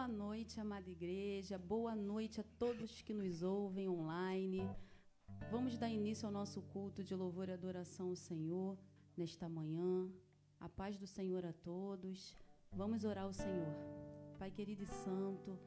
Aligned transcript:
Boa 0.00 0.08
noite, 0.08 0.58
amada 0.58 0.88
igreja. 0.88 1.58
Boa 1.58 1.94
noite 1.94 2.40
a 2.40 2.44
todos 2.58 3.02
que 3.02 3.12
nos 3.12 3.42
ouvem 3.42 3.86
online. 3.86 4.66
Vamos 5.50 5.76
dar 5.76 5.90
início 5.90 6.24
ao 6.24 6.32
nosso 6.32 6.62
culto 6.62 7.04
de 7.04 7.14
louvor 7.14 7.50
e 7.50 7.52
adoração 7.52 8.08
ao 8.08 8.16
Senhor 8.16 8.78
nesta 9.14 9.46
manhã. 9.46 10.10
A 10.58 10.70
paz 10.70 10.96
do 10.96 11.06
Senhor 11.06 11.44
a 11.44 11.52
todos. 11.52 12.34
Vamos 12.72 13.04
orar 13.04 13.24
ao 13.24 13.34
Senhor. 13.34 13.74
Pai 14.38 14.50
querido 14.50 14.84
e 14.84 14.86
santo, 14.86 15.58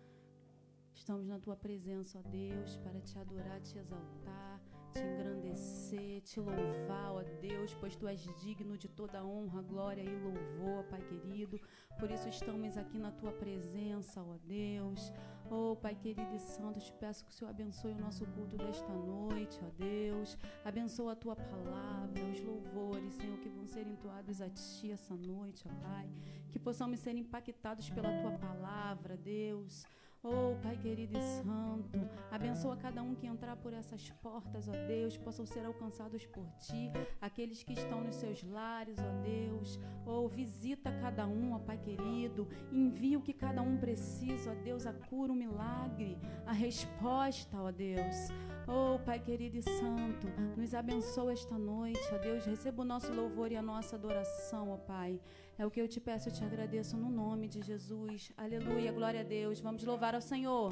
estamos 0.96 1.28
na 1.28 1.40
tua 1.40 1.56
presença, 1.56 2.18
ó 2.18 2.28
Deus, 2.28 2.76
para 2.78 3.00
te 3.02 3.16
adorar, 3.20 3.62
te 3.62 3.78
exaltar 3.78 4.53
te 4.94 5.04
engrandecer, 5.04 6.22
te 6.22 6.40
louvar, 6.40 7.12
ó 7.14 7.24
Deus, 7.42 7.74
pois 7.80 7.96
tu 7.96 8.08
és 8.08 8.22
digno 8.42 8.78
de 8.78 8.88
toda 8.88 9.26
honra, 9.26 9.62
glória 9.62 10.04
e 10.04 10.16
louvor, 10.20 10.84
Pai 10.86 11.02
querido. 11.02 11.60
Por 12.00 12.12
isso 12.12 12.30
estamos 12.30 12.78
aqui 12.78 13.00
na 13.00 13.12
tua 13.12 13.32
presença, 13.32 14.22
ó 14.22 14.38
Deus. 14.46 15.12
Oh, 15.50 15.76
Pai 15.76 15.96
querido 15.96 16.34
e 16.36 16.40
santo, 16.40 16.80
te 16.80 16.94
peço 16.94 17.26
que 17.26 17.32
o 17.32 17.34
Senhor 17.34 17.50
abençoe 17.50 17.94
o 17.94 18.00
nosso 18.00 18.26
culto 18.28 18.56
desta 18.56 18.94
noite, 18.94 19.60
ó 19.64 19.70
Deus. 19.78 20.38
Abençoa 20.64 21.14
a 21.14 21.16
tua 21.16 21.36
palavra, 21.36 22.24
os 22.32 22.40
louvores, 22.42 23.16
Senhor, 23.16 23.40
que 23.40 23.50
vão 23.50 23.66
ser 23.66 23.88
entoados 23.88 24.42
a 24.42 24.50
ti 24.50 24.92
essa 24.92 25.16
noite, 25.16 25.66
ó 25.68 25.74
Pai. 25.82 26.10
Que 26.52 26.60
possamos 26.60 27.00
ser 27.00 27.16
impactados 27.16 27.90
pela 27.90 28.12
tua 28.22 28.32
palavra, 28.38 29.18
Deus. 29.18 29.86
Oh, 30.26 30.56
Pai 30.64 30.78
querido 30.78 31.18
e 31.18 31.22
santo, 31.22 32.00
abençoa 32.32 32.78
cada 32.78 33.04
um 33.04 33.14
que 33.14 33.28
entrar 33.28 33.58
por 33.58 33.74
essas 33.74 34.10
portas, 34.22 34.70
ó 34.70 34.72
Deus, 34.88 35.18
possam 35.18 35.46
ser 35.46 35.66
alcançados 35.66 36.26
por 36.26 36.50
ti, 36.62 36.90
aqueles 37.20 37.62
que 37.62 37.74
estão 37.74 38.02
nos 38.02 38.16
seus 38.16 38.42
lares, 38.42 38.96
ó 39.00 39.22
Deus. 39.22 39.78
Oh, 40.06 40.30
visita 40.30 40.94
cada 41.02 41.28
um, 41.28 41.52
ó 41.52 41.60
Pai 41.60 41.78
querido, 41.78 42.48
envia 42.72 43.20
o 43.20 43.22
que 43.22 43.34
cada 43.34 43.62
um 43.62 43.76
precisa, 43.76 44.54
ó 44.54 44.56
Deus, 44.64 44.88
a 44.88 44.94
cura, 44.94 45.34
o 45.34 45.36
milagre, 45.36 46.18
a 46.46 46.54
resposta, 46.54 47.58
ó 47.62 47.70
Deus. 47.70 48.30
Oh, 48.66 48.98
Pai 49.00 49.20
querido 49.20 49.58
e 49.58 49.62
santo, 49.62 50.28
nos 50.56 50.74
abençoa 50.74 51.34
esta 51.34 51.58
noite, 51.58 52.00
ó 52.14 52.18
Deus, 52.18 52.46
receba 52.46 52.82
o 52.82 52.86
nosso 52.86 53.12
louvor 53.12 53.52
e 53.52 53.58
a 53.58 53.62
nossa 53.62 53.98
adoração, 53.98 54.70
ó 54.70 54.78
Pai. 54.78 55.20
É 55.58 55.66
o 55.66 55.72
que 55.72 55.80
eu 55.80 55.88
te 55.88 56.00
peço, 56.00 56.30
eu 56.30 56.34
te 56.34 56.44
agradeço 56.44 56.98
no 56.98 57.10
nome 57.10 57.48
de 57.48 57.62
Jesus. 57.62 58.32
Aleluia, 58.36 58.92
glória 58.92 59.22
a 59.22 59.24
Deus. 59.24 59.60
Vamos 59.60 59.84
louvar 59.84 60.16
ao 60.16 60.22
Senhor. 60.22 60.72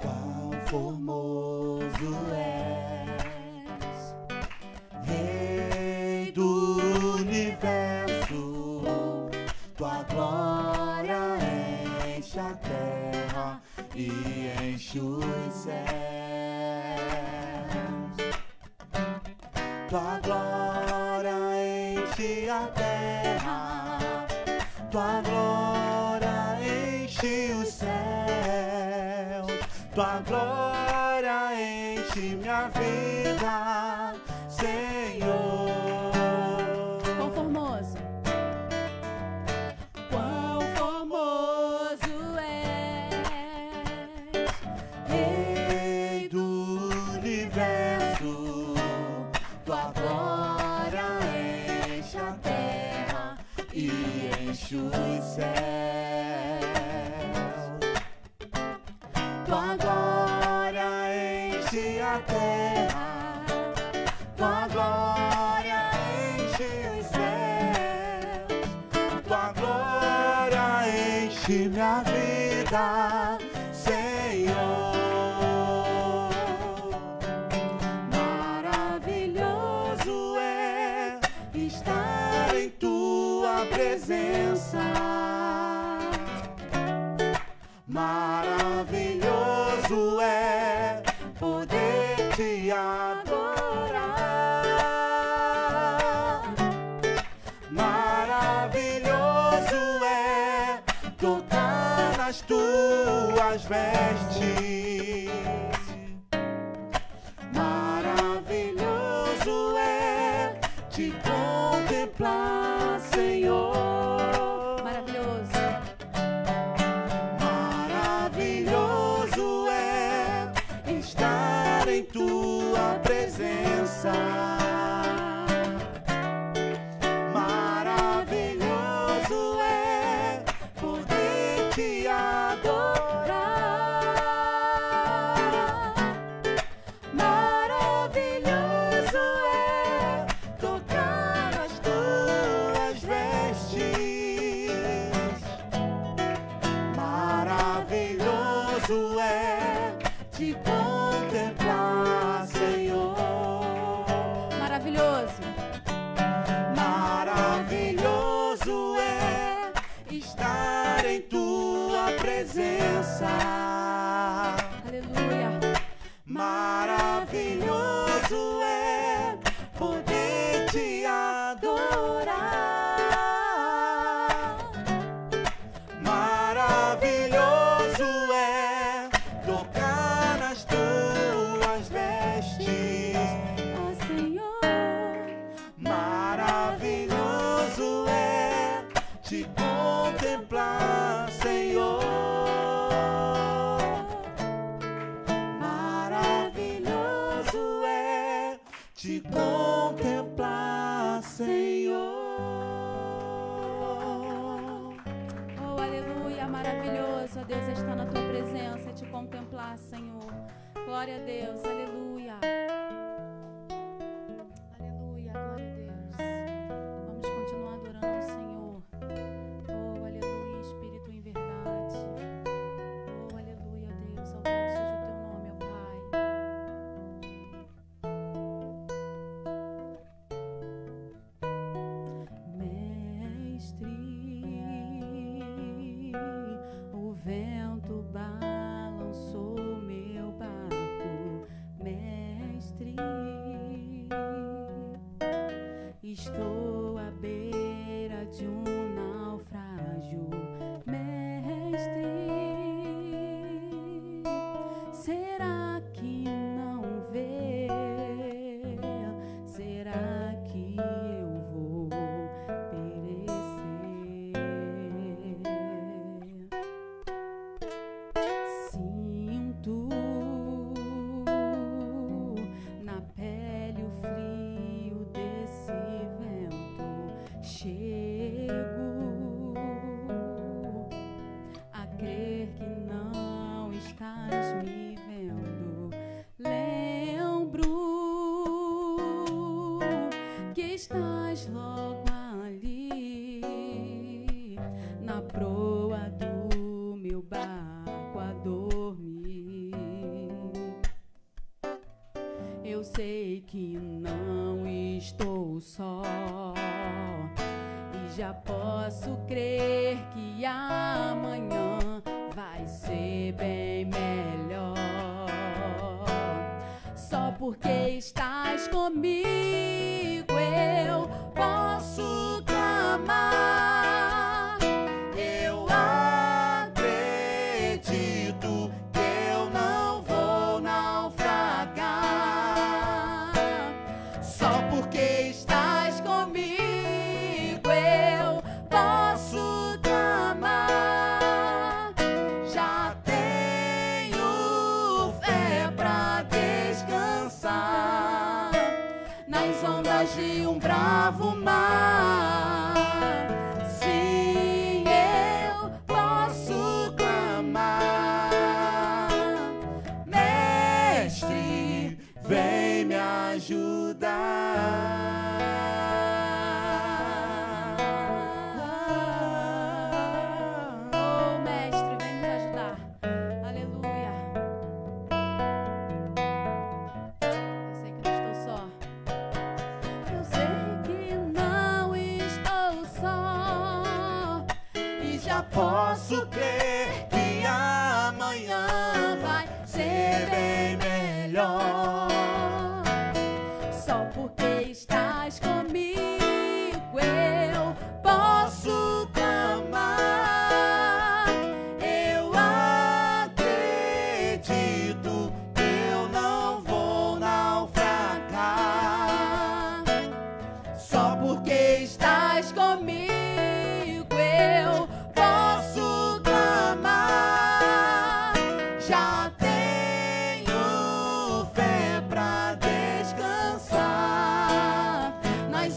Quão 0.00 0.50
formoso 0.66 2.14
é. 2.34 2.45
pés 103.68 104.35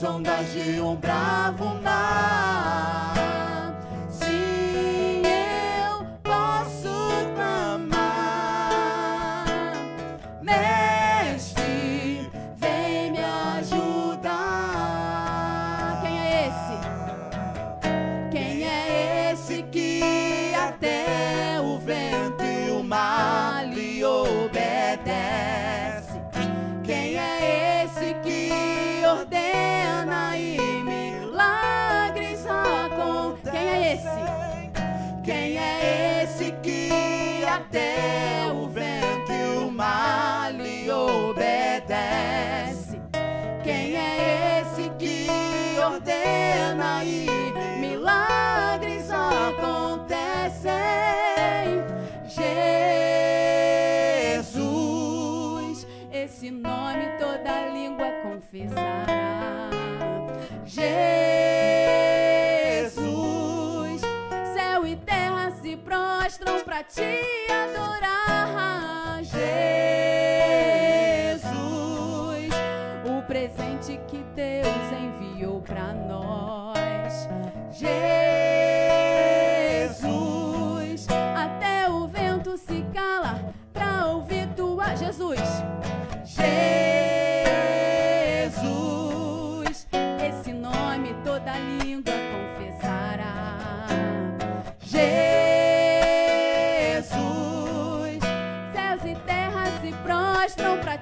ondas 0.03 0.53
de 0.53 0.79
um 0.79 0.95
bravo 0.95 1.65
mar. 1.83 2.08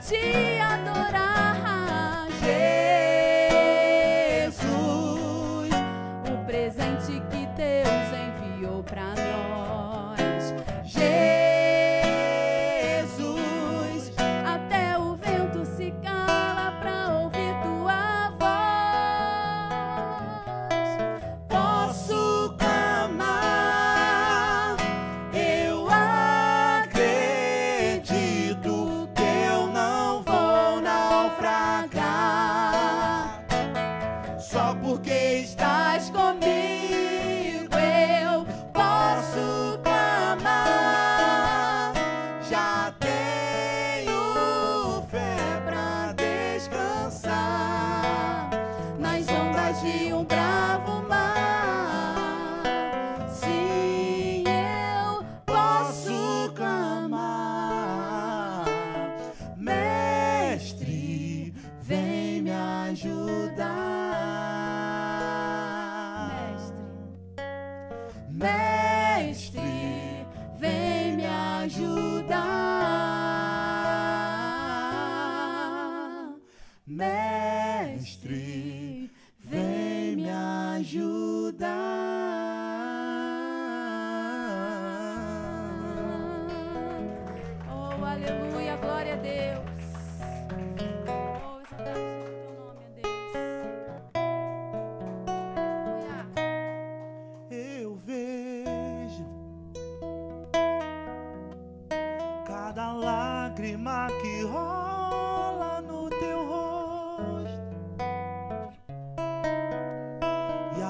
Jesus. 0.09 0.56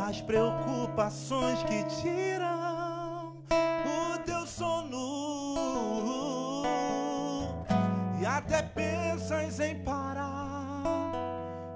as 0.08 0.22
preocupações 0.22 1.62
que 1.64 1.84
tiram 2.00 3.34
o 3.52 4.18
teu 4.20 4.48
sono 4.48 6.64
e 8.22 8.26
até 8.26 8.62
pensas 8.62 9.60
em 9.60 9.76
parar 9.84 11.12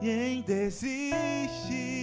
e 0.01 0.09
em 0.09 0.41
desistir. 0.43 2.00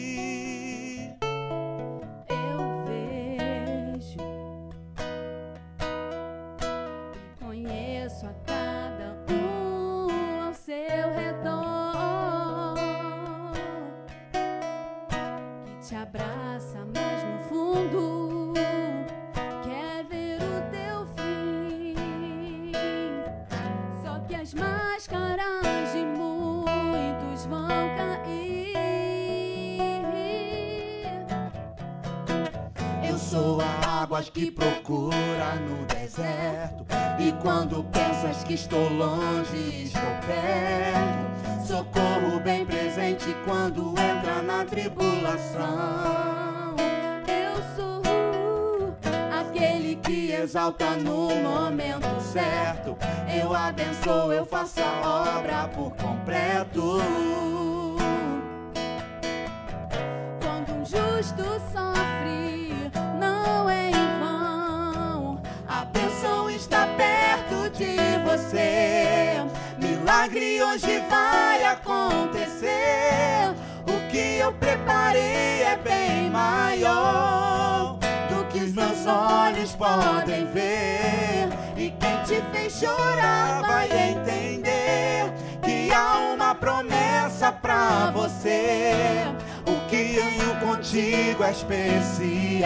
contigo 90.89 91.45
é 91.45 91.51
especial, 91.51 92.63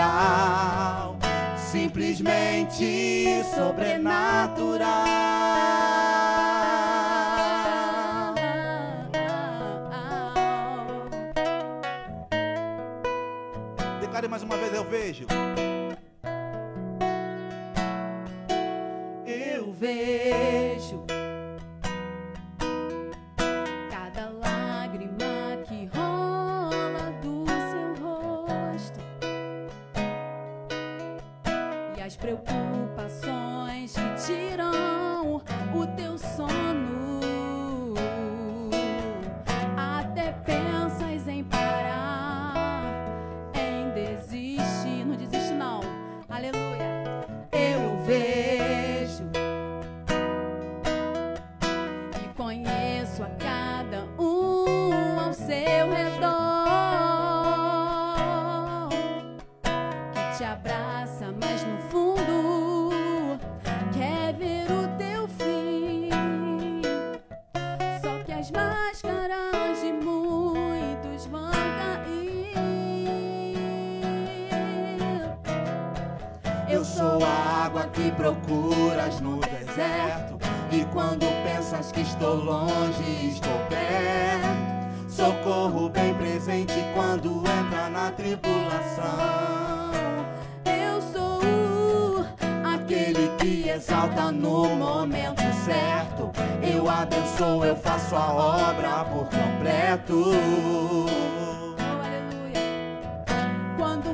simplesmente 1.56 3.42
sobrenatural. 3.52 4.86
Declare 14.00 14.28
mais 14.28 14.44
uma 14.44 14.56
vez: 14.56 14.72
eu 14.72 14.84
vejo 14.84 15.26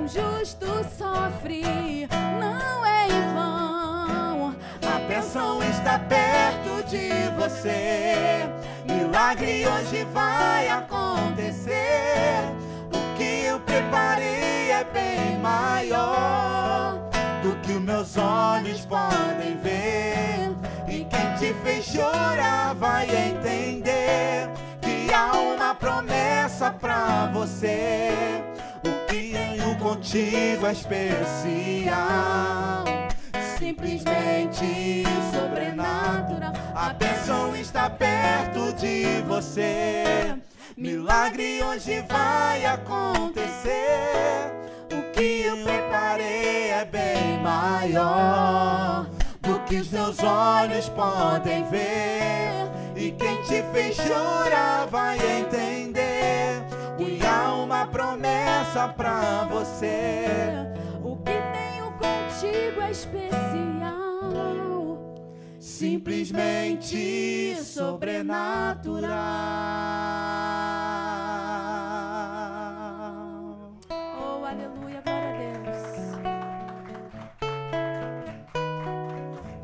justo 0.09 0.67
sofre, 0.97 2.09
não 2.41 2.87
é 2.87 3.09
em 3.09 3.35
vão. 3.35 4.57
A 4.83 4.99
bênção 5.07 5.63
está 5.63 5.99
perto 5.99 6.89
de 6.89 7.11
você. 7.39 8.49
Milagre 8.87 9.67
hoje 9.67 10.07
vai 10.15 10.69
acontecer. 10.69 11.77
O 12.91 13.17
que 13.17 13.45
eu 13.45 13.61
preparei 13.61 14.71
é 14.71 14.85
bem 14.93 15.39
maior 15.41 16.95
do 17.43 17.55
que 17.61 17.73
os 17.73 17.83
meus 17.83 18.17
olhos 18.17 18.87
podem 18.87 19.59
ver. 19.59 20.57
E 20.89 21.05
quem 21.05 21.35
te 21.39 21.55
fez 21.63 21.85
chorar 21.85 22.75
vai 22.75 23.05
entender 23.05 24.49
que 24.81 25.13
há 25.13 25.33
uma 25.33 25.75
promessa 25.75 26.71
pra 26.71 27.27
você. 27.27 28.48
Contigo 29.77 30.67
é 30.67 30.73
especial 30.73 32.29
simplesmente 33.59 35.05
sobrenatural. 35.33 36.53
A 36.75 36.93
bênção 36.93 37.55
está 37.57 37.91
perto 37.91 38.73
de 38.75 39.23
você. 39.27 40.37
Milagre 40.77 41.63
hoje 41.63 42.05
vai 42.09 42.65
acontecer. 42.65 44.53
O 44.93 45.13
que 45.13 45.43
eu 45.43 45.57
preparei 45.65 46.71
é 46.71 46.85
bem 46.85 47.43
maior 47.43 49.07
do 49.41 49.59
que 49.61 49.77
os 49.77 49.89
seus 49.89 50.19
olhos 50.23 50.89
podem 50.89 51.65
ver. 51.69 52.71
E 52.97 53.11
quem 53.13 53.43
te 53.43 53.63
fez 53.73 53.97
chorar 53.97 54.87
vai 54.87 55.17
entender. 55.17 55.78
Promessa 58.79 58.89
pra 58.89 59.45
você. 59.45 60.27
O 61.03 61.17
que 61.17 61.33
tenho 61.53 61.91
contigo 61.93 62.81
é 62.81 62.91
especial. 62.91 63.39
simplesmente 65.61 67.57
sobrenatural. 67.63 69.09
Oh, 73.91 74.45
aleluia, 74.45 75.01
glória 75.05 75.31
a 75.31 75.59
Deus. 75.63 75.79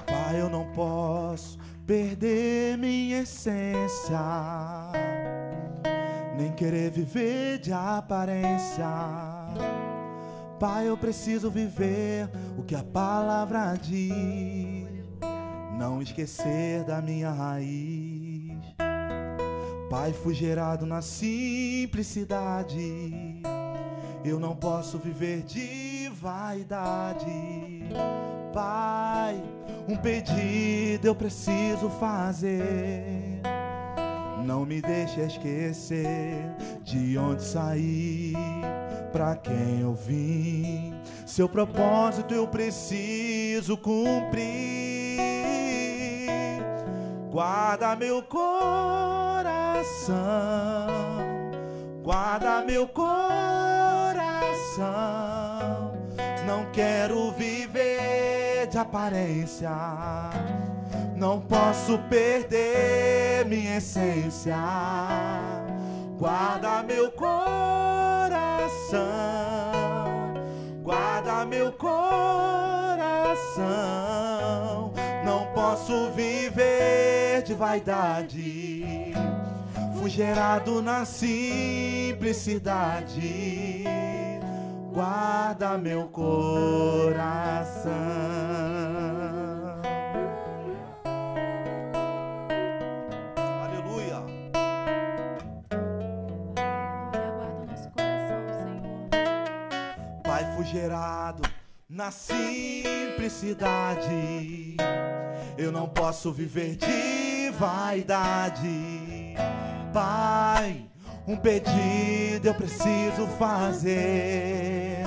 Pai, 0.06 0.40
eu 0.40 0.48
não 0.48 0.66
posso 0.72 1.58
perder 1.84 2.78
minha 2.78 3.22
essência, 3.22 4.20
nem 6.36 6.52
querer 6.52 6.90
viver 6.90 7.58
de 7.58 7.72
aparência. 7.72 8.86
Pai, 10.58 10.88
eu 10.88 10.96
preciso 10.96 11.50
viver 11.50 12.30
o 12.56 12.62
que 12.62 12.74
a 12.74 12.82
palavra 12.82 13.76
diz, 13.76 14.88
não 15.78 16.00
esquecer 16.00 16.84
da 16.84 17.02
minha 17.02 17.30
raiz. 17.30 18.58
Pai, 19.90 20.12
fui 20.12 20.34
gerado 20.34 20.86
na 20.86 21.02
simplicidade. 21.02 23.42
Eu 24.24 24.40
não 24.40 24.56
posso 24.56 24.98
viver 24.98 25.42
de 25.42 26.08
vaidade. 26.20 27.26
Pai, 28.52 29.40
um 29.86 29.96
pedido 29.96 31.06
eu 31.06 31.14
preciso 31.14 31.90
fazer. 31.90 33.33
Não 34.44 34.66
me 34.66 34.82
deixe 34.82 35.20
esquecer 35.22 36.36
de 36.82 37.16
onde 37.16 37.42
saí, 37.42 38.34
pra 39.10 39.36
quem 39.36 39.80
eu 39.80 39.94
vim. 39.94 40.94
Seu 41.24 41.48
propósito 41.48 42.34
eu 42.34 42.46
preciso 42.46 43.78
cumprir. 43.78 44.44
Guarda 47.30 47.96
meu 47.96 48.22
coração, 48.22 48.52
guarda 52.02 52.60
meu 52.66 52.86
coração. 52.86 53.14
Não 56.46 56.70
quero 56.70 57.32
viver 57.32 58.68
de 58.68 58.76
aparência. 58.76 59.70
Não 61.16 61.40
posso 61.40 61.96
perder 62.10 63.46
minha 63.46 63.78
essência. 63.78 64.56
Guarda 66.18 66.82
meu 66.82 67.10
coração. 67.12 67.32
Guarda 70.82 71.46
meu 71.46 71.72
coração. 71.72 72.02
Não 75.24 75.46
posso 75.54 76.10
viver 76.12 77.42
de 77.42 77.54
vaidade. 77.54 79.14
Fui 79.98 80.10
gerado 80.10 80.82
na 80.82 81.04
simplicidade. 81.04 83.84
Guarda 84.92 85.78
meu 85.78 86.08
coração. 86.08 87.14
Gerado 100.74 101.42
na 101.88 102.10
simplicidade. 102.10 104.76
Eu 105.56 105.70
não 105.70 105.88
posso 105.88 106.32
viver 106.32 106.74
de 106.74 107.52
vaidade. 107.56 109.36
Pai, 109.92 110.84
um 111.28 111.36
pedido 111.36 112.48
eu 112.48 112.54
preciso 112.54 113.28
fazer. 113.38 115.04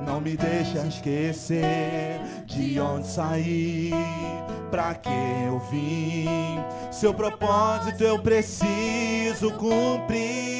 Não 0.00 0.18
me 0.18 0.34
deixa 0.34 0.78
esquecer 0.86 2.18
de 2.46 2.80
onde 2.80 3.06
saí, 3.06 3.90
pra 4.70 4.94
que 4.94 5.10
eu 5.46 5.58
vim. 5.70 6.58
Seu 6.90 7.12
propósito 7.12 8.02
eu 8.02 8.18
preciso 8.18 9.52
cumprir. 9.58 10.56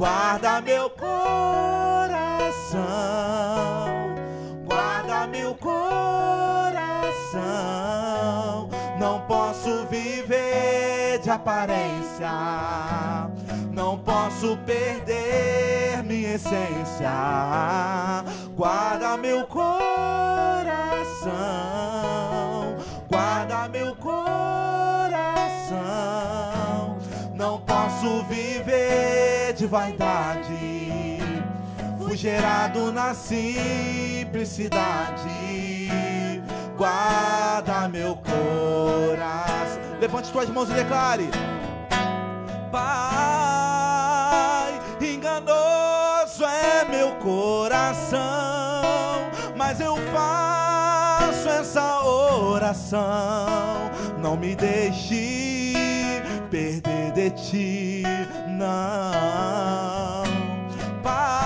Guarda 0.00 0.62
meu 0.62 0.88
coração, 0.88 1.69
de 11.30 11.34
aparência, 11.34 12.28
não 13.70 13.96
posso 13.98 14.56
perder 14.66 16.02
minha 16.02 16.34
essência. 16.34 17.08
Guarda 18.56 19.16
meu 19.16 19.46
coração, 19.46 19.70
guarda 23.08 23.68
meu 23.68 23.94
coração. 23.94 24.18
Não 27.36 27.60
posso 27.60 28.24
viver 28.24 29.52
de 29.54 29.68
vaidade. 29.68 31.20
Fui 31.98 32.16
gerado 32.16 32.90
na 32.90 33.14
simplicidade. 33.14 34.80
Guarda 36.76 37.88
meu 37.88 38.16
coração. 38.16 39.79
Levante 40.00 40.32
tuas 40.32 40.48
mãos 40.48 40.70
e 40.70 40.72
declare. 40.72 41.28
Pai, 42.72 42.80
enganoso 44.98 46.42
é 46.42 46.86
meu 46.88 47.16
coração, 47.16 48.18
mas 49.54 49.78
eu 49.78 49.98
faço 50.10 51.46
essa 51.50 52.02
oração. 52.02 53.90
Não 54.18 54.38
me 54.38 54.56
deixe 54.56 55.74
perder 56.50 57.12
de 57.12 57.30
ti, 57.30 58.02
não. 58.48 60.24
Pai, 61.02 61.39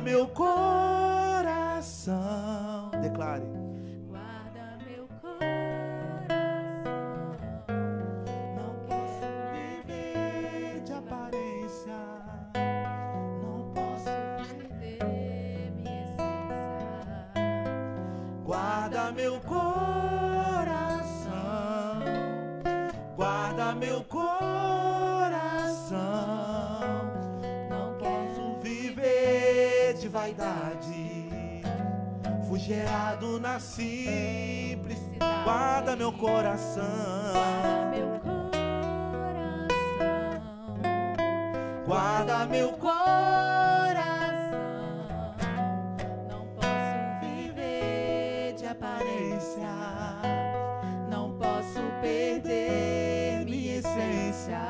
meu 0.00 0.26
coração. 0.28 0.57
Gerado 32.68 33.40
na 33.40 33.58
simplicidade. 33.58 35.42
Guarda 35.44 35.96
meu 35.96 36.12
coração. 36.12 36.84
Guarda 37.32 37.86
meu 37.86 38.20
coração. 38.20 38.44
Guarda 41.86 42.46
meu 42.46 42.72
coração. 42.74 42.98
Não 46.28 46.46
posso 46.56 46.98
viver 47.22 48.52
de 48.54 48.66
aparência. 48.66 49.72
Não 51.08 51.38
posso 51.38 51.80
perder 52.02 53.46
minha 53.46 53.78
essência. 53.78 54.60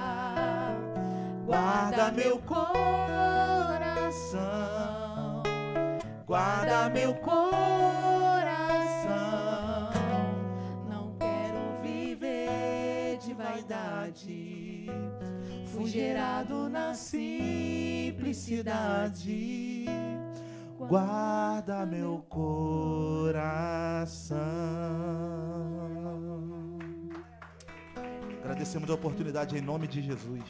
Guarda 1.45 2.13
meu 2.13 2.39
coração. 2.43 2.69
Guarda 6.25 6.89
meu 6.91 7.13
coração. 7.15 7.48
Gerado 15.89 16.69
na 16.69 16.95
simplicidade. 16.95 19.87
Guarda 20.79 21.85
meu 21.87 22.25
coração. 22.29 24.39
Agradecemos 28.41 28.89
a 28.91 28.95
oportunidade 28.95 29.57
em 29.57 29.61
nome 29.61 29.89
de 29.89 30.03
Jesus. 30.03 30.45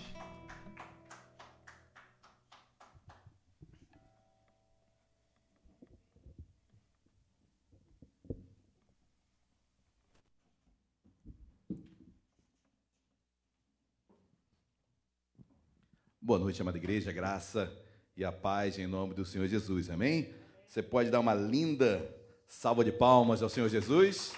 Boa 16.28 16.38
noite, 16.38 16.60
amada 16.60 16.76
igreja, 16.76 17.10
graça 17.10 17.72
e 18.14 18.22
a 18.22 18.30
paz 18.30 18.78
em 18.78 18.86
nome 18.86 19.14
do 19.14 19.24
Senhor 19.24 19.46
Jesus, 19.46 19.88
amém? 19.88 20.28
Você 20.66 20.82
pode 20.82 21.08
dar 21.08 21.20
uma 21.20 21.32
linda 21.32 22.06
salva 22.46 22.84
de 22.84 22.92
palmas 22.92 23.42
ao 23.42 23.48
Senhor 23.48 23.66
Jesus? 23.70 24.34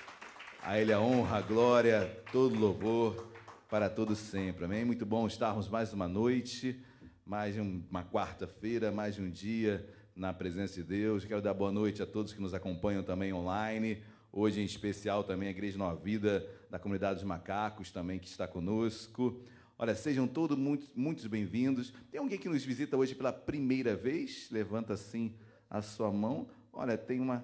A 0.63 0.79
Ele 0.79 0.93
a 0.93 1.01
honra, 1.01 1.39
a 1.39 1.41
glória, 1.41 2.23
todo 2.31 2.57
louvor 2.57 3.27
para 3.69 3.91
todos 3.91 4.19
sempre, 4.19 4.67
amém? 4.67 4.85
Muito 4.85 5.05
bom 5.05 5.27
estarmos 5.27 5.69
mais 5.69 5.93
uma 5.93 6.07
noite, 6.07 6.81
mais 7.27 7.57
uma 7.59 8.05
quarta-feira, 8.05 8.93
mais 8.93 9.19
um 9.19 9.29
dia 9.29 9.85
na 10.15 10.33
presença 10.33 10.75
de 10.75 10.85
Deus. 10.85 11.25
Quero 11.25 11.43
dar 11.43 11.55
boa 11.55 11.73
noite 11.73 12.01
a 12.01 12.07
todos 12.07 12.33
que 12.33 12.41
nos 12.41 12.55
acompanham 12.55 13.03
também 13.03 13.33
online. 13.33 14.01
Hoje, 14.31 14.61
em 14.61 14.65
especial, 14.65 15.25
também 15.25 15.49
a 15.49 15.51
Igreja 15.51 15.77
Nova 15.77 16.01
Vida 16.01 16.49
da 16.71 16.79
Comunidade 16.79 17.17
dos 17.17 17.25
Macacos, 17.25 17.91
também 17.91 18.21
que 18.21 18.29
está 18.29 18.47
conosco. 18.47 19.43
Olha, 19.83 19.95
sejam 19.95 20.29
todos 20.29 20.59
muito, 20.59 20.87
muitos 20.95 21.27
bem-vindos. 21.27 21.91
Tem 22.11 22.21
alguém 22.21 22.39
que 22.39 22.51
nos 22.51 22.63
visita 22.63 22.99
hoje 22.99 23.15
pela 23.15 23.33
primeira 23.33 23.97
vez? 23.97 24.47
Levanta 24.51 24.93
assim 24.93 25.35
a 25.71 25.81
sua 25.81 26.13
mão. 26.13 26.51
Olha, 26.71 26.99
tem 26.99 27.19
uma. 27.19 27.43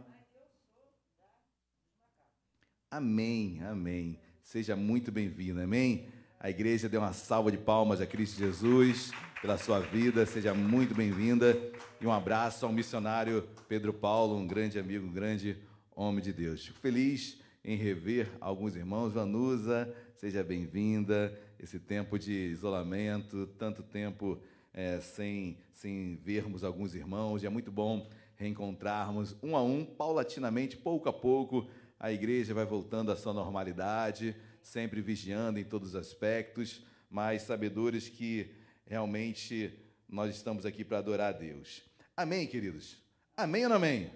Amém, 2.90 3.62
amém. 3.62 4.20
Seja 4.42 4.76
muito 4.76 5.10
bem-vindo, 5.10 5.62
amém? 5.62 6.10
A 6.38 6.50
igreja 6.50 6.90
deu 6.90 7.00
uma 7.00 7.14
salva 7.14 7.50
de 7.50 7.56
palmas 7.56 8.02
a 8.02 8.06
Cristo 8.06 8.36
Jesus 8.36 9.12
pela 9.40 9.56
sua 9.56 9.80
vida. 9.80 10.26
Seja 10.26 10.52
muito 10.52 10.94
bem-vinda. 10.94 11.56
E 11.98 12.06
um 12.06 12.12
abraço 12.12 12.66
ao 12.66 12.72
missionário 12.72 13.48
Pedro 13.66 13.94
Paulo, 13.94 14.36
um 14.36 14.46
grande 14.46 14.78
amigo, 14.78 15.06
um 15.06 15.12
grande 15.12 15.56
homem 15.90 16.22
de 16.22 16.34
Deus. 16.34 16.66
Fico 16.66 16.80
feliz 16.80 17.40
em 17.64 17.78
rever 17.78 18.30
alguns 18.42 18.76
irmãos. 18.76 19.14
Vanusa, 19.14 19.90
seja 20.16 20.44
bem-vinda 20.44 21.45
esse 21.58 21.78
tempo 21.78 22.18
de 22.18 22.32
isolamento, 22.32 23.46
tanto 23.58 23.82
tempo 23.82 24.40
é, 24.72 25.00
sem, 25.00 25.58
sem 25.72 26.16
vermos 26.16 26.62
alguns 26.62 26.94
irmãos, 26.94 27.42
e 27.42 27.46
é 27.46 27.48
muito 27.48 27.72
bom 27.72 28.08
reencontrarmos 28.36 29.34
um 29.42 29.56
a 29.56 29.62
um, 29.62 29.84
paulatinamente, 29.84 30.76
pouco 30.76 31.08
a 31.08 31.12
pouco, 31.12 31.68
a 31.98 32.12
igreja 32.12 32.52
vai 32.52 32.66
voltando 32.66 33.10
à 33.10 33.16
sua 33.16 33.32
normalidade, 33.32 34.36
sempre 34.62 35.00
vigiando 35.00 35.58
em 35.58 35.64
todos 35.64 35.90
os 35.90 35.96
aspectos, 35.96 36.84
mas 37.08 37.42
sabedores 37.42 38.08
que 38.08 38.50
realmente 38.84 39.72
nós 40.08 40.34
estamos 40.34 40.66
aqui 40.66 40.84
para 40.84 40.98
adorar 40.98 41.34
a 41.34 41.38
Deus. 41.38 41.82
Amém, 42.16 42.46
queridos? 42.46 42.96
Amém 43.36 43.64
ou 43.64 43.70
não 43.70 43.76
amém? 43.76 44.10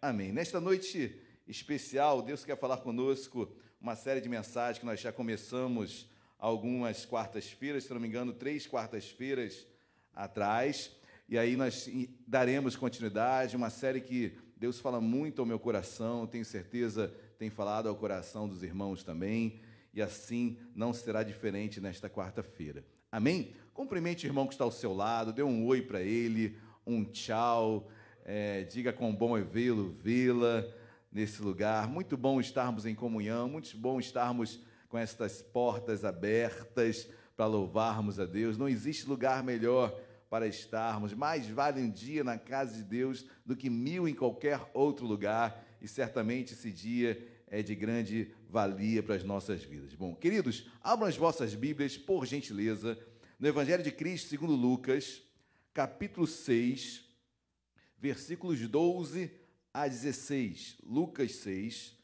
Amém. 0.00 0.32
Nesta 0.32 0.60
noite 0.60 1.14
especial, 1.46 2.22
Deus 2.22 2.44
quer 2.44 2.58
falar 2.58 2.78
conosco 2.78 3.50
uma 3.80 3.94
série 3.94 4.20
de 4.20 4.28
mensagens 4.28 4.78
que 4.78 4.86
nós 4.86 5.00
já 5.00 5.12
começamos 5.12 6.08
algumas 6.38 7.04
quartas-feiras, 7.04 7.84
se 7.84 7.92
não 7.92 8.00
me 8.00 8.08
engano, 8.08 8.32
três 8.32 8.66
quartas-feiras 8.66 9.66
atrás. 10.14 10.90
E 11.28 11.36
aí 11.36 11.56
nós 11.56 11.88
daremos 12.26 12.76
continuidade, 12.76 13.56
uma 13.56 13.70
série 13.70 14.00
que 14.00 14.36
Deus 14.56 14.78
fala 14.78 15.00
muito 15.00 15.40
ao 15.40 15.46
meu 15.46 15.58
coração, 15.58 16.26
tenho 16.26 16.44
certeza 16.44 17.14
tem 17.38 17.50
falado 17.50 17.88
ao 17.88 17.96
coração 17.96 18.48
dos 18.48 18.62
irmãos 18.62 19.02
também, 19.02 19.60
e 19.92 20.00
assim 20.00 20.58
não 20.74 20.92
será 20.92 21.22
diferente 21.22 21.80
nesta 21.80 22.08
quarta-feira. 22.08 22.84
Amém? 23.12 23.54
Cumprimente 23.74 24.26
o 24.26 24.28
irmão 24.28 24.46
que 24.46 24.54
está 24.54 24.64
ao 24.64 24.72
seu 24.72 24.94
lado, 24.94 25.32
dê 25.32 25.42
um 25.42 25.64
oi 25.66 25.82
para 25.82 26.00
ele, 26.00 26.58
um 26.86 27.04
tchau, 27.04 27.88
é, 28.24 28.64
diga 28.64 28.92
com 28.92 29.14
bom 29.14 29.36
é 29.36 29.42
vê-lo, 29.42 29.90
vê-la 29.90 30.64
nesse 31.12 31.42
lugar. 31.42 31.88
Muito 31.88 32.16
bom 32.16 32.40
estarmos 32.40 32.86
em 32.86 32.94
comunhão, 32.94 33.48
muito 33.48 33.76
bom 33.76 34.00
estarmos 34.00 34.60
com 34.88 34.98
estas 34.98 35.42
portas 35.42 36.04
abertas 36.04 37.08
para 37.36 37.46
louvarmos 37.46 38.18
a 38.18 38.24
Deus. 38.24 38.56
Não 38.56 38.68
existe 38.68 39.08
lugar 39.08 39.42
melhor 39.42 39.98
para 40.30 40.46
estarmos. 40.46 41.12
Mais 41.12 41.46
vale 41.48 41.80
um 41.80 41.90
dia 41.90 42.24
na 42.24 42.38
casa 42.38 42.76
de 42.76 42.82
Deus 42.82 43.26
do 43.44 43.56
que 43.56 43.70
mil 43.70 44.08
em 44.08 44.14
qualquer 44.14 44.60
outro 44.74 45.06
lugar. 45.06 45.64
E 45.80 45.86
certamente 45.86 46.54
esse 46.54 46.70
dia 46.70 47.36
é 47.48 47.62
de 47.62 47.74
grande 47.74 48.32
valia 48.48 49.02
para 49.02 49.14
as 49.14 49.24
nossas 49.24 49.62
vidas. 49.62 49.94
Bom, 49.94 50.14
queridos, 50.14 50.68
abram 50.82 51.08
as 51.08 51.16
vossas 51.16 51.54
Bíblias, 51.54 51.96
por 51.96 52.26
gentileza, 52.26 52.98
no 53.38 53.46
Evangelho 53.46 53.82
de 53.82 53.92
Cristo, 53.92 54.28
segundo 54.28 54.54
Lucas, 54.54 55.22
capítulo 55.72 56.26
6, 56.26 57.04
versículos 57.98 58.66
12 58.66 59.30
a 59.72 59.86
16. 59.86 60.78
Lucas 60.82 61.36
6, 61.36 61.94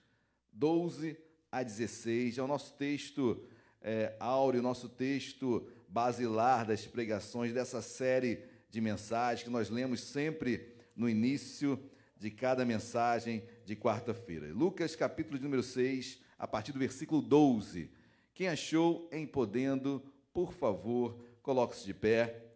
12 0.52 1.16
a 1.52 1.62
16. 1.62 2.38
É 2.38 2.42
o 2.42 2.46
nosso 2.46 2.72
texto 2.72 3.44
é, 3.82 4.16
áureo, 4.18 4.62
nosso 4.62 4.88
texto 4.88 5.68
basilar 5.86 6.66
das 6.66 6.86
pregações 6.86 7.52
dessa 7.52 7.82
série 7.82 8.42
de 8.70 8.80
mensagens 8.80 9.44
que 9.44 9.50
nós 9.50 9.68
lemos 9.68 10.00
sempre 10.00 10.74
no 10.96 11.08
início 11.08 11.78
de 12.16 12.30
cada 12.30 12.64
mensagem 12.64 13.44
de 13.66 13.76
quarta-feira. 13.76 14.46
Lucas, 14.52 14.96
capítulo 14.96 15.38
número 15.38 15.62
6, 15.62 16.18
a 16.38 16.46
partir 16.46 16.72
do 16.72 16.78
versículo 16.78 17.20
12. 17.20 17.90
Quem 18.32 18.48
achou 18.48 19.08
em 19.12 19.26
podendo, 19.26 20.02
por 20.32 20.54
favor, 20.54 21.22
coloque-se 21.42 21.84
de 21.84 21.92
pé. 21.92 22.46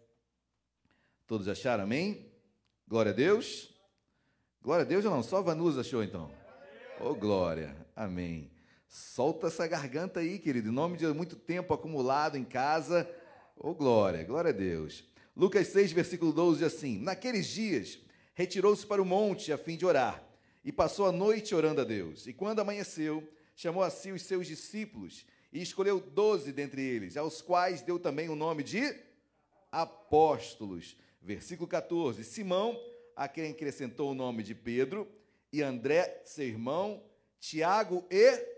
Todos 1.27 1.49
acharam, 1.49 1.85
amém? 1.85 2.33
Glória 2.89 3.13
a 3.13 3.15
Deus. 3.15 3.75
Glória 4.63 4.85
a 4.85 4.89
Deus 4.89 5.05
ou 5.05 5.11
não? 5.11 5.23
Só 5.23 5.43
Vanusa 5.43 5.83
achou 5.83 6.03
então? 6.03 6.31
Ô, 7.01 7.11
oh, 7.11 7.15
glória. 7.15 7.77
Amém. 7.95 8.56
Solta 8.97 9.49
essa 9.49 9.67
garganta 9.67 10.21
aí, 10.21 10.39
querido, 10.39 10.71
em 10.71 10.73
nome 10.73 10.97
de 10.97 11.07
muito 11.09 11.37
tempo 11.37 11.75
acumulado 11.75 12.39
em 12.39 12.45
casa. 12.45 13.07
Ô, 13.55 13.69
oh, 13.69 13.75
glória, 13.75 14.25
glória 14.25 14.49
a 14.49 14.55
Deus. 14.55 15.05
Lucas 15.37 15.67
6, 15.67 15.93
versículo 15.93 16.33
12 16.33 16.61
diz 16.61 16.75
assim: 16.75 16.99
Naqueles 17.01 17.47
dias, 17.47 17.99
retirou-se 18.33 18.87
para 18.87 19.03
o 19.03 19.05
monte 19.05 19.53
a 19.53 19.59
fim 19.59 19.77
de 19.77 19.85
orar. 19.85 20.27
e 20.65 20.73
passou 20.73 21.05
a 21.05 21.13
noite 21.13 21.55
orando 21.55 21.83
a 21.83 21.85
Deus. 21.85 22.27
E 22.27 22.33
quando 22.33 22.61
amanheceu, 22.61 23.23
chamou 23.55 23.83
a 23.83 23.91
si 23.91 24.13
os 24.13 24.23
seus 24.23 24.47
discípulos 24.47 25.27
e 25.53 25.61
escolheu 25.61 26.01
doze 26.01 26.51
dentre 26.51 26.81
eles, 26.81 27.19
aos 27.19 27.43
quais 27.43 27.83
deu 27.83 27.99
também 27.99 28.31
o 28.31 28.35
nome 28.35 28.63
de 28.63 28.97
apóstolos. 29.71 30.97
Versículo 31.21 31.69
14: 31.69 32.25
Simão, 32.25 32.81
a 33.15 33.29
quem 33.29 33.51
acrescentou 33.51 34.13
o 34.13 34.15
nome 34.15 34.43
de 34.43 34.55
Pedro, 34.55 35.07
e 35.53 35.61
André, 35.61 36.23
seu 36.25 36.47
irmão, 36.47 37.03
Tiago 37.39 38.03
e. 38.11 38.56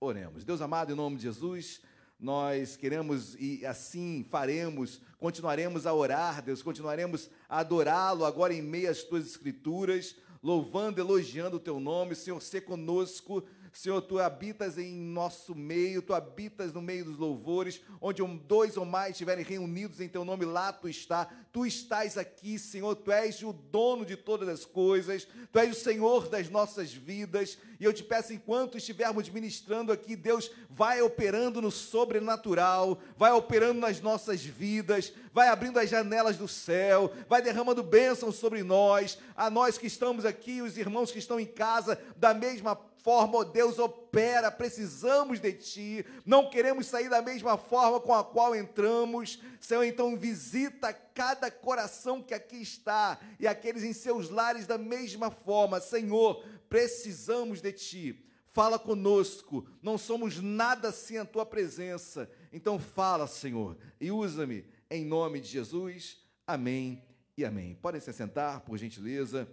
Oremos. 0.00 0.44
Deus 0.44 0.60
amado, 0.60 0.92
em 0.92 0.96
nome 0.96 1.16
de 1.16 1.22
Jesus, 1.22 1.80
nós 2.18 2.76
queremos 2.76 3.34
e 3.36 3.64
assim 3.64 4.24
faremos, 4.28 5.00
continuaremos 5.18 5.86
a 5.86 5.94
orar, 5.94 6.42
Deus, 6.42 6.62
continuaremos 6.62 7.30
a 7.48 7.58
adorá-lo 7.58 8.24
agora 8.24 8.52
em 8.52 8.62
meio 8.62 8.90
às 8.90 9.02
tuas 9.02 9.26
escrituras, 9.26 10.16
louvando, 10.42 11.00
elogiando 11.00 11.56
o 11.56 11.60
teu 11.60 11.80
nome, 11.80 12.14
Senhor, 12.14 12.40
ser 12.40 12.62
conosco 12.62 13.44
Senhor, 13.74 14.00
tu 14.02 14.20
habitas 14.20 14.78
em 14.78 14.92
nosso 14.94 15.52
meio, 15.52 16.00
tu 16.00 16.14
habitas 16.14 16.72
no 16.72 16.80
meio 16.80 17.04
dos 17.04 17.18
louvores, 17.18 17.80
onde 18.00 18.22
dois 18.46 18.76
ou 18.76 18.84
mais 18.84 19.10
estiverem 19.10 19.44
reunidos 19.44 20.00
em 20.00 20.08
teu 20.08 20.24
nome, 20.24 20.44
lá 20.44 20.72
tu 20.72 20.88
está. 20.88 21.28
Tu 21.52 21.66
estás 21.66 22.16
aqui, 22.16 22.56
Senhor, 22.56 22.94
tu 22.94 23.10
és 23.10 23.42
o 23.42 23.52
dono 23.52 24.06
de 24.06 24.16
todas 24.16 24.48
as 24.48 24.64
coisas, 24.64 25.26
tu 25.52 25.58
és 25.58 25.76
o 25.76 25.80
Senhor 25.80 26.28
das 26.28 26.48
nossas 26.48 26.92
vidas. 26.92 27.58
E 27.80 27.84
eu 27.84 27.92
te 27.92 28.04
peço, 28.04 28.32
enquanto 28.32 28.78
estivermos 28.78 29.28
ministrando 29.28 29.90
aqui, 29.90 30.14
Deus 30.14 30.52
vai 30.70 31.02
operando 31.02 31.60
no 31.60 31.72
sobrenatural, 31.72 33.00
vai 33.16 33.32
operando 33.32 33.80
nas 33.80 34.00
nossas 34.00 34.40
vidas, 34.44 35.12
vai 35.32 35.48
abrindo 35.48 35.80
as 35.80 35.90
janelas 35.90 36.36
do 36.36 36.46
céu, 36.46 37.12
vai 37.28 37.42
derramando 37.42 37.82
bênçãos 37.82 38.36
sobre 38.36 38.62
nós, 38.62 39.18
a 39.34 39.50
nós 39.50 39.76
que 39.76 39.88
estamos 39.88 40.24
aqui, 40.24 40.62
os 40.62 40.78
irmãos 40.78 41.10
que 41.10 41.18
estão 41.18 41.40
em 41.40 41.46
casa, 41.46 42.00
da 42.16 42.32
mesma 42.32 42.76
forma, 43.04 43.36
oh 43.36 43.44
Deus, 43.44 43.78
opera, 43.78 44.50
precisamos 44.50 45.38
de 45.38 45.52
Ti, 45.52 46.06
não 46.24 46.48
queremos 46.48 46.86
sair 46.86 47.10
da 47.10 47.20
mesma 47.20 47.58
forma 47.58 48.00
com 48.00 48.14
a 48.14 48.24
qual 48.24 48.56
entramos. 48.56 49.38
Senhor, 49.60 49.84
então 49.84 50.16
visita 50.16 50.90
cada 50.90 51.50
coração 51.50 52.22
que 52.22 52.32
aqui 52.32 52.56
está 52.56 53.20
e 53.38 53.46
aqueles 53.46 53.84
em 53.84 53.92
seus 53.92 54.30
lares 54.30 54.66
da 54.66 54.78
mesma 54.78 55.30
forma. 55.30 55.80
Senhor, 55.80 56.42
precisamos 56.66 57.60
de 57.60 57.72
Ti. 57.72 58.26
Fala 58.48 58.78
conosco, 58.78 59.68
não 59.82 59.98
somos 59.98 60.40
nada 60.40 60.90
sem 60.90 61.18
a 61.18 61.26
Tua 61.26 61.44
presença. 61.44 62.30
Então 62.50 62.78
fala, 62.78 63.26
Senhor, 63.26 63.76
e 64.00 64.10
usa-me 64.10 64.64
em 64.90 65.04
nome 65.04 65.40
de 65.40 65.48
Jesus. 65.48 66.16
Amém 66.46 67.04
e 67.36 67.44
amém. 67.44 67.74
Podem 67.74 68.00
se 68.00 68.12
sentar, 68.14 68.60
por 68.60 68.78
gentileza. 68.78 69.46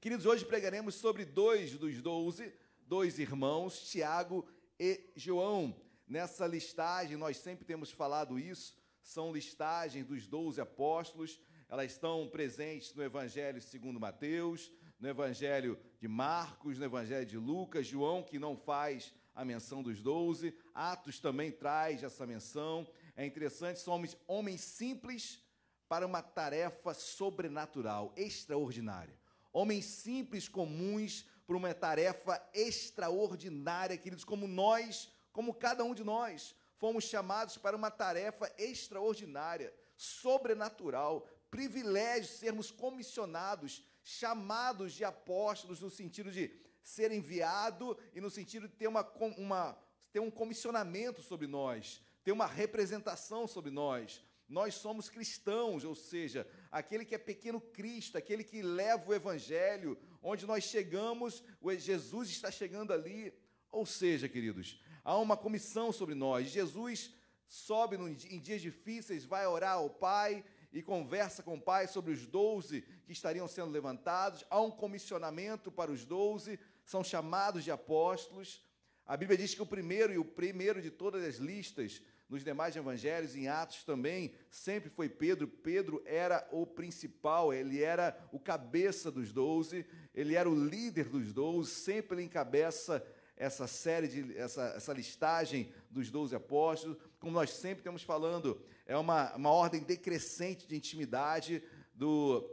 Queridos, 0.00 0.24
hoje 0.24 0.46
pregaremos 0.46 0.94
sobre 0.94 1.26
dois 1.26 1.72
dos 1.72 2.00
doze, 2.00 2.54
dois 2.86 3.18
irmãos, 3.18 3.82
Tiago 3.90 4.48
e 4.78 5.12
João. 5.14 5.76
Nessa 6.08 6.46
listagem, 6.46 7.18
nós 7.18 7.36
sempre 7.36 7.66
temos 7.66 7.90
falado 7.90 8.38
isso, 8.38 8.74
são 9.02 9.30
listagens 9.30 10.06
dos 10.06 10.26
doze 10.26 10.58
apóstolos, 10.58 11.38
elas 11.68 11.92
estão 11.92 12.26
presentes 12.30 12.94
no 12.94 13.02
Evangelho 13.02 13.60
segundo 13.60 14.00
Mateus, 14.00 14.72
no 14.98 15.06
Evangelho 15.06 15.78
de 15.98 16.08
Marcos, 16.08 16.78
no 16.78 16.86
Evangelho 16.86 17.26
de 17.26 17.36
Lucas, 17.36 17.86
João, 17.86 18.22
que 18.22 18.38
não 18.38 18.56
faz 18.56 19.12
a 19.34 19.44
menção 19.44 19.82
dos 19.82 20.00
doze, 20.00 20.56
Atos 20.74 21.20
também 21.20 21.52
traz 21.52 22.02
essa 22.02 22.26
menção. 22.26 22.90
É 23.14 23.26
interessante, 23.26 23.80
somos 23.80 24.16
homens 24.26 24.62
simples 24.62 25.44
para 25.86 26.06
uma 26.06 26.22
tarefa 26.22 26.94
sobrenatural, 26.94 28.14
extraordinária 28.16 29.19
homens 29.52 29.84
simples, 29.84 30.48
comuns, 30.48 31.26
para 31.46 31.56
uma 31.56 31.74
tarefa 31.74 32.40
extraordinária, 32.54 33.98
queridos, 33.98 34.24
como 34.24 34.46
nós, 34.46 35.10
como 35.32 35.52
cada 35.52 35.82
um 35.82 35.94
de 35.94 36.04
nós, 36.04 36.54
fomos 36.76 37.04
chamados 37.04 37.56
para 37.56 37.76
uma 37.76 37.90
tarefa 37.90 38.52
extraordinária, 38.56 39.74
sobrenatural, 39.96 41.26
privilégio 41.50 42.32
sermos 42.32 42.70
comissionados, 42.70 43.84
chamados 44.02 44.92
de 44.92 45.04
apóstolos 45.04 45.80
no 45.80 45.90
sentido 45.90 46.30
de 46.30 46.50
ser 46.82 47.10
enviado 47.10 47.98
e 48.14 48.20
no 48.20 48.30
sentido 48.30 48.68
de 48.68 48.74
ter, 48.74 48.86
uma, 48.86 49.02
uma, 49.36 49.76
ter 50.12 50.20
um 50.20 50.30
comissionamento 50.30 51.20
sobre 51.20 51.46
nós, 51.46 52.00
ter 52.22 52.32
uma 52.32 52.46
representação 52.46 53.46
sobre 53.46 53.70
nós. 53.70 54.22
Nós 54.50 54.74
somos 54.74 55.08
cristãos, 55.08 55.84
ou 55.84 55.94
seja, 55.94 56.44
aquele 56.72 57.04
que 57.04 57.14
é 57.14 57.18
pequeno 57.18 57.60
Cristo, 57.60 58.18
aquele 58.18 58.42
que 58.42 58.60
leva 58.62 59.08
o 59.08 59.14
Evangelho, 59.14 59.96
onde 60.20 60.44
nós 60.44 60.64
chegamos, 60.64 61.40
Jesus 61.78 62.28
está 62.28 62.50
chegando 62.50 62.92
ali. 62.92 63.32
Ou 63.70 63.86
seja, 63.86 64.28
queridos, 64.28 64.82
há 65.04 65.16
uma 65.16 65.36
comissão 65.36 65.92
sobre 65.92 66.16
nós. 66.16 66.48
Jesus 66.48 67.14
sobe 67.46 67.96
em 67.96 68.40
dias 68.40 68.60
difíceis, 68.60 69.24
vai 69.24 69.46
orar 69.46 69.74
ao 69.74 69.88
Pai 69.88 70.44
e 70.72 70.82
conversa 70.82 71.44
com 71.44 71.54
o 71.54 71.60
Pai 71.60 71.86
sobre 71.86 72.12
os 72.12 72.26
doze 72.26 72.82
que 73.04 73.12
estariam 73.12 73.46
sendo 73.46 73.70
levantados. 73.70 74.44
Há 74.50 74.60
um 74.60 74.70
comissionamento 74.72 75.70
para 75.70 75.92
os 75.92 76.04
doze, 76.04 76.58
são 76.84 77.04
chamados 77.04 77.62
de 77.62 77.70
apóstolos. 77.70 78.60
A 79.06 79.16
Bíblia 79.16 79.38
diz 79.38 79.54
que 79.54 79.62
o 79.62 79.66
primeiro 79.66 80.12
e 80.12 80.18
o 80.18 80.24
primeiro 80.24 80.82
de 80.82 80.90
todas 80.90 81.22
as 81.22 81.36
listas 81.36 82.02
nos 82.30 82.44
demais 82.44 82.76
evangelhos, 82.76 83.34
em 83.34 83.48
Atos 83.48 83.82
também, 83.82 84.32
sempre 84.48 84.88
foi 84.88 85.08
Pedro. 85.08 85.48
Pedro 85.48 86.00
era 86.06 86.48
o 86.52 86.64
principal, 86.64 87.52
ele 87.52 87.82
era 87.82 88.16
o 88.30 88.38
cabeça 88.38 89.10
dos 89.10 89.32
doze, 89.32 89.84
ele 90.14 90.36
era 90.36 90.48
o 90.48 90.54
líder 90.54 91.08
dos 91.08 91.32
doze, 91.32 91.70
sempre 91.72 92.18
ele 92.18 92.26
encabeça 92.26 93.04
essa 93.36 93.66
série, 93.66 94.06
de, 94.06 94.38
essa, 94.38 94.62
essa 94.76 94.92
listagem 94.92 95.72
dos 95.90 96.08
doze 96.08 96.36
apóstolos. 96.36 96.96
Como 97.18 97.32
nós 97.32 97.50
sempre 97.50 97.80
estamos 97.80 98.04
falando, 98.04 98.62
é 98.86 98.96
uma, 98.96 99.34
uma 99.34 99.50
ordem 99.50 99.82
decrescente 99.82 100.68
de 100.68 100.76
intimidade 100.76 101.60
do, 101.92 102.48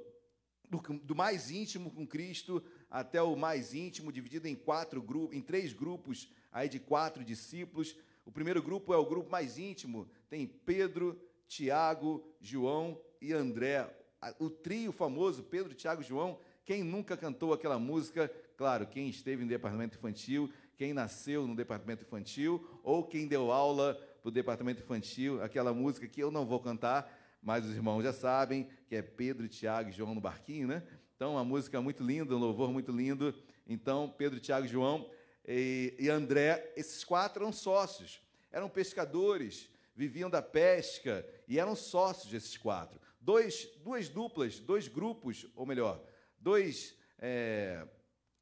do, 0.68 0.80
do 0.80 1.16
mais 1.16 1.52
íntimo 1.52 1.92
com 1.92 2.08
Cristo 2.08 2.64
até 2.90 3.22
o 3.22 3.36
mais 3.36 3.76
íntimo, 3.76 4.12
dividido 4.12 4.48
em 4.48 4.56
quatro 4.56 5.04
grupos, 5.04 5.38
em 5.38 5.42
três 5.42 5.72
grupos 5.72 6.32
aí 6.52 6.68
de 6.68 6.80
quatro 6.80 7.24
discípulos 7.24 7.96
o 8.28 8.32
primeiro 8.32 8.62
grupo 8.62 8.94
é 8.94 8.98
o 8.98 9.06
grupo 9.06 9.32
mais 9.32 9.58
íntimo, 9.58 10.06
tem 10.30 10.46
Pedro, 10.46 11.18
Tiago, 11.48 12.22
João 12.42 13.00
e 13.22 13.32
André. 13.32 13.90
O 14.38 14.50
trio 14.50 14.92
famoso, 14.92 15.44
Pedro, 15.44 15.74
Tiago 15.74 16.02
e 16.02 16.06
João. 16.06 16.38
Quem 16.66 16.84
nunca 16.84 17.16
cantou 17.16 17.54
aquela 17.54 17.80
música? 17.80 18.30
Claro, 18.58 18.86
quem 18.86 19.08
esteve 19.08 19.44
no 19.44 19.50
departamento 19.50 19.98
infantil, 19.98 20.52
quem 20.76 20.94
nasceu 20.94 21.48
no 21.48 21.56
departamento 21.56 22.04
infantil, 22.04 22.68
ou 22.84 23.02
quem 23.02 23.28
deu 23.28 23.50
aula 23.50 23.94
para 24.22 24.28
o 24.28 24.32
departamento 24.32 24.82
infantil, 24.82 25.42
aquela 25.42 25.74
música 25.74 26.06
que 26.06 26.22
eu 26.22 26.30
não 26.30 26.46
vou 26.46 26.60
cantar, 26.60 27.10
mas 27.42 27.66
os 27.66 27.74
irmãos 27.74 28.04
já 28.04 28.12
sabem, 28.12 28.68
que 28.90 28.96
é 28.98 29.02
Pedro, 29.02 29.48
Tiago 29.48 29.90
e 29.90 29.94
João 29.94 30.14
no 30.14 30.20
barquinho, 30.20 30.68
né? 30.68 30.84
Então, 31.16 31.32
uma 31.32 31.46
música 31.46 31.82
muito 31.82 32.04
linda, 32.04 32.36
um 32.36 32.40
louvor 32.40 32.74
muito 32.74 32.92
lindo. 32.92 33.34
Então, 33.66 34.14
Pedro, 34.18 34.38
Tiago 34.38 34.68
João 34.68 35.10
e, 35.48 35.96
e 35.98 36.10
André, 36.10 36.74
esses 36.76 37.06
quatro 37.06 37.44
eram 37.44 37.54
sócios, 37.54 38.20
eram 38.52 38.70
pescadores, 38.70 39.70
viviam 39.96 40.30
da 40.30 40.42
pesca 40.42 41.28
e 41.48 41.60
eram 41.60 41.76
sócios 41.76 42.32
desses 42.32 42.58
quatro. 42.58 43.00
Dois, 43.20 43.68
duas 43.84 44.08
duplas, 44.08 44.60
dois 44.60 44.88
grupos, 44.88 45.46
ou 45.56 45.66
melhor, 45.66 46.04
dois, 46.40 46.96
é, 47.20 47.86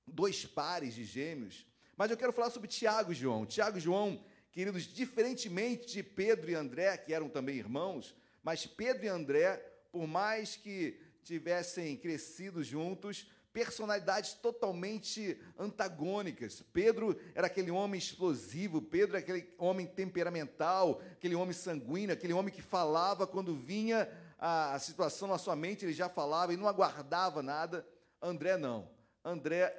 dois 0.05 0.45
pares 0.45 0.93
de 0.93 1.05
gêmeos. 1.05 1.65
Mas 1.97 2.11
eu 2.11 2.17
quero 2.17 2.33
falar 2.33 2.49
sobre 2.49 2.67
Tiago 2.67 3.11
e 3.11 3.15
João. 3.15 3.45
Tiago 3.45 3.77
e 3.77 3.81
João, 3.81 4.23
queridos, 4.51 4.83
diferentemente 4.83 5.87
de 5.87 6.03
Pedro 6.03 6.51
e 6.51 6.55
André, 6.55 6.97
que 6.97 7.13
eram 7.13 7.29
também 7.29 7.55
irmãos, 7.55 8.13
mas 8.43 8.65
Pedro 8.67 9.05
e 9.05 9.09
André, 9.09 9.57
por 9.91 10.05
mais 10.05 10.55
que 10.55 10.99
tivessem 11.23 11.97
crescido 11.97 12.63
juntos, 12.63 13.27
personalidades 13.55 14.33
totalmente 14.33 15.39
antagônicas. 15.57 16.61
Pedro 16.73 17.17
era 17.33 17.47
aquele 17.47 17.71
homem 17.71 17.97
explosivo, 17.97 18.81
Pedro 18.81 19.15
era 19.15 19.19
aquele 19.19 19.55
homem 19.57 19.87
temperamental, 19.87 21.01
aquele 21.13 21.35
homem 21.35 21.53
sanguíneo, 21.53 22.11
aquele 22.11 22.33
homem 22.33 22.53
que 22.53 22.61
falava 22.61 23.25
quando 23.25 23.55
vinha 23.55 24.09
a, 24.37 24.77
situação 24.77 25.29
na 25.29 25.37
sua 25.37 25.55
mente, 25.55 25.85
ele 25.85 25.93
já 25.93 26.09
falava 26.09 26.53
e 26.53 26.57
não 26.57 26.67
aguardava 26.67 27.41
nada. 27.41 27.87
André 28.21 28.57
não. 28.57 28.89
André, 29.23 29.73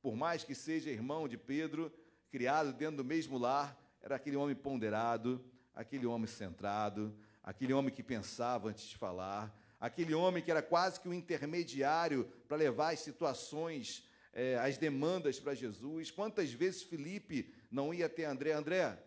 por 0.00 0.16
mais 0.16 0.42
que 0.42 0.54
seja 0.54 0.88
irmão 0.88 1.28
de 1.28 1.36
Pedro, 1.36 1.92
criado 2.30 2.72
dentro 2.72 2.96
do 2.96 3.04
mesmo 3.04 3.36
lar, 3.36 3.78
era 4.00 4.16
aquele 4.16 4.36
homem 4.36 4.56
ponderado, 4.56 5.44
aquele 5.74 6.06
homem 6.06 6.26
centrado, 6.26 7.14
aquele 7.42 7.74
homem 7.74 7.92
que 7.92 8.02
pensava 8.02 8.70
antes 8.70 8.86
de 8.86 8.96
falar, 8.96 9.54
aquele 9.84 10.14
homem 10.14 10.42
que 10.42 10.50
era 10.50 10.62
quase 10.62 10.98
que 10.98 11.06
o 11.06 11.10
um 11.10 11.14
intermediário 11.14 12.24
para 12.48 12.56
levar 12.56 12.94
as 12.94 13.00
situações, 13.00 14.02
é, 14.32 14.56
as 14.56 14.78
demandas 14.78 15.38
para 15.38 15.54
Jesus. 15.54 16.10
Quantas 16.10 16.50
vezes 16.50 16.82
Felipe 16.82 17.52
não 17.70 17.92
ia 17.92 18.06
até 18.06 18.24
André? 18.24 18.52
André, 18.52 18.98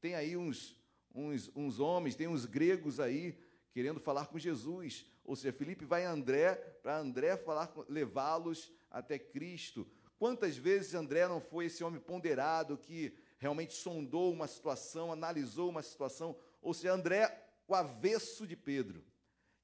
tem 0.00 0.14
aí 0.14 0.34
uns, 0.34 0.80
uns, 1.14 1.50
uns 1.54 1.78
homens, 1.78 2.16
tem 2.16 2.26
uns 2.26 2.46
gregos 2.46 3.00
aí 3.00 3.38
querendo 3.70 4.00
falar 4.00 4.28
com 4.28 4.38
Jesus. 4.38 5.04
Ou 5.26 5.36
seja, 5.36 5.52
Felipe 5.52 5.84
vai 5.84 6.06
a 6.06 6.10
André 6.10 6.54
para 6.82 6.96
André 6.96 7.36
falar, 7.36 7.70
levá-los 7.86 8.72
até 8.90 9.18
Cristo. 9.18 9.86
Quantas 10.18 10.56
vezes 10.56 10.94
André 10.94 11.28
não 11.28 11.38
foi 11.38 11.66
esse 11.66 11.84
homem 11.84 12.00
ponderado 12.00 12.78
que 12.78 13.14
realmente 13.36 13.74
sondou 13.74 14.32
uma 14.32 14.46
situação, 14.46 15.12
analisou 15.12 15.68
uma 15.68 15.82
situação, 15.82 16.34
ou 16.62 16.72
seja, 16.72 16.94
André, 16.94 17.46
o 17.68 17.74
avesso 17.74 18.46
de 18.46 18.56
Pedro. 18.56 19.04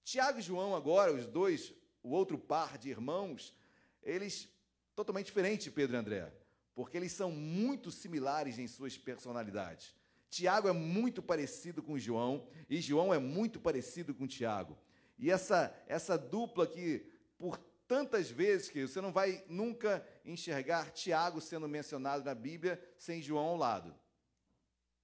Tiago 0.04 0.38
e 0.38 0.42
João, 0.42 0.74
agora, 0.74 1.12
os 1.12 1.26
dois, 1.26 1.72
o 2.02 2.10
outro 2.10 2.38
par 2.38 2.78
de 2.78 2.88
irmãos, 2.88 3.54
eles 4.02 4.48
totalmente 4.94 5.26
diferentes 5.26 5.64
de 5.64 5.70
Pedro 5.70 5.96
e 5.96 5.98
André, 5.98 6.32
porque 6.74 6.96
eles 6.96 7.12
são 7.12 7.30
muito 7.30 7.90
similares 7.90 8.58
em 8.58 8.66
suas 8.66 8.96
personalidades. 8.98 9.94
Tiago 10.28 10.68
é 10.68 10.72
muito 10.72 11.20
parecido 11.22 11.82
com 11.82 11.98
João 11.98 12.46
e 12.68 12.80
João 12.80 13.12
é 13.12 13.18
muito 13.18 13.58
parecido 13.58 14.14
com 14.14 14.26
Tiago. 14.26 14.78
E 15.18 15.30
essa, 15.30 15.74
essa 15.86 16.16
dupla 16.16 16.66
que, 16.66 17.04
por 17.36 17.58
tantas 17.86 18.30
vezes 18.30 18.70
que 18.70 18.86
você 18.86 19.00
não 19.00 19.12
vai 19.12 19.44
nunca 19.48 20.06
enxergar 20.24 20.92
Tiago 20.92 21.40
sendo 21.40 21.68
mencionado 21.68 22.24
na 22.24 22.34
Bíblia 22.34 22.80
sem 22.96 23.20
João 23.20 23.46
ao 23.46 23.56
lado, 23.56 23.94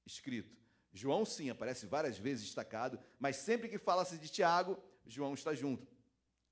escrito. 0.06 0.56
João, 0.96 1.26
sim, 1.26 1.50
aparece 1.50 1.84
várias 1.84 2.16
vezes 2.16 2.46
destacado, 2.46 2.98
mas 3.18 3.36
sempre 3.36 3.68
que 3.68 3.76
fala-se 3.76 4.16
de 4.16 4.30
Tiago, 4.30 4.82
João 5.06 5.34
está 5.34 5.54
junto. 5.54 5.86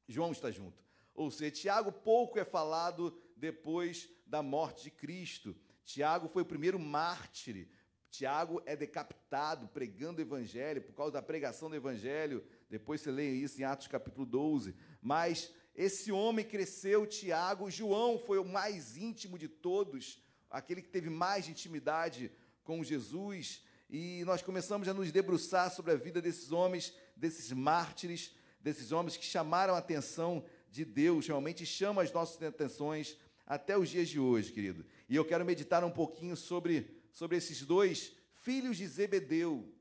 João 0.07 0.32
está 0.32 0.51
junto. 0.51 0.84
Ou 1.14 1.30
seja, 1.30 1.51
Tiago 1.51 1.90
pouco 1.90 2.38
é 2.38 2.45
falado 2.45 3.18
depois 3.34 4.07
da 4.26 4.42
morte 4.42 4.82
de 4.84 4.90
Cristo. 4.90 5.57
Tiago 5.82 6.28
foi 6.28 6.42
o 6.42 6.47
primeiro 6.47 6.78
mártir. 6.78 7.68
Tiago 8.11 8.61
é 8.66 8.76
decapitado 8.76 9.66
pregando 9.68 10.18
o 10.18 10.22
evangelho, 10.22 10.82
por 10.82 10.92
causa 10.92 11.12
da 11.12 11.22
pregação 11.22 11.70
do 11.70 11.76
evangelho. 11.76 12.45
Depois 12.68 13.01
você 13.01 13.11
lê 13.11 13.30
isso 13.30 13.59
em 13.62 13.64
Atos 13.64 13.86
capítulo 13.86 14.26
12. 14.26 14.74
Mas 15.01 15.51
esse 15.74 16.12
homem 16.12 16.45
cresceu, 16.45 17.07
Tiago. 17.07 17.70
João 17.70 18.18
foi 18.18 18.38
o 18.38 18.45
mais 18.45 18.99
íntimo 18.99 19.38
de 19.38 19.49
todos, 19.49 20.22
aquele 20.51 20.82
que 20.82 20.90
teve 20.90 21.09
mais 21.09 21.49
intimidade 21.49 22.30
com 22.62 22.84
Jesus. 22.84 23.64
E 23.89 24.24
nós 24.24 24.43
começamos 24.43 24.89
a 24.89 24.95
nos 24.95 25.12
debruçar 25.12 25.70
sobre 25.70 25.93
a 25.93 25.97
vida 25.97 26.20
desses 26.20 26.53
homens, 26.53 26.93
desses 27.16 27.53
mártires, 27.53 28.35
desses 28.61 28.93
homens 28.93 29.16
que 29.16 29.24
chamaram 29.24 29.74
a 29.74 29.78
atenção 29.78 30.45
de 30.70 30.85
Deus, 30.85 31.26
realmente 31.26 31.64
chama 31.64 32.03
as 32.03 32.12
nossas 32.12 32.43
atenções 32.43 33.16
até 33.47 33.76
os 33.78 33.89
dias 33.89 34.09
de 34.09 34.18
hoje, 34.18 34.51
querido. 34.51 34.85
E 35.09 35.14
eu 35.14 35.24
quero 35.24 35.45
meditar 35.45 35.85
um 35.85 35.91
pouquinho 35.91 36.37
sobre, 36.37 37.01
sobre 37.12 37.37
esses 37.37 37.62
dois 37.62 38.12
filhos 38.32 38.76
de 38.76 38.87
Zebedeu. 38.87 39.72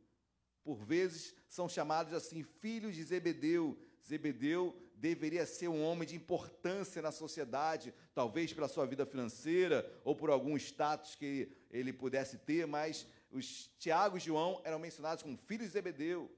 Por 0.64 0.84
vezes 0.84 1.34
são 1.48 1.68
chamados 1.68 2.14
assim, 2.14 2.44
filhos 2.44 2.96
de 2.96 3.04
Zebedeu. 3.04 3.78
Zebedeu 4.06 4.78
deveria 4.96 5.46
ser 5.46 5.68
um 5.68 5.84
homem 5.84 6.08
de 6.08 6.16
importância 6.16 7.02
na 7.02 7.12
sociedade, 7.12 7.94
talvez 8.14 8.54
pela 8.54 8.68
sua 8.68 8.86
vida 8.86 9.06
financeira 9.06 9.90
ou 10.04 10.16
por 10.16 10.30
algum 10.30 10.56
status 10.56 11.16
que 11.16 11.52
ele 11.72 11.92
pudesse 11.92 12.38
ter, 12.38 12.68
mas 12.68 13.06
os 13.34 13.70
Tiago 13.80 14.18
e 14.18 14.20
João 14.20 14.62
eram 14.64 14.80
mencionados 14.80 15.24
como 15.24 15.36
filhos 15.36 15.68
de 15.68 15.74
Zebedeu. 15.74 16.32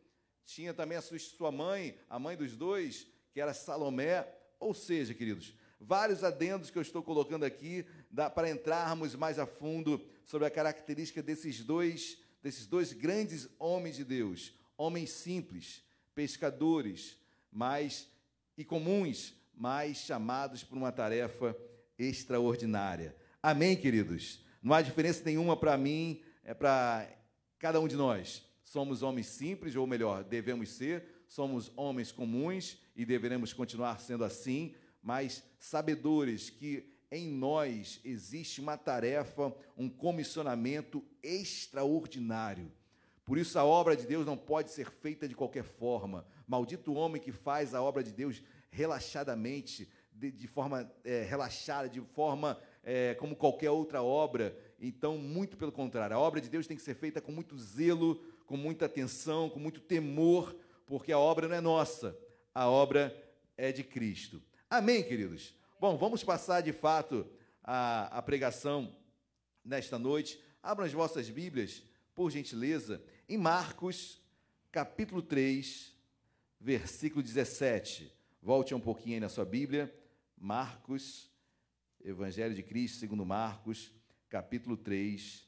Tinha 0.45 0.73
também 0.73 0.97
a 0.97 1.01
sua, 1.01 1.51
mãe, 1.51 1.97
a 2.09 2.17
mãe 2.17 2.37
dos 2.37 2.55
dois, 2.55 3.05
que 3.33 3.41
era 3.41 3.53
Salomé. 3.53 4.27
Ou 4.59 4.73
seja, 4.73 5.13
queridos, 5.13 5.53
vários 5.79 6.23
adendos 6.23 6.69
que 6.69 6.77
eu 6.77 6.81
estou 6.81 7.03
colocando 7.03 7.43
aqui 7.43 7.85
para 8.33 8.49
entrarmos 8.49 9.15
mais 9.15 9.37
a 9.37 9.45
fundo 9.45 10.03
sobre 10.23 10.47
a 10.47 10.51
característica 10.51 11.21
desses 11.21 11.63
dois, 11.63 12.17
desses 12.41 12.65
dois 12.65 12.93
grandes 12.93 13.49
homens 13.59 13.97
de 13.97 14.05
Deus, 14.05 14.53
homens 14.77 15.11
simples, 15.11 15.83
pescadores, 16.13 17.17
mas 17.51 18.07
e 18.57 18.63
comuns, 18.63 19.33
mas 19.53 19.97
chamados 19.97 20.63
por 20.63 20.77
uma 20.77 20.91
tarefa 20.91 21.55
extraordinária. 21.97 23.15
Amém, 23.43 23.75
queridos. 23.75 24.39
Não 24.61 24.73
há 24.73 24.81
diferença 24.81 25.23
nenhuma 25.25 25.57
para 25.57 25.77
mim 25.77 26.21
é 26.45 26.53
para 26.53 27.09
cada 27.59 27.79
um 27.81 27.87
de 27.87 27.95
nós. 27.95 28.45
Somos 28.63 29.01
homens 29.03 29.27
simples, 29.27 29.75
ou 29.75 29.85
melhor, 29.85 30.23
devemos 30.23 30.69
ser, 30.69 31.03
somos 31.27 31.71
homens 31.75 32.11
comuns 32.11 32.77
e 32.95 33.05
deveremos 33.05 33.51
continuar 33.51 33.99
sendo 33.99 34.23
assim, 34.23 34.73
mas 35.01 35.43
sabedores 35.59 36.49
que 36.49 36.95
em 37.11 37.31
nós 37.31 37.99
existe 38.03 38.61
uma 38.61 38.77
tarefa, 38.77 39.53
um 39.77 39.89
comissionamento 39.89 41.03
extraordinário. 41.21 42.71
Por 43.23 43.37
isso 43.37 43.57
a 43.57 43.65
obra 43.65 43.95
de 43.95 44.05
Deus 44.05 44.25
não 44.25 44.37
pode 44.37 44.71
ser 44.71 44.91
feita 44.91 45.27
de 45.27 45.35
qualquer 45.35 45.63
forma. 45.63 46.25
Maldito 46.47 46.93
homem 46.93 47.21
que 47.21 47.31
faz 47.31 47.73
a 47.73 47.81
obra 47.81 48.03
de 48.03 48.11
Deus 48.11 48.41
relaxadamente, 48.69 49.89
de, 50.11 50.31
de 50.31 50.47
forma 50.47 50.91
é, 51.03 51.23
relaxada, 51.23 51.89
de 51.89 52.01
forma 52.01 52.59
é, 52.83 53.15
como 53.15 53.35
qualquer 53.35 53.71
outra 53.71 54.03
obra, 54.03 54.55
então, 54.79 55.17
muito 55.17 55.57
pelo 55.57 55.71
contrário, 55.71 56.15
a 56.15 56.19
obra 56.19 56.41
de 56.41 56.49
Deus 56.49 56.67
tem 56.67 56.77
que 56.77 56.83
ser 56.83 56.95
feita 56.95 57.21
com 57.21 57.31
muito 57.31 57.57
zelo, 57.57 58.15
com 58.45 58.57
muita 58.57 58.85
atenção, 58.85 59.49
com 59.49 59.59
muito 59.59 59.79
temor, 59.79 60.55
porque 60.85 61.11
a 61.11 61.19
obra 61.19 61.47
não 61.47 61.55
é 61.55 61.61
nossa, 61.61 62.17
a 62.53 62.69
obra 62.69 63.15
é 63.57 63.71
de 63.71 63.83
Cristo. 63.83 64.41
Amém, 64.69 65.03
queridos? 65.03 65.53
Bom, 65.79 65.97
vamos 65.97 66.23
passar 66.23 66.61
de 66.61 66.73
fato 66.73 67.25
a, 67.63 68.17
a 68.17 68.21
pregação 68.21 68.95
nesta 69.63 69.97
noite. 69.97 70.39
Abram 70.61 70.85
as 70.85 70.93
vossas 70.93 71.29
Bíblias, 71.29 71.83
por 72.13 72.29
gentileza, 72.31 73.03
em 73.27 73.37
Marcos, 73.37 74.21
capítulo 74.71 75.21
3, 75.21 75.95
versículo 76.59 77.23
17. 77.23 78.11
Volte 78.41 78.75
um 78.75 78.79
pouquinho 78.79 79.15
aí 79.15 79.19
na 79.19 79.29
sua 79.29 79.45
Bíblia. 79.45 79.93
Marcos, 80.37 81.29
Evangelho 82.03 82.53
de 82.53 82.61
Cristo, 82.61 82.99
segundo 82.99 83.25
Marcos, 83.25 83.91
capítulo 84.29 84.75
3, 84.75 85.47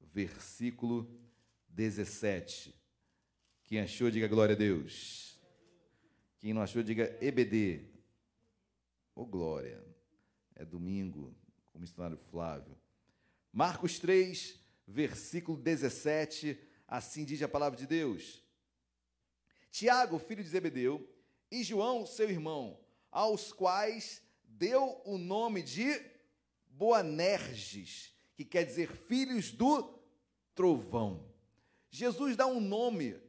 versículo 0.00 1.08
17. 1.68 2.74
Quem 3.64 3.80
achou, 3.80 4.10
diga 4.10 4.26
glória 4.26 4.54
a 4.54 4.58
Deus. 4.58 5.38
Quem 6.38 6.54
não 6.54 6.62
achou, 6.62 6.82
diga 6.82 7.16
EBD. 7.20 7.84
Ô 9.14 9.22
oh, 9.22 9.26
glória. 9.26 9.84
É 10.54 10.64
domingo, 10.64 11.36
com 11.66 11.78
o 11.78 11.80
missionário 11.80 12.16
Flávio. 12.16 12.76
Marcos 13.52 13.98
3, 13.98 14.58
versículo 14.86 15.58
17. 15.58 16.58
Assim 16.86 17.24
diz 17.24 17.42
a 17.42 17.48
palavra 17.48 17.78
de 17.78 17.86
Deus. 17.86 18.42
Tiago, 19.70 20.18
filho 20.18 20.42
de 20.42 20.48
Zebedeu, 20.48 21.06
e 21.50 21.62
João, 21.62 22.06
seu 22.06 22.28
irmão, 22.30 22.80
aos 23.10 23.52
quais 23.52 24.22
deu 24.44 25.00
o 25.04 25.18
nome 25.18 25.62
de 25.62 26.17
Boanerges, 26.78 28.14
que 28.36 28.44
quer 28.44 28.64
dizer 28.64 28.92
filhos 28.92 29.50
do 29.50 29.98
trovão. 30.54 31.28
Jesus 31.90 32.36
dá 32.36 32.46
um 32.46 32.60
nome 32.60 33.20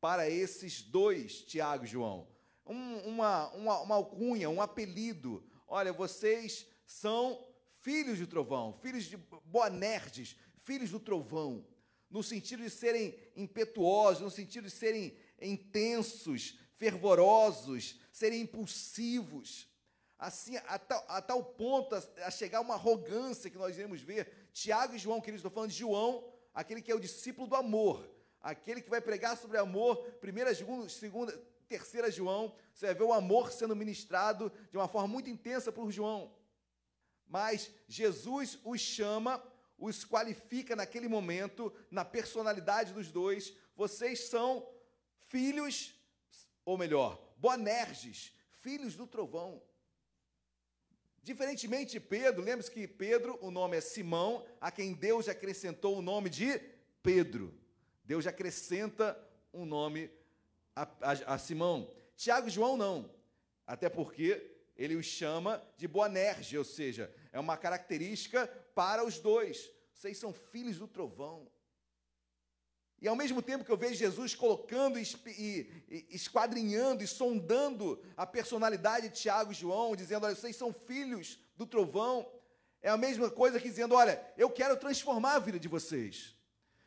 para 0.00 0.30
esses 0.30 0.80
dois, 0.80 1.42
Tiago 1.42 1.84
e 1.84 1.88
João. 1.88 2.26
Um, 2.64 2.96
uma, 3.00 3.50
uma, 3.50 3.80
uma 3.80 3.94
alcunha, 3.94 4.48
um 4.48 4.62
apelido. 4.62 5.44
Olha, 5.66 5.92
vocês 5.92 6.66
são 6.86 7.46
filhos 7.82 8.18
do 8.18 8.26
trovão, 8.26 8.72
filhos 8.72 9.04
de 9.04 9.18
Boanerges, 9.44 10.34
filhos 10.56 10.90
do 10.90 10.98
trovão. 10.98 11.66
No 12.08 12.22
sentido 12.22 12.62
de 12.62 12.70
serem 12.70 13.14
impetuosos, 13.36 14.22
no 14.22 14.30
sentido 14.30 14.64
de 14.64 14.70
serem 14.70 15.14
intensos, 15.42 16.58
fervorosos, 16.72 18.00
serem 18.10 18.40
impulsivos 18.40 19.68
assim, 20.18 20.56
a 20.56 20.78
tal, 20.78 21.04
a 21.08 21.22
tal 21.22 21.44
ponto, 21.44 21.94
a, 21.94 22.02
a, 22.26 22.30
chegar 22.30 22.60
uma 22.60 22.74
arrogância 22.74 23.50
que 23.50 23.56
nós 23.56 23.76
iremos 23.76 24.00
ver. 24.00 24.48
Tiago 24.52 24.94
e 24.94 24.98
João, 24.98 25.20
queridos, 25.20 25.40
estou 25.40 25.50
falando 25.50 25.70
de 25.70 25.76
João, 25.76 26.24
aquele 26.52 26.82
que 26.82 26.90
é 26.90 26.94
o 26.94 27.00
discípulo 27.00 27.46
do 27.46 27.54
amor, 27.54 28.08
aquele 28.40 28.80
que 28.80 28.90
vai 28.90 29.00
pregar 29.00 29.36
sobre 29.36 29.58
amor, 29.58 29.96
primeira, 30.20 30.52
segunda, 30.88 31.32
terceira 31.68 32.10
João, 32.10 32.54
você 32.72 32.86
vai 32.86 32.94
ver 32.94 33.04
o 33.04 33.12
amor 33.12 33.52
sendo 33.52 33.76
ministrado 33.76 34.50
de 34.70 34.76
uma 34.76 34.88
forma 34.88 35.06
muito 35.06 35.30
intensa 35.30 35.70
por 35.70 35.92
João. 35.92 36.34
Mas 37.28 37.70
Jesus 37.86 38.58
os 38.64 38.80
chama, 38.80 39.42
os 39.78 40.04
qualifica 40.04 40.74
naquele 40.74 41.06
momento, 41.06 41.72
na 41.90 42.04
personalidade 42.04 42.92
dos 42.92 43.12
dois. 43.12 43.54
Vocês 43.76 44.28
são 44.28 44.66
filhos, 45.18 45.94
ou 46.64 46.78
melhor, 46.78 47.22
Boanerges, 47.36 48.32
filhos 48.50 48.96
do 48.96 49.06
trovão. 49.06 49.62
Diferentemente 51.28 51.90
de 51.92 52.00
Pedro, 52.00 52.42
lembre-se 52.42 52.70
que 52.70 52.88
Pedro, 52.88 53.38
o 53.42 53.50
nome 53.50 53.76
é 53.76 53.82
Simão, 53.82 54.46
a 54.58 54.70
quem 54.70 54.94
Deus 54.94 55.28
acrescentou 55.28 55.98
o 55.98 56.00
nome 56.00 56.30
de 56.30 56.58
Pedro. 57.02 57.54
Deus 58.02 58.26
acrescenta 58.26 59.14
um 59.52 59.66
nome 59.66 60.10
a, 60.74 60.88
a, 61.02 61.34
a 61.34 61.38
Simão. 61.38 61.92
Tiago 62.16 62.48
e 62.48 62.50
João 62.50 62.78
não, 62.78 63.14
até 63.66 63.90
porque 63.90 64.56
ele 64.74 64.96
os 64.96 65.04
chama 65.04 65.62
de 65.76 65.86
Boanerge, 65.86 66.56
ou 66.56 66.64
seja, 66.64 67.14
é 67.30 67.38
uma 67.38 67.58
característica 67.58 68.46
para 68.74 69.04
os 69.04 69.18
dois. 69.18 69.70
Vocês 69.92 70.16
são 70.16 70.32
filhos 70.32 70.78
do 70.78 70.88
trovão. 70.88 71.46
E 73.00 73.06
ao 73.06 73.14
mesmo 73.14 73.40
tempo 73.40 73.64
que 73.64 73.70
eu 73.70 73.76
vejo 73.76 73.94
Jesus 73.94 74.34
colocando 74.34 74.98
e, 74.98 76.06
esquadrinhando 76.10 77.02
e 77.02 77.06
sondando 77.06 78.02
a 78.16 78.26
personalidade 78.26 79.08
de 79.08 79.14
Tiago 79.14 79.52
e 79.52 79.54
João, 79.54 79.94
dizendo: 79.94 80.26
Olha, 80.26 80.34
vocês 80.34 80.56
são 80.56 80.72
filhos 80.72 81.38
do 81.56 81.64
trovão. 81.64 82.28
É 82.82 82.90
a 82.90 82.96
mesma 82.96 83.30
coisa 83.30 83.60
que 83.60 83.68
dizendo: 83.68 83.94
Olha, 83.94 84.20
eu 84.36 84.50
quero 84.50 84.76
transformar 84.76 85.34
a 85.34 85.38
vida 85.38 85.60
de 85.60 85.68
vocês. 85.68 86.34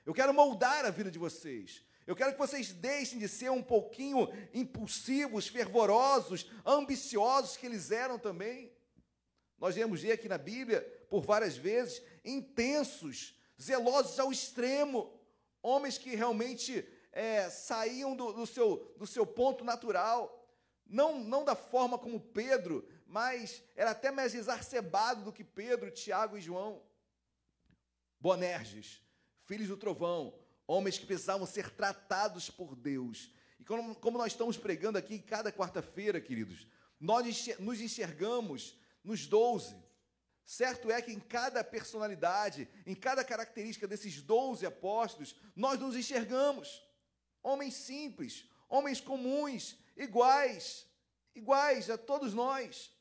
Eu 0.05 0.14
quero 0.14 0.34
moldar 0.34 0.84
a 0.84 0.89
vida 0.89 1.09
de 1.09 1.20
vocês. 1.20 1.82
Eu 2.05 2.16
quero 2.16 2.34
que 2.34 2.39
vocês 2.39 2.74
deixem 2.74 3.20
de 3.20 3.30
ser 3.30 3.49
um 3.51 3.64
pouquinho 3.64 4.28
impulsivos, 4.53 5.47
fervorosos, 5.47 6.49
ambiciosos 6.66 7.55
que 7.55 7.66
eles 7.66 7.89
eram 7.89 8.20
também. 8.20 8.70
Nós 9.57 9.76
vemos 9.76 10.01
ver 10.01 10.14
aqui 10.14 10.28
na 10.28 10.39
Bíblia, 10.39 10.82
por 11.09 11.22
várias 11.22 11.55
vezes, 11.55 12.01
intensos, 12.26 13.36
zelosos 13.62 14.20
ao 14.20 14.32
extremo 14.32 15.20
homens 15.62 15.97
que 15.97 16.16
realmente 16.16 16.88
é, 17.12 17.49
saíam 17.49 18.16
do, 18.16 18.34
do, 18.34 18.45
seu, 18.45 18.93
do 18.97 19.05
seu 19.05 19.26
ponto 19.26 19.64
natural, 19.64 20.49
não, 20.86 21.20
não 21.20 21.43
da 21.43 21.55
forma 21.55 21.97
como 21.97 22.20
Pedro, 22.20 22.88
mas 23.05 23.64
era 23.76 23.91
até 23.91 24.12
mais 24.12 24.34
exacerbado 24.34 25.24
do 25.24 25.34
que 25.34 25.43
Pedro, 25.43 25.91
Tiago 25.91 26.38
e 26.38 26.41
João. 26.41 26.82
Bonerges, 28.20 29.01
filhos 29.47 29.68
do 29.68 29.78
trovão, 29.78 30.34
homens 30.68 30.97
que 30.97 31.05
precisavam 31.05 31.47
ser 31.47 31.70
tratados 31.72 32.49
por 32.49 32.76
Deus. 32.76 33.32
E 33.59 33.66
como, 33.66 33.95
como 33.95 34.18
nós 34.18 34.32
estamos 34.32 34.57
pregando 34.57 34.97
aqui 34.97 35.20
cada 35.20 35.51
quarta-feira, 35.51 36.22
queridos, 36.22 36.68
nós 36.99 37.47
nos 37.59 37.82
enxergamos 37.82 38.80
nos 39.03 39.26
doze, 39.26 39.76
Certo 40.45 40.91
é 40.91 41.01
que 41.01 41.11
em 41.11 41.19
cada 41.19 41.63
personalidade, 41.63 42.67
em 42.85 42.95
cada 42.95 43.23
característica 43.23 43.87
desses 43.87 44.21
doze 44.21 44.65
apóstolos, 44.65 45.35
nós 45.55 45.79
nos 45.79 45.95
enxergamos. 45.95 46.81
Homens 47.41 47.75
simples, 47.75 48.45
homens 48.67 48.99
comuns, 48.99 49.77
iguais, 49.95 50.85
iguais 51.33 51.89
a 51.89 51.97
todos 51.97 52.33
nós. 52.33 52.91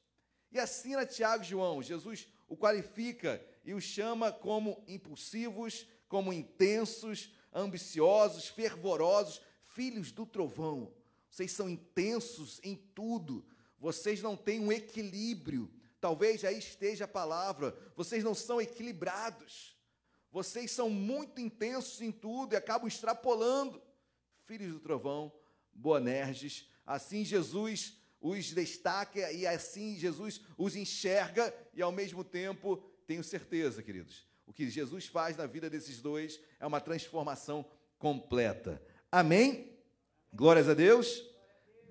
E 0.53 0.59
assina 0.59 1.07
Tiago 1.07 1.43
e 1.43 1.47
João, 1.47 1.83
Jesus 1.83 2.29
o 2.49 2.57
qualifica 2.57 3.41
e 3.65 3.73
o 3.73 3.81
chama 3.81 4.33
como 4.33 4.83
impulsivos, 4.89 5.87
como 6.09 6.33
intensos, 6.33 7.33
ambiciosos, 7.53 8.49
fervorosos, 8.49 9.41
filhos 9.73 10.11
do 10.11 10.27
trovão. 10.27 10.93
Vocês 11.31 11.53
são 11.53 11.69
intensos 11.69 12.61
em 12.65 12.75
tudo, 12.75 13.47
vocês 13.79 14.21
não 14.21 14.37
têm 14.37 14.59
um 14.59 14.73
equilíbrio 14.73 15.73
Talvez 16.01 16.45
aí 16.45 16.59
esteja 16.59 17.05
a 17.05 17.09
palavra. 17.09 17.77
Vocês 17.95 18.25
não 18.25 18.35
são 18.35 18.61
equilibrados. 18.61 19.77
Vocês 20.33 20.71
são 20.71 20.89
muito 20.89 21.41
intensos 21.41 22.01
em 22.01 22.13
tudo 22.13 22.55
e 22.55 22.57
acabam 22.57 22.87
extrapolando. 22.87 23.83
Filhos 24.45 24.73
do 24.73 24.81
trovão, 24.81 25.33
Boanerges, 25.73 26.69
assim 26.87 27.25
Jesus 27.25 27.97
os 28.21 28.51
destaca 28.53 29.33
e 29.33 29.47
assim 29.47 29.97
Jesus 29.97 30.43
os 30.59 30.77
enxerga 30.77 31.55
e 31.73 31.81
ao 31.81 31.91
mesmo 31.91 32.23
tempo, 32.23 32.77
tenho 33.07 33.25
certeza, 33.25 33.83
queridos, 33.83 34.27
o 34.47 34.53
que 34.53 34.69
Jesus 34.69 35.07
faz 35.07 35.37
na 35.37 35.47
vida 35.47 35.71
desses 35.71 36.03
dois 36.03 36.41
é 36.59 36.67
uma 36.67 36.81
transformação 36.81 37.65
completa. 37.99 38.83
Amém? 39.11 39.79
Glórias 40.33 40.69
a 40.69 40.75
Deus. 40.75 41.25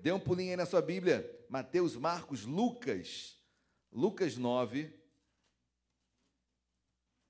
Dê 0.00 0.12
um 0.12 0.20
pulinho 0.20 0.50
aí 0.50 0.56
na 0.56 0.66
sua 0.66 0.80
Bíblia. 0.80 1.28
Mateus, 1.48 1.96
Marcos, 1.96 2.44
Lucas. 2.44 3.39
Lucas 3.92 4.36
9, 4.36 4.88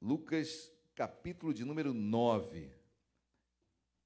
Lucas 0.00 0.70
capítulo 0.94 1.54
de 1.54 1.64
número 1.64 1.94
9. 1.94 2.70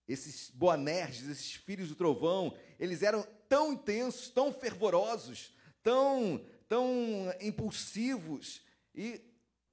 Esses 0.07 0.51
Boanerges, 0.51 1.29
esses 1.29 1.55
filhos 1.55 1.89
do 1.89 1.97
trovão, 1.97 2.57
eles 2.79 3.03
eram 3.03 3.27
tão 3.49 3.73
intensos, 3.73 4.29
tão 4.29 4.53
fervorosos, 4.53 5.53
tão, 5.83 6.45
tão 6.69 6.87
impulsivos. 7.41 8.63
E 8.95 9.21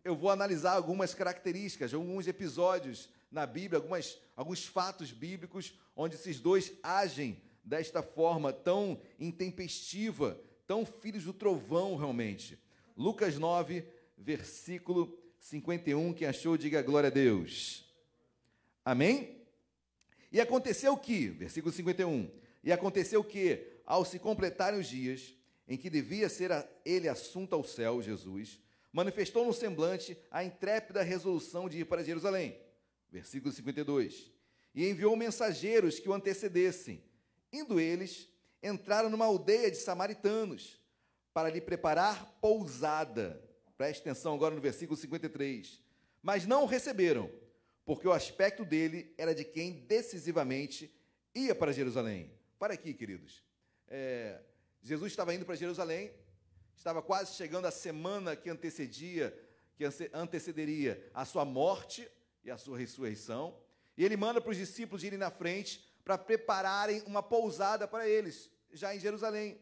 eu 0.04 0.16
vou 0.16 0.32
analisar 0.32 0.74
algumas 0.74 1.14
características, 1.14 1.94
alguns 1.94 2.26
episódios 2.26 3.10
na 3.30 3.46
Bíblia, 3.46 3.78
algumas, 3.78 4.18
alguns 4.36 4.66
fatos 4.66 5.12
bíblicos 5.12 5.78
onde 5.96 6.16
esses 6.16 6.40
dois 6.40 6.74
agem 6.82 7.40
desta 7.64 8.02
forma 8.02 8.52
tão 8.52 9.00
intempestiva, 9.20 10.42
tão 10.66 10.84
filhos 10.84 11.26
do 11.26 11.34
trovão 11.34 11.96
realmente. 11.96 12.58
Lucas 13.02 13.40
9, 13.40 13.84
versículo 14.16 15.18
51. 15.40 16.14
Quem 16.14 16.28
achou, 16.28 16.56
diga 16.56 16.84
glória 16.84 17.08
a 17.08 17.12
Deus. 17.12 17.84
Amém? 18.86 19.42
E 20.32 20.40
aconteceu 20.40 20.96
que, 20.96 21.30
versículo 21.30 21.74
51, 21.74 22.30
e 22.64 22.72
aconteceu 22.72 23.24
que, 23.24 23.80
ao 23.88 24.06
se 24.06 24.20
completarem 24.20 24.80
os 24.80 24.88
dias 24.88 25.36
em 25.68 25.78
que 25.78 25.90
devia 25.90 26.30
ser 26.30 26.52
ele 26.86 27.10
assunto 27.10 27.56
ao 27.56 27.64
céu, 27.64 28.04
Jesus, 28.04 28.60
manifestou 28.94 29.46
no 29.46 29.54
semblante 29.54 30.16
a 30.30 30.44
intrépida 30.44 31.02
resolução 31.02 31.68
de 31.68 31.80
ir 31.80 31.86
para 31.86 32.04
Jerusalém. 32.04 32.56
Versículo 33.12 33.52
52. 33.52 34.32
E 34.76 34.88
enviou 34.88 35.16
mensageiros 35.16 36.00
que 36.00 36.08
o 36.08 36.14
antecedessem. 36.14 37.04
Indo 37.52 37.80
eles, 37.80 38.30
entraram 38.62 39.10
numa 39.10 39.26
aldeia 39.26 39.72
de 39.72 39.78
samaritanos 39.78 40.81
para 41.34 41.50
lhe 41.50 41.62
preparar 41.62 42.38
pousada. 42.42 43.42
Preste 43.78 44.02
atenção 44.02 44.36
agora 44.36 44.54
no 44.54 44.62
versículo 44.62 44.98
53. 44.98 45.82
Mas 46.22 46.46
não 46.46 46.64
o 46.64 46.68
receberam, 46.68 47.32
porque 47.86 48.08
o 48.08 48.12
aspecto 48.12 48.64
dele 48.64 49.14
era 49.18 49.34
de 49.34 49.44
quem 49.44 49.72
decisivamente 49.86 50.94
ia 51.34 51.56
para 51.56 51.72
Jerusalém. 51.72 52.32
Para 52.60 52.74
aqui, 52.74 52.94
queridos. 52.94 53.44
É, 53.88 54.40
Jesus 54.82 55.12
estava 55.12 55.34
indo 55.34 55.46
para 55.46 55.56
Jerusalém, 55.56 56.12
estava 56.76 57.02
quase 57.02 57.36
chegando 57.36 57.66
a 57.66 57.72
semana 57.72 58.36
que 58.36 58.50
antecedia, 58.50 59.36
que 59.76 59.84
antecederia 60.14 61.10
a 61.14 61.26
sua 61.26 61.46
morte 61.46 62.08
e 62.44 62.52
a 62.52 62.58
sua 62.58 62.78
ressurreição. 62.78 63.58
E 63.98 64.06
ele 64.06 64.16
manda 64.16 64.40
para 64.40 64.52
os 64.52 64.58
discípulos 64.58 65.04
irem 65.04 65.18
na 65.18 65.32
frente 65.32 65.84
para 66.04 66.18
prepararem 66.18 67.02
uma 67.06 67.22
pousada 67.22 67.88
para 67.88 68.08
eles, 68.08 68.50
já 68.72 68.96
em 68.96 69.00
Jerusalém. 69.00 69.60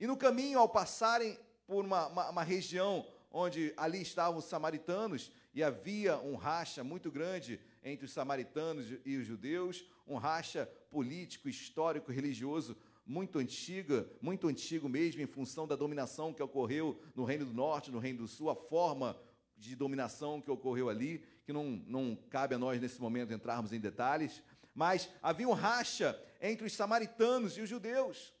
E 0.00 0.06
no 0.06 0.16
caminho, 0.16 0.58
ao 0.58 0.68
passarem 0.68 1.38
por 1.66 1.84
uma, 1.84 2.08
uma, 2.08 2.30
uma 2.30 2.42
região 2.42 3.06
onde 3.30 3.72
ali 3.76 4.02
estavam 4.02 4.38
os 4.38 4.46
samaritanos, 4.46 5.30
e 5.54 5.62
havia 5.62 6.18
um 6.18 6.34
racha 6.34 6.82
muito 6.82 7.10
grande 7.10 7.60
entre 7.82 8.06
os 8.06 8.12
samaritanos 8.12 8.86
e 9.04 9.16
os 9.16 9.26
judeus, 9.26 9.84
um 10.06 10.16
racha 10.16 10.66
político, 10.90 11.48
histórico, 11.48 12.10
religioso 12.10 12.76
muito 13.10 13.40
antiga, 13.40 14.08
muito 14.22 14.46
antigo 14.46 14.88
mesmo, 14.88 15.20
em 15.20 15.26
função 15.26 15.66
da 15.66 15.74
dominação 15.74 16.32
que 16.32 16.42
ocorreu 16.42 17.00
no 17.14 17.24
Reino 17.24 17.44
do 17.44 17.52
Norte, 17.52 17.90
no 17.90 17.98
Reino 17.98 18.20
do 18.20 18.28
Sul, 18.28 18.48
a 18.48 18.54
forma 18.54 19.16
de 19.56 19.74
dominação 19.74 20.40
que 20.40 20.50
ocorreu 20.50 20.88
ali, 20.88 21.24
que 21.44 21.52
não, 21.52 21.82
não 21.86 22.16
cabe 22.30 22.54
a 22.54 22.58
nós 22.58 22.80
nesse 22.80 23.00
momento 23.00 23.32
entrarmos 23.32 23.72
em 23.72 23.80
detalhes, 23.80 24.40
mas 24.72 25.08
havia 25.20 25.48
um 25.48 25.52
racha 25.52 26.16
entre 26.40 26.66
os 26.66 26.72
samaritanos 26.72 27.58
e 27.58 27.60
os 27.60 27.68
judeus. 27.68 28.32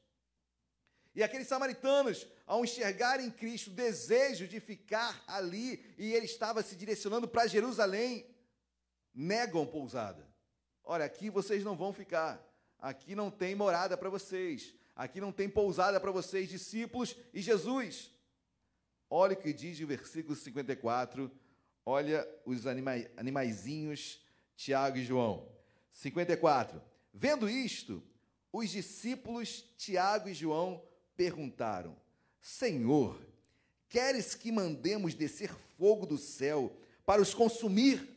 E 1.14 1.22
aqueles 1.22 1.48
samaritanos, 1.48 2.26
ao 2.46 2.64
enxergarem 2.64 3.30
Cristo, 3.30 3.70
o 3.70 3.74
desejo 3.74 4.46
de 4.46 4.60
ficar 4.60 5.22
ali, 5.26 5.84
e 5.98 6.12
ele 6.12 6.26
estava 6.26 6.62
se 6.62 6.76
direcionando 6.76 7.26
para 7.26 7.46
Jerusalém, 7.46 8.26
negam 9.14 9.66
pousada. 9.66 10.26
Olha, 10.84 11.04
aqui 11.04 11.28
vocês 11.28 11.64
não 11.64 11.76
vão 11.76 11.92
ficar. 11.92 12.40
Aqui 12.78 13.14
não 13.14 13.30
tem 13.30 13.54
morada 13.54 13.96
para 13.96 14.08
vocês. 14.08 14.74
Aqui 14.94 15.20
não 15.20 15.32
tem 15.32 15.48
pousada 15.48 16.00
para 16.00 16.10
vocês, 16.10 16.48
discípulos 16.48 17.16
e 17.34 17.40
Jesus. 17.40 18.10
Olha 19.08 19.34
o 19.34 19.36
que 19.36 19.52
diz 19.52 19.80
o 19.80 19.86
versículo 19.86 20.36
54. 20.36 21.30
Olha 21.84 22.28
os 22.44 22.66
anima 22.66 22.92
animaizinhos, 23.16 24.24
Tiago 24.56 24.98
e 24.98 25.04
João. 25.04 25.48
54. 25.90 26.80
Vendo 27.12 27.48
isto, 27.48 28.02
os 28.52 28.70
discípulos 28.70 29.64
Tiago 29.76 30.28
e 30.28 30.34
João 30.34 30.82
perguntaram: 31.20 31.94
Senhor, 32.40 33.20
queres 33.90 34.34
que 34.34 34.50
mandemos 34.50 35.12
descer 35.12 35.54
fogo 35.76 36.06
do 36.06 36.16
céu 36.16 36.74
para 37.04 37.20
os 37.20 37.34
consumir? 37.34 38.08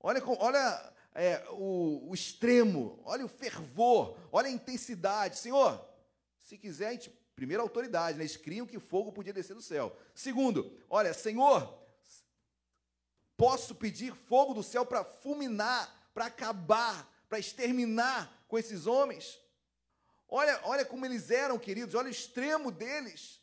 Olha, 0.00 0.22
olha 0.38 0.94
é, 1.14 1.44
o, 1.50 2.08
o, 2.08 2.14
extremo, 2.14 2.98
olha 3.04 3.26
o 3.26 3.28
fervor, 3.28 4.16
olha 4.32 4.48
a 4.48 4.50
intensidade. 4.50 5.38
Senhor, 5.38 5.86
se 6.38 6.56
quiser, 6.56 6.88
a 6.88 6.92
gente, 6.92 7.10
primeiro, 7.34 7.62
autoridade, 7.62 8.16
né? 8.16 8.24
eles 8.24 8.38
criam 8.38 8.66
que 8.66 8.78
fogo 8.78 9.12
podia 9.12 9.34
descer 9.34 9.52
do 9.52 9.60
céu. 9.60 9.94
Segundo, 10.14 10.72
olha, 10.88 11.12
Senhor, 11.12 11.78
posso 13.36 13.74
pedir 13.74 14.14
fogo 14.14 14.54
do 14.54 14.62
céu 14.62 14.86
para 14.86 15.04
fulminar, 15.04 16.10
para 16.14 16.24
acabar, 16.24 17.06
para 17.28 17.38
exterminar 17.38 18.44
com 18.48 18.56
esses 18.58 18.86
homens? 18.86 19.38
Olha, 20.28 20.60
olha 20.64 20.84
como 20.84 21.06
eles 21.06 21.30
eram, 21.30 21.58
queridos, 21.58 21.94
olha 21.94 22.08
o 22.08 22.10
extremo 22.10 22.70
deles. 22.70 23.40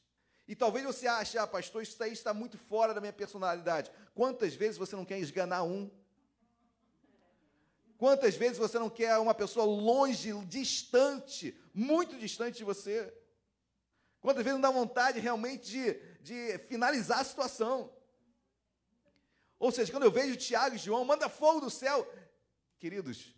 E 0.47 0.55
talvez 0.55 0.85
você 0.85 1.07
ache, 1.07 1.37
ah, 1.37 1.47
pastor, 1.47 1.81
isso 1.81 2.01
aí 2.03 2.11
está 2.11 2.33
muito 2.33 2.57
fora 2.57 2.93
da 2.93 2.99
minha 2.99 3.13
personalidade. 3.13 3.89
Quantas 4.13 4.53
vezes 4.53 4.77
você 4.77 4.95
não 4.95 5.05
quer 5.05 5.19
esganar 5.19 5.63
um? 5.63 5.89
Quantas 7.97 8.35
vezes 8.35 8.57
você 8.57 8.77
não 8.77 8.89
quer 8.89 9.17
uma 9.17 9.33
pessoa 9.33 9.65
longe, 9.65 10.33
distante, 10.45 11.57
muito 11.73 12.17
distante 12.17 12.57
de 12.57 12.63
você? 12.65 13.13
Quantas 14.19 14.43
vezes 14.43 14.59
não 14.59 14.69
dá 14.69 14.71
vontade 14.71 15.19
realmente 15.19 15.71
de, 15.71 15.93
de 16.21 16.57
finalizar 16.67 17.19
a 17.19 17.23
situação? 17.23 17.93
Ou 19.57 19.71
seja, 19.71 19.91
quando 19.91 20.03
eu 20.03 20.11
vejo 20.11 20.35
Tiago 20.35 20.75
e 20.75 20.79
João, 20.79 21.05
manda 21.05 21.29
fogo 21.29 21.61
do 21.61 21.69
céu. 21.69 22.05
Queridos, 22.77 23.33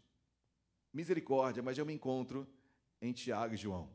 misericórdia, 0.92 1.62
mas 1.62 1.78
eu 1.78 1.86
me 1.86 1.94
encontro 1.94 2.48
em 3.02 3.14
Tiago 3.14 3.54
e 3.54 3.58
João. 3.58 3.94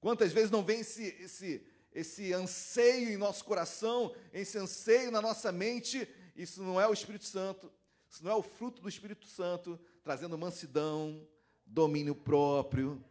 Quantas 0.00 0.32
vezes 0.32 0.50
não 0.50 0.64
vem 0.64 0.80
esse, 0.80 1.04
esse, 1.20 1.66
esse 1.92 2.32
anseio 2.32 3.10
em 3.10 3.16
nosso 3.16 3.44
coração, 3.44 4.14
esse 4.32 4.56
anseio 4.58 5.10
na 5.10 5.20
nossa 5.20 5.50
mente? 5.50 6.08
Isso 6.36 6.62
não 6.62 6.80
é 6.80 6.86
o 6.86 6.92
Espírito 6.92 7.24
Santo, 7.24 7.72
isso 8.08 8.24
não 8.24 8.30
é 8.30 8.34
o 8.34 8.42
fruto 8.42 8.80
do 8.80 8.88
Espírito 8.88 9.26
Santo, 9.26 9.78
trazendo 10.02 10.38
mansidão, 10.38 11.26
domínio 11.66 12.14
próprio. 12.14 13.04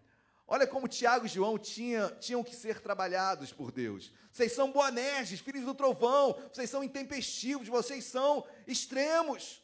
Olha 0.48 0.66
como 0.66 0.88
Tiago 0.88 1.26
e 1.26 1.30
João 1.30 1.58
tinha, 1.58 2.10
tinham 2.22 2.42
que 2.42 2.56
ser 2.56 2.80
trabalhados 2.80 3.52
por 3.52 3.70
Deus. 3.70 4.14
Vocês 4.32 4.54
são 4.54 4.72
boanerges, 4.72 5.42
filhos 5.42 5.66
do 5.66 5.76
trovão, 5.76 6.34
vocês 6.54 6.70
são 6.70 6.84
intempestivos, 6.84 7.68
vocês 7.68 8.06
são 8.06 8.48
extremos. 8.66 9.62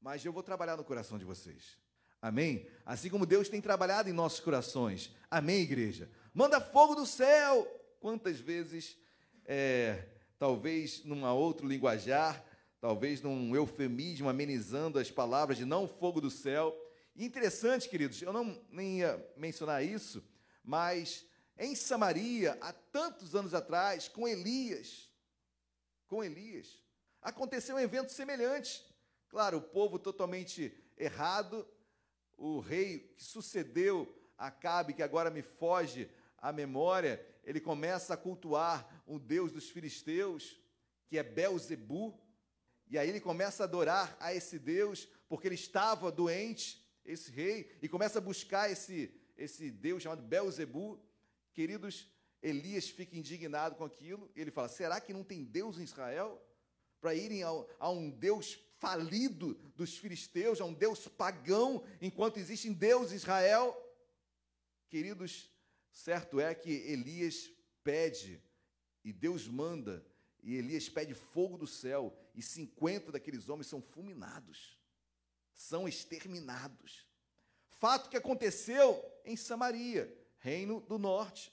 Mas 0.00 0.24
eu 0.24 0.32
vou 0.32 0.42
trabalhar 0.42 0.76
no 0.76 0.84
coração 0.84 1.18
de 1.18 1.24
vocês. 1.24 1.76
Amém? 2.24 2.66
Assim 2.86 3.10
como 3.10 3.26
Deus 3.26 3.50
tem 3.50 3.60
trabalhado 3.60 4.08
em 4.08 4.12
nossos 4.14 4.40
corações. 4.40 5.14
Amém, 5.30 5.60
igreja? 5.60 6.10
Manda 6.32 6.58
fogo 6.58 6.94
do 6.94 7.04
céu. 7.04 7.68
Quantas 8.00 8.40
vezes, 8.40 8.96
é, 9.44 10.06
talvez 10.38 11.04
numa 11.04 11.34
outro 11.34 11.68
linguajar, 11.68 12.42
talvez 12.80 13.20
num 13.20 13.54
eufemismo 13.54 14.26
amenizando 14.26 14.98
as 14.98 15.10
palavras 15.10 15.58
de 15.58 15.66
não 15.66 15.86
fogo 15.86 16.18
do 16.18 16.30
céu. 16.30 16.74
Interessante, 17.14 17.90
queridos, 17.90 18.22
eu 18.22 18.32
não 18.32 18.58
nem 18.70 19.00
ia 19.00 19.22
mencionar 19.36 19.84
isso, 19.84 20.24
mas 20.64 21.26
em 21.58 21.74
Samaria, 21.74 22.56
há 22.62 22.72
tantos 22.72 23.34
anos 23.34 23.52
atrás, 23.52 24.08
com 24.08 24.26
Elias, 24.26 25.10
com 26.06 26.24
Elias, 26.24 26.82
aconteceu 27.20 27.76
um 27.76 27.80
evento 27.80 28.12
semelhante. 28.12 28.82
Claro, 29.28 29.58
o 29.58 29.62
povo 29.62 29.98
totalmente 29.98 30.74
errado, 30.96 31.68
o 32.36 32.60
rei 32.60 33.14
que 33.16 33.24
sucedeu 33.24 34.12
Acabe, 34.36 34.94
que 34.94 35.02
agora 35.02 35.30
me 35.30 35.42
foge 35.42 36.10
a 36.38 36.52
memória, 36.52 37.24
ele 37.44 37.60
começa 37.60 38.14
a 38.14 38.16
cultuar 38.16 39.02
um 39.06 39.18
deus 39.18 39.52
dos 39.52 39.70
filisteus, 39.70 40.60
que 41.06 41.16
é 41.16 41.22
Belzebu, 41.22 42.18
e 42.88 42.98
aí 42.98 43.08
ele 43.08 43.20
começa 43.20 43.62
a 43.62 43.66
adorar 43.66 44.16
a 44.20 44.34
esse 44.34 44.58
Deus, 44.58 45.08
porque 45.28 45.48
ele 45.48 45.54
estava 45.54 46.10
doente, 46.10 46.84
esse 47.04 47.30
rei, 47.30 47.70
e 47.80 47.88
começa 47.88 48.18
a 48.18 48.22
buscar 48.22 48.70
esse, 48.70 49.14
esse 49.36 49.70
Deus 49.70 50.02
chamado 50.02 50.22
Belzebu. 50.22 51.00
Queridos, 51.52 52.08
Elias 52.42 52.88
fica 52.88 53.16
indignado 53.16 53.76
com 53.76 53.84
aquilo, 53.84 54.30
e 54.34 54.40
ele 54.40 54.50
fala: 54.50 54.68
será 54.68 55.00
que 55.00 55.12
não 55.12 55.24
tem 55.24 55.44
Deus 55.44 55.78
em 55.78 55.84
Israel? 55.84 56.42
Para 57.00 57.14
irem 57.14 57.42
a, 57.42 57.48
a 57.78 57.90
um 57.90 58.10
Deus 58.10 58.58
falido 58.78 59.54
dos 59.76 59.96
filisteus, 59.96 60.60
a 60.60 60.64
um 60.64 60.74
Deus 60.74 61.08
pagão, 61.08 61.84
enquanto 62.00 62.38
existe 62.38 62.70
Deus 62.70 63.12
em 63.12 63.16
Israel? 63.16 63.74
Queridos, 64.88 65.50
certo 65.92 66.40
é 66.40 66.54
que 66.54 66.70
Elias 66.70 67.50
pede, 67.82 68.42
e 69.02 69.12
Deus 69.12 69.46
manda 69.46 70.04
e 70.44 70.56
Elias 70.56 70.90
pede 70.90 71.14
fogo 71.14 71.56
do 71.56 71.66
céu, 71.66 72.14
e 72.34 72.42
50 72.42 73.10
daqueles 73.10 73.48
homens 73.48 73.66
são 73.66 73.80
fulminados, 73.80 74.78
são 75.54 75.88
exterminados. 75.88 77.06
Fato 77.66 78.10
que 78.10 78.16
aconteceu 78.16 79.02
em 79.24 79.36
Samaria, 79.36 80.14
reino 80.38 80.82
do 80.82 80.98
norte. 80.98 81.50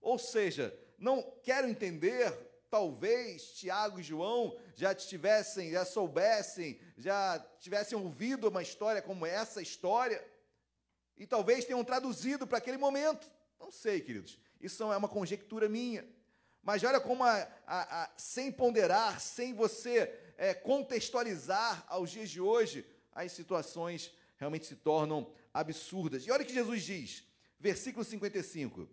Ou 0.00 0.18
seja, 0.18 0.76
não 0.96 1.22
quero 1.42 1.68
entender, 1.68 2.32
talvez 2.74 3.52
Tiago 3.52 4.00
e 4.00 4.02
João 4.02 4.58
já 4.74 4.92
tivessem, 4.92 5.70
já 5.70 5.84
soubessem, 5.84 6.80
já 6.98 7.38
tivessem 7.60 7.96
ouvido 7.96 8.48
uma 8.48 8.62
história 8.62 9.00
como 9.00 9.24
essa 9.24 9.62
história, 9.62 10.20
e 11.16 11.24
talvez 11.24 11.64
tenham 11.64 11.84
traduzido 11.84 12.48
para 12.48 12.58
aquele 12.58 12.76
momento. 12.76 13.30
Não 13.60 13.70
sei, 13.70 14.00
queridos. 14.00 14.40
Isso 14.60 14.82
é 14.92 14.96
uma 14.96 15.08
conjectura 15.08 15.68
minha. 15.68 16.04
Mas 16.64 16.82
olha 16.82 16.98
como, 16.98 17.22
a, 17.22 17.48
a, 17.64 18.02
a, 18.02 18.10
sem 18.16 18.50
ponderar, 18.50 19.20
sem 19.20 19.54
você 19.54 20.12
é, 20.36 20.52
contextualizar 20.52 21.84
aos 21.86 22.10
dias 22.10 22.28
de 22.28 22.40
hoje, 22.40 22.84
as 23.12 23.30
situações 23.30 24.12
realmente 24.36 24.66
se 24.66 24.74
tornam 24.74 25.32
absurdas. 25.52 26.26
E 26.26 26.32
olha 26.32 26.42
o 26.42 26.46
que 26.46 26.52
Jesus 26.52 26.82
diz, 26.82 27.24
versículo 27.60 28.04
55. 28.04 28.88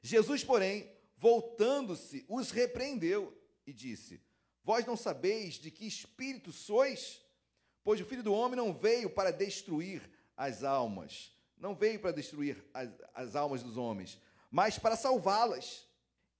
Jesus, 0.00 0.44
porém, 0.44 0.96
voltando-se, 1.18 2.24
os 2.28 2.50
repreendeu 2.50 3.36
e 3.66 3.72
disse: 3.72 4.20
Vós 4.64 4.86
não 4.86 4.96
sabeis 4.96 5.54
de 5.54 5.70
que 5.70 5.86
espírito 5.86 6.52
sois? 6.52 7.20
Pois 7.84 8.00
o 8.00 8.04
filho 8.04 8.22
do 8.22 8.32
homem 8.32 8.56
não 8.56 8.72
veio 8.72 9.10
para 9.10 9.30
destruir 9.30 10.02
as 10.36 10.62
almas, 10.62 11.32
não 11.56 11.74
veio 11.74 11.98
para 11.98 12.12
destruir 12.12 12.64
as, 12.72 12.90
as 13.14 13.36
almas 13.36 13.62
dos 13.62 13.76
homens, 13.76 14.20
mas 14.50 14.78
para 14.78 14.96
salvá-las 14.96 15.86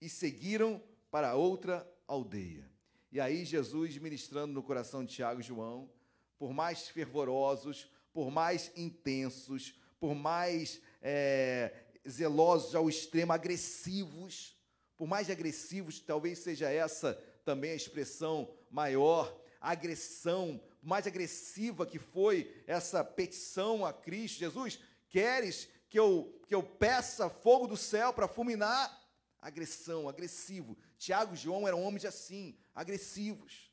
e 0.00 0.08
seguiram 0.08 0.82
para 1.10 1.34
outra 1.34 1.86
aldeia. 2.06 2.70
E 3.10 3.18
aí 3.18 3.44
Jesus 3.44 3.96
ministrando 3.96 4.52
no 4.52 4.62
coração 4.62 5.04
de 5.04 5.14
Tiago 5.14 5.40
e 5.40 5.44
João, 5.44 5.90
por 6.38 6.52
mais 6.52 6.88
fervorosos, 6.88 7.90
por 8.12 8.30
mais 8.30 8.70
intensos, 8.76 9.74
por 9.98 10.14
mais 10.14 10.80
é, 11.00 11.72
zelosos 12.08 12.74
ao 12.74 12.88
extremo, 12.88 13.32
agressivos, 13.32 14.57
por 14.98 15.08
mais 15.08 15.30
agressivos, 15.30 16.00
talvez 16.00 16.40
seja 16.40 16.68
essa 16.68 17.14
também 17.44 17.70
a 17.70 17.76
expressão 17.76 18.54
maior, 18.70 19.34
agressão, 19.58 20.60
mais 20.82 21.06
agressiva 21.06 21.86
que 21.86 21.98
foi 21.98 22.62
essa 22.66 23.02
petição 23.02 23.86
a 23.86 23.92
Cristo, 23.92 24.40
Jesus, 24.40 24.78
queres 25.08 25.66
que 25.88 25.98
eu, 25.98 26.38
que 26.46 26.54
eu 26.54 26.62
peça 26.62 27.30
fogo 27.30 27.66
do 27.66 27.76
céu 27.76 28.12
para 28.12 28.28
fulminar? 28.28 28.98
agressão, 29.40 30.08
agressivo. 30.08 30.76
Tiago 30.96 31.34
e 31.34 31.36
João 31.36 31.66
eram 31.66 31.82
homens 31.82 32.04
assim, 32.04 32.56
agressivos. 32.74 33.72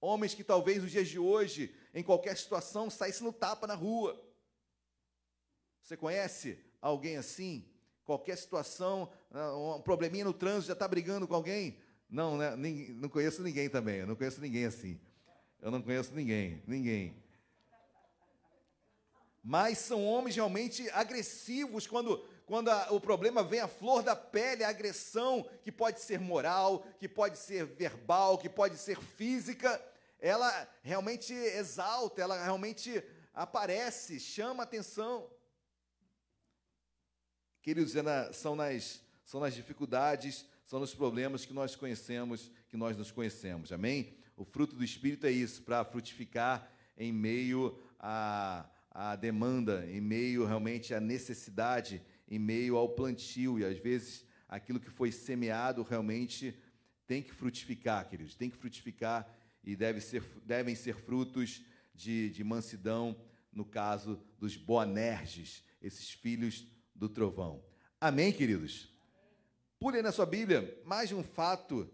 Homens 0.00 0.34
que 0.34 0.44
talvez 0.44 0.82
nos 0.82 0.90
dias 0.90 1.08
de 1.08 1.18
hoje, 1.18 1.74
em 1.92 2.02
qualquer 2.02 2.36
situação, 2.36 2.88
saíssem 2.88 3.24
no 3.24 3.32
tapa 3.32 3.66
na 3.66 3.74
rua. 3.74 4.22
Você 5.82 5.96
conhece 5.96 6.58
alguém 6.80 7.16
assim? 7.16 7.69
Qualquer 8.10 8.36
situação, 8.36 9.08
ah, 9.30 9.54
um 9.76 9.80
probleminha 9.80 10.24
no 10.24 10.32
trânsito, 10.32 10.66
já 10.66 10.72
está 10.72 10.88
brigando 10.88 11.28
com 11.28 11.34
alguém? 11.36 11.78
Não, 12.10 12.36
né? 12.36 12.56
não 12.56 13.08
conheço 13.08 13.40
ninguém 13.40 13.68
também. 13.68 13.98
Eu 13.98 14.06
não 14.08 14.16
conheço 14.16 14.40
ninguém 14.40 14.64
assim. 14.64 14.98
Eu 15.62 15.70
não 15.70 15.80
conheço 15.80 16.12
ninguém, 16.12 16.60
ninguém. 16.66 17.14
Mas 19.44 19.78
são 19.78 20.04
homens 20.04 20.34
realmente 20.34 20.90
agressivos 20.90 21.86
quando 21.86 22.20
quando 22.46 22.68
a, 22.68 22.88
o 22.90 23.00
problema 23.00 23.44
vem 23.44 23.60
à 23.60 23.68
flor 23.68 24.02
da 24.02 24.16
pele, 24.16 24.64
a 24.64 24.70
agressão, 24.70 25.48
que 25.62 25.70
pode 25.70 26.00
ser 26.00 26.18
moral, 26.18 26.84
que 26.98 27.08
pode 27.08 27.38
ser 27.38 27.64
verbal, 27.64 28.38
que 28.38 28.48
pode 28.48 28.76
ser 28.76 28.98
física, 28.98 29.80
ela 30.18 30.68
realmente 30.82 31.32
exalta, 31.32 32.20
ela 32.20 32.42
realmente 32.42 33.00
aparece, 33.32 34.18
chama 34.18 34.64
atenção. 34.64 35.30
Queridos, 37.62 37.94
é 37.94 38.32
são 38.32 38.56
nas, 38.56 39.02
são 39.24 39.40
nas 39.40 39.54
dificuldades, 39.54 40.46
são 40.64 40.80
nos 40.80 40.94
problemas 40.94 41.44
que 41.44 41.52
nós 41.52 41.76
conhecemos, 41.76 42.50
que 42.68 42.76
nós 42.76 42.96
nos 42.96 43.10
conhecemos, 43.10 43.70
amém? 43.70 44.14
O 44.36 44.44
fruto 44.44 44.74
do 44.74 44.82
Espírito 44.82 45.26
é 45.26 45.30
isso, 45.30 45.62
para 45.62 45.84
frutificar 45.84 46.72
em 46.96 47.12
meio 47.12 47.78
à, 47.98 48.64
à 48.90 49.14
demanda, 49.14 49.86
em 49.90 50.00
meio 50.00 50.46
realmente 50.46 50.94
à 50.94 51.00
necessidade 51.00 52.02
em 52.30 52.38
meio 52.38 52.76
ao 52.76 52.88
plantio, 52.88 53.58
e 53.58 53.64
às 53.64 53.78
vezes 53.78 54.24
aquilo 54.48 54.78
que 54.78 54.88
foi 54.88 55.10
semeado 55.10 55.82
realmente 55.82 56.56
tem 57.06 57.20
que 57.20 57.34
frutificar, 57.34 58.08
queridos, 58.08 58.36
tem 58.36 58.48
que 58.48 58.56
frutificar 58.56 59.28
e 59.64 59.74
deve 59.74 60.00
ser, 60.00 60.22
devem 60.46 60.74
ser 60.76 60.94
frutos 60.94 61.62
de, 61.92 62.30
de 62.30 62.44
mansidão, 62.44 63.20
no 63.52 63.64
caso 63.64 64.22
dos 64.38 64.56
Boanerges, 64.56 65.64
esses 65.82 66.10
filhos 66.10 66.66
do 67.00 67.08
trovão. 67.08 67.64
Amém, 67.98 68.30
queridos? 68.30 68.92
Pule 69.78 70.02
na 70.02 70.12
sua 70.12 70.26
Bíblia 70.26 70.78
mais 70.84 71.10
um 71.10 71.22
fato 71.22 71.90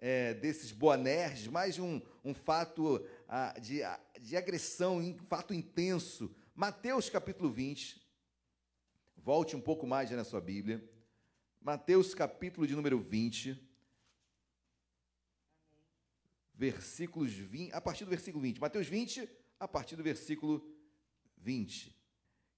é, 0.00 0.34
desses 0.34 0.72
Boanerges, 0.72 1.46
mais 1.46 1.78
um, 1.78 2.00
um 2.24 2.34
fato 2.34 3.00
ah, 3.28 3.54
de, 3.60 3.82
de 4.20 4.36
agressão, 4.36 4.98
um 4.98 5.16
fato 5.28 5.54
intenso. 5.54 6.34
Mateus 6.56 7.08
capítulo 7.08 7.48
20, 7.48 8.04
Volte 9.16 9.54
um 9.54 9.60
pouco 9.60 9.86
mais 9.86 10.10
na 10.10 10.24
sua 10.24 10.40
Bíblia. 10.40 10.82
Mateus 11.60 12.12
capítulo 12.12 12.66
de 12.66 12.74
número 12.74 12.98
20. 12.98 13.56
Versículos 16.52 17.30
20, 17.30 17.72
a 17.74 17.80
partir 17.80 18.04
do 18.04 18.10
versículo 18.10 18.42
20. 18.42 18.60
Mateus 18.60 18.88
20, 18.88 19.28
a 19.60 19.68
partir 19.68 19.94
do 19.94 20.02
versículo 20.02 20.68
20. 21.36 21.94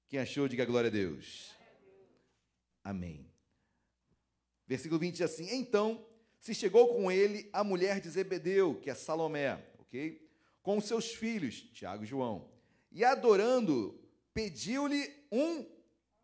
Quem 0.08 0.18
achou, 0.18 0.48
diga 0.48 0.64
glória 0.64 0.88
a 0.88 0.92
Deus. 0.92 1.59
Amém. 2.82 3.30
Versículo 4.66 5.00
20 5.00 5.12
diz 5.12 5.22
assim: 5.22 5.48
Então 5.50 6.06
se 6.40 6.54
chegou 6.54 6.94
com 6.94 7.10
ele 7.10 7.50
a 7.52 7.62
mulher 7.62 8.00
de 8.00 8.08
Zebedeu, 8.08 8.80
que 8.80 8.88
é 8.88 8.94
Salomé, 8.94 9.62
ok? 9.78 10.26
Com 10.62 10.80
seus 10.80 11.12
filhos, 11.12 11.62
Tiago 11.72 12.04
e 12.04 12.06
João. 12.06 12.50
E 12.90 13.04
adorando, 13.04 14.00
pediu-lhe 14.32 15.12
um 15.30 15.66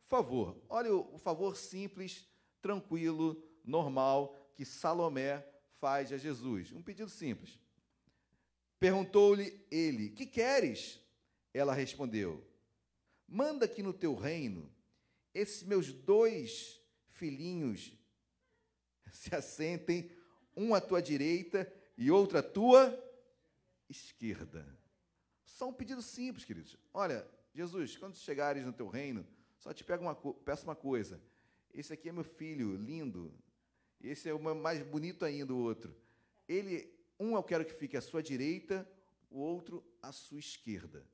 favor. 0.04 0.56
Olha 0.68 0.94
o, 0.94 1.18
favor 1.18 1.56
simples, 1.56 2.26
tranquilo, 2.62 3.42
normal 3.64 4.34
que 4.54 4.64
Salomé 4.64 5.44
faz 5.74 6.12
a 6.12 6.16
Jesus. 6.16 6.72
Um 6.72 6.82
pedido 6.82 7.10
simples. 7.10 7.60
Perguntou-lhe 8.78 9.66
ele: 9.70 10.10
Que 10.10 10.24
queres? 10.24 11.00
Ela 11.52 11.74
respondeu: 11.74 12.42
Manda 13.28 13.68
que 13.68 13.82
no 13.82 13.92
teu 13.92 14.14
reino 14.14 14.72
esses 15.36 15.62
meus 15.62 15.92
dois 15.92 16.80
filhinhos 17.08 17.92
se 19.12 19.34
assentem, 19.34 20.10
um 20.56 20.74
à 20.74 20.80
tua 20.80 21.02
direita 21.02 21.70
e 21.98 22.10
outro 22.10 22.38
à 22.38 22.42
tua 22.42 22.98
esquerda. 23.86 24.66
Só 25.44 25.68
um 25.68 25.74
pedido 25.74 26.00
simples, 26.00 26.44
queridos. 26.44 26.78
Olha, 26.92 27.28
Jesus, 27.54 27.98
quando 27.98 28.16
chegares 28.16 28.64
no 28.64 28.72
teu 28.72 28.88
reino, 28.88 29.26
só 29.58 29.74
te 29.74 29.84
pego 29.84 30.04
uma, 30.04 30.14
peço 30.14 30.64
uma 30.64 30.74
coisa. 30.74 31.20
Esse 31.72 31.92
aqui 31.92 32.08
é 32.08 32.12
meu 32.12 32.24
filho, 32.24 32.74
lindo. 32.74 33.32
Esse 34.00 34.30
é 34.30 34.34
o 34.34 34.38
mais 34.38 34.82
bonito 34.82 35.24
ainda, 35.24 35.52
o 35.52 35.58
outro. 35.58 35.94
Ele, 36.48 36.90
um 37.20 37.34
eu 37.34 37.42
quero 37.42 37.64
que 37.64 37.72
fique 37.74 37.96
à 37.96 38.00
sua 38.00 38.22
direita, 38.22 38.90
o 39.30 39.38
outro 39.38 39.84
à 40.00 40.12
sua 40.12 40.38
esquerda. 40.38 41.06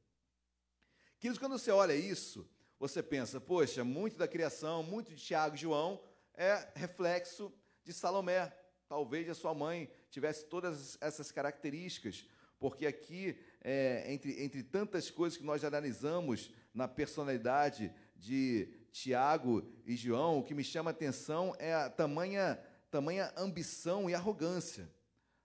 Queridos, 1.19 1.39
quando 1.39 1.59
você 1.59 1.71
olha 1.73 1.95
isso, 1.95 2.49
você 2.83 3.01
pensa, 3.01 3.41
poxa, 3.41 3.85
muito 3.85 4.17
da 4.17 4.27
criação, 4.27 4.83
muito 4.83 5.15
de 5.15 5.17
Tiago 5.17 5.55
e 5.55 5.59
João 5.59 6.03
é 6.35 6.67
reflexo 6.75 7.53
de 7.85 7.93
Salomé. 7.93 8.53
Talvez 8.89 9.31
a 9.31 9.37
sua 9.37 9.55
mãe 9.55 9.89
tivesse 10.11 10.47
todas 10.47 10.99
essas 11.01 11.31
características, 11.31 12.27
porque 12.59 12.85
aqui, 12.85 13.39
é, 13.61 14.13
entre, 14.13 14.43
entre 14.43 14.65
tantas 14.65 15.13
coisas 15.13 15.39
que 15.39 15.45
nós 15.45 15.63
analisamos 15.63 16.53
na 16.75 16.89
personalidade 16.89 17.95
de 18.17 18.69
Tiago 18.91 19.63
e 19.87 19.95
João, 19.95 20.41
o 20.41 20.43
que 20.43 20.53
me 20.53 20.65
chama 20.65 20.91
a 20.91 20.93
atenção 20.93 21.55
é 21.61 21.73
a 21.73 21.89
tamanha, 21.89 22.61
tamanha 22.91 23.33
ambição 23.37 24.11
e 24.11 24.15
arrogância 24.15 24.91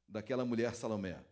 daquela 0.07 0.43
mulher 0.43 0.73
Salomé. 0.73 1.23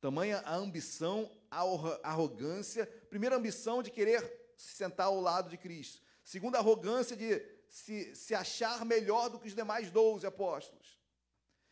Tamanha 0.00 0.38
a 0.38 0.56
ambição, 0.56 1.30
a 1.48 1.62
arrogância. 2.02 2.86
Primeira 3.08 3.36
ambição 3.36 3.84
de 3.84 3.92
querer 3.92 4.37
se 4.58 4.74
sentar 4.74 5.06
ao 5.06 5.20
lado 5.20 5.48
de 5.48 5.56
Cristo. 5.56 6.02
Segunda, 6.24 6.58
arrogância 6.58 7.16
de 7.16 7.40
se, 7.68 8.14
se 8.14 8.34
achar 8.34 8.84
melhor 8.84 9.30
do 9.30 9.38
que 9.38 9.46
os 9.46 9.54
demais 9.54 9.90
doze 9.90 10.26
apóstolos. 10.26 10.98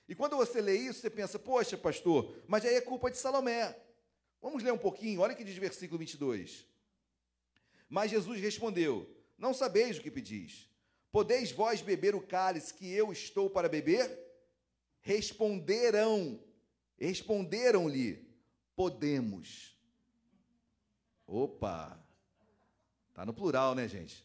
E 0.08 0.14
quando 0.14 0.36
você 0.36 0.60
lê 0.60 0.76
isso, 0.76 1.00
você 1.00 1.10
pensa, 1.10 1.36
poxa, 1.36 1.76
pastor, 1.76 2.34
mas 2.46 2.64
aí 2.64 2.76
é 2.76 2.80
culpa 2.80 3.10
de 3.10 3.18
Salomé. 3.18 3.76
Vamos 4.40 4.62
ler 4.62 4.72
um 4.72 4.78
pouquinho, 4.78 5.20
olha 5.20 5.34
que 5.34 5.42
diz 5.42 5.56
versículo 5.56 5.98
22. 5.98 6.64
Mas 7.88 8.12
Jesus 8.12 8.40
respondeu: 8.40 9.10
Não 9.36 9.52
sabeis 9.52 9.98
o 9.98 10.00
que 10.00 10.10
pedis. 10.10 10.70
Podeis 11.10 11.50
vós 11.50 11.82
beber 11.82 12.14
o 12.14 12.24
cálice 12.24 12.72
que 12.72 12.88
eu 12.88 13.10
estou 13.10 13.50
para 13.50 13.68
beber? 13.68 14.16
Responderam, 15.00 16.40
responderam-lhe: 16.96 18.24
Podemos. 18.76 19.76
Opa! 21.26 22.05
Está 23.16 23.24
no 23.24 23.32
plural, 23.32 23.74
né, 23.74 23.88
gente? 23.88 24.22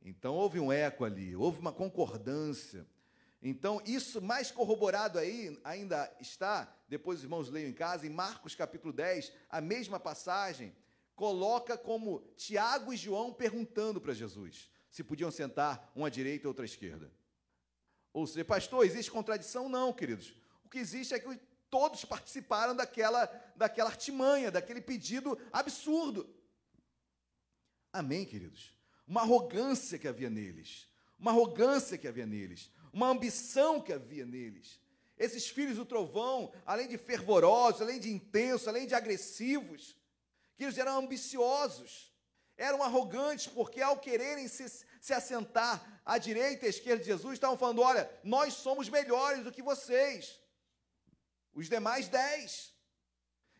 Então 0.00 0.36
houve 0.36 0.60
um 0.60 0.70
eco 0.70 1.04
ali, 1.04 1.34
houve 1.34 1.58
uma 1.58 1.72
concordância. 1.72 2.86
Então, 3.42 3.82
isso 3.84 4.22
mais 4.22 4.52
corroborado 4.52 5.18
aí 5.18 5.60
ainda 5.64 6.08
está, 6.20 6.72
depois 6.88 7.18
os 7.18 7.24
irmãos 7.24 7.50
leiam 7.50 7.68
em 7.68 7.72
casa, 7.72 8.06
em 8.06 8.10
Marcos 8.10 8.54
capítulo 8.54 8.92
10, 8.92 9.32
a 9.50 9.60
mesma 9.60 9.98
passagem, 9.98 10.72
coloca 11.16 11.76
como 11.76 12.20
Tiago 12.36 12.92
e 12.92 12.96
João 12.96 13.32
perguntando 13.32 14.00
para 14.00 14.14
Jesus 14.14 14.70
se 14.88 15.02
podiam 15.02 15.32
sentar 15.32 15.90
uma 15.96 16.06
à 16.06 16.10
direita 16.10 16.46
e 16.46 16.46
outra 16.46 16.62
à 16.62 16.66
esquerda. 16.66 17.10
Ou 18.12 18.28
seja, 18.28 18.44
pastor, 18.44 18.86
existe 18.86 19.10
contradição? 19.10 19.68
Não, 19.68 19.92
queridos. 19.92 20.32
O 20.64 20.68
que 20.68 20.78
existe 20.78 21.14
é 21.14 21.18
que 21.18 21.36
todos 21.68 22.04
participaram 22.04 22.76
daquela, 22.76 23.26
daquela 23.56 23.90
artimanha, 23.90 24.52
daquele 24.52 24.80
pedido 24.80 25.36
absurdo. 25.52 26.32
Amém, 27.92 28.24
queridos? 28.24 28.80
uma 29.10 29.22
arrogância 29.22 29.98
que 29.98 30.06
havia 30.06 30.30
neles, 30.30 30.88
uma 31.18 31.32
arrogância 31.32 31.98
que 31.98 32.06
havia 32.06 32.24
neles, 32.24 32.70
uma 32.92 33.08
ambição 33.08 33.80
que 33.80 33.92
havia 33.92 34.24
neles. 34.24 34.78
Esses 35.18 35.48
filhos 35.48 35.76
do 35.76 35.84
trovão, 35.84 36.52
além 36.64 36.86
de 36.86 36.96
fervorosos, 36.96 37.82
além 37.82 37.98
de 37.98 38.08
intensos, 38.08 38.68
além 38.68 38.86
de 38.86 38.94
agressivos, 38.94 39.96
que 40.56 40.62
eles 40.62 40.78
eram 40.78 40.98
ambiciosos, 40.98 42.14
eram 42.56 42.84
arrogantes, 42.84 43.48
porque 43.48 43.82
ao 43.82 43.98
quererem 43.98 44.46
se, 44.46 44.68
se 45.00 45.12
assentar 45.12 46.00
à 46.06 46.16
direita 46.16 46.64
e 46.64 46.68
à 46.68 46.70
esquerda 46.70 47.02
de 47.02 47.10
Jesus, 47.10 47.32
estavam 47.32 47.58
falando: 47.58 47.82
olha, 47.82 48.08
nós 48.22 48.54
somos 48.54 48.88
melhores 48.88 49.42
do 49.42 49.50
que 49.50 49.60
vocês, 49.60 50.38
os 51.52 51.68
demais 51.68 52.06
dez. 52.06 52.72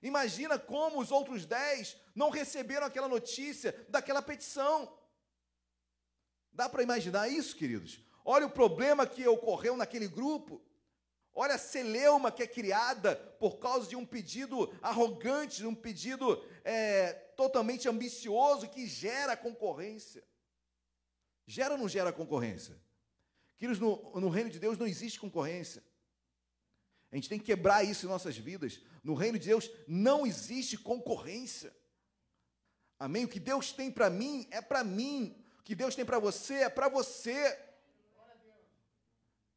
Imagina 0.02 0.58
como 0.58 1.00
os 1.00 1.10
outros 1.10 1.44
dez 1.44 1.96
não 2.14 2.30
receberam 2.30 2.86
aquela 2.86 3.08
notícia 3.08 3.74
daquela 3.88 4.22
petição. 4.22 4.90
Dá 6.52 6.68
para 6.68 6.82
imaginar 6.82 7.28
isso, 7.28 7.56
queridos? 7.56 8.00
Olha 8.24 8.46
o 8.46 8.50
problema 8.50 9.06
que 9.06 9.26
ocorreu 9.26 9.76
naquele 9.76 10.08
grupo. 10.08 10.60
Olha 11.34 11.54
a 11.54 11.58
celeuma 11.58 12.32
que 12.32 12.42
é 12.42 12.46
criada 12.46 13.14
por 13.38 13.58
causa 13.58 13.88
de 13.88 13.96
um 13.96 14.04
pedido 14.04 14.72
arrogante, 14.82 15.58
de 15.58 15.66
um 15.66 15.74
pedido 15.74 16.42
é, 16.64 17.12
totalmente 17.36 17.88
ambicioso 17.88 18.68
que 18.68 18.86
gera 18.86 19.36
concorrência. 19.36 20.24
Gera 21.46 21.74
ou 21.74 21.78
não 21.78 21.88
gera 21.88 22.12
concorrência? 22.12 22.76
Queridos, 23.58 23.78
no, 23.78 24.20
no 24.20 24.28
reino 24.28 24.50
de 24.50 24.58
Deus 24.58 24.78
não 24.78 24.86
existe 24.86 25.20
concorrência. 25.20 25.82
A 27.10 27.16
gente 27.16 27.28
tem 27.28 27.38
que 27.38 27.46
quebrar 27.46 27.82
isso 27.84 28.06
em 28.06 28.08
nossas 28.08 28.36
vidas. 28.36 28.80
No 29.02 29.14
reino 29.14 29.38
de 29.38 29.48
Deus 29.48 29.70
não 29.88 30.26
existe 30.26 30.76
concorrência. 30.78 31.74
Amém? 32.98 33.24
O 33.24 33.28
que 33.28 33.40
Deus 33.40 33.72
tem 33.72 33.90
para 33.90 34.08
mim 34.10 34.46
é 34.50 34.60
para 34.60 34.84
mim 34.84 35.40
que 35.70 35.74
Deus 35.76 35.94
tem 35.94 36.04
para 36.04 36.18
você 36.18 36.54
é 36.54 36.68
para 36.68 36.88
você. 36.88 37.56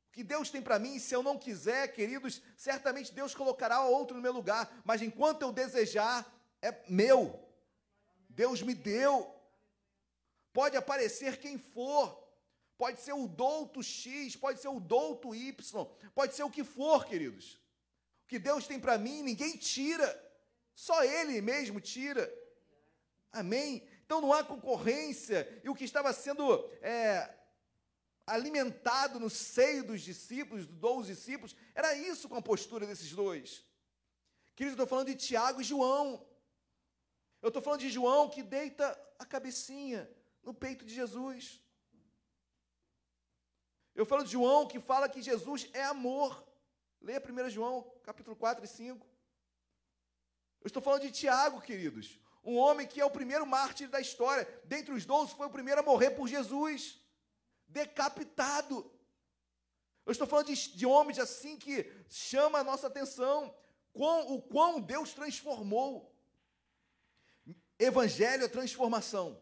O 0.07 0.11
que 0.11 0.23
Deus 0.23 0.51
tem 0.51 0.61
para 0.61 0.77
mim, 0.77 0.99
se 0.99 1.15
eu 1.15 1.23
não 1.23 1.39
quiser, 1.39 1.87
queridos, 1.87 2.39
certamente 2.55 3.11
Deus 3.11 3.33
colocará 3.33 3.83
outro 3.83 4.15
no 4.15 4.21
meu 4.21 4.31
lugar, 4.31 4.71
mas 4.85 5.01
enquanto 5.01 5.41
eu 5.41 5.51
desejar, 5.51 6.23
é 6.61 6.71
meu. 6.87 7.43
Deus 8.29 8.61
me 8.61 8.75
deu. 8.75 9.35
Pode 10.53 10.77
aparecer 10.77 11.39
quem 11.39 11.57
for. 11.57 12.22
Pode 12.77 12.99
ser 12.99 13.13
o 13.13 13.27
douto 13.27 13.81
X, 13.83 14.35
pode 14.35 14.59
ser 14.59 14.67
o 14.67 14.79
douto 14.79 15.33
Y, 15.35 15.85
pode 16.13 16.35
ser 16.35 16.43
o 16.43 16.49
que 16.49 16.63
for, 16.63 17.05
queridos. 17.05 17.55
O 18.25 18.27
que 18.27 18.39
Deus 18.39 18.67
tem 18.67 18.79
para 18.79 18.97
mim, 18.97 19.21
ninguém 19.21 19.55
tira. 19.57 20.09
Só 20.75 21.03
Ele 21.03 21.39
mesmo 21.41 21.79
tira. 21.79 22.31
Amém? 23.31 23.87
Então 24.05 24.21
não 24.21 24.33
há 24.33 24.43
concorrência, 24.43 25.61
e 25.63 25.69
o 25.69 25.75
que 25.75 25.85
estava 25.85 26.11
sendo 26.13 26.69
é, 26.81 27.33
alimentado 28.27 29.19
no 29.19 29.29
seio 29.29 29.83
dos 29.83 30.01
discípulos, 30.01 30.67
dos 30.67 30.77
doze 30.77 31.13
discípulos, 31.15 31.55
era 31.73 31.95
isso 31.95 32.27
com 32.29 32.35
a 32.35 32.41
postura 32.41 32.85
desses 32.85 33.11
dois. 33.11 33.65
Queridos, 34.55 34.77
eu 34.77 34.83
estou 34.83 34.87
falando 34.87 35.07
de 35.07 35.15
Tiago 35.15 35.61
e 35.61 35.63
João. 35.63 36.23
Eu 37.41 37.47
estou 37.47 37.61
falando 37.61 37.79
de 37.79 37.89
João 37.89 38.29
que 38.29 38.43
deita 38.43 38.85
a 39.17 39.25
cabecinha 39.25 40.09
no 40.43 40.53
peito 40.53 40.85
de 40.85 40.93
Jesus. 40.93 41.62
Eu 43.95 44.05
falo 44.05 44.23
de 44.23 44.31
João 44.31 44.67
que 44.67 44.79
fala 44.79 45.07
que 45.07 45.21
Jesus 45.21 45.69
é 45.73 45.83
amor. 45.83 46.43
Leia 47.01 47.21
1 47.21 47.49
João, 47.49 47.83
capítulo 48.03 48.35
4 48.35 48.65
e 48.65 48.67
5. 48.67 49.05
Eu 50.61 50.67
estou 50.67 50.81
falando 50.81 51.01
de 51.01 51.11
Tiago, 51.11 51.61
queridos. 51.61 52.19
Um 52.43 52.57
homem 52.57 52.87
que 52.87 52.99
é 52.99 53.05
o 53.05 53.11
primeiro 53.11 53.45
mártir 53.45 53.89
da 53.89 53.99
história. 53.99 54.47
Dentre 54.65 54.93
os 54.93 55.05
doze, 55.05 55.35
foi 55.35 55.47
o 55.47 55.51
primeiro 55.51 55.81
a 55.81 55.83
morrer 55.83 56.11
por 56.11 56.27
Jesus. 56.27 56.99
Decapitado. 57.67 58.89
Eu 60.05 60.11
estou 60.11 60.27
falando 60.27 60.47
de, 60.47 60.75
de 60.75 60.85
homens 60.85 61.19
assim 61.19 61.57
que 61.57 61.89
chama 62.09 62.59
a 62.59 62.63
nossa 62.63 62.87
atenção. 62.87 63.55
Quão, 63.93 64.33
o 64.33 64.41
quão 64.41 64.81
Deus 64.81 65.13
transformou. 65.13 66.11
Evangelho 67.77 68.43
é 68.43 68.47
transformação. 68.47 69.41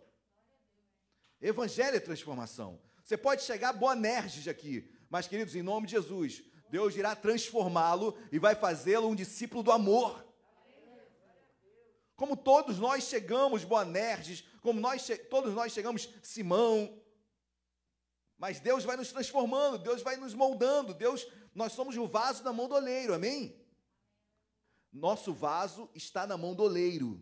Evangelho 1.41 1.97
é 1.97 1.99
transformação. 1.99 2.79
Você 3.11 3.17
pode 3.17 3.41
chegar 3.41 3.73
Boanerges 3.73 4.47
aqui, 4.47 4.89
mas, 5.09 5.27
queridos, 5.27 5.53
em 5.53 5.61
nome 5.61 5.85
de 5.85 5.91
Jesus, 5.91 6.41
Deus 6.69 6.95
irá 6.95 7.13
transformá-lo 7.13 8.17
e 8.31 8.39
vai 8.39 8.55
fazê-lo 8.55 9.09
um 9.09 9.15
discípulo 9.15 9.61
do 9.61 9.69
amor. 9.69 10.25
Como 12.15 12.37
todos 12.37 12.79
nós 12.79 13.03
chegamos, 13.03 13.65
Boanerges, 13.65 14.45
como 14.61 14.79
nós, 14.79 15.05
todos 15.29 15.53
nós 15.53 15.73
chegamos, 15.73 16.07
Simão. 16.23 17.03
Mas 18.37 18.61
Deus 18.61 18.85
vai 18.85 18.95
nos 18.95 19.11
transformando, 19.11 19.77
Deus 19.77 20.01
vai 20.01 20.15
nos 20.15 20.33
moldando, 20.33 20.93
Deus, 20.93 21.27
nós 21.53 21.73
somos 21.73 21.97
o 21.97 22.07
vaso 22.07 22.45
na 22.45 22.53
mão 22.53 22.69
do 22.69 22.75
oleiro, 22.75 23.13
amém? 23.13 23.61
Nosso 24.89 25.33
vaso 25.33 25.89
está 25.93 26.25
na 26.25 26.37
mão 26.37 26.55
do 26.55 26.63
oleiro. 26.63 27.21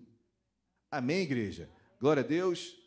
Amém, 0.91 1.21
igreja? 1.21 1.67
Glória 1.99 2.21
a 2.21 2.27
Deus. 2.27 2.78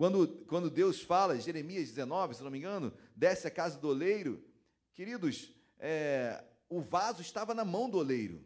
Quando, 0.00 0.26
quando 0.46 0.70
Deus 0.70 1.02
fala, 1.02 1.38
Jeremias 1.38 1.90
19, 1.90 2.32
se 2.32 2.42
não 2.42 2.50
me 2.50 2.56
engano, 2.56 2.90
desce 3.14 3.46
a 3.46 3.50
casa 3.50 3.78
do 3.78 3.88
oleiro, 3.88 4.42
queridos, 4.94 5.52
é, 5.78 6.42
o 6.70 6.80
vaso 6.80 7.20
estava 7.20 7.52
na 7.52 7.66
mão 7.66 7.90
do 7.90 7.98
oleiro. 7.98 8.42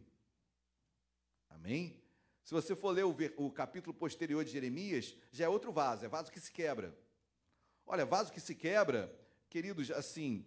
Amém? 1.49 2.03
Se 2.43 2.53
você 2.53 2.75
for 2.75 2.91
ler 2.91 3.05
o, 3.05 3.17
o 3.37 3.53
capítulo 3.53 3.95
posterior 3.95 4.45
de 4.45 4.51
Jeremias, 4.51 5.15
já 5.31 5.45
é 5.45 5.49
outro 5.49 5.71
vaso, 5.71 6.05
é 6.05 6.09
vaso 6.09 6.33
que 6.33 6.41
se 6.41 6.51
quebra. 6.51 6.93
Olha, 7.87 8.05
vaso 8.05 8.33
que 8.33 8.41
se 8.41 8.57
quebra, 8.57 9.17
queridos, 9.49 9.93
assim, 9.93 10.45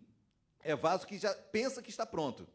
é 0.59 0.75
vaso 0.75 1.07
que 1.07 1.17
já 1.17 1.33
pensa 1.33 1.81
que 1.81 1.89
está 1.89 2.05
pronto. 2.05 2.45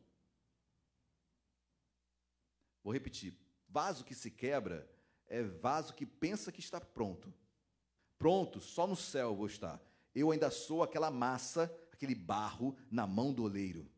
Vou 2.84 2.92
repetir. 2.92 3.34
Vaso 3.66 4.04
que 4.04 4.14
se 4.14 4.30
quebra 4.30 4.86
é 5.26 5.42
vaso 5.42 5.94
que 5.94 6.04
pensa 6.04 6.52
que 6.52 6.60
está 6.60 6.78
pronto. 6.78 7.32
Pronto, 8.22 8.60
só 8.60 8.86
no 8.86 8.94
céu 8.94 9.34
vou 9.34 9.48
estar. 9.48 9.82
Eu 10.14 10.30
ainda 10.30 10.48
sou 10.48 10.80
aquela 10.80 11.10
massa, 11.10 11.76
aquele 11.92 12.14
barro 12.14 12.76
na 12.88 13.04
mão 13.04 13.32
do 13.32 13.42
oleiro. 13.42 13.90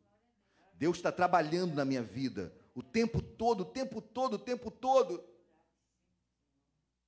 Deus 0.73 0.97
está 0.97 1.13
trabalhando 1.13 1.75
na 1.75 1.85
minha 1.85 2.03
vida 2.03 2.51
o 2.75 2.83
tempo 2.83 3.21
todo, 3.21 3.61
o 3.61 3.65
tempo 3.67 4.01
todo, 4.01 4.37
o 4.37 4.39
tempo 4.39 4.71
todo. 4.71 5.23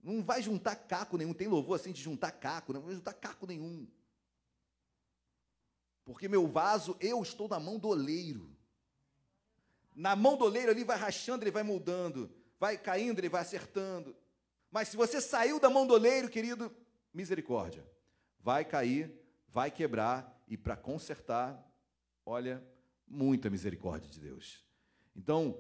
Não 0.03 0.23
vai 0.23 0.43
juntar 0.43 0.77
caco 0.77 1.17
nenhum. 1.17 1.33
Tem 1.33 1.49
louvor 1.49 1.81
assim 1.81 1.91
de 1.91 2.03
juntar 2.03 2.33
caco, 2.33 2.75
não 2.75 2.83
vai 2.83 2.95
juntar 2.95 3.15
caco 3.15 3.47
nenhum. 3.47 3.89
Porque 6.05 6.29
meu 6.29 6.47
vaso, 6.47 6.99
eu 7.01 7.23
estou 7.23 7.49
na 7.49 7.59
mão 7.59 7.79
do 7.79 7.89
oleiro. 7.89 8.55
Na 9.95 10.15
mão 10.15 10.37
do 10.37 10.45
oleiro 10.45 10.71
ele 10.71 10.85
vai 10.85 10.99
rachando, 10.99 11.43
ele 11.43 11.51
vai 11.51 11.63
moldando, 11.63 12.31
vai 12.61 12.77
caindo, 12.77 13.21
ele 13.21 13.31
vai 13.31 13.41
acertando. 13.41 14.15
Mas 14.71 14.89
se 14.89 14.99
você 14.99 15.19
saiu 15.19 15.59
da 15.59 15.71
mão 15.71 15.87
do 15.87 15.95
oleiro, 15.95 16.29
querido, 16.29 16.71
misericórdia. 17.17 17.83
Vai 18.41 18.65
cair, 18.65 19.11
vai 19.49 19.71
quebrar 19.71 20.45
e 20.47 20.57
para 20.57 20.77
consertar, 20.77 21.59
olha, 22.25 22.63
muita 23.09 23.49
misericórdia 23.49 24.11
de 24.11 24.21
Deus. 24.21 24.63
Então, 25.17 25.59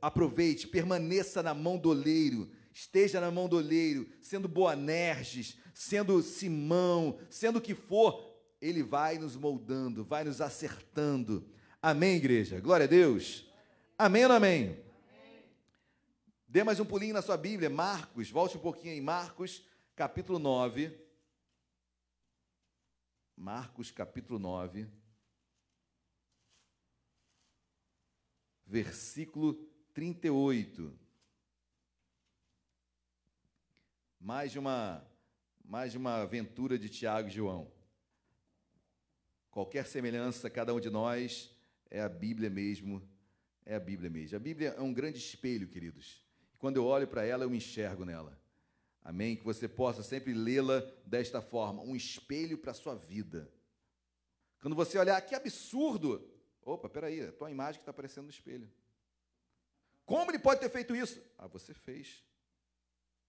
aproveite, 0.00 0.66
permaneça 0.66 1.40
na 1.40 1.54
mão 1.54 1.78
do 1.78 1.90
oleiro, 1.90 2.50
esteja 2.72 3.20
na 3.20 3.30
mão 3.30 3.48
do 3.48 3.56
oleiro, 3.56 4.08
sendo 4.20 4.48
Boanerges, 4.48 5.56
sendo 5.72 6.20
Simão, 6.20 7.18
sendo 7.30 7.60
o 7.60 7.62
que 7.62 7.74
for, 7.74 8.28
ele 8.60 8.82
vai 8.82 9.18
nos 9.18 9.36
moldando, 9.36 10.04
vai 10.04 10.24
nos 10.24 10.40
acertando. 10.40 11.48
Amém, 11.80 12.16
igreja? 12.16 12.60
Glória 12.60 12.84
a 12.84 12.88
Deus. 12.88 13.46
Amém 13.96 14.24
ou 14.24 14.32
amém? 14.32 14.64
amém? 14.64 14.78
Dê 16.48 16.64
mais 16.64 16.80
um 16.80 16.84
pulinho 16.84 17.14
na 17.14 17.22
sua 17.22 17.36
Bíblia, 17.36 17.70
Marcos, 17.70 18.30
volte 18.30 18.56
um 18.56 18.60
pouquinho 18.60 18.94
aí, 18.94 19.00
Marcos, 19.00 19.62
capítulo 19.94 20.38
9. 20.38 20.98
Marcos, 23.36 23.90
capítulo 23.90 24.38
9. 24.38 24.86
Versículo 28.66 29.54
38. 29.92 30.98
Mais 34.20 34.56
uma, 34.56 35.04
mais 35.64 35.94
uma 35.94 36.22
aventura 36.22 36.78
de 36.78 36.88
Tiago 36.88 37.28
e 37.28 37.32
João. 37.32 37.70
Qualquer 39.50 39.86
semelhança, 39.86 40.48
cada 40.48 40.72
um 40.72 40.80
de 40.80 40.88
nós, 40.88 41.54
é 41.90 42.00
a 42.00 42.08
Bíblia 42.08 42.48
mesmo 42.48 43.06
é 43.64 43.74
a 43.74 43.80
Bíblia 43.80 44.10
mesmo. 44.10 44.36
A 44.36 44.40
Bíblia 44.40 44.74
é 44.76 44.80
um 44.80 44.92
grande 44.92 45.18
espelho, 45.18 45.68
queridos. 45.68 46.24
Quando 46.58 46.76
eu 46.76 46.84
olho 46.84 47.06
para 47.06 47.24
ela, 47.24 47.44
eu 47.44 47.50
me 47.50 47.56
enxergo 47.56 48.04
nela. 48.04 48.40
Amém? 49.04 49.36
Que 49.36 49.44
você 49.44 49.68
possa 49.68 50.02
sempre 50.02 50.32
lê-la 50.32 50.80
desta 51.04 51.42
forma, 51.42 51.82
um 51.82 51.96
espelho 51.96 52.56
para 52.56 52.70
a 52.70 52.74
sua 52.74 52.94
vida. 52.94 53.52
Quando 54.60 54.76
você 54.76 54.96
olhar, 54.96 55.20
que 55.22 55.34
absurdo! 55.34 56.28
Opa, 56.64 56.88
peraí, 56.88 57.20
é 57.20 57.28
a 57.28 57.32
tua 57.32 57.50
imagem 57.50 57.80
que 57.80 57.82
está 57.82 57.90
aparecendo 57.90 58.24
no 58.24 58.30
espelho. 58.30 58.70
Como 60.06 60.30
ele 60.30 60.38
pode 60.38 60.60
ter 60.60 60.68
feito 60.68 60.94
isso? 60.94 61.20
Ah, 61.36 61.48
você 61.48 61.74
fez. 61.74 62.24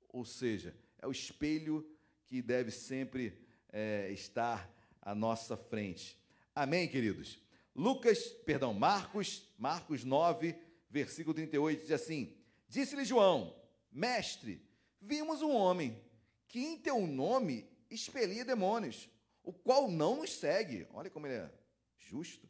Ou 0.10 0.24
seja, 0.24 0.76
é 1.02 1.08
o 1.08 1.12
espelho 1.12 1.90
que 2.26 2.42
deve 2.42 2.70
sempre 2.70 3.42
é, 3.72 4.12
estar 4.12 4.72
à 5.02 5.16
nossa 5.16 5.58
frente. 5.58 6.18
Amém, 6.56 6.88
queridos? 6.88 7.40
Lucas, 7.76 8.28
perdão, 8.46 8.74
Marcos, 8.74 9.50
Marcos 9.58 10.04
9, 10.04 10.56
versículo 10.90 11.34
38, 11.34 11.82
diz 11.82 11.92
assim: 11.92 12.38
Disse-lhe 12.70 13.04
João, 13.04 13.60
mestre, 13.92 14.62
vimos 15.06 15.42
um 15.42 15.52
homem 15.52 16.02
que 16.48 16.60
em 16.60 16.78
teu 16.78 17.06
nome 17.06 17.68
expelia 17.90 18.46
demônios, 18.46 19.10
o 19.44 19.52
qual 19.52 19.90
não 19.90 20.18
nos 20.18 20.34
segue. 20.34 20.88
Olha 20.94 21.10
como 21.10 21.28
ele 21.28 21.36
é 21.36 21.52
justo. 21.98 22.50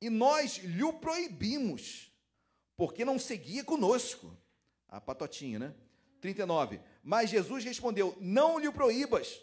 E 0.00 0.08
nós 0.08 0.58
lhe 0.58 0.82
o 0.82 0.92
proibimos, 0.92 2.12
porque 2.76 3.04
não 3.04 3.18
seguia 3.18 3.64
conosco. 3.64 4.36
A 4.88 5.00
patotinha, 5.00 5.58
né? 5.58 5.74
39. 6.20 6.80
Mas 7.02 7.30
Jesus 7.30 7.64
respondeu: 7.64 8.16
Não 8.20 8.58
lhe 8.58 8.68
o 8.68 8.72
proíbas, 8.72 9.40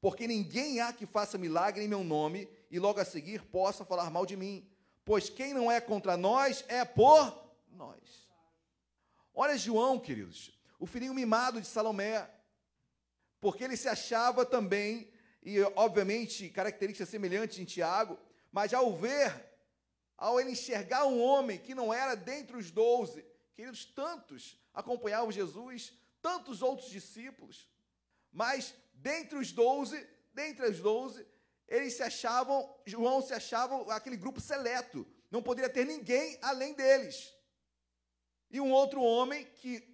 porque 0.00 0.26
ninguém 0.26 0.80
há 0.80 0.92
que 0.92 1.06
faça 1.06 1.38
milagre 1.38 1.82
em 1.82 1.88
meu 1.88 2.04
nome 2.04 2.48
e 2.70 2.78
logo 2.78 3.00
a 3.00 3.04
seguir 3.04 3.42
possa 3.46 3.84
falar 3.84 4.10
mal 4.10 4.24
de 4.24 4.36
mim. 4.36 4.68
Pois 5.04 5.28
quem 5.30 5.54
não 5.54 5.70
é 5.70 5.80
contra 5.80 6.16
nós 6.16 6.64
é 6.68 6.84
por 6.84 7.50
nós. 7.70 8.28
Olha 9.34 9.56
João, 9.56 9.98
queridos, 9.98 10.57
o 10.78 10.86
filhinho 10.86 11.14
mimado 11.14 11.60
de 11.60 11.66
Salomé, 11.66 12.28
porque 13.40 13.64
ele 13.64 13.76
se 13.76 13.88
achava 13.88 14.44
também, 14.44 15.10
e 15.42 15.60
obviamente 15.76 16.48
características 16.50 17.08
semelhantes 17.08 17.58
em 17.58 17.64
Tiago, 17.64 18.18
mas 18.52 18.72
ao 18.72 18.94
ver, 18.96 19.32
ao 20.16 20.40
ele 20.40 20.52
enxergar 20.52 21.06
um 21.06 21.20
homem 21.20 21.58
que 21.58 21.74
não 21.74 21.92
era 21.92 22.14
dentre 22.14 22.56
os 22.56 22.70
doze, 22.70 23.24
queridos, 23.54 23.84
tantos 23.84 24.58
acompanhavam 24.72 25.32
Jesus, 25.32 25.92
tantos 26.20 26.62
outros 26.62 26.90
discípulos, 26.90 27.68
mas 28.32 28.74
dentre 28.94 29.38
os 29.38 29.52
doze, 29.52 30.06
dentre 30.32 30.66
os 30.66 30.80
doze, 30.80 31.26
eles 31.66 31.94
se 31.94 32.02
achavam, 32.02 32.74
João 32.86 33.20
se 33.20 33.34
achava 33.34 33.94
aquele 33.94 34.16
grupo 34.16 34.40
seleto, 34.40 35.06
não 35.30 35.42
poderia 35.42 35.68
ter 35.68 35.84
ninguém 35.84 36.38
além 36.40 36.72
deles. 36.72 37.34
E 38.50 38.60
um 38.60 38.72
outro 38.72 39.02
homem 39.02 39.44
que 39.44 39.87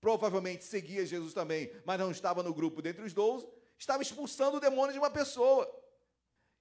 provavelmente 0.00 0.64
seguia 0.64 1.04
Jesus 1.04 1.34
também, 1.34 1.70
mas 1.84 1.98
não 1.98 2.10
estava 2.10 2.42
no 2.42 2.54
grupo 2.54 2.80
dentre 2.82 3.04
os 3.04 3.12
doze, 3.12 3.46
estava 3.78 4.02
expulsando 4.02 4.56
o 4.56 4.60
demônio 4.60 4.92
de 4.92 4.98
uma 4.98 5.10
pessoa. 5.10 5.68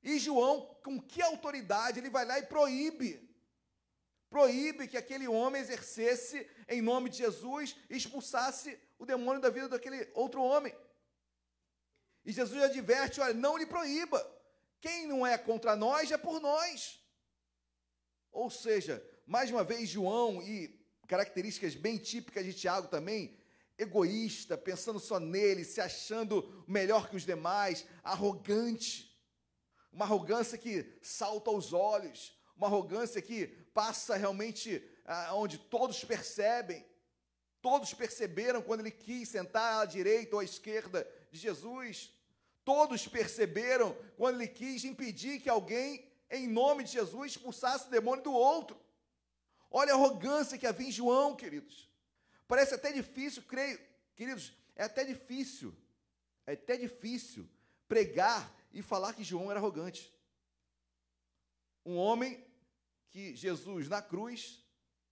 E 0.01 0.19
João, 0.19 0.77
com 0.83 1.01
que 1.01 1.21
autoridade, 1.21 1.99
ele 1.99 2.09
vai 2.09 2.25
lá 2.25 2.39
e 2.39 2.43
proíbe 2.43 3.29
proíbe 4.29 4.87
que 4.87 4.97
aquele 4.97 5.27
homem 5.27 5.61
exercesse 5.61 6.47
em 6.67 6.81
nome 6.81 7.09
de 7.09 7.17
Jesus 7.17 7.75
e 7.89 7.97
expulsasse 7.97 8.79
o 8.97 9.05
demônio 9.05 9.41
da 9.41 9.49
vida 9.49 9.67
daquele 9.67 10.09
outro 10.13 10.41
homem. 10.41 10.75
E 12.23 12.31
Jesus 12.31 12.61
adverte: 12.61 13.19
olha, 13.19 13.33
não 13.33 13.57
lhe 13.57 13.65
proíba. 13.65 14.19
Quem 14.79 15.07
não 15.07 15.25
é 15.25 15.37
contra 15.37 15.75
nós 15.75 16.11
é 16.11 16.17
por 16.17 16.39
nós. 16.39 17.03
Ou 18.31 18.49
seja, 18.49 19.03
mais 19.25 19.49
uma 19.49 19.63
vez, 19.63 19.89
João, 19.89 20.41
e 20.41 20.78
características 21.09 21.73
bem 21.73 21.97
típicas 21.97 22.45
de 22.45 22.53
Tiago 22.53 22.87
também, 22.87 23.35
egoísta, 23.79 24.55
pensando 24.55 24.99
só 24.99 25.19
nele, 25.19 25.65
se 25.65 25.81
achando 25.81 26.63
melhor 26.67 27.09
que 27.09 27.15
os 27.15 27.25
demais, 27.25 27.83
arrogante. 28.03 29.09
Uma 29.91 30.05
arrogância 30.05 30.55
que 30.55 30.85
salta 31.01 31.49
aos 31.49 31.73
olhos, 31.73 32.31
uma 32.55 32.67
arrogância 32.67 33.23
que 33.23 33.47
passa 33.73 34.15
realmente 34.15 34.83
ah, 35.03 35.33
onde 35.33 35.57
todos 35.57 36.03
percebem. 36.05 36.85
Todos 37.59 37.91
perceberam 37.91 38.61
quando 38.61 38.81
ele 38.81 38.91
quis 38.91 39.29
sentar 39.29 39.81
à 39.81 39.85
direita 39.85 40.35
ou 40.35 40.41
à 40.41 40.43
esquerda 40.43 41.09
de 41.31 41.39
Jesus. 41.39 42.13
Todos 42.63 43.07
perceberam 43.07 43.97
quando 44.15 44.35
ele 44.35 44.47
quis 44.47 44.85
impedir 44.85 45.39
que 45.39 45.49
alguém, 45.49 46.07
em 46.29 46.47
nome 46.47 46.83
de 46.83 46.91
Jesus, 46.91 47.31
expulsasse 47.31 47.87
o 47.87 47.91
demônio 47.91 48.23
do 48.23 48.31
outro. 48.31 48.79
Olha 49.71 49.93
a 49.93 49.95
arrogância 49.95 50.57
que 50.57 50.65
havia 50.65 50.87
em 50.87 50.91
João, 50.91 51.35
queridos. 51.35 51.89
Parece 52.47 52.73
até 52.73 52.91
difícil, 52.91 53.43
creio, 53.43 53.79
queridos, 54.15 54.53
é 54.75 54.83
até 54.83 55.03
difícil, 55.03 55.75
é 56.45 56.53
até 56.53 56.75
difícil 56.75 57.47
pregar 57.87 58.51
e 58.73 58.81
falar 58.81 59.13
que 59.13 59.23
João 59.23 59.51
era 59.51 59.59
arrogante. 59.59 60.11
Um 61.85 61.95
homem 61.95 62.43
que 63.09 63.35
Jesus 63.35 63.87
na 63.87 64.01
cruz 64.01 64.63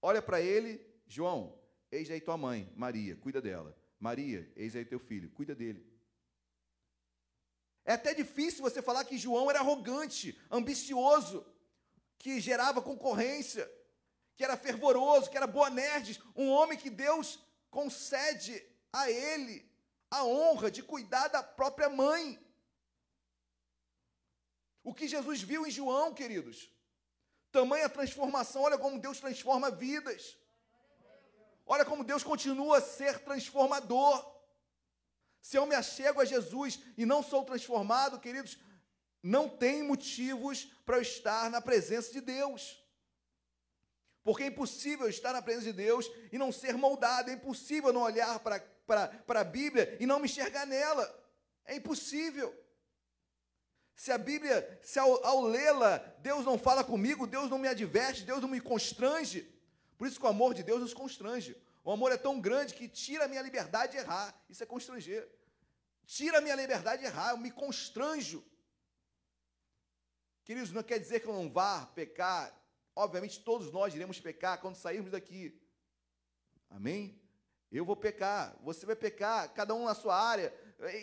olha 0.01 0.21
para 0.21 0.41
ele, 0.41 0.83
João, 1.07 1.59
eis 1.91 2.09
aí 2.09 2.19
tua 2.19 2.37
mãe, 2.37 2.71
Maria, 2.75 3.15
cuida 3.15 3.41
dela. 3.41 3.77
Maria, 3.99 4.51
eis 4.55 4.75
aí 4.75 4.85
teu 4.85 4.99
filho, 4.99 5.29
cuida 5.31 5.53
dele. 5.55 5.85
É 7.85 7.93
até 7.93 8.13
difícil 8.13 8.61
você 8.61 8.81
falar 8.81 9.05
que 9.05 9.17
João 9.17 9.49
era 9.49 9.59
arrogante, 9.59 10.39
ambicioso, 10.51 11.45
que 12.17 12.39
gerava 12.39 12.81
concorrência, 12.81 13.69
que 14.37 14.43
era 14.43 14.55
fervoroso, 14.55 15.29
que 15.29 15.35
era 15.35 15.47
boanerges, 15.47 16.19
um 16.35 16.49
homem 16.49 16.77
que 16.77 16.91
Deus 16.91 17.39
concede 17.71 18.63
a 18.93 19.09
ele 19.09 19.67
a 20.11 20.23
honra 20.23 20.69
de 20.69 20.83
cuidar 20.83 21.27
da 21.27 21.41
própria 21.41 21.89
mãe. 21.89 22.39
O 24.83 24.93
que 24.93 25.07
Jesus 25.07 25.41
viu 25.41 25.65
em 25.65 25.71
João, 25.71 26.13
queridos? 26.13 26.71
Tamanha 27.51 27.89
transformação, 27.89 28.61
olha 28.61 28.77
como 28.77 28.99
Deus 28.99 29.19
transforma 29.19 29.71
vidas. 29.71 30.37
Olha 31.65 31.83
como 31.83 32.03
Deus 32.03 32.23
continua 32.23 32.77
a 32.77 32.81
ser 32.81 33.19
transformador. 33.19 34.37
Se 35.41 35.57
eu 35.57 35.65
me 35.65 35.75
achego 35.75 36.21
a 36.21 36.25
Jesus 36.25 36.79
e 36.95 37.05
não 37.05 37.23
sou 37.23 37.43
transformado, 37.43 38.19
queridos, 38.19 38.57
não 39.21 39.49
tem 39.49 39.81
motivos 39.81 40.65
para 40.85 40.97
eu 40.97 41.01
estar 41.01 41.49
na 41.49 41.59
presença 41.59 42.11
de 42.13 42.21
Deus. 42.21 42.79
Porque 44.27 44.43
é 44.43 44.47
impossível 44.47 45.07
estar 45.07 45.31
na 45.31 45.41
presença 45.41 45.67
de 45.67 45.71
Deus 45.71 46.11
e 46.33 46.37
não 46.37 46.51
ser 46.51 46.75
moldado, 46.75 47.29
é 47.29 47.33
impossível 47.33 47.93
não 47.93 48.01
olhar 48.01 48.37
para 48.41 48.61
a 49.29 49.43
Bíblia 49.45 49.95
e 50.01 50.05
não 50.05 50.19
me 50.19 50.25
enxergar 50.25 50.65
nela. 50.65 51.07
É 51.63 51.77
impossível. 51.77 52.53
Se 53.95 54.11
a 54.11 54.17
Bíblia, 54.17 54.81
se 54.83 54.99
ao, 54.99 55.25
ao 55.25 55.43
lê-la, 55.43 55.99
Deus 56.19 56.43
não 56.43 56.59
fala 56.59 56.83
comigo, 56.83 57.25
Deus 57.25 57.49
não 57.49 57.57
me 57.57 57.69
adverte, 57.69 58.25
Deus 58.25 58.41
não 58.41 58.49
me 58.49 58.59
constrange, 58.59 59.49
por 59.97 60.05
isso 60.05 60.19
que 60.19 60.25
o 60.25 60.29
amor 60.29 60.53
de 60.53 60.61
Deus 60.61 60.81
nos 60.81 60.93
constrange. 60.93 61.55
O 61.81 61.89
amor 61.89 62.11
é 62.11 62.17
tão 62.17 62.37
grande 62.41 62.73
que 62.73 62.89
tira 62.89 63.23
a 63.23 63.27
minha 63.29 63.41
liberdade 63.41 63.93
de 63.93 63.99
errar. 63.99 64.37
Isso 64.49 64.61
é 64.61 64.65
constranger. 64.65 65.25
Tira 66.05 66.39
a 66.39 66.41
minha 66.41 66.55
liberdade 66.55 67.01
de 67.01 67.07
errar, 67.07 67.29
eu 67.29 67.37
me 67.37 67.49
constranjo. 67.49 68.43
Queridos, 70.43 70.73
não 70.73 70.83
quer 70.83 70.99
dizer 70.99 71.21
que 71.21 71.27
eu 71.27 71.33
não 71.33 71.49
vá 71.49 71.85
pecar. 71.95 72.53
Obviamente, 72.97 73.41
todos 73.41 73.71
nós 73.71 73.93
iremos 73.93 74.19
pecar 74.19 74.59
quando 74.59 74.75
sairmos 74.75 75.11
daqui. 75.11 75.61
Amém? 76.67 77.21
Eu 77.71 77.85
vou 77.85 77.95
pecar, 77.95 78.57
você 78.63 78.87
vai 78.87 78.95
pecar, 78.95 79.53
cada 79.53 79.75
um 79.75 79.85
na 79.85 79.93
sua 79.93 80.19
área. 80.19 80.51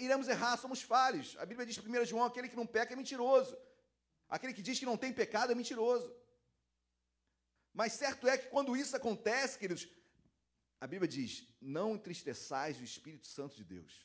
Iremos 0.00 0.26
errar, 0.26 0.56
somos 0.56 0.82
falhos. 0.82 1.36
A 1.38 1.46
Bíblia 1.46 1.64
diz, 1.64 1.78
1 1.78 2.04
João, 2.04 2.24
aquele 2.24 2.48
que 2.48 2.56
não 2.56 2.66
peca 2.66 2.92
é 2.92 2.96
mentiroso. 2.96 3.56
Aquele 4.28 4.52
que 4.52 4.60
diz 4.60 4.76
que 4.76 4.84
não 4.84 4.96
tem 4.96 5.12
pecado 5.12 5.52
é 5.52 5.54
mentiroso. 5.54 6.12
Mas 7.72 7.92
certo 7.92 8.26
é 8.26 8.36
que 8.38 8.48
quando 8.48 8.76
isso 8.76 8.96
acontece, 8.96 9.56
queridos, 9.56 9.88
a 10.80 10.88
Bíblia 10.88 11.06
diz: 11.06 11.46
não 11.60 11.94
entristeçais 11.94 12.80
o 12.80 12.84
Espírito 12.84 13.28
Santo 13.28 13.54
de 13.54 13.62
Deus. 13.62 14.04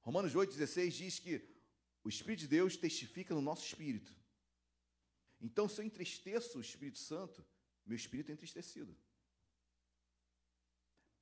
Romanos 0.00 0.34
8,16 0.34 0.90
diz 0.92 1.18
que 1.18 1.46
o 2.02 2.08
Espírito 2.08 2.40
de 2.40 2.48
Deus 2.48 2.74
testifica 2.78 3.34
no 3.34 3.42
nosso 3.42 3.66
espírito. 3.66 4.18
Então, 5.40 5.68
se 5.68 5.80
eu 5.80 5.84
entristeço 5.84 6.58
o 6.58 6.60
Espírito 6.60 6.98
Santo, 6.98 7.44
meu 7.86 7.96
espírito 7.96 8.30
é 8.30 8.34
entristecido. 8.34 8.96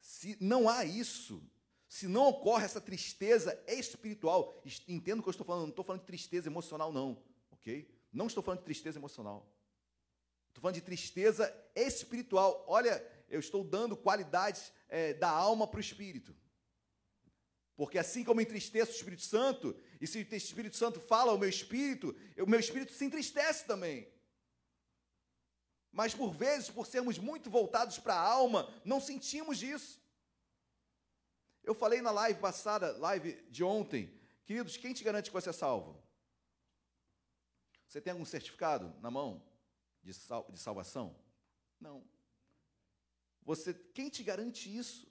Se 0.01 0.37
não 0.41 0.69
há 0.69 0.85
isso, 0.85 1.43
se 1.89 2.09
não 2.09 2.27
ocorre 2.27 2.65
essa 2.65 2.81
tristeza 2.81 3.63
espiritual, 3.67 4.63
entendo 4.87 5.21
o 5.21 5.23
que 5.23 5.29
eu 5.29 5.33
estou 5.33 5.47
falando, 5.47 5.63
não 5.63 5.71
estou 5.71 5.85
falando 5.85 6.01
de 6.01 6.07
tristeza 6.07 6.49
emocional, 6.49 6.93
não, 6.93 7.23
ok? 7.51 7.89
Não 8.13 8.27
estou 8.27 8.43
falando 8.43 8.61
de 8.61 8.65
tristeza 8.65 8.99
emocional. 8.99 9.51
Estou 10.49 10.63
falando 10.63 10.75
de 10.75 10.83
tristeza 10.83 11.55
espiritual. 11.75 12.65
Olha, 12.67 13.03
eu 13.29 13.39
estou 13.39 13.63
dando 13.63 13.97
qualidades 13.97 14.73
é, 14.89 15.15
da 15.15 15.31
alma 15.31 15.67
para 15.67 15.79
o 15.79 15.81
espírito. 15.81 16.35
Porque 17.79 17.97
assim 17.97 18.25
como 18.25 18.41
entristeço 18.41 18.91
o 18.91 18.95
Espírito 18.97 19.23
Santo, 19.23 19.73
e 20.01 20.07
se 20.09 20.19
o 20.19 20.35
Espírito 20.35 20.77
Santo 20.77 20.99
fala 20.99 21.31
ao 21.31 21.39
meu 21.39 21.49
espírito, 21.49 22.13
o 22.37 22.45
meu 22.45 22.59
espírito 22.59 22.93
se 22.93 23.05
entristece 23.05 23.67
também. 23.67 24.13
Mas 25.93 26.13
por 26.13 26.33
vezes, 26.33 26.69
por 26.71 26.89
sermos 26.89 27.19
muito 27.19 27.49
voltados 27.49 27.97
para 27.97 28.15
a 28.15 28.21
alma, 28.21 28.69
não 28.85 29.01
sentimos 29.01 29.63
isso. 29.63 30.03
Eu 31.63 31.73
falei 31.73 32.03
na 32.03 32.11
live 32.11 32.41
passada, 32.41 32.97
live 32.99 33.35
de 33.49 33.63
ontem, 33.63 34.13
queridos, 34.45 34.77
quem 34.77 34.93
te 34.93 35.05
garante 35.05 35.31
que 35.31 35.35
você 35.35 35.51
é 35.51 35.53
salvo? 35.53 36.03
Você 37.87 38.01
tem 38.01 38.11
algum 38.11 38.25
certificado 38.25 38.93
na 39.01 39.09
mão 39.09 39.41
de, 40.03 40.13
sal, 40.13 40.51
de 40.51 40.59
salvação? 40.59 41.17
Não. 41.79 42.05
Você, 43.45 43.73
quem 43.73 44.09
te 44.09 44.25
garante 44.25 44.77
isso? 44.77 45.07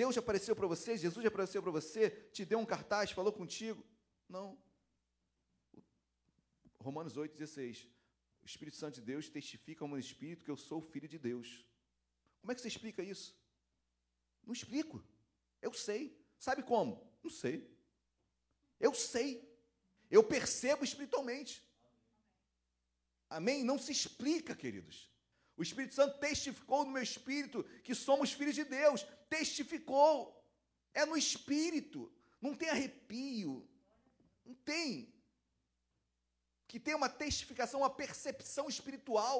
Deus 0.00 0.14
já 0.14 0.22
apareceu 0.22 0.56
para 0.56 0.66
você, 0.66 0.96
Jesus 0.96 1.22
já 1.22 1.28
apareceu 1.28 1.62
para 1.62 1.70
você, 1.70 2.08
te 2.32 2.42
deu 2.46 2.58
um 2.58 2.64
cartaz, 2.64 3.10
falou 3.10 3.34
contigo. 3.34 3.84
Não. 4.26 4.58
Romanos 6.78 7.18
8, 7.18 7.36
16. 7.36 7.86
O 8.42 8.46
Espírito 8.46 8.78
Santo 8.78 8.94
de 8.94 9.02
Deus 9.02 9.28
testifica 9.28 9.84
ao 9.84 9.88
meu 9.88 9.98
espírito 9.98 10.42
que 10.42 10.50
eu 10.50 10.56
sou 10.56 10.80
filho 10.80 11.06
de 11.06 11.18
Deus. 11.18 11.66
Como 12.40 12.50
é 12.50 12.54
que 12.54 12.62
você 12.62 12.68
explica 12.68 13.02
isso? 13.02 13.38
Não 14.46 14.54
explico. 14.54 15.04
Eu 15.60 15.74
sei. 15.74 16.18
Sabe 16.38 16.62
como? 16.62 17.06
Não 17.22 17.30
sei. 17.30 17.70
Eu 18.86 18.94
sei. 18.94 19.46
Eu 20.10 20.24
percebo 20.24 20.82
espiritualmente. 20.82 21.62
Amém? 23.28 23.62
Não 23.62 23.78
se 23.78 23.92
explica, 23.92 24.56
queridos. 24.56 25.10
O 25.58 25.62
Espírito 25.62 25.94
Santo 25.94 26.18
testificou 26.18 26.86
no 26.86 26.90
meu 26.90 27.02
espírito 27.02 27.64
que 27.84 27.94
somos 27.94 28.32
filhos 28.32 28.54
de 28.54 28.64
Deus. 28.64 29.06
Testificou. 29.30 30.14
É 30.92 31.06
no 31.06 31.16
espírito. 31.16 32.12
Não 32.40 32.54
tem 32.54 32.68
arrepio. 32.68 33.66
Não 34.44 34.54
tem. 34.54 35.14
Que 36.68 36.78
tem 36.78 36.94
uma 36.94 37.08
testificação, 37.08 37.80
uma 37.80 37.94
percepção 38.02 38.68
espiritual. 38.68 39.38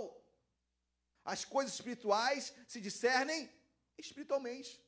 As 1.25 1.45
coisas 1.45 1.75
espirituais 1.75 2.55
se 2.67 2.81
discernem 2.81 3.51
espiritualmente. 3.99 4.81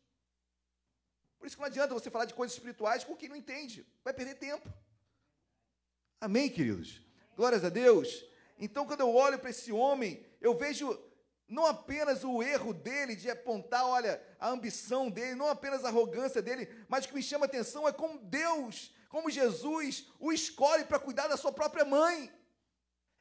Por 1.39 1.47
isso 1.47 1.57
que 1.57 1.61
não 1.61 1.67
adianta 1.67 1.93
você 1.93 2.09
falar 2.09 2.25
de 2.25 2.35
coisas 2.35 2.57
espirituais 2.57 3.05
com 3.05 3.17
quem 3.17 3.29
não 3.29 3.37
entende. 3.37 3.85
Vai 4.05 4.15
perder 4.15 4.37
tempo. 4.37 4.73
Amém, 6.21 6.49
queridos? 6.49 7.01
Glórias 7.35 7.65
a 7.65 7.69
Deus. 7.69 8.25
Então, 8.59 8.87
quando 8.87 9.01
eu 9.01 9.13
olho 9.13 9.41
para 9.41 9.51
esse 9.51 9.73
homem, 9.73 10.25
eu 10.41 10.57
vejo 10.57 10.93
não 11.53 11.67
apenas 11.67 12.25
o 12.25 12.43
erro 12.43 12.73
dele 12.73 13.15
de 13.15 13.29
apontar, 13.29 13.85
olha, 13.87 14.21
a 14.41 14.49
ambição 14.49 15.11
dele, 15.11 15.35
não 15.35 15.49
apenas 15.49 15.85
a 15.85 15.89
arrogância 15.89 16.41
dele, 16.41 16.67
mas 16.89 17.05
o 17.05 17.09
que 17.09 17.15
me 17.15 17.23
chama 17.23 17.45
a 17.45 17.49
atenção 17.49 17.87
é 17.87 17.93
como 17.93 18.19
Deus, 18.19 18.91
como 19.11 19.31
Jesus 19.31 20.11
o 20.19 20.33
escolhe 20.33 20.87
para 20.87 20.99
cuidar 20.99 21.29
da 21.29 21.37
sua 21.37 21.53
própria 21.53 21.85
mãe. 21.85 22.33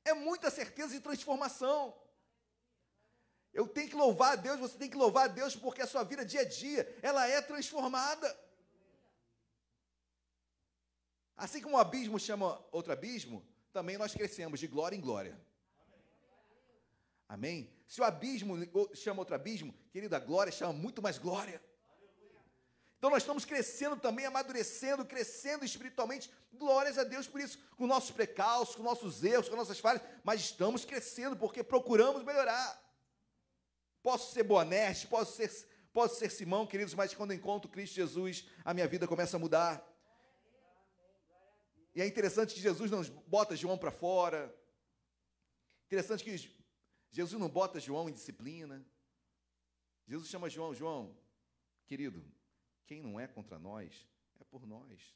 É 0.06 0.14
muita 0.14 0.50
certeza 0.50 0.94
de 0.94 1.02
transformação. 1.02 1.94
Eu 3.54 3.68
tenho 3.68 3.90
que 3.90 3.98
louvar 3.98 4.32
a 4.32 4.36
Deus, 4.38 4.62
você 4.62 4.78
tem 4.78 4.90
que 4.90 4.96
louvar 4.96 5.26
a 5.26 5.34
Deus, 5.34 5.54
porque 5.54 5.82
a 5.82 5.88
sua 5.88 6.04
vida 6.04 6.24
dia 6.24 6.40
a 6.40 6.46
dia, 6.46 6.98
ela 7.02 7.28
é 7.28 7.42
transformada. 7.42 8.40
Assim 11.36 11.62
como 11.62 11.76
o 11.76 11.80
abismo 11.80 12.18
chama 12.18 12.66
outro 12.72 12.94
abismo, 12.94 13.46
também 13.74 13.98
nós 13.98 14.14
crescemos 14.14 14.58
de 14.58 14.68
glória 14.68 14.96
em 14.96 15.02
glória. 15.02 15.38
Amém? 17.28 17.81
Se 17.92 18.00
o 18.00 18.06
abismo 18.06 18.56
chama 18.96 19.20
outro 19.20 19.36
abismo, 19.36 19.74
querido, 19.92 20.16
a 20.16 20.20
glória 20.20 20.50
chama 20.50 20.72
muito 20.72 21.02
mais 21.02 21.18
glória. 21.18 21.62
Então 22.98 23.10
nós 23.10 23.22
estamos 23.22 23.44
crescendo 23.44 23.98
também, 23.98 24.26
amadurecendo, 24.26 25.04
crescendo 25.04 25.66
espiritualmente. 25.66 26.32
Glórias 26.54 26.98
a 26.98 27.04
Deus 27.04 27.28
por 27.28 27.42
isso, 27.42 27.60
com 27.76 27.86
nossos 27.86 28.12
precalços, 28.12 28.78
com 28.78 28.82
nossos 28.82 29.26
erros, 29.26 29.50
com 29.50 29.58
nossas 29.58 29.78
falhas, 29.78 30.02
mas 30.24 30.39
estamos 30.39 30.86
crescendo 30.86 31.36
porque 31.36 31.66
procuramos 31.66 32.24
melhorar. 32.24 32.82
Posso 34.02 34.32
ser 34.32 34.44
Boaneste, 34.44 35.08
posso 35.08 35.36
ser, 35.36 35.52
posso 35.92 36.16
ser 36.16 36.32
Simão, 36.32 36.66
queridos, 36.66 36.94
mas 36.94 37.14
quando 37.14 37.34
encontro 37.34 37.70
Cristo 37.70 37.96
Jesus, 37.96 38.46
a 38.64 38.74
minha 38.74 38.88
vida 38.88 39.06
começa 39.06 39.36
a 39.36 39.39
mudar. 39.39 39.86
E 41.94 42.02
é 42.02 42.08
interessante 42.08 42.54
que 42.54 42.62
Jesus 42.62 42.89
não 42.89 43.04
bota 43.28 43.54
João 43.54 43.78
para 43.78 43.92
fora. 43.92 44.56
Interessante 45.88 46.24
que 46.24 46.61
Jesus 47.12 47.39
não 47.39 47.49
bota 47.49 47.80
João 47.80 48.09
em 48.09 48.14
disciplina. 48.14 48.86
Jesus 50.07 50.30
chama 50.30 50.49
João, 50.49 50.74
João, 50.74 51.16
querido, 51.86 52.24
quem 52.88 53.01
não 53.01 53.20
é 53.20 53.28
contra 53.28 53.59
nós 53.59 54.07
é 54.39 54.43
por 54.45 54.66
nós. 54.66 55.16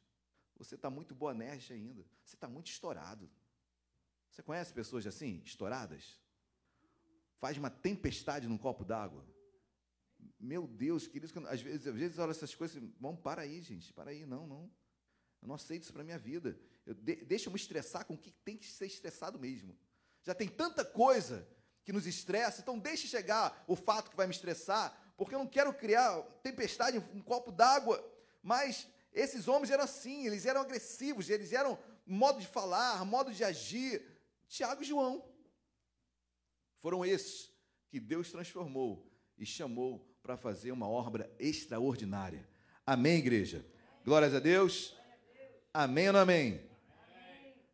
Você 0.57 0.75
está 0.75 0.89
muito 0.89 1.15
boanete 1.15 1.73
ainda. 1.73 2.05
Você 2.23 2.35
está 2.35 2.47
muito 2.47 2.67
estourado. 2.67 3.29
Você 4.29 4.43
conhece 4.43 4.73
pessoas 4.73 5.05
assim, 5.07 5.41
estouradas? 5.45 6.19
Faz 7.39 7.57
uma 7.57 7.69
tempestade 7.69 8.47
num 8.47 8.57
copo 8.57 8.83
d'água. 8.83 9.25
Meu 10.39 10.67
Deus, 10.67 11.07
queridos, 11.07 11.35
às 11.47 11.61
vezes, 11.61 11.87
às 11.87 11.95
vezes 11.95 12.19
olha 12.19 12.31
essas 12.31 12.53
coisas, 12.53 12.81
vamos, 12.99 13.21
para 13.21 13.41
aí, 13.41 13.61
gente, 13.61 13.93
para 13.93 14.11
aí, 14.11 14.25
não, 14.25 14.47
não. 14.47 14.71
Eu 15.41 15.47
não 15.47 15.55
aceito 15.55 15.83
isso 15.83 15.93
para 15.93 16.03
minha 16.03 16.17
vida. 16.17 16.59
Eu, 16.85 16.93
de, 16.93 17.17
deixa 17.17 17.47
eu 17.47 17.53
me 17.53 17.59
estressar 17.59 18.05
com 18.05 18.15
o 18.15 18.17
que 18.17 18.31
tem 18.31 18.57
que 18.57 18.67
ser 18.67 18.87
estressado 18.87 19.37
mesmo. 19.37 19.77
Já 20.23 20.33
tem 20.33 20.47
tanta 20.47 20.83
coisa 20.83 21.47
que 21.85 21.93
nos 21.93 22.07
estressa, 22.07 22.61
então 22.61 22.79
deixe 22.79 23.07
chegar 23.07 23.63
o 23.67 23.75
fato 23.75 24.09
que 24.09 24.17
vai 24.17 24.25
me 24.25 24.33
estressar, 24.33 24.97
porque 25.15 25.35
eu 25.35 25.39
não 25.39 25.47
quero 25.47 25.71
criar 25.71 26.19
tempestade 26.41 26.97
em 26.97 27.17
um 27.17 27.21
copo 27.21 27.51
d'água. 27.51 28.03
Mas 28.41 28.87
esses 29.13 29.47
homens 29.47 29.69
eram 29.69 29.83
assim, 29.83 30.25
eles 30.25 30.45
eram 30.47 30.61
agressivos, 30.61 31.29
eles 31.29 31.53
eram 31.53 31.77
modo 32.05 32.39
de 32.39 32.47
falar, 32.47 33.05
modo 33.05 33.31
de 33.31 33.43
agir. 33.43 34.03
Tiago 34.47 34.81
e 34.81 34.85
João 34.85 35.23
foram 36.79 37.05
esses 37.05 37.51
que 37.87 37.99
Deus 37.99 38.31
transformou 38.31 39.07
e 39.37 39.45
chamou 39.45 40.05
para 40.23 40.35
fazer 40.35 40.71
uma 40.71 40.89
obra 40.89 41.31
extraordinária. 41.39 42.49
Amém, 42.85 43.19
igreja? 43.19 43.63
Glórias 44.03 44.33
a 44.33 44.39
Deus. 44.39 44.95
Amém 45.71 46.07
ou 46.07 46.13
não 46.13 46.19
amém? 46.21 46.67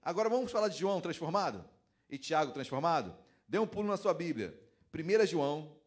Agora 0.02 0.30
vamos 0.30 0.52
falar 0.52 0.68
de 0.68 0.78
João 0.78 1.00
transformado 1.00 1.64
e 2.10 2.18
Tiago 2.18 2.52
transformado? 2.52 3.16
Dê 3.52 3.60
um 3.60 3.68
pulo 3.68 3.90
na 3.90 3.98
sua 3.98 4.14
Bíblia. 4.14 4.58
1 4.94 5.26
João, 5.26 5.78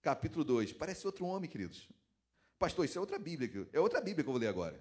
capítulo 0.00 0.44
2. 0.44 0.74
Parece 0.74 1.04
outro 1.04 1.26
homem, 1.26 1.50
queridos. 1.50 1.88
Pastor, 2.56 2.84
isso 2.84 2.96
é 2.96 3.00
outra 3.00 3.18
Bíblia, 3.18 3.68
é 3.72 3.80
outra 3.80 4.00
Bíblia 4.00 4.22
que 4.22 4.28
eu 4.28 4.32
vou 4.32 4.40
ler 4.40 4.46
agora. 4.46 4.80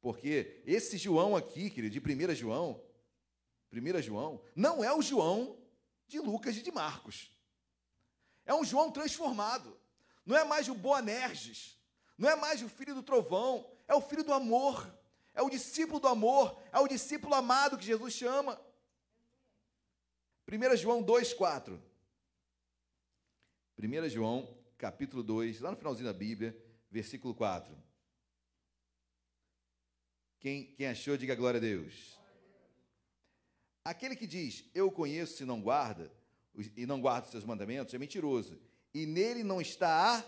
Porque 0.00 0.62
esse 0.64 0.96
João 0.96 1.36
aqui, 1.36 1.68
querido, 1.68 2.00
de 2.00 2.00
1 2.00 2.34
João, 2.34 2.82
1 3.70 4.00
João, 4.00 4.40
não 4.56 4.82
é 4.82 4.90
o 4.90 5.02
João 5.02 5.58
de 6.06 6.18
Lucas 6.18 6.56
e 6.56 6.62
de 6.62 6.72
Marcos. 6.72 7.30
É 8.46 8.54
um 8.54 8.64
João 8.64 8.90
transformado. 8.90 9.78
Não 10.24 10.34
é 10.34 10.44
mais 10.44 10.66
o 10.66 10.74
Boanerges, 10.74 11.78
não 12.16 12.30
é 12.30 12.36
mais 12.36 12.62
o 12.62 12.70
filho 12.70 12.94
do 12.94 13.02
trovão, 13.02 13.70
é 13.86 13.94
o 13.94 14.00
filho 14.00 14.24
do 14.24 14.32
amor, 14.32 14.90
é 15.34 15.42
o 15.42 15.50
discípulo 15.50 16.00
do 16.00 16.08
amor, 16.08 16.58
é 16.72 16.78
o 16.78 16.88
discípulo 16.88 17.34
amado 17.34 17.76
que 17.76 17.84
Jesus 17.84 18.14
chama. 18.14 18.58
1 20.50 20.76
João 20.78 21.02
2, 21.02 21.34
4. 21.34 21.78
1 23.78 24.08
João, 24.08 24.56
capítulo 24.78 25.22
2, 25.22 25.60
lá 25.60 25.70
no 25.70 25.76
finalzinho 25.76 26.06
da 26.06 26.12
Bíblia, 26.14 26.56
versículo 26.90 27.34
4. 27.34 27.76
Quem, 30.40 30.72
quem 30.74 30.86
achou, 30.86 31.18
diga 31.18 31.34
glória 31.34 31.58
a 31.58 31.60
Deus. 31.60 32.18
Aquele 33.84 34.16
que 34.16 34.26
diz, 34.26 34.64
eu 34.74 34.90
conheço 34.90 35.36
se 35.36 35.44
não 35.44 35.60
guarda, 35.60 36.10
e 36.74 36.86
não 36.86 36.98
guarda 36.98 37.26
os 37.26 37.30
seus 37.30 37.44
mandamentos, 37.44 37.92
é 37.92 37.98
mentiroso. 37.98 38.58
E 38.94 39.04
nele 39.04 39.44
não 39.44 39.60
está 39.60 40.18
a 40.18 40.24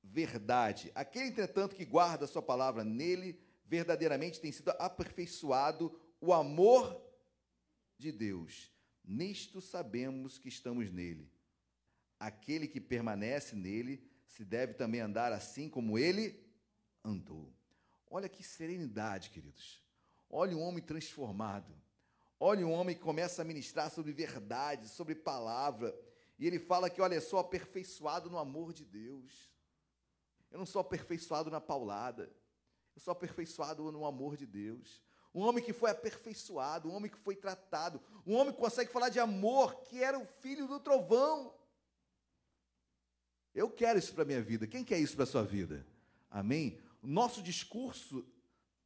verdade. 0.00 0.92
Aquele, 0.94 1.26
entretanto, 1.26 1.74
que 1.74 1.84
guarda 1.84 2.24
a 2.24 2.28
sua 2.28 2.40
palavra, 2.40 2.84
nele 2.84 3.36
verdadeiramente 3.64 4.40
tem 4.40 4.52
sido 4.52 4.70
aperfeiçoado 4.78 6.00
o 6.20 6.32
amor 6.32 7.02
de 7.98 8.12
Deus. 8.12 8.71
Nisto 9.04 9.60
sabemos 9.60 10.38
que 10.38 10.48
estamos 10.48 10.90
nele. 10.90 11.30
Aquele 12.18 12.68
que 12.68 12.80
permanece 12.80 13.56
nele 13.56 14.02
se 14.26 14.44
deve 14.44 14.74
também 14.74 15.00
andar 15.00 15.32
assim 15.32 15.68
como 15.68 15.98
ele 15.98 16.42
andou. 17.04 17.52
Olha 18.08 18.28
que 18.28 18.42
serenidade, 18.42 19.30
queridos. 19.30 19.82
Olha 20.28 20.56
um 20.56 20.62
homem 20.62 20.82
transformado. 20.82 21.74
Olha 22.38 22.66
um 22.66 22.72
homem 22.72 22.96
que 22.96 23.02
começa 23.02 23.42
a 23.42 23.44
ministrar 23.44 23.90
sobre 23.90 24.12
verdade, 24.12 24.88
sobre 24.88 25.14
palavra. 25.14 25.94
E 26.38 26.46
ele 26.46 26.58
fala 26.58 26.90
que, 26.90 27.00
olha, 27.00 27.20
sou 27.20 27.38
aperfeiçoado 27.38 28.30
no 28.30 28.38
amor 28.38 28.72
de 28.72 28.84
Deus. 28.84 29.52
Eu 30.50 30.58
não 30.58 30.66
sou 30.66 30.80
aperfeiçoado 30.80 31.50
na 31.50 31.60
paulada. 31.60 32.30
Eu 32.94 33.00
sou 33.00 33.12
aperfeiçoado 33.12 33.90
no 33.92 34.04
amor 34.04 34.36
de 34.36 34.46
Deus. 34.46 35.02
Um 35.34 35.40
homem 35.42 35.64
que 35.64 35.72
foi 35.72 35.90
aperfeiçoado, 35.90 36.88
um 36.88 36.94
homem 36.94 37.10
que 37.10 37.18
foi 37.18 37.34
tratado, 37.34 38.00
um 38.26 38.34
homem 38.34 38.52
que 38.52 38.60
consegue 38.60 38.92
falar 38.92 39.08
de 39.08 39.18
amor, 39.18 39.82
que 39.82 40.02
era 40.02 40.18
o 40.18 40.26
filho 40.26 40.66
do 40.66 40.78
trovão. 40.78 41.54
Eu 43.54 43.70
quero 43.70 43.98
isso 43.98 44.12
para 44.12 44.22
a 44.22 44.26
minha 44.26 44.42
vida. 44.42 44.66
Quem 44.66 44.84
quer 44.84 44.98
isso 44.98 45.14
para 45.14 45.24
a 45.24 45.26
sua 45.26 45.42
vida? 45.42 45.86
Amém? 46.30 46.78
Nosso 47.02 47.42
discurso 47.42 48.26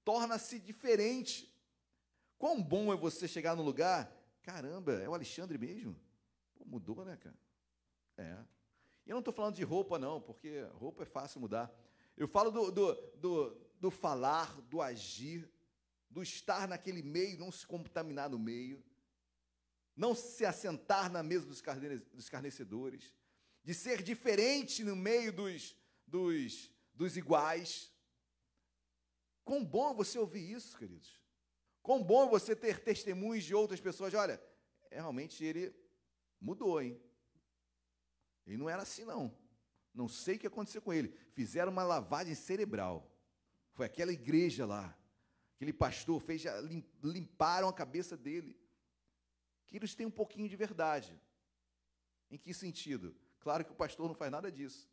torna-se 0.05 0.59
diferente. 0.61 1.53
Quão 2.39 2.63
bom 2.63 2.93
é 2.93 2.97
você 2.97 3.27
chegar 3.27 3.57
no 3.57 3.63
lugar, 3.63 4.13
caramba, 4.43 4.93
é 4.93 5.09
o 5.09 5.15
Alexandre 5.15 5.59
mesmo? 5.59 5.97
Pô, 6.55 6.65
mudou, 6.65 7.05
né, 7.05 7.17
cara? 7.17 7.37
É. 8.17 8.37
E 9.07 9.11
eu 9.11 9.15
não 9.15 9.21
estou 9.21 9.35
falando 9.35 9.55
de 9.55 9.63
roupa, 9.63 9.99
não, 9.99 10.21
porque 10.21 10.63
roupa 10.75 11.03
é 11.03 11.07
fácil 11.07 11.41
mudar. 11.41 11.73
Eu 12.17 12.27
falo 12.27 12.51
do, 12.51 12.71
do, 12.71 12.95
do, 13.17 13.57
do 13.79 13.91
falar, 13.91 14.61
do 14.63 14.81
agir, 14.81 15.49
do 16.11 16.23
estar 16.23 16.69
naquele 16.69 17.03
meio, 17.03 17.39
não 17.39 17.51
se 17.51 17.67
contaminar 17.67 18.31
no 18.31 18.39
meio, 18.39 18.83
não 19.95 20.15
se 20.15 20.45
assentar 20.45 21.11
na 21.11 21.23
mesa 21.23 21.47
dos 21.47 21.63
escarnecedores, 22.17 23.15
de 23.65 23.75
ser 23.75 24.03
diferente 24.03 24.85
no 24.85 24.95
meio 24.95 25.33
dos, 25.33 25.77
dos, 26.07 26.71
dos 26.95 27.17
iguais. 27.17 27.93
Quão 29.45 29.65
bom 29.65 29.95
você 29.95 30.19
ouvir 30.19 30.53
isso, 30.53 30.77
queridos. 30.79 31.21
Quão 31.83 32.03
bom 32.03 32.29
você 32.29 32.55
ter 32.55 32.83
testemunhos 32.83 33.45
de 33.45 33.55
outras 33.55 33.81
pessoas. 33.81 34.13
Olha, 34.13 34.43
é, 34.91 34.97
realmente 34.97 35.45
ele 35.45 35.75
mudou, 36.41 36.81
hein? 36.81 37.01
Ele 38.47 38.57
não 38.57 38.69
era 38.69 38.83
assim, 38.83 39.05
não. 39.05 39.37
Não 39.93 40.09
sei 40.09 40.37
o 40.37 40.39
que 40.39 40.47
aconteceu 40.47 40.83
com 40.83 40.93
ele. 40.93 41.09
Fizeram 41.31 41.73
uma 41.73 41.83
lavagem 41.83 42.35
cerebral. 42.35 43.11
Foi 43.73 43.87
aquela 43.87 44.13
igreja 44.13 44.67
lá. 44.67 44.97
Aquele 45.57 45.73
pastor 45.73 46.21
fez, 46.21 46.45
limparam 47.03 47.69
a 47.69 47.73
cabeça 47.73 48.17
dele. 48.17 48.57
Que 49.67 49.77
eles 49.77 49.95
têm 49.95 50.07
um 50.07 50.11
pouquinho 50.11 50.49
de 50.49 50.55
verdade. 50.55 51.19
Em 52.31 52.37
que 52.39 52.53
sentido? 52.53 53.17
Claro 53.41 53.65
que 53.65 53.73
o 53.73 53.77
pastor 53.77 54.07
não 54.07 54.15
faz 54.15 54.31
nada 54.31 54.53
disso. 54.53 54.89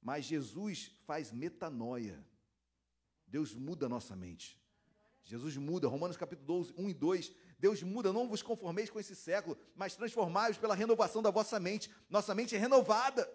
Mas 0.00 0.24
Jesus 0.24 0.92
faz 1.06 1.30
metanoia. 1.30 2.24
Deus 3.26 3.54
muda 3.54 3.86
a 3.86 3.88
nossa 3.88 4.16
mente. 4.16 4.58
Jesus 5.24 5.56
muda. 5.58 5.88
Romanos 5.88 6.16
capítulo 6.16 6.46
12, 6.46 6.74
1 6.78 6.88
e 6.88 6.94
2. 6.94 7.32
Deus 7.58 7.82
muda, 7.82 8.10
não 8.10 8.26
vos 8.26 8.42
conformeis 8.42 8.88
com 8.88 8.98
esse 8.98 9.14
século, 9.14 9.58
mas 9.74 9.94
transformai-vos 9.94 10.56
pela 10.56 10.74
renovação 10.74 11.20
da 11.20 11.30
vossa 11.30 11.60
mente. 11.60 11.90
Nossa 12.08 12.34
mente 12.34 12.56
é 12.56 12.58
renovada. 12.58 13.30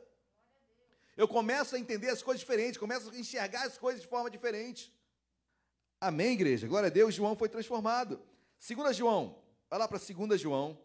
Eu 1.15 1.27
começo 1.27 1.75
a 1.75 1.79
entender 1.79 2.09
as 2.09 2.23
coisas 2.23 2.39
diferentes, 2.39 2.79
começo 2.79 3.11
a 3.11 3.17
enxergar 3.19 3.67
as 3.67 3.77
coisas 3.77 4.01
de 4.01 4.07
forma 4.07 4.31
diferente. 4.31 4.91
Amém, 6.03 6.33
igreja? 6.33 6.67
Glória 6.67 6.87
a 6.87 6.89
Deus, 6.89 7.15
João 7.15 7.33
foi 7.33 7.47
transformado. 7.47 8.21
2 8.59 8.97
João, 8.97 9.41
vai 9.69 9.79
lá 9.79 9.87
para 9.87 9.97
2 9.97 10.41
João, 10.41 10.77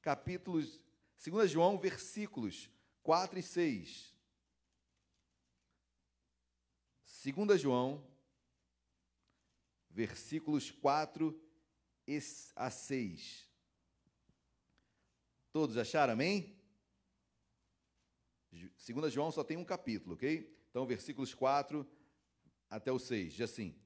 capítulos, 0.00 0.80
2 1.22 1.50
João, 1.50 1.78
versículos 1.78 2.70
4 3.02 3.38
e 3.38 3.42
6. 3.42 4.14
2 7.04 7.60
João, 7.60 8.02
versículos 9.90 10.70
4 10.70 11.38
a 12.56 12.70
6. 12.70 13.46
Todos 15.52 15.76
acharam, 15.76 16.14
amém? 16.14 16.58
2 18.50 19.12
João 19.12 19.30
só 19.30 19.44
tem 19.44 19.58
um 19.58 19.66
capítulo, 19.66 20.14
ok? 20.14 20.50
Então, 20.70 20.86
versículos 20.86 21.34
4 21.34 21.86
até 22.70 22.90
o 22.90 22.98
6, 22.98 23.34
diz 23.34 23.42
assim: 23.42 23.81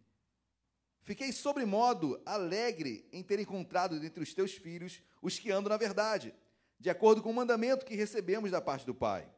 Fiquei 1.07 1.31
sobremodo 1.31 2.21
alegre 2.27 3.09
em 3.13 3.23
ter 3.23 3.39
encontrado 3.39 4.01
dentre 4.01 4.21
os 4.21 4.35
teus 4.35 4.55
filhos 4.55 5.01
os 5.23 5.39
que 5.39 5.53
andam 5.53 5.71
na 5.71 5.77
verdade, 5.77 6.35
de 6.81 6.91
acordo 6.91 7.23
com 7.23 7.31
o 7.31 7.33
mandamento 7.33 7.87
que 7.87 7.95
recebemos 7.95 8.51
da 8.51 8.61
parte 8.61 8.85
do 8.85 8.93
Pai. 8.93 9.33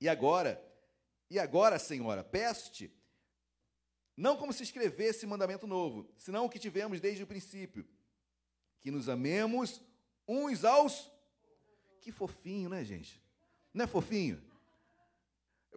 E 0.00 0.08
agora, 0.08 0.58
e 1.28 1.38
agora, 1.38 1.78
Senhora, 1.78 2.24
peço-te, 2.24 2.90
não 4.16 4.34
como 4.34 4.50
se 4.50 4.62
escrevesse 4.62 5.26
mandamento 5.26 5.66
novo, 5.66 6.10
senão 6.16 6.46
o 6.46 6.48
que 6.48 6.58
tivemos 6.58 7.02
desde 7.02 7.22
o 7.22 7.26
princípio, 7.26 7.86
que 8.80 8.90
nos 8.90 9.10
amemos 9.10 9.82
uns 10.26 10.64
aos. 10.64 11.12
Que 12.00 12.10
fofinho, 12.10 12.70
né, 12.70 12.82
gente? 12.82 13.22
Não 13.74 13.84
é 13.84 13.86
fofinho? 13.86 14.42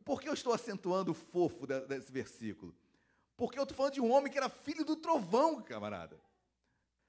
Por 0.06 0.22
que 0.22 0.30
eu 0.30 0.34
estou 0.34 0.54
acentuando 0.54 1.12
o 1.12 1.14
fofo 1.14 1.68
desse 1.68 2.14
versículo? 2.14 2.74
Porque 3.42 3.58
eu 3.58 3.64
estou 3.64 3.76
falando 3.76 3.94
de 3.94 4.02
um 4.02 4.12
homem 4.12 4.32
que 4.32 4.38
era 4.38 4.50
filho 4.50 4.86
do 4.86 4.96
trovão, 4.96 5.64
camarada. 5.64 6.22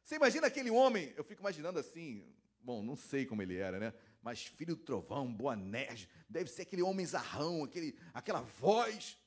Você 0.03 0.15
imagina 0.15 0.47
aquele 0.47 0.71
homem, 0.71 1.13
eu 1.15 1.23
fico 1.23 1.43
imaginando 1.43 1.79
assim, 1.79 2.27
bom, 2.59 2.83
não 2.83 2.97
sei 2.97 3.27
como 3.27 3.43
ele 3.43 3.59
era, 3.59 3.79
né? 3.79 3.93
Mas 4.23 4.47
filho 4.47 4.75
do 4.75 4.83
trovão, 4.83 5.31
boa 5.31 5.55
nerd, 5.55 6.09
deve 6.31 6.49
ser 6.49 6.63
aquele 6.63 6.81
homem 6.81 7.05
zarrão, 7.05 7.65
aquele, 7.65 7.99
aquela 8.15 8.41
voz. 8.41 9.19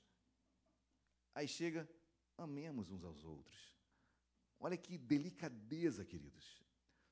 Aí 1.36 1.48
chega, 1.48 1.88
amemos 2.40 2.90
uns 2.90 3.04
aos 3.04 3.24
outros. 3.24 3.78
Olha 4.60 4.76
que 4.76 4.98
delicadeza, 4.98 6.04
queridos. 6.04 6.60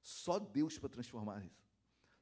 Só 0.02 0.40
Deus 0.40 0.76
para 0.80 0.90
transformar 0.90 1.46
isso. 1.46 1.72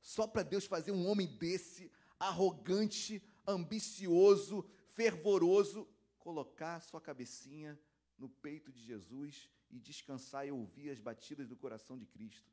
Só 0.01 0.27
para 0.27 0.43
Deus 0.43 0.65
fazer 0.65 0.91
um 0.91 1.07
homem 1.07 1.25
desse, 1.37 1.89
arrogante, 2.19 3.23
ambicioso, 3.47 4.69
fervoroso, 4.89 5.87
colocar 6.25 6.79
sua 6.79 7.01
cabecinha 7.01 7.79
no 8.17 8.29
peito 8.29 8.71
de 8.71 8.81
Jesus 8.83 9.49
e 9.69 9.79
descansar 9.79 10.47
e 10.47 10.51
ouvir 10.51 10.89
as 10.89 10.99
batidas 10.99 11.47
do 11.47 11.55
coração 11.55 11.97
de 11.97 12.05
Cristo. 12.05 12.51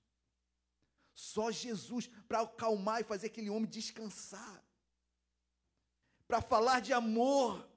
Só 1.13 1.51
Jesus 1.51 2.07
para 2.29 2.41
acalmar 2.41 3.01
e 3.01 3.05
fazer 3.05 3.27
aquele 3.27 3.51
homem 3.51 3.69
descansar. 3.69 4.65
Para 6.27 6.41
falar 6.41 6.81
de 6.81 6.93
amor. 6.93 7.69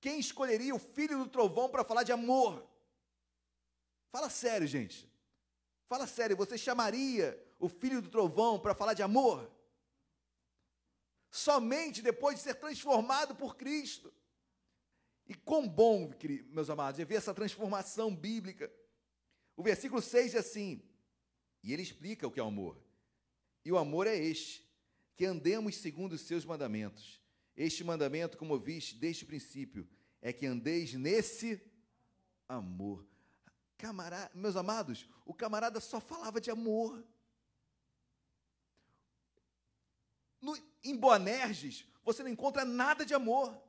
Quem 0.00 0.18
escolheria 0.18 0.74
o 0.74 0.78
filho 0.78 1.18
do 1.18 1.28
trovão 1.28 1.68
para 1.68 1.84
falar 1.84 2.02
de 2.02 2.12
amor? 2.12 2.66
Fala 4.10 4.30
sério, 4.30 4.66
gente. 4.66 5.08
Fala 5.86 6.06
sério, 6.06 6.36
você 6.36 6.56
chamaria 6.56 7.26
o 7.58 7.68
filho 7.68 8.00
do 8.00 8.08
trovão 8.08 8.58
para 8.58 8.74
falar 8.74 8.94
de 8.94 9.02
amor? 9.02 9.50
Somente 11.30 12.00
depois 12.00 12.36
de 12.36 12.42
ser 12.42 12.54
transformado 12.54 13.34
por 13.34 13.56
Cristo. 13.56 14.12
E 15.28 15.34
quão 15.34 15.68
bom, 15.68 16.10
meus 16.50 16.70
amados, 16.70 16.98
é 16.98 17.04
ver 17.04 17.16
essa 17.16 17.34
transformação 17.34 18.14
bíblica. 18.14 18.72
O 19.56 19.62
versículo 19.62 20.00
6 20.00 20.34
é 20.34 20.38
assim: 20.38 20.82
e 21.62 21.72
ele 21.72 21.82
explica 21.82 22.26
o 22.26 22.30
que 22.30 22.40
é 22.40 22.42
o 22.42 22.46
amor. 22.46 22.80
E 23.64 23.72
o 23.72 23.78
amor 23.78 24.06
é 24.06 24.16
este: 24.16 24.66
que 25.14 25.26
andemos 25.26 25.76
segundo 25.76 26.12
os 26.14 26.22
seus 26.22 26.44
mandamentos. 26.44 27.20
Este 27.56 27.82
mandamento, 27.82 28.38
como 28.38 28.58
viste 28.58 28.94
desde 28.94 29.24
o 29.24 29.26
princípio, 29.26 29.88
é 30.22 30.32
que 30.32 30.46
andeis 30.46 30.94
nesse 30.94 31.60
amor. 32.48 33.06
Camarada, 33.76 34.30
meus 34.34 34.56
amados, 34.56 35.08
o 35.26 35.34
camarada 35.34 35.80
só 35.80 36.00
falava 36.00 36.40
de 36.40 36.50
amor. 36.50 37.04
No, 40.40 40.56
em 40.82 40.96
Boanerges, 40.96 41.84
você 42.04 42.22
não 42.22 42.30
encontra 42.30 42.64
nada 42.64 43.04
de 43.04 43.12
amor. 43.12 43.60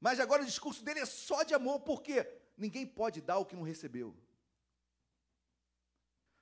Mas 0.00 0.18
agora 0.18 0.42
o 0.42 0.46
discurso 0.46 0.82
dele 0.82 1.00
é 1.00 1.06
só 1.06 1.42
de 1.42 1.52
amor, 1.52 1.80
porque 1.80 2.26
ninguém 2.56 2.86
pode 2.86 3.20
dar 3.20 3.38
o 3.38 3.44
que 3.44 3.54
não 3.54 3.62
recebeu. 3.62 4.16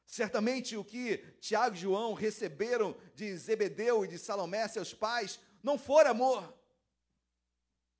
Certamente 0.06 0.76
o 0.76 0.84
que 0.84 1.18
Tiago 1.40 1.74
e 1.76 1.80
João 1.80 2.14
receberam 2.14 2.96
de 3.14 3.36
Zebedeu 3.36 4.04
e 4.04 4.08
de 4.08 4.18
Salomé, 4.18 4.66
seus 4.68 4.94
pais, 4.94 5.38
não 5.62 5.76
foi 5.76 6.06
amor. 6.06 6.56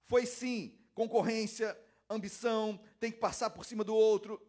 Foi 0.05 0.25
sim 0.25 0.79
concorrência, 0.95 1.79
ambição, 2.09 2.81
tem 2.99 3.13
que 3.13 3.19
passar 3.19 3.51
por 3.51 3.65
cima 3.65 3.85
do 3.85 3.95
outro, 3.95 4.41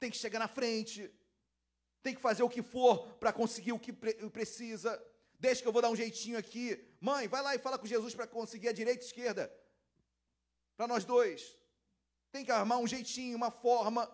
tem 0.00 0.10
que 0.10 0.16
chegar 0.16 0.38
na 0.38 0.48
frente, 0.48 1.10
tem 2.02 2.14
que 2.14 2.22
fazer 2.22 2.42
o 2.42 2.48
que 2.48 2.62
for 2.62 3.12
para 3.14 3.32
conseguir 3.32 3.72
o 3.72 3.78
que 3.78 3.92
precisa. 3.92 5.00
Deixa 5.38 5.60
que 5.60 5.68
eu 5.68 5.72
vou 5.72 5.82
dar 5.82 5.90
um 5.90 5.96
jeitinho 5.96 6.38
aqui. 6.38 6.82
Mãe, 7.00 7.28
vai 7.28 7.42
lá 7.42 7.54
e 7.54 7.58
fala 7.58 7.78
com 7.78 7.86
Jesus 7.86 8.14
para 8.14 8.26
conseguir 8.26 8.68
a 8.68 8.72
direita 8.72 9.02
e 9.02 9.04
a 9.04 9.06
esquerda. 9.06 9.67
Para 10.78 10.86
nós 10.86 11.04
dois. 11.04 11.58
Tem 12.30 12.44
que 12.44 12.52
armar 12.52 12.78
um 12.78 12.86
jeitinho, 12.86 13.36
uma 13.36 13.50
forma. 13.50 14.08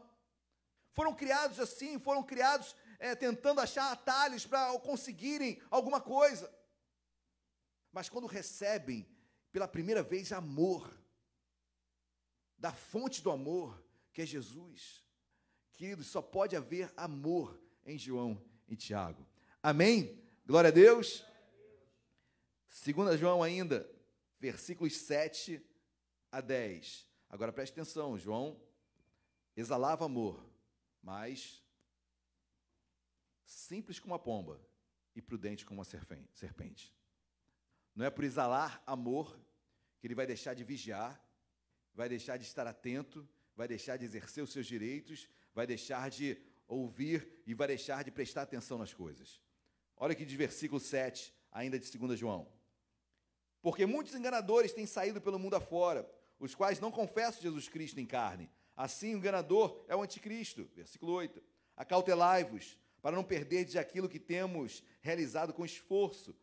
Foram 0.92 1.14
criados 1.14 1.60
assim, 1.60 2.00
foram 2.00 2.22
criados 2.22 2.74
é, 2.98 3.14
tentando 3.14 3.60
achar 3.60 3.92
atalhos 3.92 4.46
para 4.46 4.78
conseguirem 4.78 5.60
alguma 5.70 6.00
coisa. 6.00 6.50
Mas 7.92 8.08
quando 8.08 8.26
recebem 8.26 9.06
pela 9.52 9.68
primeira 9.68 10.02
vez 10.02 10.32
amor, 10.32 10.90
da 12.56 12.72
fonte 12.72 13.20
do 13.20 13.30
amor, 13.30 13.84
que 14.10 14.22
é 14.22 14.26
Jesus, 14.26 15.04
queridos, 15.74 16.06
só 16.06 16.22
pode 16.22 16.56
haver 16.56 16.90
amor 16.96 17.60
em 17.84 17.98
João 17.98 18.42
e 18.66 18.74
Tiago. 18.74 19.28
Amém? 19.62 20.18
Glória 20.46 20.68
a 20.68 20.72
Deus. 20.72 21.26
Segunda 22.70 23.18
João 23.18 23.42
ainda, 23.42 23.86
versículos 24.40 24.96
7 24.96 25.73
a 26.36 26.40
10. 26.40 27.06
Agora 27.28 27.52
preste 27.52 27.72
atenção, 27.72 28.18
João 28.18 28.60
exalava 29.56 30.04
amor, 30.04 30.44
mas 31.02 31.62
simples 33.44 33.98
como 33.98 34.12
uma 34.12 34.18
pomba 34.18 34.60
e 35.14 35.22
prudente 35.22 35.64
como 35.64 35.78
uma 35.78 35.84
serpente. 35.84 36.94
Não 37.94 38.04
é 38.04 38.10
por 38.10 38.24
exalar 38.24 38.82
amor 38.84 39.38
que 40.00 40.06
ele 40.06 40.14
vai 40.14 40.26
deixar 40.26 40.54
de 40.54 40.64
vigiar, 40.64 41.22
vai 41.94 42.08
deixar 42.08 42.36
de 42.36 42.44
estar 42.44 42.66
atento, 42.66 43.28
vai 43.54 43.68
deixar 43.68 43.96
de 43.96 44.04
exercer 44.04 44.42
os 44.42 44.52
seus 44.52 44.66
direitos, 44.66 45.28
vai 45.54 45.66
deixar 45.66 46.10
de 46.10 46.36
ouvir 46.66 47.42
e 47.46 47.54
vai 47.54 47.68
deixar 47.68 48.02
de 48.02 48.10
prestar 48.10 48.42
atenção 48.42 48.76
nas 48.76 48.92
coisas. 48.92 49.40
Olha 49.96 50.12
aqui 50.12 50.24
de 50.24 50.36
versículo 50.36 50.80
7, 50.80 51.32
ainda 51.52 51.78
de 51.78 51.96
2 51.96 52.18
João. 52.18 52.52
Porque 53.62 53.86
muitos 53.86 54.14
enganadores 54.14 54.72
têm 54.72 54.86
saído 54.86 55.20
pelo 55.20 55.38
mundo 55.38 55.54
afora, 55.54 56.04
os 56.38 56.54
quais 56.54 56.80
não 56.80 56.90
confessam 56.90 57.42
Jesus 57.42 57.68
Cristo 57.68 58.00
em 58.00 58.06
carne, 58.06 58.50
Assim, 58.76 59.14
o 59.14 59.18
enganador 59.18 59.84
é 59.88 59.94
o 59.94 60.02
anticristo. 60.02 60.68
Versículo 60.74 61.12
8. 61.12 61.42
Acautelai-vos, 61.76 62.76
para 63.00 63.16
não 63.16 63.24
perderdes 63.24 63.76
aquilo 63.76 64.08
que 64.08 64.18
temos 64.18 64.82
realizado 65.00 65.52
com 65.52 65.64
esforço, 65.64 66.34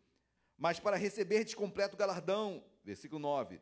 mas 0.57 0.79
para 0.79 0.97
receberdes 0.97 1.53
completo 1.53 1.97
galardão. 1.97 2.63
Versículo 2.83 3.19
9. 3.19 3.59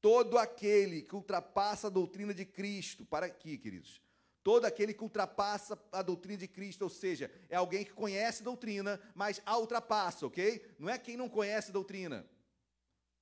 Todo 0.00 0.38
aquele 0.38 1.02
que 1.02 1.14
ultrapassa 1.14 1.86
a 1.86 1.90
doutrina 1.90 2.32
de 2.32 2.44
Cristo, 2.44 3.04
para 3.04 3.26
aqui, 3.26 3.56
queridos. 3.58 4.00
Todo 4.42 4.64
aquele 4.64 4.94
que 4.94 5.02
ultrapassa 5.02 5.78
a 5.92 6.00
doutrina 6.00 6.38
de 6.38 6.48
Cristo, 6.48 6.82
ou 6.82 6.88
seja, 6.88 7.30
é 7.50 7.56
alguém 7.56 7.84
que 7.84 7.92
conhece 7.92 8.42
doutrina, 8.42 8.98
mas 9.14 9.42
a 9.44 9.58
ultrapassa, 9.58 10.26
ok? 10.26 10.64
Não 10.78 10.88
é 10.88 10.98
quem 10.98 11.16
não 11.16 11.28
conhece 11.28 11.70
doutrina. 11.70 12.26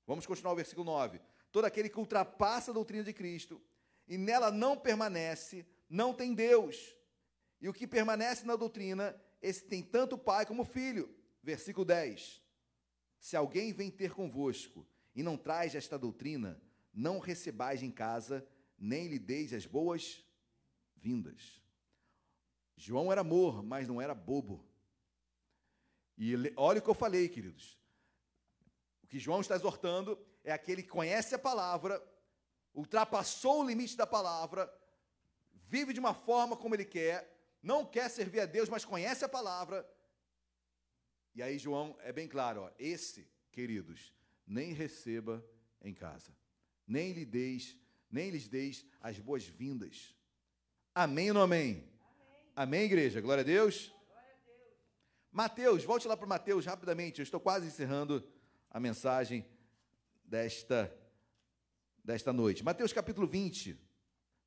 Vamos 0.07 0.27
continuar 0.27 0.53
o 0.53 0.57
versículo 0.57 0.85
9. 0.85 1.21
Todo 1.51 1.65
aquele 1.65 1.89
que 1.89 1.99
ultrapassa 1.99 2.71
a 2.71 2.75
doutrina 2.75 3.05
de 3.05 3.13
Cristo 3.13 3.61
e 4.07 4.17
nela 4.17 4.51
não 4.51 4.77
permanece, 4.77 5.67
não 5.89 6.15
tem 6.15 6.35
Deus. 6.35 6.97
E 7.61 7.69
o 7.69 7.73
que 7.73 7.87
permanece 7.87 8.45
na 8.45 8.57
doutrina, 8.57 9.19
esse 9.43 9.65
tem 9.65 9.83
tanto 9.83 10.17
pai 10.17 10.47
como 10.47 10.65
filho. 10.65 11.15
Versículo 11.43 11.85
10. 11.85 12.43
Se 13.19 13.37
alguém 13.37 13.73
vem 13.73 13.91
ter 13.91 14.13
convosco 14.13 14.87
e 15.15 15.23
não 15.23 15.37
traz 15.37 15.75
esta 15.75 15.99
doutrina, 15.99 16.61
não 16.93 17.19
recebais 17.19 17.83
em 17.83 17.91
casa, 17.91 18.47
nem 18.79 19.09
lhe 19.09 19.19
deis 19.19 19.53
as 19.53 19.67
boas 19.67 20.25
vindas. 20.97 21.63
João 22.77 23.11
era 23.11 23.23
amor, 23.23 23.63
mas 23.63 23.89
não 23.89 24.01
era 24.01 24.15
bobo. 24.15 24.65
E 26.17 26.33
ele, 26.33 26.53
olha 26.57 26.79
o 26.79 26.83
que 26.83 26.91
eu 26.91 26.95
falei, 26.95 27.29
queridos. 27.29 27.79
O 29.03 29.07
que 29.07 29.19
João 29.19 29.41
está 29.41 29.57
exortando 29.57 30.19
é 30.49 30.53
aquele 30.53 30.83
que 30.83 30.89
conhece 30.89 31.35
a 31.35 31.39
palavra, 31.39 32.03
ultrapassou 32.75 33.61
o 33.61 33.67
limite 33.67 33.95
da 33.97 34.07
palavra, 34.07 34.73
vive 35.67 35.93
de 35.93 36.01
uma 36.01 36.15
forma 36.15 36.57
como 36.57 36.75
ele 36.75 36.87
quer, 36.87 37.39
não 37.63 37.85
quer 37.85 38.09
servir 38.09 38.41
a 38.41 38.47
Deus, 38.47 38.69
mas 38.69 38.83
conhece 38.83 39.23
a 39.25 39.29
palavra. 39.29 39.87
E 41.35 41.43
aí 41.43 41.59
João 41.59 41.99
é 42.01 42.13
bem 42.13 42.27
claro, 42.27 42.63
ó, 42.63 42.71
esse, 42.79 43.31
queridos, 43.53 44.15
nem 44.47 44.73
receba 44.73 45.45
em 45.83 45.93
casa, 45.93 46.35
nem 46.87 47.13
lhe 47.13 47.27
deis, 47.27 47.77
nem 48.11 48.31
lhes 48.31 48.49
deis 48.49 48.87
as 49.03 49.19
boas-vindas. 49.19 50.17
Amém 50.95 51.29
ou 51.29 51.35
não 51.35 51.43
amém? 51.43 51.73
amém? 51.73 51.93
Amém, 52.57 52.83
igreja? 52.85 53.21
Glória 53.21 53.43
a 53.43 53.45
Deus. 53.45 53.95
Mateus, 55.31 55.85
volte 55.85 56.09
lá 56.09 56.17
para 56.17 56.27
Mateus 56.27 56.65
rapidamente. 56.65 57.21
Eu 57.21 57.23
estou 57.23 57.39
quase 57.39 57.67
encerrando 57.67 58.27
a 58.71 58.81
mensagem 58.81 59.47
desta 60.29 60.95
desta 62.05 62.33
noite. 62.33 62.65
Mateus 62.65 62.93
capítulo 62.93 63.27
20. 63.27 63.79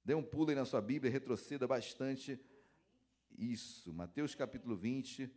Dê 0.04 0.16
um 0.16 0.24
pulo 0.24 0.50
aí 0.50 0.56
na 0.56 0.66
sua 0.66 0.82
Bíblia, 0.82 1.12
retroceda 1.12 1.68
bastante. 1.68 2.40
Isso, 3.38 3.94
Mateus 3.94 4.34
capítulo 4.34 4.76
20. 4.76 5.30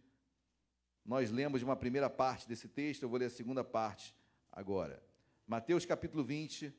Nós 1.04 1.30
lemos 1.30 1.62
uma 1.62 1.76
primeira 1.76 2.08
parte 2.08 2.48
desse 2.48 2.66
texto, 2.66 3.02
eu 3.02 3.08
vou 3.08 3.18
ler 3.18 3.26
a 3.26 3.30
segunda 3.30 3.62
parte 3.62 4.14
agora. 4.50 5.02
Mateus 5.46 5.84
capítulo 5.84 6.24
20, 6.24 6.74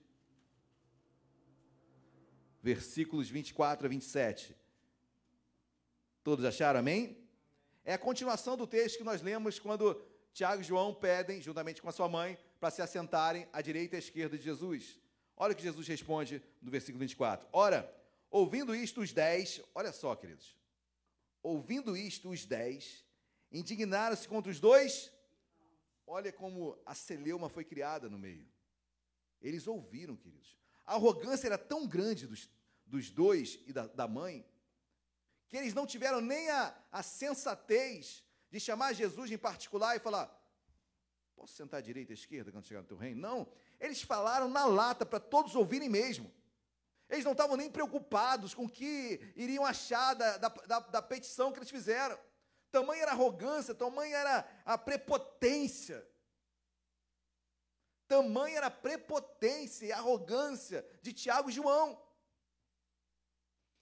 versículos 2.64 3.30
24 3.30 3.86
a 3.86 3.90
27. 3.90 4.56
Todos 6.24 6.44
acharam, 6.44 6.80
amém? 6.80 7.24
É 7.84 7.94
a 7.94 8.00
continuação 8.00 8.58
do 8.58 8.66
texto 8.66 8.98
que 8.98 9.04
nós 9.04 9.22
lemos 9.22 9.60
quando 9.60 10.04
Tiago 10.34 10.62
e 10.62 10.66
João 10.66 10.92
pedem, 10.92 11.40
juntamente 11.40 11.84
com 11.84 11.90
a 11.90 11.92
sua 11.92 12.10
mãe, 12.10 12.36
para 12.60 12.72
se 12.72 12.82
assentarem 12.82 13.48
à 13.52 13.62
direita 13.62 13.96
e 13.96 13.98
à 13.98 14.00
esquerda 14.00 14.38
de 14.38 14.44
Jesus. 14.44 15.00
Olha 15.38 15.54
o 15.54 15.56
que 15.56 15.64
Jesus 15.64 15.88
responde 15.88 16.42
no 16.62 16.72
versículo 16.72 17.00
24. 17.00 17.48
Ora, 17.52 17.94
ouvindo 18.30 18.76
isto, 18.76 19.02
os 19.02 19.12
dez, 19.12 19.62
olha 19.74 19.92
só, 19.92 20.16
queridos. 20.16 20.56
Ouvindo 21.44 21.96
isto, 21.96 22.30
os 22.30 22.46
dez 22.46 23.06
indignaram-se 23.52 24.28
contra 24.28 24.52
os 24.52 24.60
dois. 24.60 25.12
Olha 26.08 26.32
como 26.32 26.78
a 26.86 26.94
celeuma 26.94 27.50
foi 27.50 27.64
criada 27.64 28.10
no 28.10 28.18
meio. 28.18 28.48
Eles 29.42 29.68
ouviram, 29.68 30.16
queridos. 30.16 30.58
A 30.86 30.96
arrogância 30.96 31.48
era 31.48 31.58
tão 31.58 31.88
grande 31.88 32.28
dos, 32.28 32.50
dos 32.86 33.10
dois 33.10 33.60
e 33.66 33.74
da, 33.74 33.88
da 33.88 34.08
mãe, 34.08 34.46
que 35.48 35.58
eles 35.58 35.74
não 35.74 35.86
tiveram 35.86 36.22
nem 36.22 36.50
a, 36.50 36.76
a 36.92 37.04
sensatez 37.04 38.24
de 38.50 38.60
chamar 38.60 38.94
Jesus 38.94 39.32
em 39.32 39.38
particular 39.38 39.96
e 39.96 40.00
falar: 40.00 40.32
Posso 41.36 41.54
sentar 41.54 41.80
à 41.80 41.82
direita 41.82 42.14
à 42.14 42.16
esquerda 42.16 42.52
quando 42.52 42.66
chegar 42.66 42.82
no 42.82 42.88
teu 42.88 42.98
reino? 42.98 43.22
Não. 43.22 43.48
Eles 43.80 44.02
falaram 44.02 44.48
na 44.48 44.66
lata 44.66 45.06
para 45.06 45.20
todos 45.20 45.56
ouvirem 45.56 45.90
mesmo. 45.90 46.34
Eles 47.10 47.26
não 47.26 47.34
estavam 47.34 47.56
nem 47.56 47.70
preocupados 47.70 48.54
com 48.54 48.66
o 48.66 48.70
que 48.70 49.20
iriam 49.36 49.66
achar 49.66 50.14
da, 50.16 50.38
da, 50.38 50.48
da, 50.50 50.80
da 50.80 51.02
petição 51.02 51.52
que 51.52 51.60
eles 51.60 51.70
fizeram. 51.70 52.18
tamanha 52.72 53.04
era 53.04 53.12
a 53.12 53.14
arrogância, 53.14 53.76
tamanha 53.76 54.18
era 54.18 54.62
a 54.66 54.78
prepotência. 54.78 56.08
Tamanha 58.08 58.58
era 58.58 58.68
a 58.68 58.72
prepotência 58.72 59.86
e 59.86 59.92
arrogância 59.92 60.86
de 61.02 61.12
Tiago 61.12 61.50
e 61.50 61.54
João, 61.54 62.00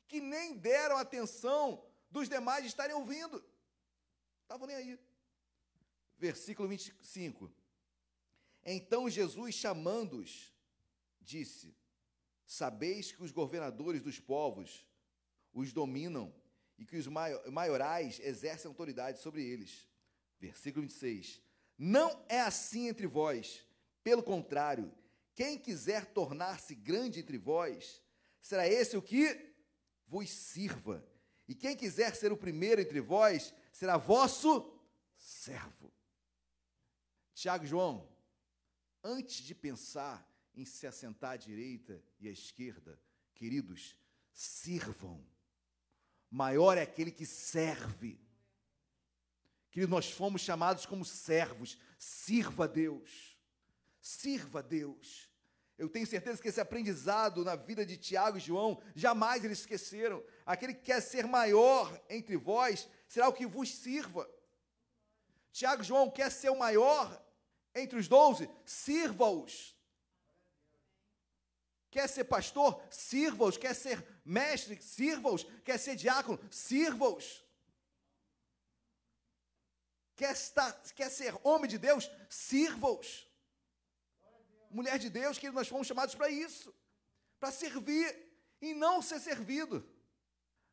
que 0.07 0.21
nem 0.21 0.57
deram 0.57 0.97
atenção 0.97 1.83
dos 2.09 2.29
demais 2.29 2.65
estarem 2.65 2.95
ouvindo. 2.95 3.43
Estavam 4.43 4.67
nem 4.67 4.75
aí. 4.75 4.99
Versículo 6.23 6.69
25. 6.69 7.51
Então 8.65 9.09
Jesus, 9.09 9.55
chamando-os, 9.55 10.53
disse: 11.19 11.75
Sabeis 12.45 13.11
que 13.11 13.21
os 13.21 13.29
governadores 13.29 14.01
dos 14.01 14.21
povos 14.21 14.87
os 15.53 15.73
dominam 15.73 16.33
e 16.79 16.85
que 16.85 16.95
os 16.95 17.07
maiorais 17.51 18.21
exercem 18.21 18.69
autoridade 18.69 19.19
sobre 19.19 19.43
eles. 19.43 19.85
Versículo 20.39 20.83
26. 20.83 21.41
Não 21.77 22.25
é 22.29 22.39
assim 22.39 22.87
entre 22.87 23.05
vós, 23.05 23.67
pelo 24.01 24.23
contrário, 24.23 24.95
quem 25.35 25.57
quiser 25.57 26.05
tornar-se 26.05 26.73
grande 26.73 27.19
entre 27.19 27.37
vós, 27.37 28.01
será 28.39 28.65
esse 28.65 28.95
o 28.95 29.01
que 29.01 29.53
vos 30.07 30.29
sirva. 30.29 31.05
E 31.49 31.53
quem 31.53 31.75
quiser 31.75 32.15
ser 32.15 32.31
o 32.31 32.37
primeiro 32.37 32.79
entre 32.79 33.01
vós, 33.01 33.53
será 33.73 33.97
vosso 33.97 34.73
servo. 35.17 35.82
Tiago 37.33 37.65
João, 37.65 38.09
antes 39.03 39.37
de 39.37 39.55
pensar 39.55 40.27
em 40.55 40.65
se 40.65 40.85
assentar 40.85 41.31
à 41.31 41.37
direita 41.37 42.03
e 42.19 42.27
à 42.27 42.31
esquerda, 42.31 42.99
queridos, 43.33 43.95
sirvam. 44.31 45.25
Maior 46.29 46.77
é 46.77 46.81
aquele 46.81 47.11
que 47.11 47.25
serve. 47.25 48.19
Queridos, 49.71 49.91
nós 49.91 50.11
fomos 50.11 50.41
chamados 50.41 50.85
como 50.85 51.03
servos. 51.03 51.77
Sirva 51.97 52.65
a 52.65 52.67
Deus. 52.67 53.37
Sirva 54.01 54.59
a 54.59 54.61
Deus. 54.61 55.29
Eu 55.77 55.89
tenho 55.89 56.05
certeza 56.05 56.41
que 56.41 56.47
esse 56.47 56.61
aprendizado 56.61 57.43
na 57.43 57.55
vida 57.55 57.85
de 57.85 57.97
Tiago 57.97 58.37
e 58.37 58.41
João, 58.41 58.81
jamais 58.95 59.43
eles 59.43 59.59
esqueceram. 59.59 60.23
Aquele 60.45 60.73
que 60.73 60.83
quer 60.83 61.01
ser 61.01 61.25
maior 61.25 61.99
entre 62.09 62.37
vós, 62.37 62.87
será 63.07 63.27
o 63.27 63.33
que 63.33 63.45
vos 63.45 63.73
sirva. 63.73 64.29
Tiago 65.51 65.81
e 65.81 65.85
João 65.85 66.09
quer 66.09 66.31
ser 66.31 66.49
o 66.49 66.57
maior 66.57 67.22
entre 67.75 67.97
os 67.97 68.07
doze, 68.07 68.49
sirva-os. 68.65 69.75
Quer 71.89 72.07
ser 72.07 72.23
pastor? 72.23 72.81
Sirva-os. 72.89 73.57
Quer 73.57 73.75
ser 73.75 74.03
mestre? 74.25 74.81
Sirva-os. 74.81 75.43
Quer 75.63 75.77
ser 75.77 75.95
diácono? 75.95 76.39
Sirva-os. 76.49 77.43
Quer, 80.15 80.35
quer 80.95 81.09
ser 81.09 81.35
homem 81.43 81.69
de 81.69 81.77
Deus? 81.77 82.09
Sirva-os. 82.29 83.27
Mulher 84.71 84.97
de 84.97 85.09
Deus, 85.09 85.37
que 85.37 85.51
nós 85.51 85.67
fomos 85.67 85.85
chamados 85.85 86.15
para 86.15 86.29
isso 86.29 86.73
para 87.43 87.51
servir 87.51 88.07
e 88.61 88.73
não 88.73 89.01
ser 89.01 89.19
servido. 89.19 89.85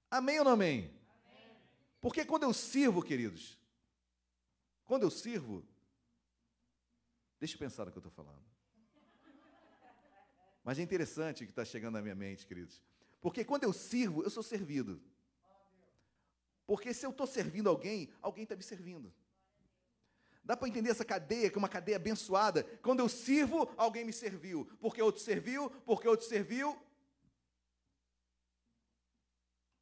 Amém 0.08 0.38
ou 0.38 0.44
não 0.44 0.52
amém? 0.52 0.96
amém? 1.26 1.56
Porque 2.00 2.24
quando 2.24 2.44
eu 2.44 2.54
sirvo, 2.54 3.02
queridos, 3.02 3.58
quando 4.84 5.02
eu 5.02 5.10
sirvo, 5.10 5.66
deixa 7.40 7.54
eu 7.54 7.58
pensar 7.58 7.86
no 7.86 7.90
que 7.90 7.98
eu 7.98 8.00
estou 8.06 8.12
falando. 8.12 8.44
Mas 10.62 10.78
é 10.78 10.82
interessante 10.82 11.42
o 11.42 11.46
que 11.46 11.52
está 11.52 11.64
chegando 11.64 11.94
na 11.94 12.02
minha 12.02 12.14
mente, 12.14 12.46
queridos. 12.46 12.80
Porque 13.20 13.44
quando 13.44 13.64
eu 13.64 13.72
sirvo, 13.72 14.22
eu 14.22 14.30
sou 14.30 14.42
servido. 14.42 15.02
Porque 16.66 16.94
se 16.94 17.04
eu 17.04 17.10
estou 17.10 17.26
servindo 17.26 17.68
alguém, 17.68 18.12
alguém 18.22 18.44
está 18.44 18.54
me 18.54 18.62
servindo. 18.62 19.12
Dá 20.44 20.56
para 20.56 20.68
entender 20.68 20.90
essa 20.90 21.04
cadeia, 21.04 21.50
que 21.50 21.56
é 21.56 21.58
uma 21.58 21.68
cadeia 21.68 21.96
abençoada. 21.96 22.62
Quando 22.82 23.00
eu 23.00 23.08
sirvo, 23.08 23.72
alguém 23.76 24.04
me 24.04 24.12
serviu. 24.12 24.66
Porque 24.80 25.02
outro 25.02 25.20
serviu, 25.20 25.70
porque 25.84 26.06
outro 26.06 26.26
serviu. 26.26 26.78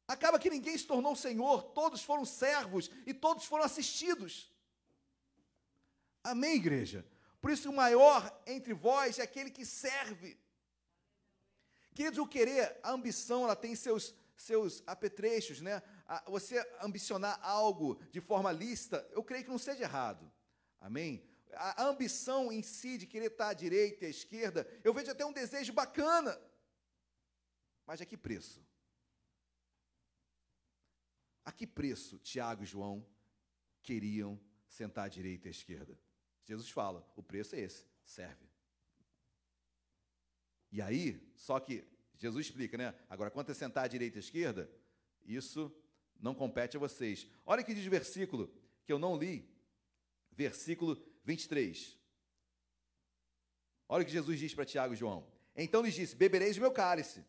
Acaba 0.07 0.39
que 0.39 0.49
ninguém 0.49 0.75
se 0.77 0.87
tornou 0.87 1.15
Senhor, 1.15 1.61
todos 1.73 2.01
foram 2.01 2.25
servos 2.25 2.89
e 3.05 3.13
todos 3.13 3.45
foram 3.45 3.63
assistidos. 3.63 4.51
Amém, 6.23 6.55
igreja? 6.55 7.05
Por 7.41 7.51
isso, 7.51 7.69
o 7.69 7.73
maior 7.73 8.41
entre 8.45 8.73
vós 8.73 9.19
é 9.19 9.23
aquele 9.23 9.49
que 9.49 9.65
serve. 9.65 10.37
Queridos, 11.93 12.19
o 12.19 12.27
querer, 12.27 12.79
a 12.83 12.91
ambição, 12.91 13.43
ela 13.43 13.55
tem 13.55 13.75
seus, 13.75 14.13
seus 14.35 14.83
apetrechos, 14.85 15.61
né? 15.61 15.81
Você 16.27 16.59
ambicionar 16.81 17.39
algo 17.41 18.01
de 18.11 18.19
forma 18.19 18.51
lícita, 18.51 19.07
eu 19.11 19.23
creio 19.23 19.43
que 19.43 19.49
não 19.49 19.57
seja 19.57 19.83
errado. 19.83 20.31
Amém? 20.79 21.23
A 21.53 21.83
ambição 21.83 22.51
em 22.51 22.61
si 22.61 22.97
de 22.97 23.07
querer 23.07 23.31
estar 23.31 23.49
à 23.49 23.53
direita 23.53 24.03
e 24.03 24.07
à 24.07 24.09
esquerda, 24.09 24.67
eu 24.83 24.93
vejo 24.93 25.11
até 25.11 25.25
um 25.25 25.33
desejo 25.33 25.73
bacana. 25.73 26.39
Mas 27.85 28.01
a 28.01 28.05
que 28.05 28.15
preço? 28.15 28.63
A 31.43 31.51
que 31.51 31.65
preço 31.65 32.19
Tiago 32.19 32.63
e 32.63 32.65
João 32.65 33.05
queriam 33.81 34.39
sentar 34.67 35.05
à 35.05 35.09
direita 35.09 35.47
e 35.47 35.49
à 35.49 35.51
esquerda? 35.51 35.99
Jesus 36.49 36.71
fala: 36.71 37.07
o 37.15 37.21
preço 37.21 37.55
é 37.55 37.59
esse, 37.59 37.85
serve. 38.03 38.49
E 40.71 40.81
aí, 40.81 41.31
só 41.35 41.59
que 41.59 41.85
Jesus 42.17 42.47
explica, 42.47 42.75
né? 42.75 42.95
Agora, 43.07 43.29
quanto 43.29 43.51
a 43.51 43.55
sentar 43.55 43.85
à 43.85 43.87
direita 43.87 44.17
e 44.17 44.19
à 44.19 44.21
esquerda, 44.21 44.69
isso 45.23 45.71
não 46.19 46.33
compete 46.33 46.75
a 46.75 46.79
vocês. 46.79 47.27
Olha 47.45 47.63
que 47.63 47.73
diz 47.73 47.85
o 47.85 47.89
versículo 47.89 48.51
que 48.83 48.91
eu 48.91 48.97
não 48.97 49.15
li, 49.15 49.47
versículo 50.31 50.99
23. 51.23 51.95
Olha 53.87 54.01
o 54.01 54.05
que 54.05 54.11
Jesus 54.11 54.39
diz 54.39 54.53
para 54.55 54.65
Tiago 54.65 54.95
e 54.95 54.97
João. 54.97 55.31
Então 55.55 55.83
lhes 55.83 55.93
disse: 55.93 56.15
Bebereis 56.15 56.57
o 56.57 56.61
meu 56.61 56.71
cálice, 56.71 57.23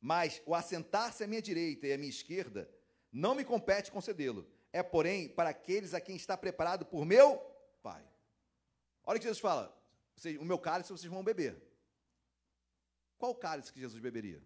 mas 0.00 0.42
o 0.44 0.56
assentar-se 0.56 1.22
à 1.22 1.26
minha 1.28 1.40
direita 1.40 1.86
e 1.86 1.92
à 1.92 1.98
minha 1.98 2.10
esquerda 2.10 2.68
não 3.12 3.36
me 3.36 3.44
compete 3.44 3.92
concedê-lo. 3.92 4.44
É, 4.72 4.82
porém, 4.82 5.28
para 5.28 5.50
aqueles 5.50 5.94
a 5.94 6.00
quem 6.00 6.16
está 6.16 6.36
preparado 6.36 6.84
por 6.84 7.04
meu 7.04 7.49
Pai. 7.82 8.06
Olha 9.04 9.16
o 9.16 9.20
que 9.20 9.26
Jesus 9.26 9.40
fala: 9.40 9.76
o 10.38 10.44
meu 10.44 10.58
cálice 10.58 10.92
vocês 10.92 11.10
vão 11.10 11.24
beber. 11.24 11.60
Qual 13.18 13.34
cálice 13.34 13.72
que 13.72 13.80
Jesus 13.80 14.00
beberia? 14.00 14.42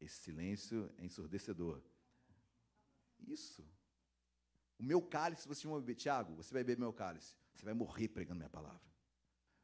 Esse 0.00 0.22
silêncio 0.22 0.92
é 0.98 1.04
ensurdecedor. 1.04 1.82
Isso. 3.26 3.66
O 4.78 4.84
meu 4.84 5.02
cálice 5.02 5.48
você 5.48 5.66
vai 5.66 5.80
beber. 5.80 5.96
Tiago, 5.96 6.34
você 6.36 6.52
vai 6.52 6.62
beber 6.62 6.80
meu 6.80 6.92
cálice. 6.92 7.34
Você 7.52 7.64
vai 7.64 7.74
morrer 7.74 8.08
pregando 8.08 8.38
minha 8.38 8.48
palavra. 8.48 8.88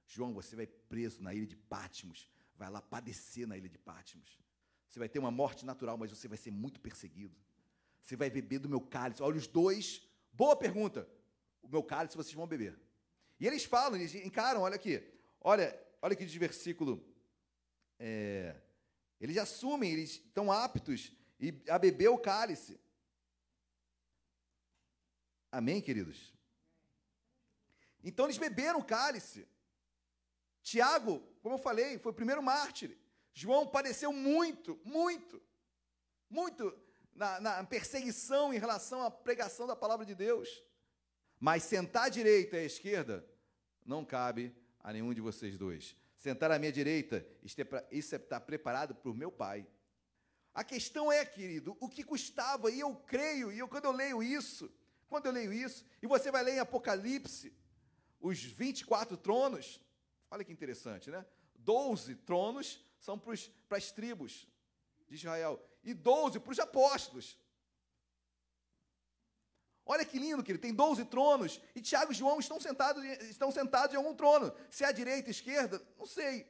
João, 0.07 0.35
você 0.35 0.57
vai 0.57 0.67
preso 0.67 1.23
na 1.23 1.33
ilha 1.33 1.47
de 1.47 1.57
Pátimos. 1.57 2.29
Vai 2.57 2.69
lá 2.69 2.83
padecer 2.83 3.47
na 3.47 3.57
ilha 3.57 3.69
de 3.69 3.79
Pátimos. 3.79 4.41
Você 4.89 4.99
vai 4.99 5.09
ter 5.09 5.19
uma 5.19 5.31
morte 5.31 5.65
natural, 5.65 5.97
mas 5.97 6.11
você 6.11 6.27
vai 6.29 6.37
ser 6.37 6.51
muito 6.51 6.81
perseguido. 6.81 7.37
Você 8.05 8.17
vai 8.17 8.29
beber 8.29 8.59
do 8.59 8.69
meu 8.69 8.83
cálice. 8.83 9.23
Olha 9.23 9.39
os 9.39 9.47
dois. 9.47 10.07
Boa 10.31 10.55
pergunta. 10.55 11.09
O 11.63 11.69
meu 11.69 11.83
cálice 11.83 12.19
vocês 12.19 12.35
vão 12.35 12.47
beber. 12.47 12.79
E 13.41 13.47
eles 13.47 13.65
falam, 13.65 13.99
eles 13.99 14.15
encaram, 14.15 14.61
olha 14.61 14.77
aqui. 14.77 15.03
Olha, 15.41 15.75
olha 16.03 16.13
aqui 16.13 16.27
de 16.27 16.39
versículo. 16.39 17.03
É, 17.99 18.61
eles 19.19 19.39
assumem, 19.39 19.91
eles 19.91 20.17
estão 20.17 20.53
aptos 20.53 21.13
a 21.67 21.79
beber 21.79 22.09
o 22.09 22.19
cálice. 22.19 22.79
Amém, 25.51 25.81
queridos? 25.81 26.35
Então 28.03 28.27
eles 28.27 28.37
beberam 28.37 28.81
o 28.81 28.85
cálice. 28.85 29.49
Tiago, 30.63 31.21
como 31.41 31.55
eu 31.55 31.59
falei, 31.59 31.99
foi 31.99 32.13
o 32.13 32.15
primeiro 32.15 32.43
mártir. 32.43 32.99
João 33.33 33.67
padeceu 33.67 34.13
muito, 34.13 34.79
muito, 34.85 35.43
muito 36.29 36.84
na, 37.15 37.41
na 37.41 37.65
perseguição 37.65 38.53
em 38.53 38.59
relação 38.59 39.03
à 39.03 39.11
pregação 39.11 39.67
da 39.67 39.77
palavra 39.77 40.05
de 40.05 40.15
Deus. 40.15 40.63
Mas 41.39 41.63
sentar 41.63 42.05
à 42.05 42.09
direita 42.09 42.57
e 42.57 42.61
à 42.61 42.65
esquerda 42.65 43.25
não 43.85 44.05
cabe 44.05 44.55
a 44.81 44.93
nenhum 44.93 45.13
de 45.15 45.21
vocês 45.21 45.57
dois. 45.57 45.97
Sentar 46.17 46.51
à 46.51 46.59
minha 46.59 46.73
direita, 46.73 47.27
isso 47.43 48.15
é 48.15 48.19
estar 48.19 48.41
preparado 48.41 48.95
para 48.95 49.11
o 49.11 49.15
meu 49.15 49.31
Pai. 49.31 49.67
A 50.55 50.63
questão 50.63 51.11
é, 51.11 51.25
querido, 51.25 51.77
o 51.81 51.89
que 51.89 52.05
custava, 52.05 52.71
e 52.71 52.81
eu 52.81 52.95
creio, 52.95 53.53
e 53.53 53.59
eu, 53.59 53.69
quando 53.69 53.87
eu 53.87 53.93
leio 53.93 54.23
isso, 54.23 54.73
quando 55.09 55.27
eu 55.27 55.33
leio 55.33 55.53
isso, 55.53 55.85
e 56.01 56.07
você 56.07 56.31
vai 56.31 56.43
ler 56.43 56.55
em 56.55 56.61
Apocalipse, 56.61 57.53
os 58.21 58.43
24 58.43 59.17
tronos, 59.17 59.81
olha 60.31 60.45
que 60.45 60.53
interessante, 60.53 61.11
né? 61.11 61.27
12 61.57 62.17
tronos 62.17 62.83
são 62.99 63.19
para 63.19 63.77
as 63.77 63.91
tribos 63.91 64.49
de 65.09 65.17
Israel, 65.17 65.61
e 65.85 65.95
12 65.95 66.41
para 66.41 66.53
os 66.53 66.59
apóstolos. 66.59 67.39
Olha 69.87 70.05
que 70.05 70.19
lindo 70.19 70.43
que 70.43 70.51
ele 70.51 70.59
tem 70.59 70.73
12 70.73 71.05
tronos 71.05 71.61
e 71.75 71.81
Tiago 71.81 72.11
e 72.11 72.15
João 72.15 72.41
estão 72.41 72.59
sentados, 72.59 73.05
estão 73.25 73.51
sentados 73.51 73.95
em 73.95 73.99
algum 73.99 74.15
trono. 74.15 74.53
Se 74.71 74.83
é 74.83 74.89
à 74.89 74.93
direita, 74.93 75.29
à 75.29 75.31
esquerda, 75.31 75.83
não 75.99 76.07
sei. 76.07 76.47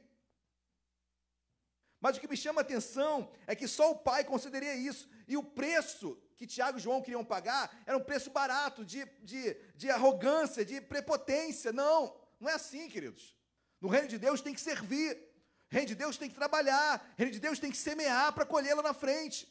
Mas 1.99 2.15
o 2.15 2.19
que 2.19 2.27
me 2.27 2.37
chama 2.37 2.61
a 2.61 2.63
atenção 2.63 3.29
é 3.45 3.55
que 3.55 3.67
só 3.67 3.91
o 3.91 3.97
pai 3.97 4.23
concederia 4.23 4.75
isso. 4.75 5.09
E 5.27 5.35
o 5.35 5.43
preço 5.43 6.17
que 6.37 6.47
Tiago 6.47 6.77
e 6.77 6.81
João 6.81 7.01
queriam 7.01 7.25
pagar 7.25 7.75
era 7.85 7.97
um 7.97 8.03
preço 8.03 8.29
barato, 8.29 8.85
de, 8.85 9.03
de, 9.23 9.53
de 9.75 9.89
arrogância, 9.89 10.63
de 10.63 10.79
prepotência. 10.79 11.73
Não, 11.73 12.15
não 12.39 12.49
é 12.49 12.53
assim, 12.53 12.87
queridos. 12.87 13.35
No 13.81 13.89
reino 13.89 14.07
de 14.07 14.17
Deus 14.17 14.41
tem 14.41 14.53
que 14.53 14.61
servir. 14.61 15.17
Reino 15.75 15.89
de 15.89 15.95
Deus 15.95 16.15
tem 16.15 16.29
que 16.29 16.35
trabalhar. 16.35 17.05
Reino 17.17 17.33
de 17.33 17.39
Deus 17.41 17.59
tem 17.59 17.69
que 17.69 17.75
semear 17.75 18.31
para 18.31 18.45
colhê-la 18.45 18.81
na 18.81 18.93
frente. 18.93 19.45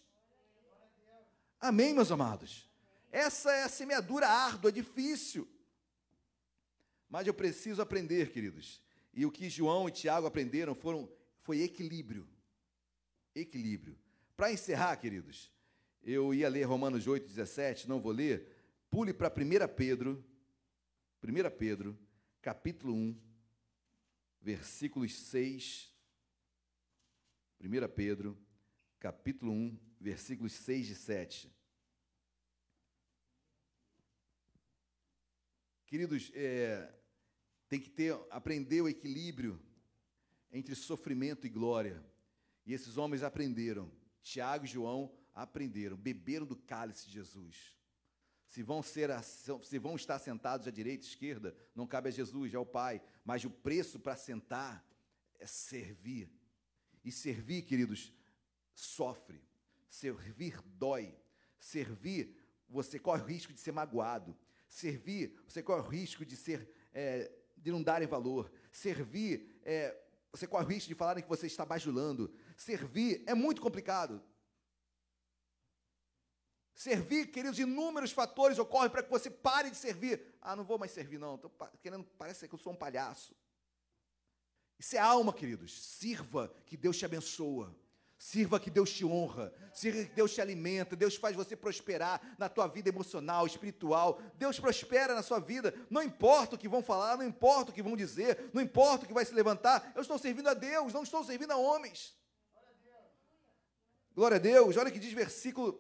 Amém, 1.61 1.93
meus 1.93 2.11
amados? 2.11 2.67
Essa 3.13 3.53
é 3.53 3.65
a 3.65 3.69
semeadura 3.69 4.27
árdua, 4.27 4.73
difícil. 4.73 5.47
Mas 7.11 7.27
eu 7.27 7.35
preciso 7.35 7.83
aprender, 7.83 8.33
queridos. 8.33 8.81
E 9.13 9.27
o 9.27 9.31
que 9.31 9.51
João 9.51 9.87
e 9.87 9.93
Tiago 9.93 10.27
aprenderam 10.27 10.75
foram, 10.75 11.13
foi 11.41 11.61
equilíbrio. 11.61 12.27
Equilíbrio. 13.35 13.99
Para 14.35 14.51
encerrar, 14.51 14.97
queridos, 14.97 15.53
eu 16.03 16.33
ia 16.33 16.49
ler 16.49 16.65
Romanos 16.65 17.07
8, 17.07 17.29
17, 17.29 17.87
não 17.87 18.01
vou 18.01 18.13
ler. 18.13 18.49
Pule 18.91 19.13
para 19.13 19.29
1 19.29 19.75
Pedro, 19.77 20.25
1 21.23 21.51
Pedro, 21.59 21.99
capítulo 22.41 22.95
1, 22.95 23.15
versículos 24.41 25.15
6. 25.15 25.93
1 27.65 27.89
Pedro, 27.95 28.39
capítulo 29.01 29.51
1, 29.51 29.79
versículos 29.99 30.53
6 30.53 30.91
e 30.91 30.95
7. 30.95 31.51
Queridos, 35.87 36.31
é, 36.35 36.95
tem 37.67 37.81
que 37.81 37.89
ter, 37.89 38.15
aprender 38.31 38.83
o 38.83 38.89
equilíbrio 38.89 39.59
entre 40.53 40.75
sofrimento 40.75 41.47
e 41.47 41.51
glória. 41.51 42.05
E 42.67 42.75
esses 42.75 42.99
homens 42.99 43.23
aprenderam. 43.23 43.91
Tiago 44.23 44.67
e 44.67 44.69
João 44.69 45.11
aprenderam, 45.33 45.97
beberam 45.97 46.45
do 46.45 46.57
cálice 46.57 47.07
de 47.07 47.13
Jesus. 47.13 47.79
Se 48.47 48.63
vão, 48.63 48.83
ser, 48.83 49.09
se 49.23 49.79
vão 49.79 49.97
estar 49.97 50.19
sentados 50.19 50.69
à 50.69 50.71
direita 50.71 51.07
e 51.07 51.09
esquerda, 51.09 51.57
não 51.75 51.87
cabe 51.87 52.11
a 52.11 52.13
Jesus, 52.13 52.53
é 52.53 52.59
o 52.59 52.67
Pai. 52.67 53.03
Mas 53.25 53.43
o 53.43 53.51
preço 53.51 53.99
para 53.99 54.17
sentar 54.17 54.87
é 55.39 55.47
servir. 55.47 56.31
E 57.05 57.13
servir, 57.13 57.63
queridos, 57.63 58.13
sofre. 58.75 59.43
Servir 59.89 60.61
dói. 60.63 61.15
Servir, 61.59 62.37
você 62.69 62.99
corre 62.99 63.23
o 63.23 63.27
risco 63.27 63.53
de 63.53 63.61
ser 63.61 63.73
magoado. 63.73 64.37
Servir, 64.69 65.39
você 65.47 65.63
corre 65.63 65.81
o 65.81 65.89
risco 65.89 66.25
de 66.25 66.37
ser 66.37 66.69
é, 66.93 67.31
de 67.57 67.71
não 67.71 67.83
darem 67.83 68.09
valor. 68.09 68.51
Servir, 68.73 69.61
é, 69.63 69.97
você 70.31 70.47
corre 70.47 70.65
o 70.65 70.69
risco 70.69 70.89
de 70.89 70.95
falarem 70.95 71.23
que 71.23 71.29
você 71.29 71.47
está 71.47 71.65
bajulando. 71.65 72.33
Servir 72.57 73.23
é 73.27 73.35
muito 73.35 73.61
complicado. 73.61 74.23
Servir, 76.75 77.31
queridos, 77.31 77.59
inúmeros 77.59 78.11
fatores 78.11 78.59
ocorrem 78.59 78.91
para 78.91 79.03
que 79.03 79.11
você 79.11 79.31
pare 79.31 79.71
de 79.71 79.77
servir. 79.77 80.35
Ah, 80.41 80.57
não 80.57 80.65
vou 80.65 80.77
mais 80.77 80.91
servir, 80.91 81.19
não. 81.19 81.39
Querendo, 81.81 82.05
parece 82.19 82.49
que 82.49 82.55
eu 82.55 82.59
sou 82.59 82.73
um 82.73 82.77
palhaço. 82.77 83.35
Isso 84.79 84.97
é 84.97 84.99
alma, 84.99 85.33
queridos. 85.33 85.81
Sirva 85.81 86.53
que 86.67 86.77
Deus 86.77 86.97
te 86.97 87.05
abençoa. 87.05 87.75
Sirva 88.17 88.59
que 88.59 88.71
Deus 88.71 88.91
te 88.91 89.05
honra, 89.05 89.53
sirva 89.73 90.05
que 90.05 90.15
Deus 90.15 90.33
te 90.33 90.41
alimenta, 90.41 90.97
Deus 90.97 91.15
faz 91.15 91.37
você 91.37 91.55
prosperar 91.55 92.35
na 92.39 92.49
tua 92.49 92.67
vida 92.67 92.89
emocional, 92.89 93.47
espiritual. 93.47 94.19
Deus 94.37 94.59
prospera 94.59 95.15
na 95.15 95.23
sua 95.23 95.39
vida. 95.41 95.75
Não 95.91 96.03
importa 96.03 96.55
o 96.55 96.59
que 96.59 96.67
vão 96.67 96.83
falar, 96.83 97.19
não 97.19 97.27
importa 97.27 97.71
o 97.71 97.75
que 97.75 97.83
vão 97.83 97.95
dizer, 97.95 98.51
não 98.55 98.63
importa 98.63 99.05
o 99.05 99.09
que 99.09 99.13
vai 99.13 99.27
se 99.27 99.35
levantar. 99.35 99.93
Eu 99.95 100.01
estou 100.01 100.17
servindo 100.17 100.49
a 100.49 100.55
Deus, 100.55 100.93
não 100.95 101.03
estou 101.03 101.23
servindo 101.23 101.51
a 101.51 101.57
homens. 101.57 102.17
Glória 104.15 104.37
a 104.37 104.41
Deus. 104.41 104.77
Olha 104.77 104.89
o 104.89 104.93
que 104.93 104.99
diz 104.99 105.13
versículo 105.13 105.79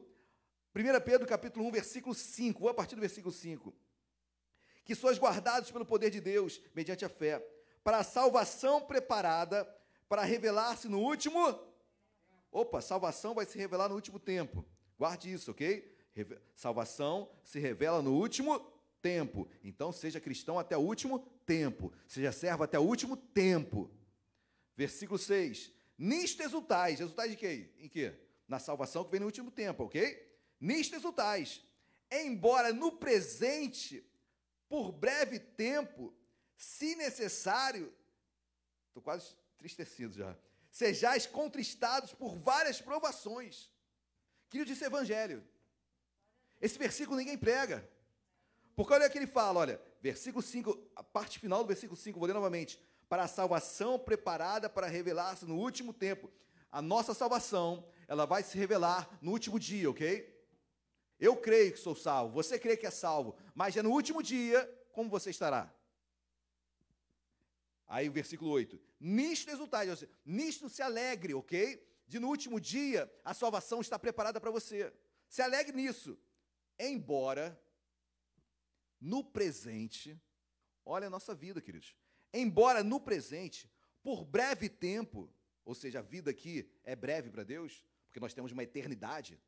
1 0.75 1.01
Pedro 1.03 1.27
capítulo 1.27 1.66
1, 1.69 1.71
versículo 1.71 2.15
5. 2.15 2.61
Vou 2.61 2.69
a 2.69 2.75
partir 2.75 2.97
do 2.97 3.01
versículo 3.01 3.33
5. 3.33 3.73
Que 4.85 4.95
sois 4.95 5.19
guardados 5.19 5.71
pelo 5.71 5.87
poder 5.87 6.11
de 6.11 6.21
Deus, 6.21 6.61
mediante 6.75 7.05
a 7.05 7.09
fé, 7.09 7.43
para 7.85 7.98
a 7.98 8.05
salvação 8.05 8.81
preparada 8.81 9.65
para 10.09 10.24
revelar-se 10.24 10.89
no 10.89 10.98
último 10.98 11.39
Opa, 12.55 12.81
salvação 12.81 13.35
vai 13.35 13.44
se 13.44 13.59
revelar 13.59 13.89
no 13.89 13.97
último 13.97 14.16
tempo. 14.20 14.65
Guarde 14.97 15.32
isso, 15.32 15.51
ok? 15.51 15.93
Salvação 16.55 17.28
se 17.43 17.59
revela 17.59 18.01
no 18.01 18.15
último 18.15 18.61
tempo. 19.02 19.48
Então, 19.65 19.90
seja 19.90 20.20
cristão 20.20 20.56
até 20.56 20.77
o 20.77 20.81
último 20.81 21.19
tempo. 21.44 21.93
Seja 22.06 22.31
servo 22.31 22.62
até 22.62 22.78
o 22.78 22.82
último 22.82 23.16
tempo. 23.16 23.90
Versículo 24.77 25.19
6. 25.19 25.73
Nisto 25.98 26.44
exultais. 26.44 27.01
Exultais 27.01 27.32
de 27.32 27.36
quê? 27.36 27.73
Em 27.77 27.89
quê? 27.89 28.15
Na 28.47 28.61
salvação 28.61 29.05
que 29.05 29.11
vem 29.11 29.19
no 29.19 29.27
último 29.27 29.51
tempo, 29.51 29.82
ok? 29.82 30.24
Nisto 30.61 30.94
exultais. 30.94 31.61
Embora 32.09 32.73
no 32.73 32.93
presente, 32.93 34.09
por 34.69 34.93
breve 34.93 35.40
tempo, 35.40 36.15
se 36.56 36.94
necessário. 36.94 37.93
Estou 38.89 39.02
quase 39.02 39.36
tristecido 39.59 40.14
já 40.14 40.36
sejais 40.74 41.24
contristados 41.24 42.12
por 42.12 42.35
várias 42.35 42.81
provações. 42.81 43.70
Querido, 44.51 44.68
disse 44.72 44.85
evangelho. 44.85 45.40
Esse 46.60 46.76
versículo 46.76 47.16
ninguém 47.16 47.39
prega. 47.39 47.89
Porque 48.74 48.93
olha 48.93 49.06
o 49.06 49.10
que 49.10 49.16
ele 49.16 49.28
fala, 49.28 49.60
olha, 49.60 49.81
versículo 50.02 50.43
5, 50.43 50.90
a 50.97 51.05
parte 51.05 51.39
final 51.39 51.62
do 51.62 51.68
versículo 51.68 51.97
5, 51.97 52.18
vou 52.18 52.26
ler 52.26 52.35
novamente. 52.35 52.81
Para 53.09 53.22
a 53.22 53.28
salvação 53.28 54.01
preparada 54.01 54.68
para 54.68 54.89
revelar-se 54.89 55.44
no 55.44 55.56
último 55.56 55.93
tempo. 55.93 56.28
A 56.72 56.82
nossa 56.82 57.14
salvação, 57.14 57.86
ela 58.09 58.26
vai 58.26 58.43
se 58.43 58.59
revelar 58.59 59.09
no 59.22 59.31
último 59.31 59.60
dia, 59.60 59.89
ok? 59.89 60.28
Eu 61.20 61.36
creio 61.36 61.70
que 61.70 61.78
sou 61.78 61.94
salvo, 61.94 62.35
você 62.35 62.59
crê 62.59 62.76
que 62.76 62.85
é 62.85 62.90
salvo, 62.90 63.36
mas 63.55 63.76
é 63.76 63.82
no 63.82 63.93
último 63.93 64.20
dia, 64.24 64.68
como 64.90 65.09
você 65.09 65.31
estará? 65.31 65.72
Aí 67.86 68.09
o 68.09 68.12
versículo 68.12 68.51
8. 68.51 68.81
Nisto 68.98 69.51
exultai, 69.51 69.86
nisto 70.24 70.69
se 70.69 70.82
alegre, 70.82 71.35
ok? 71.35 71.82
De 72.06 72.19
no 72.19 72.28
último 72.28 72.61
dia 72.61 73.11
a 73.24 73.35
salvação 73.35 73.81
está 73.81 73.98
preparada 73.98 74.40
para 74.40 74.51
você. 74.51 74.93
Se 75.28 75.43
alegre 75.43 75.77
nisso. 75.77 76.19
Embora 76.78 77.61
no 79.01 79.23
presente, 79.23 80.20
olha 80.85 81.06
a 81.06 81.11
nossa 81.11 81.35
vida, 81.35 81.61
queridos. 81.61 81.94
Embora 82.32 82.82
no 82.82 82.98
presente, 82.98 83.70
por 84.02 84.24
breve 84.24 84.69
tempo, 84.69 85.32
ou 85.65 85.74
seja, 85.74 86.01
a 86.01 86.02
vida 86.02 86.31
aqui 86.31 86.69
é 86.82 86.97
breve 86.97 87.31
para 87.31 87.44
Deus, 87.44 87.85
porque 88.06 88.20
nós 88.20 88.35
temos 88.35 88.52
uma 88.52 88.62
eternidade. 88.62 89.40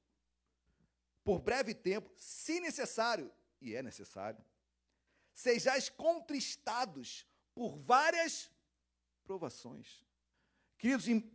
Por 1.25 1.41
breve 1.41 1.75
tempo, 1.75 2.11
se 2.17 2.61
necessário, 2.61 3.33
e 3.61 3.75
é 3.75 3.83
necessário, 3.83 4.45
sejais 5.33 5.89
contristados 5.89 7.27
por 7.57 7.75
várias 7.75 8.51
provações. 9.25 10.05
Queridos, 10.77 11.09
em 11.09 11.33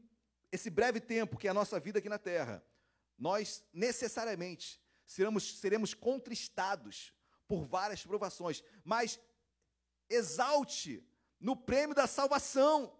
esse 0.51 0.69
breve 0.69 1.01
tempo 1.01 1.35
que 1.35 1.47
é 1.47 1.49
a 1.49 1.53
nossa 1.53 1.79
vida 1.79 1.97
aqui 1.97 2.07
na 2.07 2.19
terra, 2.19 2.63
nós 3.17 3.65
necessariamente 3.73 4.79
seremos, 5.03 5.59
seremos 5.59 5.95
contristados 5.95 7.11
por 7.47 7.65
várias 7.65 8.05
provações, 8.05 8.63
mas 8.83 9.19
exalte 10.07 11.03
no 11.39 11.55
prêmio 11.55 11.95
da 11.95 12.05
salvação. 12.05 12.95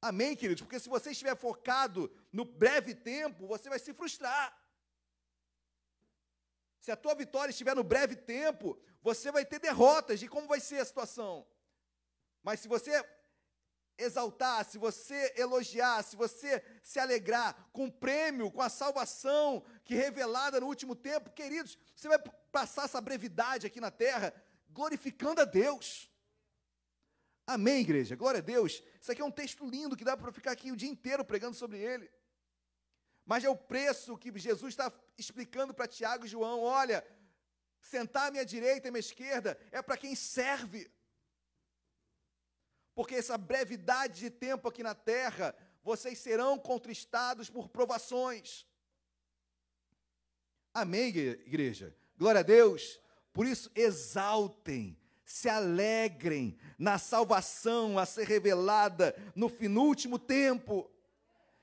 Amém, 0.00 0.34
queridos? 0.34 0.62
Porque 0.62 0.80
se 0.80 0.88
você 0.88 1.10
estiver 1.10 1.36
focado 1.36 2.10
no 2.32 2.46
breve 2.46 2.94
tempo, 2.94 3.46
você 3.46 3.68
vai 3.68 3.78
se 3.78 3.92
frustrar. 3.92 4.58
Se 6.78 6.90
a 6.90 6.96
tua 6.96 7.14
vitória 7.14 7.50
estiver 7.50 7.76
no 7.76 7.84
breve 7.84 8.16
tempo, 8.16 8.80
você 9.02 9.30
vai 9.30 9.44
ter 9.44 9.58
derrotas. 9.58 10.18
de 10.18 10.26
como 10.26 10.48
vai 10.48 10.58
ser 10.58 10.78
a 10.78 10.86
situação? 10.86 11.46
Mas 12.42 12.60
se 12.60 12.68
você 12.68 13.04
exaltar, 13.98 14.64
se 14.64 14.78
você 14.78 15.32
elogiar, 15.36 16.02
se 16.02 16.16
você 16.16 16.62
se 16.82 16.98
alegrar 16.98 17.68
com 17.72 17.86
o 17.86 17.92
prêmio, 17.92 18.50
com 18.50 18.62
a 18.62 18.68
salvação 18.68 19.64
que 19.84 19.94
revelada 19.94 20.60
no 20.60 20.66
último 20.66 20.94
tempo, 20.94 21.30
queridos, 21.30 21.78
você 21.94 22.08
vai 22.08 22.18
passar 22.50 22.84
essa 22.84 23.00
brevidade 23.00 23.66
aqui 23.66 23.80
na 23.80 23.90
terra 23.90 24.32
glorificando 24.70 25.40
a 25.40 25.44
Deus. 25.44 26.10
Amém, 27.46 27.80
igreja? 27.80 28.16
Glória 28.16 28.38
a 28.38 28.42
Deus. 28.42 28.82
Isso 29.00 29.10
aqui 29.10 29.20
é 29.20 29.24
um 29.24 29.30
texto 29.30 29.68
lindo 29.68 29.96
que 29.96 30.04
dá 30.04 30.16
para 30.16 30.32
ficar 30.32 30.52
aqui 30.52 30.70
o 30.70 30.76
dia 30.76 30.88
inteiro 30.88 31.24
pregando 31.24 31.56
sobre 31.56 31.78
ele. 31.78 32.10
Mas 33.26 33.44
é 33.44 33.50
o 33.50 33.56
preço 33.56 34.16
que 34.16 34.36
Jesus 34.38 34.72
está 34.72 34.92
explicando 35.18 35.74
para 35.74 35.86
Tiago 35.86 36.24
e 36.24 36.28
João. 36.28 36.62
Olha, 36.62 37.04
sentar 37.80 38.28
à 38.28 38.30
minha 38.30 38.44
direita 38.44 38.86
e 38.86 38.88
à 38.88 38.92
minha 38.92 39.00
esquerda 39.00 39.58
é 39.70 39.82
para 39.82 39.96
quem 39.96 40.14
serve 40.14 40.90
porque 43.00 43.14
essa 43.14 43.38
brevidade 43.38 44.20
de 44.20 44.28
tempo 44.28 44.68
aqui 44.68 44.82
na 44.82 44.94
terra, 44.94 45.56
vocês 45.82 46.18
serão 46.18 46.58
contristados 46.58 47.48
por 47.48 47.66
provações. 47.66 48.66
Amém, 50.74 51.08
igreja? 51.08 51.96
Glória 52.18 52.40
a 52.40 52.42
Deus. 52.42 53.00
Por 53.32 53.46
isso, 53.46 53.70
exaltem, 53.74 54.98
se 55.24 55.48
alegrem 55.48 56.58
na 56.78 56.98
salvação 56.98 57.98
a 57.98 58.04
ser 58.04 58.26
revelada 58.26 59.16
no 59.34 59.48
finúltimo 59.48 60.18
tempo. 60.18 60.90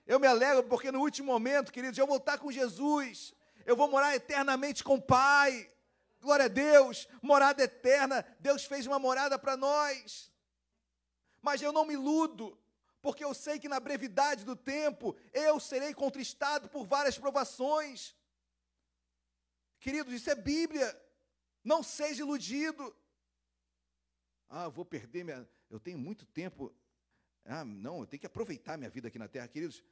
Eu 0.07 0.19
me 0.19 0.25
alegro 0.25 0.63
porque 0.63 0.91
no 0.91 1.01
último 1.01 1.31
momento, 1.31 1.71
queridos, 1.71 1.99
eu 1.99 2.07
vou 2.07 2.17
estar 2.17 2.39
com 2.39 2.51
Jesus. 2.51 3.31
Eu 3.63 3.75
vou 3.75 3.87
morar 3.87 4.15
eternamente 4.15 4.83
com 4.83 4.95
o 4.95 5.01
Pai. 5.03 5.69
Glória 6.19 6.45
a 6.45 6.47
Deus, 6.47 7.07
morada 7.21 7.61
eterna. 7.61 8.25
Deus 8.39 8.65
fez 8.65 8.87
uma 8.87 8.97
morada 8.97 9.37
para 9.37 9.55
nós. 9.55 10.35
Mas 11.41 11.61
eu 11.61 11.71
não 11.71 11.85
me 11.85 11.93
iludo, 11.93 12.57
porque 13.01 13.23
eu 13.23 13.33
sei 13.33 13.59
que 13.59 13.69
na 13.69 13.79
brevidade 13.79 14.43
do 14.43 14.55
tempo 14.55 15.15
eu 15.31 15.59
serei 15.59 15.93
contristado 15.93 16.69
por 16.69 16.85
várias 16.85 17.17
provações. 17.17 18.15
Queridos, 19.79 20.13
isso 20.13 20.29
é 20.29 20.35
Bíblia. 20.35 20.89
Não 21.63 21.83
seja 21.83 22.21
iludido. 22.21 22.95
Ah, 24.49 24.69
vou 24.69 24.85
perder 24.85 25.23
minha. 25.23 25.47
Eu 25.69 25.79
tenho 25.79 25.97
muito 25.97 26.25
tempo. 26.25 26.73
Ah, 27.45 27.63
não, 27.63 27.99
eu 28.01 28.07
tenho 28.07 28.19
que 28.19 28.25
aproveitar 28.25 28.77
minha 28.77 28.89
vida 28.89 29.07
aqui 29.07 29.19
na 29.19 29.27
terra. 29.27 29.47
Queridos, 29.47 29.83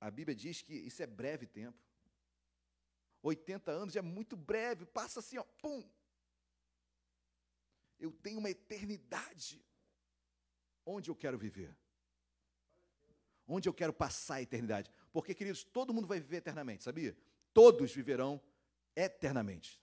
a 0.00 0.10
Bíblia 0.10 0.34
diz 0.34 0.62
que 0.62 0.74
isso 0.74 1.02
é 1.02 1.06
breve 1.06 1.46
tempo. 1.46 1.78
80 3.22 3.70
anos 3.70 3.96
é 3.96 4.02
muito 4.02 4.36
breve, 4.36 4.84
passa 4.84 5.20
assim, 5.20 5.38
ó, 5.38 5.44
pum. 5.44 5.88
Eu 7.98 8.10
tenho 8.10 8.40
uma 8.40 8.50
eternidade. 8.50 9.64
Onde 10.84 11.10
eu 11.10 11.14
quero 11.14 11.38
viver? 11.38 11.76
Onde 13.46 13.68
eu 13.68 13.74
quero 13.74 13.92
passar 13.92 14.36
a 14.36 14.42
eternidade? 14.42 14.90
Porque, 15.12 15.34
queridos, 15.34 15.64
todo 15.64 15.92
mundo 15.92 16.06
vai 16.06 16.18
viver 16.18 16.38
eternamente, 16.38 16.82
sabia? 16.82 17.16
Todos 17.52 17.92
viverão 17.92 18.40
eternamente. 18.96 19.80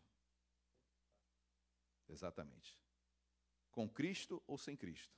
Exatamente. 2.07 2.77
Com 3.71 3.88
Cristo 3.88 4.41
ou 4.47 4.57
sem 4.57 4.76
Cristo. 4.76 5.15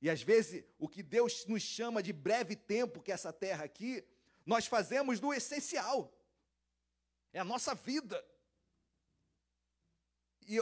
E 0.00 0.10
às 0.10 0.20
vezes, 0.20 0.64
o 0.78 0.88
que 0.88 1.02
Deus 1.02 1.46
nos 1.46 1.62
chama 1.62 2.02
de 2.02 2.12
breve 2.12 2.56
tempo, 2.56 3.00
que 3.00 3.12
é 3.12 3.14
essa 3.14 3.32
terra 3.32 3.64
aqui, 3.64 4.04
nós 4.44 4.66
fazemos 4.66 5.20
do 5.20 5.32
essencial. 5.32 6.12
É 7.32 7.38
a 7.38 7.44
nossa 7.44 7.74
vida. 7.74 8.22
E, 10.46 10.60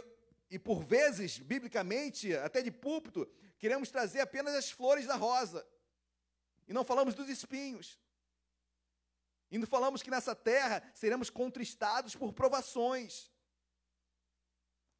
e 0.50 0.58
por 0.58 0.82
vezes, 0.82 1.38
biblicamente, 1.38 2.34
até 2.34 2.60
de 2.60 2.72
púlpito, 2.72 3.28
queremos 3.56 3.88
trazer 3.88 4.20
apenas 4.20 4.54
as 4.54 4.70
flores 4.70 5.06
da 5.06 5.14
rosa. 5.14 5.64
E 6.66 6.72
não 6.72 6.84
falamos 6.84 7.14
dos 7.14 7.28
espinhos. 7.28 7.98
E 9.48 9.58
não 9.58 9.66
falamos 9.66 10.02
que 10.02 10.10
nessa 10.10 10.34
terra 10.34 10.82
seremos 10.92 11.30
contristados 11.30 12.16
por 12.16 12.32
provações. 12.32 13.30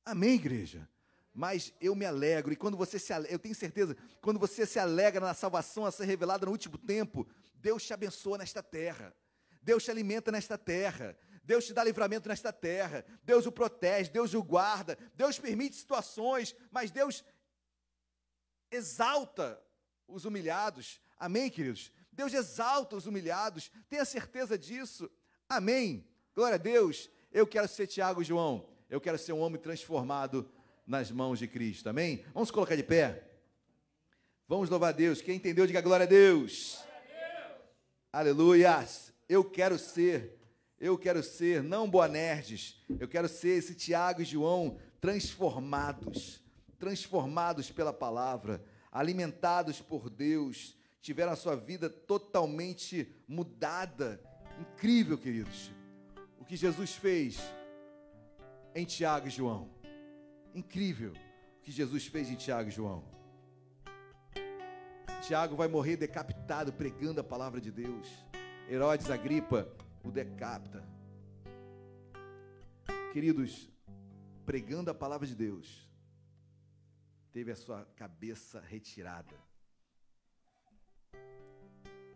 Amém, 0.04 0.34
igreja? 0.34 0.88
Mas 1.32 1.72
eu 1.80 1.94
me 1.94 2.04
alegro, 2.04 2.52
e 2.52 2.56
quando 2.56 2.76
você 2.76 2.98
se 2.98 3.12
alegra, 3.12 3.34
eu 3.34 3.38
tenho 3.38 3.54
certeza, 3.54 3.96
quando 4.20 4.38
você 4.38 4.64
se 4.66 4.78
alegra 4.78 5.24
na 5.24 5.34
salvação 5.34 5.84
a 5.84 5.92
ser 5.92 6.04
revelada 6.04 6.46
no 6.46 6.52
último 6.52 6.76
tempo, 6.78 7.26
Deus 7.54 7.84
te 7.84 7.92
abençoa 7.92 8.38
nesta 8.38 8.62
terra, 8.62 9.14
Deus 9.62 9.84
te 9.84 9.90
alimenta 9.90 10.32
nesta 10.32 10.58
terra, 10.58 11.16
Deus 11.42 11.66
te 11.66 11.72
dá 11.72 11.82
livramento 11.82 12.28
nesta 12.28 12.52
terra, 12.52 13.04
Deus 13.22 13.46
o 13.46 13.52
protege, 13.52 14.10
Deus 14.10 14.34
o 14.34 14.42
guarda, 14.42 14.96
Deus 15.14 15.38
permite 15.38 15.76
situações, 15.76 16.54
mas 16.70 16.90
Deus 16.90 17.24
exalta 18.70 19.60
os 20.06 20.24
humilhados. 20.24 21.00
Amém, 21.18 21.50
queridos? 21.50 21.92
Deus 22.12 22.32
exalta 22.32 22.96
os 22.96 23.06
humilhados, 23.06 23.70
tenha 23.88 24.04
certeza 24.04 24.58
disso. 24.58 25.10
Amém. 25.48 26.06
Glória 26.34 26.54
a 26.54 26.58
Deus. 26.58 27.10
Eu 27.32 27.46
quero 27.46 27.68
ser 27.68 27.86
Tiago 27.86 28.22
e 28.22 28.24
João. 28.24 28.68
Eu 28.88 29.00
quero 29.00 29.18
ser 29.18 29.32
um 29.32 29.40
homem 29.40 29.60
transformado 29.60 30.50
nas 30.86 31.10
mãos 31.10 31.38
de 31.38 31.46
Cristo. 31.46 31.88
Amém? 31.88 32.24
Vamos 32.34 32.50
colocar 32.50 32.76
de 32.76 32.82
pé. 32.82 33.24
Vamos 34.48 34.68
louvar 34.68 34.88
a 34.88 34.96
Deus. 34.96 35.22
Quem 35.22 35.36
entendeu, 35.36 35.66
diga 35.66 35.80
glória 35.80 36.04
a 36.04 36.08
Deus. 36.08 36.82
Aleluias. 38.12 39.12
Eu 39.28 39.44
quero 39.44 39.78
ser, 39.78 40.39
eu 40.80 40.96
quero 40.96 41.22
ser, 41.22 41.62
não 41.62 41.90
Boanerges, 41.90 42.82
eu 42.98 43.06
quero 43.06 43.28
ser 43.28 43.58
esse 43.58 43.74
Tiago 43.74 44.22
e 44.22 44.24
João 44.24 44.78
transformados, 44.98 46.42
transformados 46.78 47.70
pela 47.70 47.92
palavra, 47.92 48.64
alimentados 48.90 49.80
por 49.80 50.08
Deus, 50.08 50.74
tiveram 51.02 51.32
a 51.32 51.36
sua 51.36 51.54
vida 51.54 51.90
totalmente 51.90 53.14
mudada. 53.28 54.20
Incrível, 54.58 55.18
queridos. 55.18 55.70
O 56.38 56.44
que 56.46 56.56
Jesus 56.56 56.94
fez 56.94 57.38
em 58.74 58.86
Tiago 58.86 59.28
e 59.28 59.30
João. 59.30 59.70
Incrível 60.54 61.12
o 61.12 61.62
que 61.62 61.70
Jesus 61.70 62.06
fez 62.06 62.30
em 62.30 62.36
Tiago 62.36 62.70
e 62.70 62.72
João. 62.72 63.04
Tiago 65.20 65.54
vai 65.54 65.68
morrer 65.68 65.96
decapitado 65.96 66.72
pregando 66.72 67.20
a 67.20 67.24
palavra 67.24 67.60
de 67.60 67.70
Deus. 67.70 68.08
Herodes 68.68 69.10
Agripa 69.10 69.70
o 70.02 70.10
decapita. 70.10 70.84
Queridos, 73.12 73.70
pregando 74.46 74.90
a 74.90 74.94
palavra 74.94 75.26
de 75.26 75.34
Deus, 75.34 75.88
teve 77.32 77.50
a 77.50 77.56
sua 77.56 77.84
cabeça 77.96 78.60
retirada. 78.60 79.34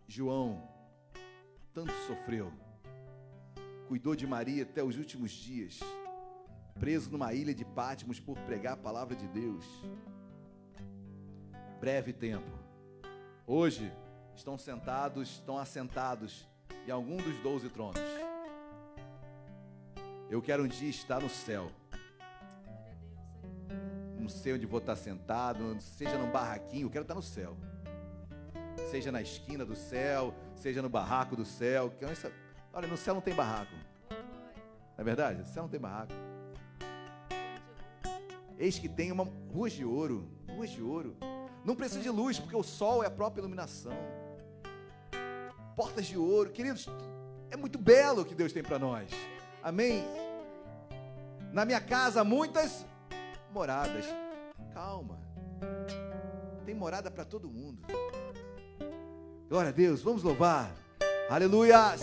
João 0.07 0.75
tanto 1.73 1.91
sofreu, 2.07 2.53
cuidou 3.87 4.15
de 4.15 4.25
Maria 4.25 4.63
até 4.63 4.81
os 4.81 4.97
últimos 4.97 5.31
dias, 5.31 5.79
preso 6.79 7.11
numa 7.11 7.33
ilha 7.33 7.53
de 7.53 7.65
Pátimos 7.65 8.19
por 8.19 8.37
pregar 8.39 8.73
a 8.73 8.77
palavra 8.77 9.15
de 9.15 9.27
Deus. 9.27 9.65
Breve 11.79 12.13
tempo. 12.13 12.49
Hoje 13.45 13.91
estão 14.35 14.57
sentados, 14.57 15.29
estão 15.29 15.57
assentados 15.57 16.47
em 16.87 16.91
algum 16.91 17.17
dos 17.17 17.37
doze 17.41 17.69
tronos. 17.69 17.99
Eu 20.29 20.41
quero 20.41 20.63
um 20.63 20.67
dia 20.67 20.89
estar 20.89 21.21
no 21.21 21.29
céu. 21.29 21.71
Não 24.19 24.29
sei 24.29 24.53
onde 24.53 24.65
vou 24.65 24.79
estar 24.79 24.95
sentado, 24.95 25.77
seja 25.79 26.17
num 26.17 26.31
barraquinho, 26.31 26.87
eu 26.87 26.89
quero 26.89 27.03
estar 27.03 27.15
no 27.15 27.21
céu 27.21 27.55
seja 28.95 29.11
na 29.11 29.21
esquina 29.21 29.65
do 29.65 29.75
céu, 29.75 30.33
seja 30.55 30.81
no 30.81 30.89
barraco 30.89 31.35
do 31.35 31.45
céu. 31.45 31.93
Olha, 32.73 32.87
no 32.87 32.97
céu 32.97 33.13
não 33.13 33.21
tem 33.21 33.33
barraco. 33.33 33.73
Não 34.09 34.97
é 34.97 35.03
verdade? 35.03 35.39
No 35.39 35.45
céu 35.45 35.63
não 35.63 35.69
tem 35.69 35.79
barraco. 35.79 36.13
Eis 38.57 38.79
que 38.79 38.87
tem 38.87 39.11
uma 39.11 39.27
ruas 39.53 39.73
de 39.73 39.83
ouro, 39.83 40.29
ruas 40.49 40.69
de 40.69 40.81
ouro. 40.81 41.17
Não 41.65 41.75
precisa 41.75 42.01
de 42.01 42.09
luz, 42.09 42.39
porque 42.39 42.55
o 42.55 42.63
sol 42.63 43.03
é 43.03 43.07
a 43.07 43.11
própria 43.11 43.41
iluminação. 43.41 43.91
Portas 45.75 46.05
de 46.05 46.17
ouro, 46.17 46.51
queridos, 46.51 46.87
é 47.51 47.57
muito 47.57 47.77
belo 47.77 48.21
o 48.21 48.25
que 48.25 48.33
Deus 48.33 48.53
tem 48.53 48.63
para 48.63 48.79
nós. 48.79 49.09
Amém. 49.61 50.05
Na 51.51 51.65
minha 51.65 51.81
casa 51.81 52.23
muitas 52.23 52.85
moradas. 53.51 54.05
Calma. 54.73 55.19
Tem 56.65 56.73
morada 56.73 57.11
para 57.11 57.25
todo 57.25 57.49
mundo. 57.49 57.81
Glória 59.49 59.69
a 59.69 59.73
Deus, 59.73 60.01
vamos 60.01 60.23
louvar. 60.23 60.71
Aleluias. 61.29 62.01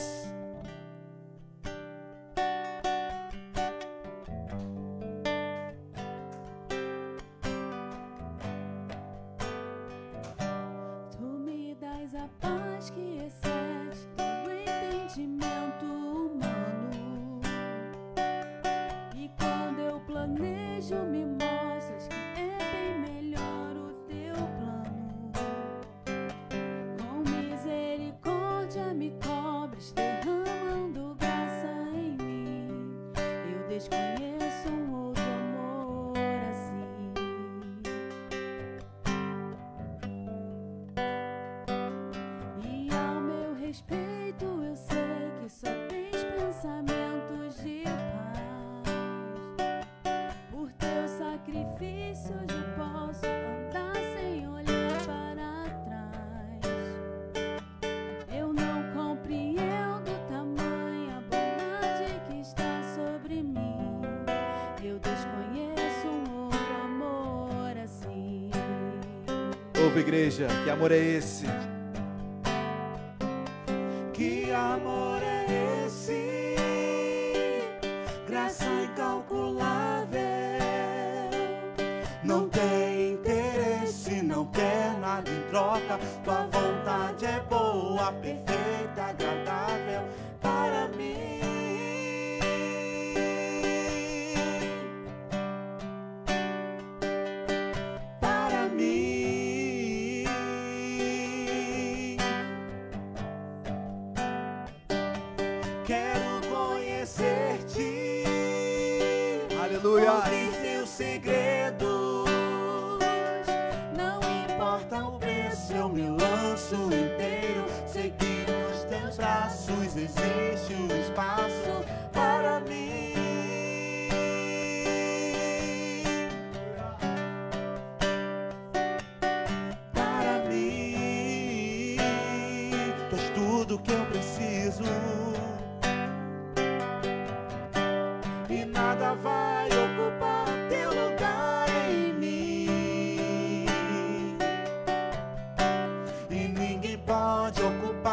Ninguém 147.12 147.52
pode 147.52 147.62
ocupar 147.62 148.02
teu 148.02 148.11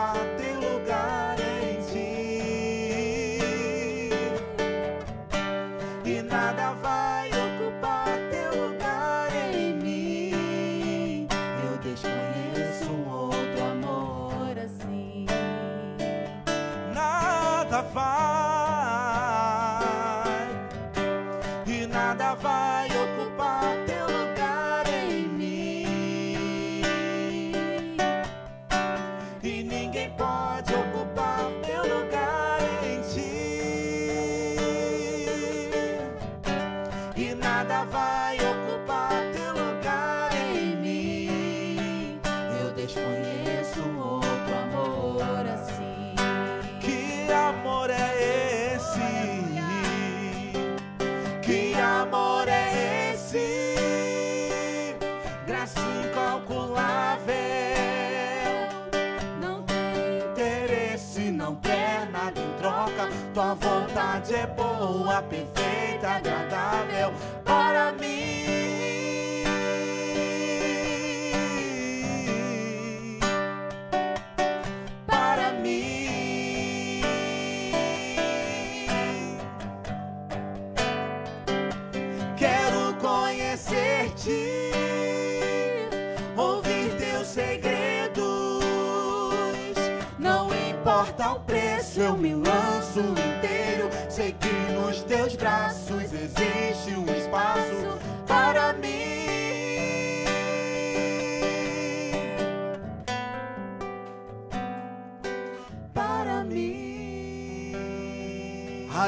é 64.31 64.45
boa, 64.45 65.21
perfeita, 65.23 66.07
agradável 66.07 67.11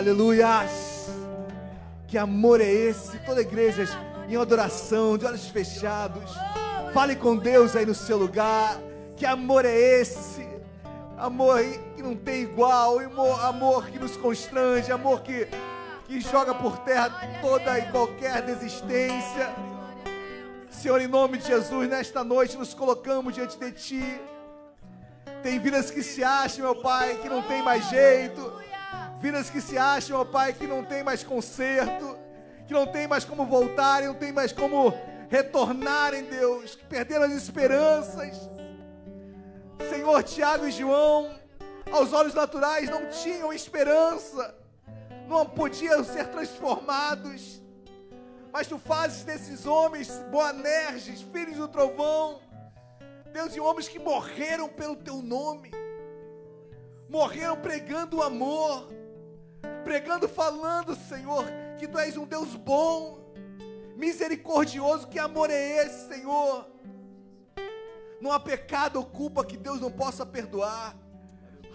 Aleluias! 0.02 1.12
Que 2.08 2.18
amor 2.18 2.60
é 2.60 2.68
esse? 2.68 3.20
Toda 3.20 3.40
igreja 3.40 3.86
em 4.28 4.36
adoração, 4.36 5.16
de 5.16 5.28
olhos 5.28 5.48
fechados. 5.48 6.34
Fale 6.92 7.16
com 7.16 7.38
Deus 7.38 7.76
aí 7.76 7.86
no 7.86 7.94
seu 7.94 8.18
lugar. 8.18 8.82
Que 9.16 9.28
amor 9.28 9.64
é 9.64 9.78
esse? 9.78 10.44
Amor 11.20 11.62
que 11.96 12.02
não 12.02 12.16
tem 12.16 12.42
igual, 12.42 12.98
amor, 13.44 13.92
que 13.92 14.00
nos 14.00 14.18
constrange, 14.18 14.92
amor 14.92 15.22
que, 15.22 15.48
que 16.08 16.20
joga 16.20 16.56
por 16.56 16.80
terra 16.80 17.12
toda 17.40 17.78
e 17.78 17.92
qualquer 17.92 18.42
desistência. 18.42 19.54
Senhor, 20.72 21.00
em 21.00 21.08
nome 21.08 21.38
de 21.38 21.46
Jesus, 21.46 21.88
nesta 21.88 22.24
noite 22.24 22.58
nos 22.58 22.74
colocamos 22.74 23.36
diante 23.36 23.56
de 23.56 23.72
Ti. 23.72 24.22
Tem 25.44 25.60
vidas 25.60 25.92
que 25.92 26.02
se 26.02 26.24
acham, 26.24 26.66
meu 26.66 26.82
Pai, 26.82 27.20
que 27.22 27.30
não 27.30 27.44
tem 27.44 27.62
mais 27.62 27.88
jeito. 27.88 28.61
Vidas 29.22 29.52
que 29.52 29.62
se 29.62 29.78
acham, 29.78 30.20
ó 30.20 30.26
Pai, 30.26 30.52
que 30.52 30.66
não 30.66 30.84
tem 30.84 31.04
mais 31.04 31.24
conserto, 31.24 32.18
que 32.66 32.74
não 32.74 32.88
tem 32.88 33.08
mais 33.08 33.24
como 33.24 33.46
voltarem, 33.46 34.08
não 34.08 34.16
tem 34.16 34.32
mais 34.32 34.52
como 34.52 34.92
retornarem, 35.30 36.24
Deus, 36.24 36.74
que 36.74 36.84
perderam 36.86 37.26
as 37.26 37.32
esperanças. 37.34 38.50
Senhor, 39.90 40.24
Tiago 40.24 40.66
e 40.66 40.72
João, 40.72 41.30
aos 41.92 42.14
olhos 42.14 42.34
naturais, 42.34 42.90
não 42.90 43.10
tinham 43.10 43.54
esperança, 43.54 44.56
não 45.28 45.46
podiam 45.46 46.04
ser 46.04 46.28
transformados, 46.30 47.62
mas 48.52 48.66
tu 48.66 48.80
fazes 48.80 49.24
desses 49.24 49.68
homens 49.68 50.10
Boanerges, 50.32 51.22
filhos 51.22 51.58
do 51.58 51.68
trovão, 51.68 52.42
Deus, 53.32 53.56
e 53.56 53.60
homens 53.60 53.88
que 53.88 54.00
morreram 54.00 54.68
pelo 54.68 54.96
teu 54.96 55.22
nome, 55.22 55.72
morreram 57.08 57.56
pregando 57.56 58.18
o 58.18 58.24
amor, 58.24 58.88
pregando, 59.84 60.28
falando, 60.28 60.96
Senhor, 60.96 61.46
que 61.78 61.88
tu 61.88 61.98
és 61.98 62.18
um 62.18 62.26
Deus 62.26 62.56
bom, 62.56 63.34
misericordioso, 63.96 65.08
que 65.08 65.20
amor 65.20 65.50
é 65.50 65.86
esse, 65.86 66.08
Senhor? 66.08 66.70
Não 68.22 68.32
há 68.32 68.40
pecado 68.40 68.98
ou 68.98 69.06
culpa 69.06 69.44
que 69.44 69.58
Deus 69.58 69.82
não 69.82 69.92
possa 69.92 70.26
perdoar. 70.26 70.96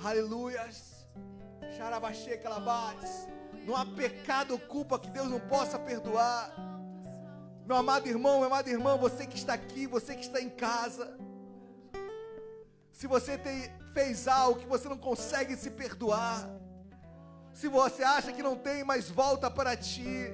Aleluias. 0.03 1.07
Xarabaxê, 1.77 2.37
calabás. 2.37 3.29
Não 3.67 3.75
há 3.75 3.85
pecado 3.85 4.53
ou 4.53 4.59
culpa 4.59 4.99
que 4.99 5.11
Deus 5.11 5.29
não 5.29 5.41
possa 5.41 5.79
perdoar. 5.79 6.55
Meu 7.67 7.77
amado 7.77 8.07
irmão, 8.07 8.37
minha 8.37 8.47
amada 8.47 8.71
irmã, 8.71 8.97
você 8.97 9.27
que 9.27 9.37
está 9.37 9.55
aqui, 9.55 9.89
você 9.89 10.15
que 10.15 10.23
está 10.23 10.41
em 10.41 10.49
casa. 10.49 11.19
Se 12.93 13.09
você 13.09 13.37
tem, 13.37 13.69
fez 13.93 14.29
algo 14.29 14.61
que 14.61 14.67
você 14.67 14.89
não 14.89 14.97
consegue 14.97 15.57
se 15.57 15.71
perdoar, 15.71 16.49
se 17.57 17.69
você 17.69 18.03
acha 18.03 18.35
que 18.35 18.43
não 18.43 18.55
tem 18.55 18.85
mais 18.85 19.09
volta 19.09 19.51
para 19.51 19.75
ti, 19.75 20.31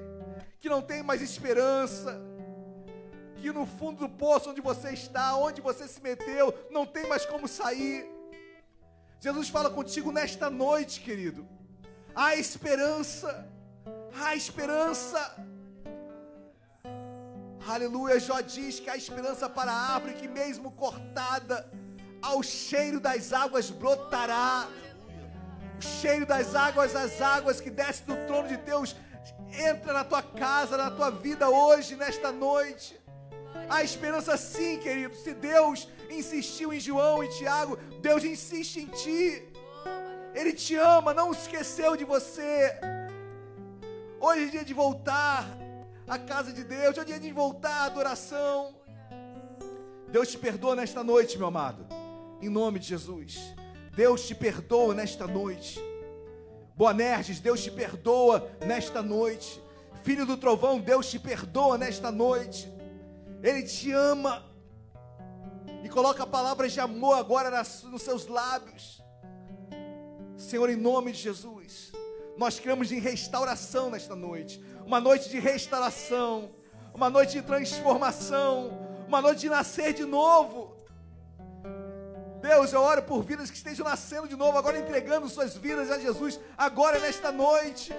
que 0.59 0.67
não 0.67 0.81
tem 0.81 1.01
mais 1.01 1.21
esperança, 1.21 2.21
que 3.37 3.49
no 3.49 3.65
fundo 3.65 3.99
do 4.05 4.09
poço 4.09 4.49
onde 4.49 4.59
você 4.59 4.89
está, 4.89 5.33
onde 5.37 5.61
você 5.61 5.87
se 5.87 6.01
meteu, 6.01 6.53
não 6.69 6.85
tem 6.85 7.07
mais 7.07 7.25
como 7.25 7.47
sair. 7.47 8.05
Jesus 9.21 9.47
fala 9.47 9.69
contigo 9.69 10.11
nesta 10.11 10.49
noite, 10.49 10.99
querido. 10.99 11.47
Há 12.13 12.35
esperança, 12.35 13.47
há 14.21 14.35
esperança. 14.35 15.21
Aleluia, 17.65 18.19
Jó 18.19 18.41
diz 18.41 18.81
que 18.81 18.89
há 18.89 18.97
esperança 18.97 19.47
para 19.47 19.71
a 19.71 19.93
árvore 19.93 20.15
que 20.15 20.27
mesmo 20.27 20.71
cortada, 20.71 21.71
ao 22.21 22.43
cheiro 22.43 22.99
das 22.99 23.31
águas 23.31 23.69
brotará. 23.69 24.67
Cheio 25.83 26.25
das 26.25 26.55
águas, 26.55 26.95
as 26.95 27.21
águas 27.21 27.61
que 27.61 27.69
descem 27.69 28.05
do 28.05 28.15
trono 28.25 28.47
de 28.47 28.57
Deus, 28.57 28.95
entra 29.51 29.93
na 29.93 30.03
tua 30.03 30.21
casa, 30.21 30.77
na 30.77 30.89
tua 30.89 31.09
vida 31.11 31.49
hoje, 31.49 31.95
nesta 31.95 32.31
noite. 32.31 32.99
Há 33.69 33.83
esperança 33.83 34.35
sim, 34.37 34.79
querido. 34.79 35.15
Se 35.15 35.33
Deus 35.33 35.87
insistiu 36.09 36.73
em 36.73 36.79
João 36.79 37.23
e 37.23 37.29
Tiago, 37.29 37.77
Deus 38.01 38.23
insiste 38.23 38.77
em 38.77 38.87
ti. 38.87 39.53
Ele 40.33 40.53
te 40.53 40.75
ama, 40.75 41.13
não 41.13 41.31
esqueceu 41.31 41.95
de 41.95 42.03
você. 42.03 42.79
Hoje 44.19 44.43
é 44.43 44.47
dia 44.47 44.65
de 44.65 44.73
voltar 44.73 45.47
à 46.07 46.17
casa 46.17 46.51
de 46.51 46.63
Deus, 46.63 46.97
hoje 46.97 47.01
é 47.01 47.03
dia 47.03 47.19
de 47.19 47.31
voltar 47.31 47.81
à 47.81 47.85
adoração. 47.85 48.75
Deus 50.07 50.29
te 50.29 50.37
perdoa 50.37 50.75
nesta 50.75 51.03
noite, 51.03 51.37
meu 51.37 51.47
amado, 51.47 51.87
em 52.41 52.49
nome 52.49 52.79
de 52.79 52.87
Jesus. 52.87 53.53
Deus 53.93 54.25
te 54.25 54.33
perdoa 54.33 54.95
nesta 54.95 55.27
noite. 55.27 55.79
Boanerges, 56.75 57.39
Deus 57.39 57.61
te 57.63 57.69
perdoa 57.69 58.49
nesta 58.65 59.03
noite. 59.03 59.61
Filho 60.01 60.25
do 60.25 60.35
trovão, 60.35 60.79
Deus 60.79 61.09
te 61.09 61.19
perdoa 61.19 61.77
nesta 61.77 62.11
noite. 62.11 62.71
Ele 63.43 63.61
te 63.61 63.91
ama. 63.91 64.43
E 65.83 65.89
coloca 65.89 66.25
palavras 66.25 66.71
de 66.71 66.79
amor 66.79 67.17
agora 67.17 67.51
nas, 67.51 67.83
nos 67.83 68.01
seus 68.01 68.25
lábios. 68.25 69.03
Senhor, 70.35 70.69
em 70.69 70.75
nome 70.75 71.11
de 71.11 71.19
Jesus, 71.19 71.91
nós 72.35 72.59
cremos 72.59 72.91
em 72.91 72.99
restauração 72.99 73.91
nesta 73.91 74.15
noite. 74.15 74.63
Uma 74.85 74.99
noite 74.99 75.29
de 75.29 75.39
restauração, 75.39 76.55
uma 76.95 77.11
noite 77.11 77.33
de 77.33 77.43
transformação, 77.43 78.71
uma 79.07 79.21
noite 79.21 79.41
de 79.41 79.49
nascer 79.49 79.93
de 79.93 80.03
novo. 80.03 80.72
Deus, 82.43 82.73
eu 82.73 82.81
oro 82.81 83.01
por 83.01 83.23
vidas 83.23 83.49
que 83.49 83.55
estejam 83.55 83.85
nascendo 83.85 84.27
de 84.27 84.35
novo, 84.35 84.57
agora 84.57 84.77
entregando 84.77 85.29
suas 85.29 85.55
vidas 85.55 85.89
a 85.89 85.97
Jesus, 85.97 86.37
agora 86.57 86.99
nesta 86.99 87.31
noite. 87.31 87.95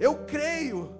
Eu 0.00 0.24
creio, 0.24 0.92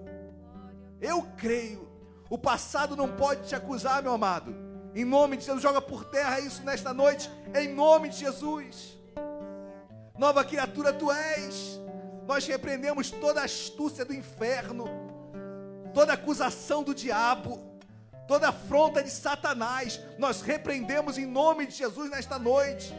eu 1.01 1.27
creio. 1.35 1.91
O 2.29 2.37
passado 2.37 2.95
não 2.95 3.09
pode 3.17 3.49
te 3.49 3.53
acusar, 3.53 4.01
meu 4.01 4.13
amado. 4.13 4.55
Em 4.95 5.03
nome 5.03 5.35
de 5.35 5.43
Jesus, 5.43 5.61
joga 5.61 5.81
por 5.81 6.05
terra 6.05 6.39
isso 6.39 6.63
nesta 6.63 6.93
noite, 6.93 7.29
em 7.53 7.67
nome 7.73 8.07
de 8.07 8.19
Jesus. 8.19 8.97
Nova 10.17 10.45
criatura 10.45 10.93
tu 10.93 11.11
és. 11.11 11.81
Nós 12.25 12.47
repreendemos 12.47 13.11
toda 13.11 13.43
astúcia 13.43 14.05
do 14.05 14.13
inferno, 14.13 14.85
toda 15.93 16.13
acusação 16.13 16.81
do 16.81 16.95
diabo 16.95 17.72
toda 18.27 18.49
afronta 18.49 19.03
de 19.03 19.09
Satanás, 19.09 19.99
nós 20.17 20.41
repreendemos 20.41 21.17
em 21.17 21.25
nome 21.25 21.65
de 21.65 21.75
Jesus 21.75 22.09
nesta 22.09 22.39
noite. 22.39 22.93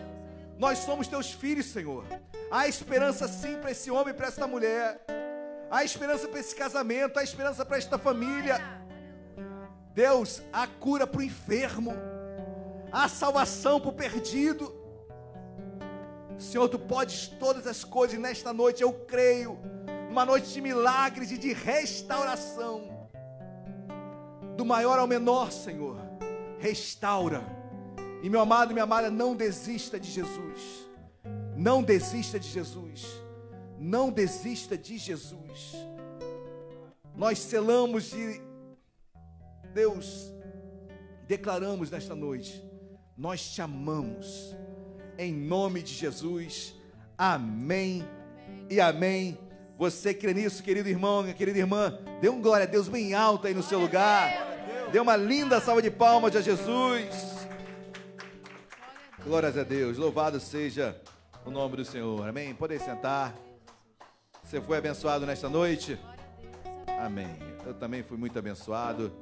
Nós 0.59 0.79
somos 0.79 1.09
teus 1.09 1.33
filhos, 1.33 1.67
Senhor. 1.67 2.05
Há 2.51 2.69
esperança 2.69 3.27
sim 3.27 3.57
para 3.57 3.71
esse 3.71 3.91
homem 3.91 4.13
e 4.13 4.17
para 4.17 4.29
esta 4.29 4.47
mulher. 4.47 5.01
Há 5.71 5.83
esperança 5.83 6.29
para 6.29 6.39
esse 6.39 6.55
casamento, 6.55 7.19
há 7.19 7.23
esperança 7.23 7.65
para 7.65 7.77
esta 7.77 7.99
família. 7.99 8.61
Deus, 9.93 10.43
há 10.53 10.67
cura 10.67 11.07
para 11.07 11.21
o 11.21 11.23
enfermo, 11.23 11.95
há 12.93 13.09
salvação 13.09 13.81
para 13.81 13.91
o 13.91 13.93
perdido. 13.93 14.73
Senhor, 16.39 16.69
tu 16.69 16.79
podes 16.79 17.29
todas 17.29 17.67
as 17.67 17.83
coisas 17.85 18.19
nesta 18.19 18.53
noite, 18.53 18.83
eu 18.83 18.93
creio, 18.93 19.59
uma 20.11 20.25
noite 20.25 20.53
de 20.53 20.61
milagres 20.61 21.31
e 21.31 21.39
de 21.39 21.53
restauração 21.53 22.94
do 24.57 24.65
maior 24.65 24.99
ao 24.99 25.07
menor, 25.07 25.53
Senhor. 25.53 25.97
Restaura. 26.59 27.43
E 28.23 28.31
meu 28.31 28.41
amado 28.41 28.73
minha 28.73 28.85
amada, 28.85 29.11
não 29.11 29.37
desista 29.37 30.01
de 30.01 30.11
Jesus. 30.11 30.89
Não 31.57 31.83
desista 31.83 32.39
de 32.39 32.49
Jesus. 32.49 33.07
Não 33.79 34.11
desista 34.11 34.77
de 34.77 34.97
Jesus. 34.97 35.75
Nós 37.15 37.39
selamos 37.39 38.13
e 38.13 38.41
Deus 39.73 40.33
declaramos 41.27 41.91
nesta 41.91 42.15
noite, 42.15 42.63
nós 43.17 43.53
te 43.53 43.63
amamos. 43.63 44.55
Em 45.17 45.33
nome 45.33 45.83
de 45.83 45.93
Jesus. 45.93 46.75
Amém. 47.17 48.05
E 48.69 48.81
amém. 48.81 49.39
Você 49.77 50.15
crê 50.15 50.33
nisso, 50.33 50.63
querido 50.63 50.89
irmão, 50.89 51.25
querida 51.33 51.59
irmã? 51.59 51.99
Dê 52.21 52.29
um 52.29 52.41
glória 52.41 52.65
a 52.65 52.69
Deus 52.69 52.89
bem 52.89 53.13
alto 53.13 53.47
aí 53.47 53.55
no 53.55 53.63
seu 53.63 53.81
lugar. 53.81 54.31
Dê 54.93 55.01
uma 55.01 55.17
linda 55.17 55.61
salva 55.61 55.83
de 55.83 55.91
palmas 55.91 56.37
a 56.37 56.41
Jesus. 56.41 57.35
Glórias 59.25 59.59
a 59.59 59.65
Deus. 59.65 59.99
Louvado 59.99 60.39
seja 60.39 61.01
o 61.45 61.51
nome 61.51 61.77
do 61.77 61.85
Senhor. 61.85 62.29
Amém. 62.29 62.55
Podem 62.55 62.79
sentar. 62.79 63.35
Você 64.43 64.61
foi 64.61 64.79
abençoado 64.79 65.27
nesta 65.27 65.49
noite? 65.49 65.99
Amém. 67.01 67.37
Eu 67.67 67.75
também 67.75 68.03
fui 68.03 68.17
muito 68.17 68.39
abençoado. 68.39 69.13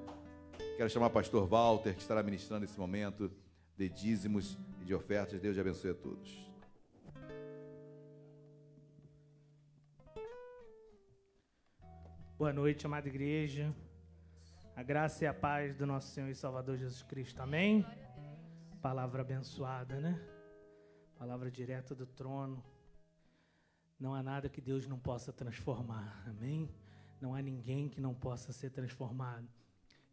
Quero 0.77 0.91
chamar 0.91 1.07
o 1.07 1.11
pastor 1.11 1.47
Walter, 1.47 1.95
que 1.95 2.03
estará 2.03 2.23
ministrando 2.23 2.65
esse 2.65 2.79
momento 2.79 3.31
de 3.77 3.89
dízimos 3.89 4.59
e 4.81 4.85
de 4.85 4.95
ofertas. 4.95 5.41
Deus 5.41 5.59
abençoe 5.59 5.93
a 5.93 5.95
todos. 5.95 6.42
Boa 12.43 12.53
noite, 12.53 12.85
amada 12.85 13.07
igreja. 13.07 13.73
A 14.75 14.83
graça 14.83 15.23
e 15.23 15.29
a 15.29 15.33
paz 15.33 15.77
do 15.77 15.87
nosso 15.87 16.09
Senhor 16.09 16.29
e 16.29 16.35
Salvador 16.35 16.77
Jesus 16.77 17.01
Cristo. 17.01 17.41
Amém? 17.41 17.87
Palavra 18.81 19.23
abençoada, 19.23 20.01
né? 20.01 20.21
Palavra 21.17 21.53
direta 21.53 21.95
do 21.95 22.05
trono. 22.05 22.61
Não 23.97 24.13
há 24.13 24.25
nada 24.25 24.49
que 24.49 24.61
Deus 24.61 24.89
não 24.89 24.99
possa 24.99 25.33
transformar. 25.33 26.21
Amém? 26.27 26.69
Não 27.21 27.33
há 27.33 27.41
ninguém 27.41 27.89
que 27.89 28.01
não 28.01 28.13
possa 28.13 28.53
ser 28.53 28.71
transformado. 28.71 29.49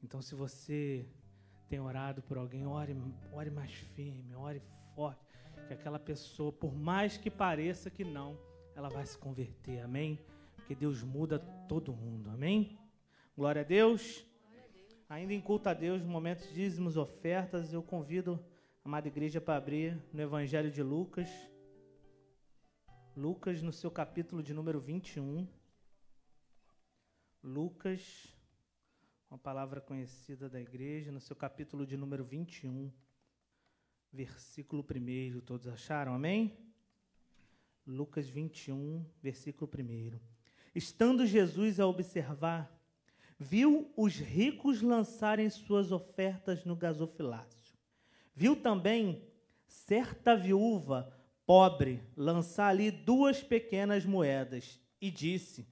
Então, 0.03 0.21
se 0.21 0.35
você 0.35 1.09
tem 1.67 1.79
orado 1.79 2.21
por 2.21 2.37
alguém, 2.37 2.67
ore, 2.67 2.95
ore 3.31 3.49
mais 3.49 3.73
firme, 3.73 4.35
ore 4.35 4.61
forte. 4.93 5.25
Que 5.67 5.73
aquela 5.73 5.97
pessoa, 5.97 6.51
por 6.51 6.75
mais 6.75 7.17
que 7.17 7.31
pareça 7.31 7.89
que 7.89 8.03
não, 8.03 8.37
ela 8.75 8.87
vai 8.87 9.03
se 9.07 9.17
converter. 9.17 9.79
Amém? 9.79 10.23
Porque 10.69 10.75
Deus 10.75 11.01
muda 11.01 11.39
todo 11.67 11.91
mundo. 11.91 12.29
Amém? 12.29 12.77
Glória 13.35 13.63
a 13.63 13.65
Deus. 13.65 14.23
Ainda 15.09 15.33
em 15.33 15.41
culto 15.41 15.67
a 15.67 15.73
Deus, 15.73 16.03
momentos 16.03 16.47
de 16.49 16.53
dízimos, 16.53 16.95
ofertas, 16.95 17.73
eu 17.73 17.81
convido 17.81 18.39
a 18.83 18.87
amada 18.87 19.07
igreja 19.07 19.41
para 19.41 19.57
abrir 19.57 19.99
no 20.13 20.21
Evangelho 20.21 20.69
de 20.69 20.83
Lucas. 20.83 21.27
Lucas, 23.17 23.63
no 23.63 23.73
seu 23.73 23.89
capítulo 23.89 24.43
de 24.43 24.53
número 24.53 24.79
21. 24.79 25.47
Lucas, 27.41 28.31
uma 29.27 29.39
palavra 29.39 29.81
conhecida 29.81 30.47
da 30.47 30.61
igreja, 30.61 31.11
no 31.11 31.19
seu 31.19 31.35
capítulo 31.35 31.83
de 31.83 31.97
número 31.97 32.23
21, 32.23 32.93
versículo 34.13 34.85
1. 34.85 35.41
Todos 35.41 35.67
acharam? 35.67 36.13
Amém? 36.13 36.55
Lucas 37.87 38.29
21, 38.29 39.03
versículo 39.19 39.67
1. 39.67 40.38
Estando 40.73 41.25
Jesus 41.25 41.79
a 41.79 41.87
observar, 41.87 42.71
viu 43.37 43.91
os 43.95 44.15
ricos 44.15 44.81
lançarem 44.81 45.49
suas 45.49 45.91
ofertas 45.91 46.65
no 46.65 46.75
gasofilácio. 46.75 47.77
Viu 48.35 48.55
também 48.55 49.23
certa 49.67 50.35
viúva 50.35 51.11
pobre 51.45 52.03
lançar 52.15 52.67
ali 52.67 52.91
duas 52.91 53.41
pequenas 53.41 54.05
moedas 54.05 54.79
e 55.01 55.09
disse: 55.09 55.67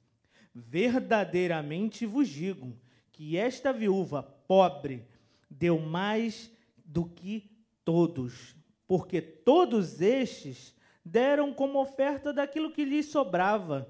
Verdadeiramente 0.54 2.06
vos 2.06 2.28
digo 2.28 2.76
que 3.12 3.38
esta 3.38 3.72
viúva 3.72 4.24
pobre 4.24 5.08
deu 5.50 5.80
mais 5.80 6.52
do 6.84 7.06
que 7.06 7.52
todos, 7.84 8.56
porque 8.88 9.22
todos 9.22 10.02
estes 10.02 10.74
deram 11.04 11.54
como 11.54 11.80
oferta 11.80 12.34
daquilo 12.34 12.72
que 12.72 12.84
lhes 12.84 13.08
sobrava 13.08 13.88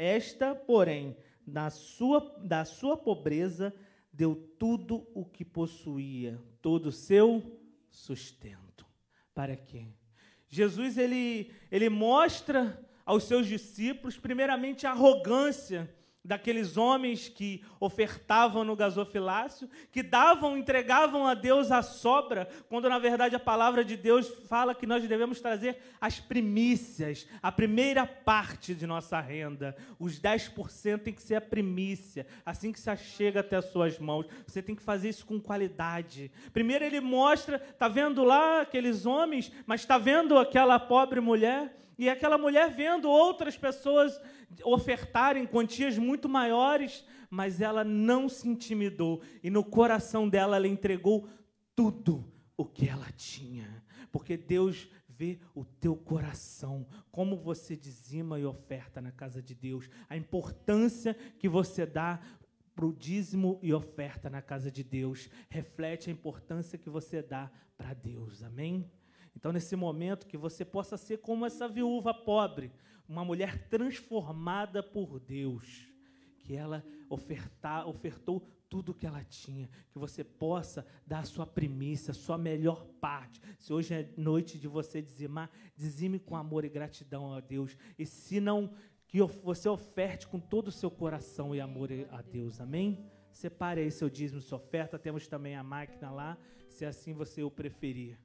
esta, 0.00 0.54
porém, 0.54 1.14
na 1.46 1.68
sua, 1.68 2.34
da 2.42 2.64
sua 2.64 2.96
pobreza, 2.96 3.74
deu 4.10 4.34
tudo 4.58 5.06
o 5.14 5.24
que 5.24 5.44
possuía, 5.44 6.40
todo 6.62 6.86
o 6.86 6.92
seu 6.92 7.60
sustento. 7.90 8.86
Para 9.34 9.56
quê? 9.56 9.86
Jesus 10.48 10.96
ele, 10.96 11.52
ele 11.70 11.88
mostra 11.88 12.82
aos 13.04 13.24
seus 13.24 13.46
discípulos, 13.46 14.18
primeiramente, 14.18 14.86
a 14.86 14.92
arrogância 14.92 15.94
daqueles 16.24 16.76
homens 16.76 17.28
que 17.28 17.64
ofertavam 17.78 18.62
no 18.62 18.76
gasofilácio, 18.76 19.68
que 19.90 20.02
davam, 20.02 20.56
entregavam 20.56 21.26
a 21.26 21.34
Deus 21.34 21.70
a 21.72 21.82
sobra, 21.82 22.48
quando 22.68 22.88
na 22.88 22.98
verdade 22.98 23.34
a 23.34 23.40
palavra 23.40 23.84
de 23.84 23.96
Deus 23.96 24.28
fala 24.48 24.74
que 24.74 24.86
nós 24.86 25.06
devemos 25.06 25.40
trazer 25.40 25.78
as 26.00 26.20
primícias, 26.20 27.26
a 27.42 27.50
primeira 27.50 28.06
parte 28.06 28.74
de 28.74 28.86
nossa 28.86 29.18
renda. 29.20 29.74
Os 29.98 30.20
10% 30.20 30.98
tem 31.02 31.14
que 31.14 31.22
ser 31.22 31.36
a 31.36 31.40
primícia, 31.40 32.26
assim 32.44 32.70
que 32.70 32.80
se 32.80 32.94
chega 32.98 33.40
até 33.40 33.56
as 33.56 33.66
suas 33.66 33.98
mãos. 33.98 34.26
Você 34.46 34.62
tem 34.62 34.74
que 34.74 34.82
fazer 34.82 35.08
isso 35.08 35.24
com 35.24 35.40
qualidade. 35.40 36.30
Primeiro 36.52 36.84
ele 36.84 37.00
mostra, 37.00 37.58
tá 37.58 37.88
vendo 37.88 38.22
lá 38.24 38.62
aqueles 38.62 39.06
homens, 39.06 39.50
mas 39.66 39.80
está 39.80 39.96
vendo 39.96 40.38
aquela 40.38 40.78
pobre 40.78 41.20
mulher? 41.20 41.80
E 42.00 42.08
aquela 42.08 42.38
mulher 42.38 42.70
vendo 42.70 43.10
outras 43.10 43.58
pessoas 43.58 44.18
ofertarem 44.64 45.46
quantias 45.46 45.98
muito 45.98 46.30
maiores, 46.30 47.04
mas 47.28 47.60
ela 47.60 47.84
não 47.84 48.26
se 48.26 48.48
intimidou. 48.48 49.20
E 49.42 49.50
no 49.50 49.62
coração 49.62 50.26
dela, 50.26 50.56
ela 50.56 50.66
entregou 50.66 51.28
tudo 51.76 52.24
o 52.56 52.64
que 52.64 52.88
ela 52.88 53.12
tinha. 53.18 53.84
Porque 54.10 54.34
Deus 54.34 54.88
vê 55.06 55.40
o 55.54 55.62
teu 55.62 55.94
coração, 55.94 56.86
como 57.12 57.36
você 57.36 57.76
dizima 57.76 58.40
e 58.40 58.46
oferta 58.46 59.02
na 59.02 59.12
casa 59.12 59.42
de 59.42 59.54
Deus, 59.54 59.90
a 60.08 60.16
importância 60.16 61.12
que 61.38 61.50
você 61.50 61.84
dá 61.84 62.18
para 62.74 62.86
o 62.86 62.94
dízimo 62.94 63.58
e 63.60 63.74
oferta 63.74 64.30
na 64.30 64.40
casa 64.40 64.70
de 64.70 64.82
Deus, 64.82 65.28
reflete 65.50 66.08
a 66.08 66.12
importância 66.14 66.78
que 66.78 66.88
você 66.88 67.20
dá 67.20 67.50
para 67.76 67.92
Deus. 67.92 68.42
Amém? 68.42 68.90
Então, 69.40 69.52
nesse 69.52 69.74
momento, 69.74 70.26
que 70.26 70.36
você 70.36 70.66
possa 70.66 70.98
ser 70.98 71.18
como 71.18 71.46
essa 71.46 71.66
viúva 71.66 72.12
pobre, 72.12 72.70
uma 73.08 73.24
mulher 73.24 73.68
transformada 73.68 74.82
por 74.82 75.18
Deus, 75.18 75.88
que 76.38 76.54
ela 76.54 76.84
ofertar, 77.08 77.88
ofertou 77.88 78.46
tudo 78.68 78.94
que 78.94 79.06
ela 79.06 79.24
tinha, 79.24 79.68
que 79.90 79.98
você 79.98 80.22
possa 80.22 80.86
dar 81.04 81.20
a 81.20 81.24
sua 81.24 81.46
primícia, 81.46 82.12
a 82.12 82.14
sua 82.14 82.36
melhor 82.36 82.86
parte. 83.00 83.40
Se 83.58 83.72
hoje 83.72 83.94
é 83.94 84.12
noite 84.14 84.58
de 84.58 84.68
você 84.68 85.00
dizimar, 85.00 85.50
dizime 85.74 86.20
com 86.20 86.36
amor 86.36 86.64
e 86.64 86.68
gratidão 86.68 87.32
a 87.32 87.40
Deus. 87.40 87.76
E 87.98 88.04
se 88.04 88.40
não, 88.40 88.70
que 89.08 89.20
você 89.42 89.68
oferte 89.68 90.28
com 90.28 90.38
todo 90.38 90.68
o 90.68 90.72
seu 90.72 90.90
coração 90.90 91.52
e 91.52 91.60
amor 91.60 91.88
a 92.12 92.22
Deus. 92.22 92.60
Amém? 92.60 93.10
Separe 93.32 93.80
aí 93.80 93.90
seu 93.90 94.10
dízimo, 94.10 94.40
sua 94.40 94.58
oferta. 94.58 94.98
Temos 94.98 95.26
também 95.26 95.56
a 95.56 95.64
máquina 95.64 96.10
lá, 96.10 96.38
se 96.68 96.84
assim 96.84 97.12
você 97.12 97.42
o 97.42 97.50
preferir. 97.50 98.18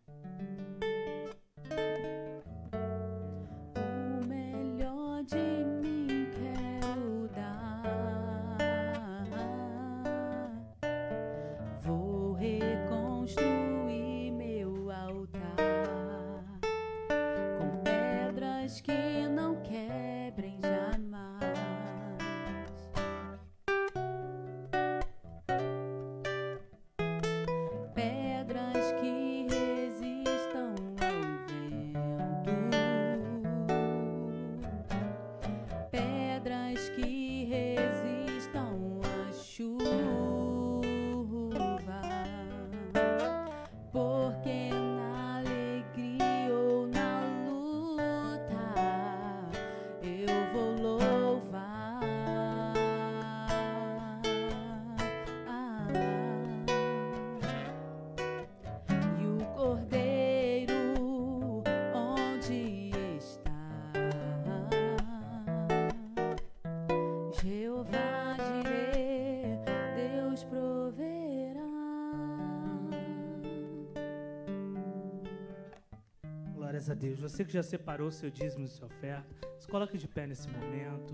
Glórias 76.86 76.90
a 76.90 76.94
Deus. 76.94 77.20
Você 77.20 77.44
que 77.44 77.52
já 77.52 77.64
separou 77.64 78.12
seu 78.12 78.30
dízimo 78.30 78.66
e 78.66 78.68
sua 78.68 78.88
oferta, 78.88 79.26
se 79.58 79.68
coloque 79.68 79.98
de 79.98 80.08
pé 80.08 80.28
nesse 80.28 80.48
momento. 80.48 81.14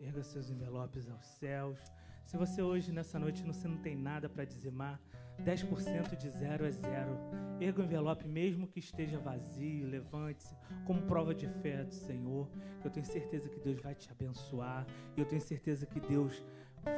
Erga 0.00 0.22
seus 0.22 0.50
envelopes 0.50 1.08
aos 1.08 1.24
céus. 1.24 1.78
Se 2.24 2.36
você 2.36 2.60
hoje, 2.60 2.90
nessa 2.90 3.18
noite, 3.18 3.42
você 3.42 3.68
não 3.68 3.76
tem 3.76 3.96
nada 3.96 4.28
para 4.28 4.44
dizimar, 4.44 5.00
10% 5.44 6.16
de 6.16 6.28
zero 6.30 6.64
é 6.64 6.70
zero. 6.72 7.16
Erga 7.60 7.82
o 7.82 7.84
envelope, 7.84 8.26
mesmo 8.26 8.66
que 8.66 8.80
esteja 8.80 9.18
vazio, 9.18 9.86
levante-se, 9.86 10.56
como 10.84 11.02
prova 11.02 11.34
de 11.34 11.46
fé 11.46 11.84
do 11.84 11.94
Senhor. 11.94 12.48
Eu 12.84 12.90
tenho 12.90 13.06
certeza 13.06 13.48
que 13.48 13.60
Deus 13.60 13.80
vai 13.80 13.94
te 13.94 14.10
abençoar. 14.10 14.86
Eu 15.16 15.24
tenho 15.24 15.40
certeza 15.40 15.86
que 15.86 16.00
Deus 16.00 16.44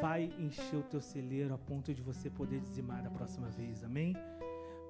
vai 0.01 0.32
encher 0.39 0.77
o 0.77 0.82
teu 0.82 1.01
celeiro 1.01 1.52
a 1.52 1.59
ponto 1.59 1.93
de 1.93 2.01
você 2.01 2.31
poder 2.31 2.61
dizimar 2.61 3.02
da 3.02 3.11
próxima 3.11 3.51
vez. 3.51 3.85
Amém? 3.85 4.15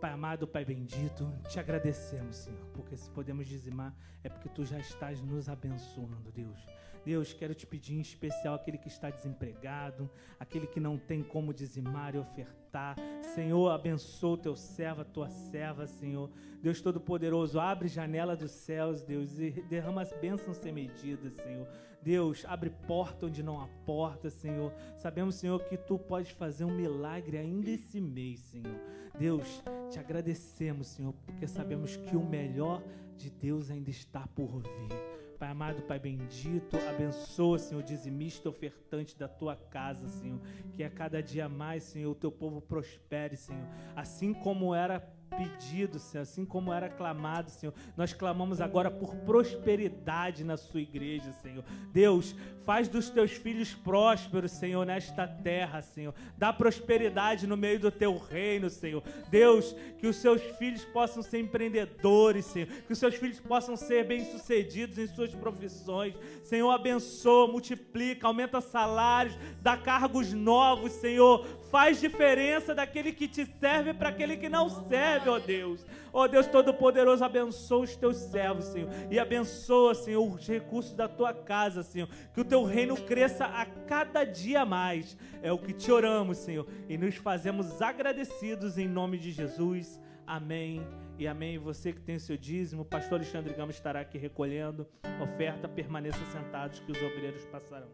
Pai 0.01 0.13
amado, 0.13 0.49
Pai 0.49 0.65
bendito, 0.65 1.31
te 1.47 1.61
agradecemos, 1.61 2.37
Senhor, 2.37 2.65
porque 2.73 2.97
se 2.97 3.11
podemos 3.11 3.47
dizimar 3.47 3.95
é 4.25 4.31
porque 4.31 4.49
tu 4.49 4.65
já 4.65 4.79
estás 4.79 5.21
nos 5.21 5.47
abençoando, 5.47 6.33
Deus. 6.33 6.59
Deus, 7.05 7.35
quero 7.35 7.55
te 7.55 7.67
pedir 7.67 7.97
em 7.97 8.01
especial 8.01 8.55
aquele 8.55 8.79
que 8.79 8.89
está 8.89 9.11
desempregado, 9.11 10.11
aquele 10.39 10.67
que 10.67 10.81
não 10.81 10.97
tem 10.97 11.23
como 11.23 11.53
dizimar 11.53 12.15
e 12.15 12.19
ofertar. 12.19 12.97
Senhor, 13.35 13.71
abençoa 13.71 14.33
o 14.33 14.39
teu 14.39 14.57
servo, 14.57 15.03
a 15.03 15.05
tua 15.05 15.29
serva, 15.29 15.87
Senhor. 15.87 16.31
Deus 16.63 16.81
Todo-Poderoso, 16.81 17.61
abre 17.61 17.87
janela 17.87 18.35
dos 18.35 18.53
céus, 18.53 19.03
Deus, 19.03 19.39
e 19.39 19.51
derrama 19.69 20.01
as 20.01 20.13
bênçãos 20.15 20.57
sem 20.57 20.73
medida, 20.73 21.31
Senhor. 21.31 21.69
Deus, 22.03 22.45
abre 22.47 22.71
porta 22.71 23.27
onde 23.27 23.43
não 23.43 23.61
há 23.61 23.69
porta, 23.85 24.31
Senhor. 24.31 24.73
Sabemos, 24.97 25.35
Senhor, 25.35 25.63
que 25.65 25.77
tu 25.77 25.99
podes 25.99 26.31
fazer 26.31 26.65
um 26.65 26.75
milagre 26.75 27.37
ainda 27.37 27.71
esse 27.71 28.01
mês, 28.01 28.41
Senhor. 28.41 28.81
Deus, 29.19 29.63
te 29.91 29.99
agradecemos, 29.99 30.87
Senhor, 30.87 31.13
porque 31.27 31.47
sabemos 31.47 31.97
que 31.97 32.17
o 32.17 32.25
melhor 32.25 32.83
de 33.17 33.29
Deus 33.31 33.71
ainda 33.71 33.91
está 33.91 34.27
por 34.29 34.63
vir. 34.63 35.21
Pai 35.39 35.49
amado, 35.49 35.83
Pai 35.83 35.99
bendito, 35.99 36.77
abençoa, 36.89 37.59
Senhor, 37.59 37.83
dizimista 37.83 38.49
ofertante 38.49 39.19
da 39.19 39.27
tua 39.27 39.57
casa, 39.57 40.09
Senhor. 40.09 40.39
Que 40.75 40.85
a 40.85 40.91
cada 40.91 41.23
dia 41.23 41.49
mais, 41.49 41.83
Senhor, 41.83 42.11
o 42.11 42.15
teu 42.15 42.31
povo 42.31 42.61
prospere, 42.61 43.37
Senhor. 43.37 43.67
Assim 43.97 44.35
como 44.35 44.75
era 44.75 45.01
pedido, 45.41 45.99
Senhor, 45.99 46.23
assim 46.23 46.45
como 46.45 46.73
era 46.73 46.89
clamado, 46.89 47.51
Senhor. 47.51 47.75
Nós 47.97 48.13
clamamos 48.13 48.61
agora 48.61 48.91
por 48.91 49.17
prosperidade 49.17 50.45
na 50.45 50.59
sua 50.59 50.83
igreja, 50.83 51.33
Senhor. 51.41 51.65
Deus, 51.93 52.35
faz 52.67 52.89
dos 52.89 53.09
teus 53.09 53.33
filhos 53.33 53.73
prósperos, 53.73 54.53
Senhor, 54.53 54.85
nesta 54.85 55.27
terra, 55.27 55.81
Senhor. 55.81 56.15
Dá 56.37 56.53
prosperidade 56.53 57.47
no 57.47 57.57
meio 57.57 57.81
do 57.81 57.91
teu 57.91 58.19
reino, 58.19 58.69
Senhor. 58.69 59.03
Deus, 59.31 59.75
que 59.99 60.07
os 60.07 60.17
seus 60.17 60.43
filhos 60.59 60.85
possam 60.85 61.23
ser 61.23 61.39
empreendedores, 61.39 62.45
Senhor. 62.45 62.69
Que 62.87 62.93
os 62.93 62.99
seus 62.99 63.15
filhos 63.15 63.41
possam 63.41 63.77
ser 63.77 64.07
bem-sucedidos 64.07 64.99
em 64.99 65.07
suas 65.07 65.35
profissões. 65.35 66.15
Senhor, 66.43 66.71
abençoa, 66.71 67.51
multiplica, 67.51 68.27
aumenta 68.27 68.61
salários, 68.61 69.39
dá 69.63 69.77
cargos 69.77 70.33
novos, 70.33 70.93
Senhor. 70.93 71.47
Faz 71.71 72.01
diferença 72.01 72.75
daquele 72.75 73.13
que 73.13 73.29
te 73.29 73.47
serve 73.47 73.95
para 73.95 74.11
aquele 74.11 74.37
que 74.37 74.49
não 74.49 74.69
serve, 74.69 75.30
ó 75.33 75.39
Deus. 75.39 75.85
Ó 76.13 76.27
Deus 76.27 76.47
Todo-Poderoso, 76.47 77.25
abençoa 77.25 77.85
os 77.85 77.97
teus 77.97 78.17
servos, 78.17 78.67
Senhor. 78.67 78.91
E 79.11 79.19
abençoa, 79.19 79.95
Senhor, 79.95 80.23
os 80.23 80.47
recursos 80.47 80.93
da 80.93 81.09
tua 81.09 81.33
casa, 81.33 81.83
Senhor. 81.83 82.09
Que 82.35 82.41
o 82.41 82.45
teu 82.45 82.65
reino 82.65 82.97
cresça 82.97 83.45
a 83.45 83.65
cada 83.65 84.25
dia 84.25 84.65
mais. 84.65 85.17
É 85.43 85.53
o 85.53 85.59
que 85.59 85.73
te 85.73 85.91
oramos, 85.91 86.39
Senhor. 86.39 86.67
E 86.89 86.99
nos 86.99 87.17
fazemos 87.17 87.81
agradecidos 87.81 88.79
em 88.79 88.89
nome 88.89 89.19
de 89.19 89.31
Jesus. 89.31 90.01
Amém 90.27 90.87
e 91.19 91.27
amém. 91.27 91.59
Você 91.59 91.93
que 91.93 92.01
tem 92.01 92.19
seu 92.19 92.37
dízimo, 92.37 92.83
o 92.83 92.85
pastor 92.85 93.19
Alexandre 93.19 93.53
Gama 93.55 93.71
estará 93.71 94.01
aqui 94.01 94.19
recolhendo. 94.19 94.87
Oferta, 95.23 95.69
permaneça 95.69 96.25
sentados 96.33 96.81
que 96.81 96.93
os 96.93 96.99
obreiros 96.99 97.45
passarão. 97.47 97.89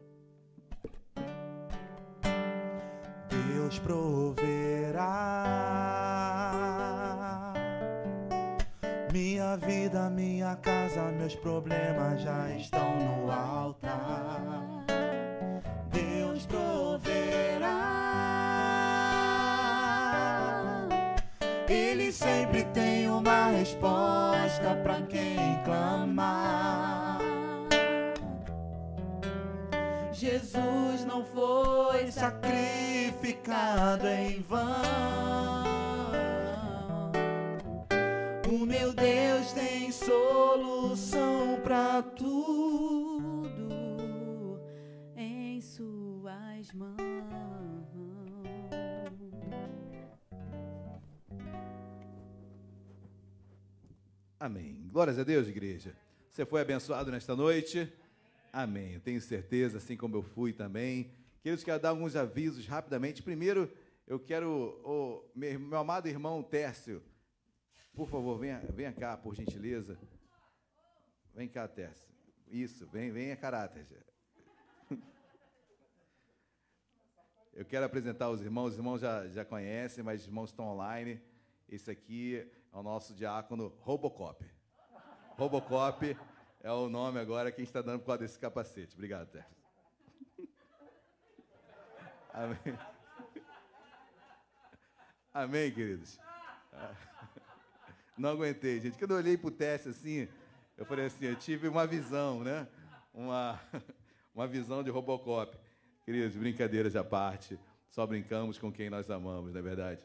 Deus 3.29 3.79
proverá. 3.81 5.07
Minha 9.13 9.57
vida, 9.57 10.11
minha 10.11 10.57
casa, 10.57 11.13
meus 11.13 11.35
problemas 11.37 12.21
já 12.23 12.51
estão 12.51 12.97
no 12.99 13.31
altar. 13.31 14.85
Deus 15.91 16.45
proverá. 16.47 17.77
Ele 21.69 22.13
sempre 22.13 22.65
tem 22.65 23.09
uma 23.09 23.49
resposta 23.49 24.75
para 24.83 25.03
quem 25.03 25.37
clamar. 25.65 27.19
Jesus 30.13 31.05
não 31.05 31.25
foi 31.25 32.11
sacrificado 32.11 34.07
em 34.09 34.41
vão. 34.43 35.86
Meu 38.67 38.93
Deus 38.93 39.53
tem 39.53 39.93
solução 39.93 41.61
para 41.63 42.03
tudo 42.03 43.47
em 45.17 45.61
suas 45.61 46.73
mãos. 46.73 46.97
Amém. 54.41 54.89
Glórias 54.91 55.17
a 55.17 55.23
Deus, 55.23 55.47
igreja. 55.47 55.95
Você 56.29 56.45
foi 56.45 56.61
abençoado 56.61 57.13
nesta 57.13 57.37
noite? 57.37 57.89
Amém. 58.53 58.95
Eu 58.95 59.01
tenho 59.01 59.21
certeza, 59.21 59.79
assim 59.79 59.97
como 59.97 60.17
eu 60.17 60.23
fui 60.25 60.53
também. 60.53 61.13
Queridos, 61.41 61.63
quero 61.63 61.81
dar 61.81 61.91
alguns 61.91 62.17
avisos 62.17 62.67
rapidamente. 62.67 63.23
Primeiro, 63.23 63.71
eu 64.09 64.19
quero, 64.19 65.23
meu 65.37 65.79
amado 65.79 66.09
irmão 66.09 66.43
Tércio, 66.43 67.01
por 67.97 68.07
favor, 68.07 68.39
venha, 68.39 68.61
venha 68.75 68.93
cá, 68.93 69.17
por 69.17 69.35
gentileza. 69.35 69.99
Vem 71.35 71.49
cá, 71.49 71.67
Tércio. 71.67 72.15
Isso, 72.47 72.87
vem, 72.87 73.11
venha 73.11 73.35
caráter. 73.35 73.87
Eu 77.55 77.65
quero 77.65 77.87
apresentar 77.87 78.29
os 78.29 78.43
irmãos, 78.43 78.73
os 78.73 78.77
irmãos 78.77 79.01
já, 79.01 79.27
já 79.29 79.47
conhecem, 79.47 80.05
mas 80.05 80.21
os 80.21 80.27
irmãos 80.27 80.51
estão 80.51 80.67
online. 80.67 81.23
Esse 81.67 81.91
aqui 81.91 82.47
é 82.71 82.77
o 82.77 82.83
nosso 82.83 83.15
diácono 83.15 83.69
Robocop. 83.81 84.45
Robocop 85.31 86.17
é 86.61 86.71
o 86.71 86.91
nome 86.91 87.19
agora 87.19 87.51
que 87.51 87.63
a 87.63 87.65
gente 87.65 87.71
está 87.71 87.81
dando 87.81 88.01
por 88.01 88.07
causa 88.09 88.21
desse 88.21 88.39
capacete. 88.39 88.95
Obrigado, 88.95 89.31
Tércio. 89.31 89.57
Amém. 92.31 92.79
Amém, 95.33 95.73
queridos. 95.73 96.19
Não 98.17 98.31
aguentei, 98.31 98.81
gente. 98.81 98.97
Quando 98.99 99.11
eu 99.11 99.19
olhei 99.19 99.37
para 99.37 99.49
o 99.49 99.51
teste 99.51 99.91
assim, 99.91 100.27
eu 100.77 100.87
falei 100.87 101.05
assim, 101.05 101.27
eu 101.27 101.37
tive 101.37 101.69
uma 101.69 101.87
visão, 101.87 102.43
né? 102.43 102.67
Uma, 103.13 103.61
uma 104.35 104.47
visão 104.47 104.83
de 104.83 104.89
Robocop. 104.89 105.57
Queridos, 106.03 106.35
brincadeiras 106.35 106.97
à 106.97 107.05
parte, 107.05 107.59
só 107.91 108.07
brincamos 108.07 108.59
com 108.59 108.73
quem 108.73 108.89
nós 108.89 109.11
amamos, 109.11 109.53
não 109.53 109.59
é 109.59 109.63
verdade? 109.63 110.01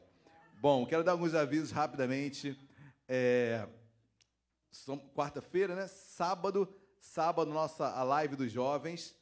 Bom, 0.59 0.85
quero 0.85 1.03
dar 1.03 1.13
alguns 1.13 1.33
avisos 1.33 1.71
rapidamente. 1.71 2.59
É, 3.07 3.65
quarta-feira, 5.13 5.73
né? 5.73 5.87
Sábado, 5.87 6.67
sábado, 6.99 7.51
nossa 7.51 7.87
a 7.87 8.03
live 8.03 8.35
dos 8.35 8.51
jovens. 8.51 9.15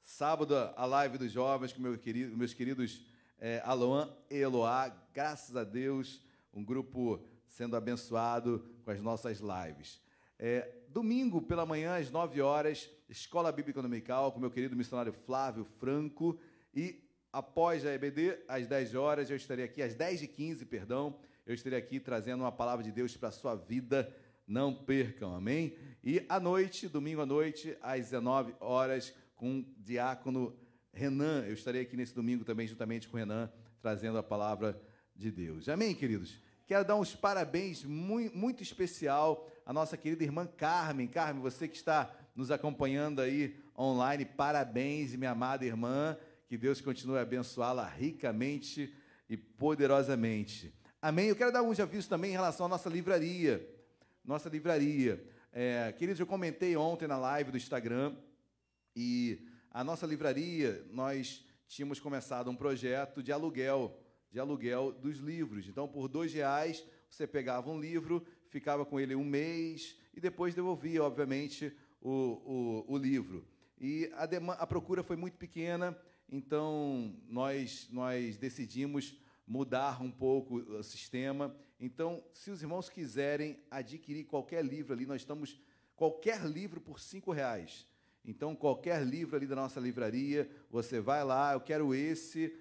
Sábado, 0.00 0.54
a 0.54 0.86
live 0.86 1.18
dos 1.18 1.32
jovens 1.32 1.72
com 1.72 1.82
meu 1.82 1.98
querido, 1.98 2.36
meus 2.36 2.54
queridos 2.54 3.04
é, 3.38 3.60
Aloan 3.64 4.14
e 4.30 4.36
Eloá. 4.36 4.88
Graças 5.12 5.56
a 5.56 5.64
Deus, 5.64 6.22
um 6.56 6.64
grupo 6.64 7.22
sendo 7.46 7.76
abençoado 7.76 8.64
com 8.82 8.90
as 8.90 9.00
nossas 9.00 9.40
lives. 9.40 10.00
É, 10.38 10.72
domingo 10.88 11.42
pela 11.42 11.66
manhã, 11.66 11.98
às 11.98 12.10
9 12.10 12.40
horas, 12.40 12.90
Escola 13.08 13.52
Bíblica 13.52 13.82
Dominical, 13.82 14.32
com 14.32 14.40
meu 14.40 14.50
querido 14.50 14.74
missionário 14.74 15.12
Flávio 15.12 15.64
Franco. 15.64 16.40
E 16.74 17.04
após 17.30 17.84
a 17.84 17.92
EBD, 17.92 18.38
às 18.48 18.66
10 18.66 18.94
horas, 18.94 19.30
eu 19.30 19.36
estarei 19.36 19.66
aqui, 19.66 19.82
às 19.82 19.94
10 19.94 20.22
e 20.22 20.28
15 20.28 20.64
perdão, 20.64 21.18
eu 21.46 21.54
estarei 21.54 21.78
aqui 21.78 22.00
trazendo 22.00 22.42
uma 22.42 22.52
palavra 22.52 22.82
de 22.82 22.90
Deus 22.90 23.14
para 23.16 23.28
a 23.28 23.32
sua 23.32 23.54
vida. 23.54 24.12
Não 24.46 24.74
percam, 24.74 25.34
amém? 25.34 25.76
E 26.02 26.24
à 26.28 26.40
noite, 26.40 26.88
domingo 26.88 27.20
à 27.20 27.26
noite, 27.26 27.76
às 27.82 28.00
19 28.00 28.54
horas, 28.60 29.12
com 29.34 29.58
o 29.58 29.64
diácono 29.78 30.58
Renan. 30.90 31.44
Eu 31.46 31.52
estarei 31.52 31.82
aqui 31.82 31.96
nesse 31.96 32.14
domingo 32.14 32.44
também, 32.44 32.66
juntamente 32.66 33.08
com 33.08 33.16
o 33.16 33.20
Renan, 33.20 33.52
trazendo 33.82 34.16
a 34.16 34.22
palavra 34.22 34.80
de 35.14 35.30
Deus. 35.30 35.68
Amém, 35.68 35.94
queridos? 35.94 36.45
Quero 36.66 36.84
dar 36.84 36.96
uns 36.96 37.14
parabéns 37.14 37.84
muito, 37.84 38.36
muito 38.36 38.60
especial 38.60 39.48
à 39.64 39.72
nossa 39.72 39.96
querida 39.96 40.24
irmã 40.24 40.48
Carmen. 40.48 41.06
Carmen, 41.06 41.40
você 41.40 41.68
que 41.68 41.76
está 41.76 42.12
nos 42.34 42.50
acompanhando 42.50 43.20
aí 43.20 43.56
online, 43.78 44.24
parabéns, 44.24 45.14
minha 45.14 45.30
amada 45.30 45.64
irmã. 45.64 46.18
Que 46.48 46.58
Deus 46.58 46.80
continue 46.80 47.18
a 47.18 47.22
abençoá-la 47.22 47.86
ricamente 47.86 48.92
e 49.28 49.36
poderosamente. 49.36 50.74
Amém? 51.00 51.28
Eu 51.28 51.36
quero 51.36 51.52
dar 51.52 51.60
alguns 51.60 51.78
avisos 51.78 52.08
também 52.08 52.30
em 52.30 52.34
relação 52.34 52.66
à 52.66 52.68
nossa 52.68 52.88
livraria. 52.88 53.64
Nossa 54.24 54.48
livraria. 54.48 55.24
É, 55.52 55.92
queridos, 55.92 56.18
eu 56.18 56.26
comentei 56.26 56.76
ontem 56.76 57.06
na 57.06 57.16
live 57.16 57.52
do 57.52 57.56
Instagram 57.56 58.16
e 58.96 59.46
a 59.70 59.84
nossa 59.84 60.04
livraria, 60.04 60.84
nós 60.90 61.46
tínhamos 61.68 62.00
começado 62.00 62.50
um 62.50 62.56
projeto 62.56 63.22
de 63.22 63.30
aluguel 63.30 63.96
de 64.30 64.38
aluguel 64.38 64.92
dos 64.92 65.18
livros. 65.18 65.68
Então, 65.68 65.88
por 65.88 66.08
dois 66.08 66.32
reais, 66.32 66.84
você 67.08 67.26
pegava 67.26 67.70
um 67.70 67.80
livro, 67.80 68.24
ficava 68.46 68.84
com 68.84 68.98
ele 68.98 69.14
um 69.14 69.24
mês 69.24 69.96
e 70.14 70.20
depois 70.20 70.54
devolvia, 70.54 71.02
obviamente, 71.02 71.72
o, 72.00 72.84
o, 72.88 72.94
o 72.94 72.96
livro. 72.96 73.46
E 73.80 74.10
a, 74.14 74.24
a 74.52 74.66
procura 74.66 75.02
foi 75.02 75.16
muito 75.16 75.36
pequena, 75.36 75.96
então 76.28 77.14
nós, 77.28 77.88
nós 77.90 78.36
decidimos 78.36 79.14
mudar 79.46 80.02
um 80.02 80.10
pouco 80.10 80.56
o 80.56 80.82
sistema. 80.82 81.54
Então, 81.78 82.24
se 82.32 82.50
os 82.50 82.62
irmãos 82.62 82.88
quiserem 82.88 83.58
adquirir 83.70 84.24
qualquer 84.24 84.64
livro 84.64 84.92
ali, 84.92 85.06
nós 85.06 85.20
estamos 85.20 85.60
qualquer 85.94 86.44
livro 86.46 86.80
por 86.80 86.98
cinco 86.98 87.32
reais. 87.32 87.86
Então, 88.24 88.56
qualquer 88.56 89.04
livro 89.04 89.36
ali 89.36 89.46
da 89.46 89.54
nossa 89.54 89.78
livraria, 89.78 90.50
você 90.68 91.00
vai 91.00 91.22
lá, 91.22 91.52
eu 91.52 91.60
quero 91.60 91.94
esse, 91.94 92.52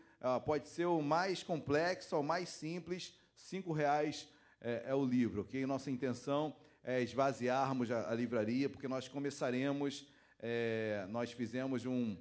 pode 0.43 0.68
ser 0.68 0.85
o 0.85 1.02
mais 1.02 1.43
complexo 1.43 2.15
ou 2.15 2.23
mais 2.23 2.49
simples, 2.49 3.14
cinco 3.35 3.72
reais 3.72 4.27
é, 4.60 4.85
é, 4.88 4.95
o 4.95 5.06
livro, 5.06 5.41
ok? 5.41 5.64
Nossa 5.65 5.91
intenção 5.91 6.56
é 6.84 7.02
esvaziarmos 7.02 7.91
a, 7.91 8.10
a 8.10 8.15
livraria, 8.15 8.68
porque 8.68 8.88
nós 8.88 9.07
começaremos, 9.07 10.07
é, 10.39 11.06
nós 11.10 11.31
fizemos 11.31 11.85
um, 11.85 12.18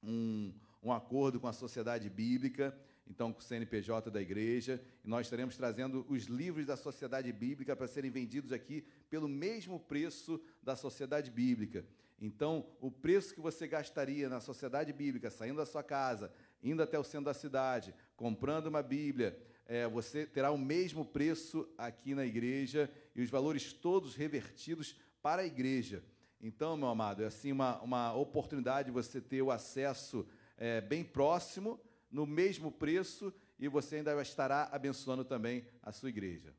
um, 0.00 0.54
um 0.82 0.92
acordo 0.92 1.40
com 1.40 1.48
a 1.48 1.52
Sociedade 1.52 2.08
Bíblica, 2.08 2.76
então 3.06 3.32
com 3.32 3.40
o 3.40 3.42
CNPJ 3.42 4.10
da 4.10 4.22
igreja, 4.22 4.80
e 5.04 5.08
nós 5.08 5.26
estaremos 5.26 5.56
trazendo 5.56 6.06
os 6.08 6.24
livros 6.26 6.66
da 6.66 6.76
Sociedade 6.76 7.32
Bíblica 7.32 7.74
para 7.74 7.88
serem 7.88 8.10
vendidos 8.10 8.52
aqui 8.52 8.86
pelo 9.10 9.28
mesmo 9.28 9.80
preço 9.80 10.40
da 10.62 10.76
Sociedade 10.76 11.30
Bíblica. 11.30 11.84
Então, 12.20 12.66
o 12.80 12.90
preço 12.90 13.34
que 13.34 13.40
você 13.40 13.66
gastaria 13.66 14.28
na 14.28 14.40
Sociedade 14.40 14.92
Bíblica, 14.92 15.30
saindo 15.30 15.56
da 15.56 15.66
sua 15.66 15.82
casa, 15.82 16.32
indo 16.64 16.82
até 16.82 16.98
o 16.98 17.04
centro 17.04 17.26
da 17.26 17.34
cidade, 17.34 17.94
comprando 18.16 18.68
uma 18.68 18.82
Bíblia, 18.82 19.38
é, 19.66 19.86
você 19.86 20.26
terá 20.26 20.50
o 20.50 20.58
mesmo 20.58 21.04
preço 21.04 21.68
aqui 21.76 22.14
na 22.14 22.24
igreja 22.24 22.90
e 23.14 23.22
os 23.22 23.28
valores 23.28 23.72
todos 23.72 24.16
revertidos 24.16 24.96
para 25.22 25.42
a 25.42 25.46
igreja. 25.46 26.02
Então, 26.40 26.76
meu 26.76 26.88
amado, 26.88 27.22
é 27.22 27.26
assim 27.26 27.52
uma, 27.52 27.80
uma 27.82 28.14
oportunidade 28.14 28.86
de 28.86 28.92
você 28.92 29.20
ter 29.20 29.42
o 29.42 29.50
acesso 29.50 30.26
é, 30.56 30.80
bem 30.80 31.04
próximo, 31.04 31.80
no 32.10 32.26
mesmo 32.26 32.72
preço, 32.72 33.32
e 33.58 33.68
você 33.68 33.96
ainda 33.96 34.20
estará 34.20 34.68
abençoando 34.72 35.24
também 35.24 35.66
a 35.82 35.92
sua 35.92 36.08
igreja. 36.08 36.54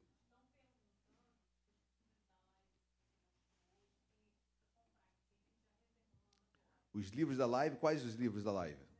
Os 6.93 7.09
livros 7.09 7.37
da 7.37 7.45
live, 7.45 7.75
quais 7.75 8.05
os 8.05 8.15
livros 8.15 8.43
da 8.43 8.51
live? 8.51 8.94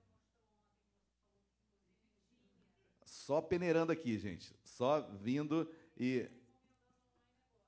Só 3.25 3.41
peneirando 3.41 3.91
aqui, 3.91 4.19
gente. 4.19 4.53
Só 4.63 5.01
vindo 5.23 5.67
e. 5.97 6.29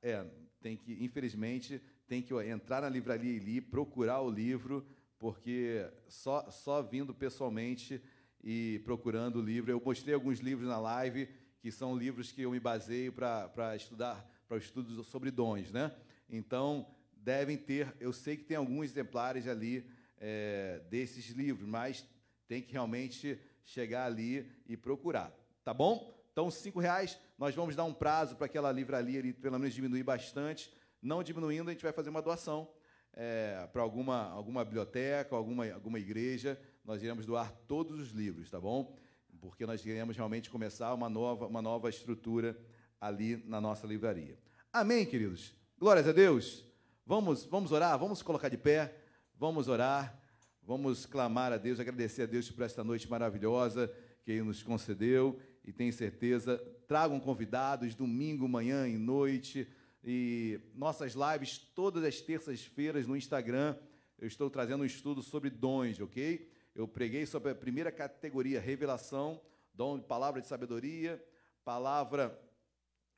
É, 0.03 0.23
tem 0.61 0.77
que, 0.77 1.03
infelizmente, 1.03 1.81
tem 2.07 2.21
que 2.21 2.31
entrar 2.47 2.83
na 2.83 2.89
livraria 2.89 3.31
e 3.31 3.59
procurar 3.59 4.21
o 4.21 4.29
livro, 4.29 4.85
porque 5.17 5.83
só, 6.07 6.47
só 6.51 6.83
vindo 6.83 7.11
pessoalmente 7.11 7.99
e 8.43 8.79
procurando 8.85 9.37
o 9.37 9.41
livro. 9.41 9.71
Eu 9.71 9.81
mostrei 9.83 10.13
alguns 10.13 10.37
livros 10.37 10.67
na 10.67 10.77
live, 10.77 11.27
que 11.59 11.71
são 11.71 11.97
livros 11.97 12.31
que 12.31 12.43
eu 12.43 12.51
me 12.51 12.59
baseio 12.59 13.11
para 13.11 13.75
estudar, 13.75 14.29
para 14.47 14.57
o 14.57 14.59
estudo 14.59 15.03
sobre 15.03 15.31
dons, 15.31 15.71
né? 15.71 15.91
Então, 16.29 16.85
devem 17.15 17.57
ter, 17.57 17.95
eu 17.99 18.13
sei 18.13 18.37
que 18.37 18.43
tem 18.43 18.57
alguns 18.57 18.91
exemplares 18.91 19.47
ali 19.47 19.89
é, 20.19 20.83
desses 20.87 21.29
livros, 21.29 21.67
mas 21.67 22.07
tem 22.47 22.61
que 22.61 22.73
realmente 22.73 23.39
chegar 23.63 24.05
ali 24.05 24.47
e 24.67 24.77
procurar. 24.77 25.46
Tá 25.67 25.73
bom? 25.73 26.17
Então, 26.31 26.49
cinco 26.49 26.79
reais, 26.79 27.19
nós 27.37 27.53
vamos 27.53 27.75
dar 27.75 27.83
um 27.83 27.93
prazo 27.93 28.37
para 28.37 28.45
aquela 28.45 28.71
livraria 28.71 29.19
ali, 29.19 29.33
pelo 29.33 29.59
menos 29.59 29.75
diminuir 29.75 30.01
bastante. 30.01 30.73
Não 31.01 31.21
diminuindo, 31.21 31.69
a 31.69 31.73
gente 31.73 31.83
vai 31.83 31.91
fazer 31.91 32.09
uma 32.09 32.21
doação 32.21 32.71
é, 33.11 33.67
para 33.73 33.81
alguma, 33.81 34.29
alguma 34.29 34.63
biblioteca, 34.63 35.35
alguma, 35.35 35.69
alguma 35.73 35.99
igreja. 35.99 36.57
Nós 36.85 37.03
iremos 37.03 37.25
doar 37.25 37.51
todos 37.67 37.99
os 37.99 38.11
livros, 38.11 38.49
tá 38.49 38.61
bom? 38.61 38.95
porque 39.41 39.65
nós 39.65 39.81
queremos 39.81 40.15
realmente 40.15 40.49
começar 40.49 40.93
uma 40.93 41.09
nova, 41.09 41.47
uma 41.47 41.61
nova 41.61 41.89
estrutura 41.89 42.57
ali 43.01 43.43
na 43.45 43.59
nossa 43.59 43.85
livraria. 43.85 44.39
Amém, 44.71 45.05
queridos? 45.05 45.53
Glórias 45.77 46.07
a 46.07 46.13
Deus. 46.13 46.63
Vamos, 47.05 47.43
vamos 47.43 47.73
orar, 47.73 47.99
vamos 47.99 48.21
colocar 48.21 48.47
de 48.47 48.57
pé, 48.57 48.95
vamos 49.35 49.67
orar, 49.67 50.17
vamos 50.63 51.05
clamar 51.05 51.51
a 51.51 51.57
Deus, 51.57 51.77
agradecer 51.77 52.21
a 52.21 52.25
Deus 52.25 52.49
por 52.49 52.63
esta 52.63 52.85
noite 52.85 53.09
maravilhosa 53.09 53.93
que 54.23 54.31
Ele 54.31 54.43
nos 54.43 54.63
concedeu 54.63 55.39
e 55.67 55.73
tenho 55.73 55.91
certeza, 55.91 56.57
tragam 56.87 57.19
convidados 57.19 57.93
domingo, 57.93 58.47
manhã 58.47 58.87
e 58.87 58.97
noite 58.97 59.67
e 60.01 60.61
nossas 60.73 61.13
lives 61.13 61.57
todas 61.75 62.05
as 62.05 62.21
terças-feiras 62.21 63.05
no 63.05 63.17
Instagram. 63.17 63.77
Eu 64.17 64.29
estou 64.29 64.49
trazendo 64.49 64.83
um 64.83 64.85
estudo 64.85 65.21
sobre 65.21 65.49
dons, 65.49 65.99
ok? 65.99 66.49
Eu 66.73 66.87
preguei 66.87 67.25
sobre 67.25 67.51
a 67.51 67.55
primeira 67.55 67.91
categoria, 67.91 68.61
revelação, 68.61 69.41
dom 69.73 69.99
de 69.99 70.05
palavra 70.05 70.39
de 70.39 70.47
sabedoria, 70.47 71.21
palavra 71.65 72.39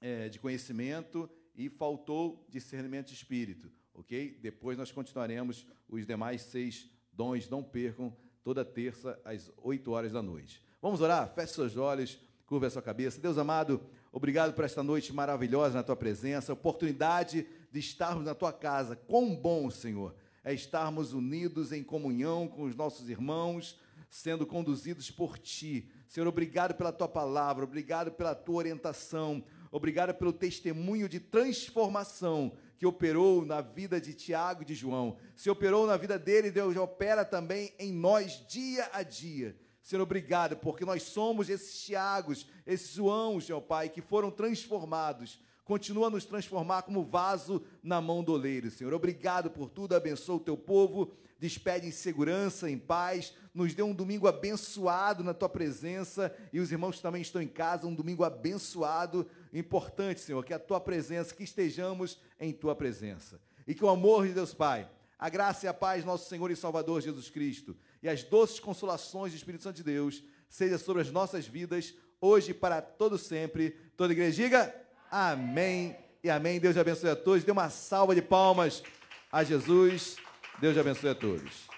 é, 0.02 0.28
de 0.28 0.40
conhecimento 0.40 1.30
e 1.54 1.70
faltou 1.70 2.48
discernimento 2.50 3.10
de 3.10 3.14
espírito, 3.14 3.72
ok? 3.94 4.40
Depois 4.42 4.76
nós 4.76 4.92
continuaremos 4.92 5.68
os 5.88 6.04
demais 6.04 6.42
seis 6.42 6.90
dons, 7.14 7.48
não 7.48 7.62
percam, 7.62 8.16
toda 8.44 8.66
terça 8.66 9.22
às 9.24 9.52
8 9.58 9.92
horas 9.92 10.12
da 10.12 10.24
noite. 10.24 10.64
Vamos 10.82 11.02
orar? 11.02 11.32
Feche 11.36 11.54
seus 11.54 11.78
olhos, 11.78 12.20
curva 12.50 12.66
a 12.66 12.70
sua 12.72 12.82
cabeça. 12.82 13.22
Deus 13.22 13.38
amado, 13.38 13.80
obrigado 14.12 14.56
por 14.56 14.66
esta 14.66 14.82
noite 14.82 15.14
maravilhosa 15.14 15.76
na 15.76 15.84
tua 15.84 15.96
presença, 15.96 16.52
oportunidade 16.52 17.46
de 17.72 17.80
estarmos 17.80 18.26
na 18.26 18.34
tua 18.34 18.52
casa. 18.52 18.96
Quão 18.96 19.36
bom, 19.36 19.70
Senhor 19.70 20.16
é 20.44 20.52
estarmos 20.52 21.14
unidos 21.14 21.72
em 21.72 21.84
comunhão 21.84 22.48
com 22.48 22.64
os 22.64 22.76
nossos 22.76 23.08
irmãos, 23.08 23.80
sendo 24.10 24.48
conduzidos 24.48 25.12
por 25.12 25.38
Ti. 25.38 25.88
Senhor, 26.08 26.26
obrigado 26.26 26.74
pela 26.74 26.92
Tua 26.92 27.08
palavra, 27.08 27.66
obrigado 27.66 28.12
pela 28.12 28.34
Tua 28.34 28.56
orientação, 28.56 29.44
obrigado 29.72 30.16
pelo 30.16 30.34
testemunho 30.34 31.08
de 31.08 31.20
transformação 31.20 32.54
que 32.80 32.86
operou 32.88 33.46
na 33.46 33.62
vida 33.62 34.02
de 34.02 34.16
Tiago 34.16 34.64
e 34.64 34.66
de 34.66 34.74
João. 34.74 35.18
Se 35.36 35.52
operou 35.52 35.86
na 35.86 35.98
vida 35.98 36.18
dele, 36.18 36.50
Deus 36.50 36.76
opera 36.78 37.24
também 37.24 37.72
em 37.78 37.94
nós 37.94 38.44
dia 38.48 38.90
a 38.92 39.04
dia. 39.04 39.56
Senhor, 39.90 40.04
obrigado, 40.04 40.56
porque 40.56 40.86
nós 40.86 41.02
somos 41.02 41.50
esses 41.50 41.84
Tiagos, 41.84 42.46
esses 42.68 42.92
Joãos, 42.92 43.50
meu 43.50 43.60
Pai, 43.60 43.90
que 43.90 44.02
foram 44.02 44.30
transformados 44.30 45.40
Continua 45.70 46.08
a 46.08 46.10
nos 46.10 46.26
transformar 46.26 46.82
como 46.82 47.04
vaso 47.04 47.62
na 47.84 48.02
mão 48.02 48.24
do 48.24 48.34
oleiro, 48.34 48.72
Senhor. 48.72 48.92
Obrigado 48.92 49.52
por 49.52 49.70
tudo, 49.70 49.96
abençoa 49.96 50.38
o 50.38 50.40
teu 50.40 50.58
povo, 50.58 51.14
despede 51.38 51.86
em 51.86 51.92
segurança, 51.92 52.68
em 52.68 52.76
paz, 52.76 53.36
nos 53.54 53.76
dê 53.76 53.84
um 53.84 53.94
domingo 53.94 54.28
abençoado 54.28 55.24
na 55.24 55.32
tua 55.32 55.48
presença 55.48 56.36
e 56.52 56.60
os 56.60 56.72
irmãos 56.72 56.96
que 56.96 57.04
também 57.04 57.22
estão 57.22 57.40
em 57.40 57.48
casa, 57.48 57.86
um 57.86 57.94
domingo 57.94 58.24
abençoado, 58.24 59.28
importante, 59.54 60.22
Senhor, 60.22 60.44
que 60.44 60.56
a 60.56 60.58
tua 60.58 60.80
presença, 60.80 61.36
que 61.36 61.44
estejamos 61.44 62.18
em 62.40 62.52
tua 62.52 62.76
presença. 62.76 63.40
E 63.68 63.76
que 63.76 63.86
o 63.86 63.90
amor 63.90 64.26
de 64.26 64.34
Deus 64.34 64.56
Pai, 64.56 64.90
a 65.20 65.30
graça 65.30 65.68
e 65.68 65.70
a 65.70 65.74
paz 65.74 66.04
nosso 66.04 66.28
Senhor 66.28 66.50
e 66.50 66.56
Salvador 66.56 67.00
Jesus 67.00 67.30
Cristo 67.30 67.78
e 68.02 68.10
as 68.10 68.24
doces 68.24 68.60
consolações 68.60 69.32
do 69.32 69.38
Espírito 69.38 69.64
Santo 69.64 69.78
de 69.78 69.84
Deus 69.84 70.24
seja 70.50 70.78
sobre 70.78 71.02
as 71.02 71.12
nossas 71.12 71.46
vidas, 71.46 71.94
hoje 72.20 72.52
e 72.52 72.54
para 72.54 72.82
todo 72.82 73.18
sempre. 73.18 73.72
Toda 73.96 74.14
igreja 74.14 74.44
diga: 74.44 74.76
Amém 75.12 75.96
e 76.24 76.30
amém. 76.30 76.60
Deus 76.60 76.78
abençoe 76.78 77.10
a 77.10 77.16
todos. 77.16 77.44
Dê 77.44 77.52
uma 77.52 77.70
salva 77.70 78.16
de 78.16 78.22
palmas 78.22 78.84
a 79.32 79.44
Jesus. 79.44 80.18
Deus 80.60 80.78
abençoe 80.78 81.10
a 81.10 81.16
todos. 81.16 81.69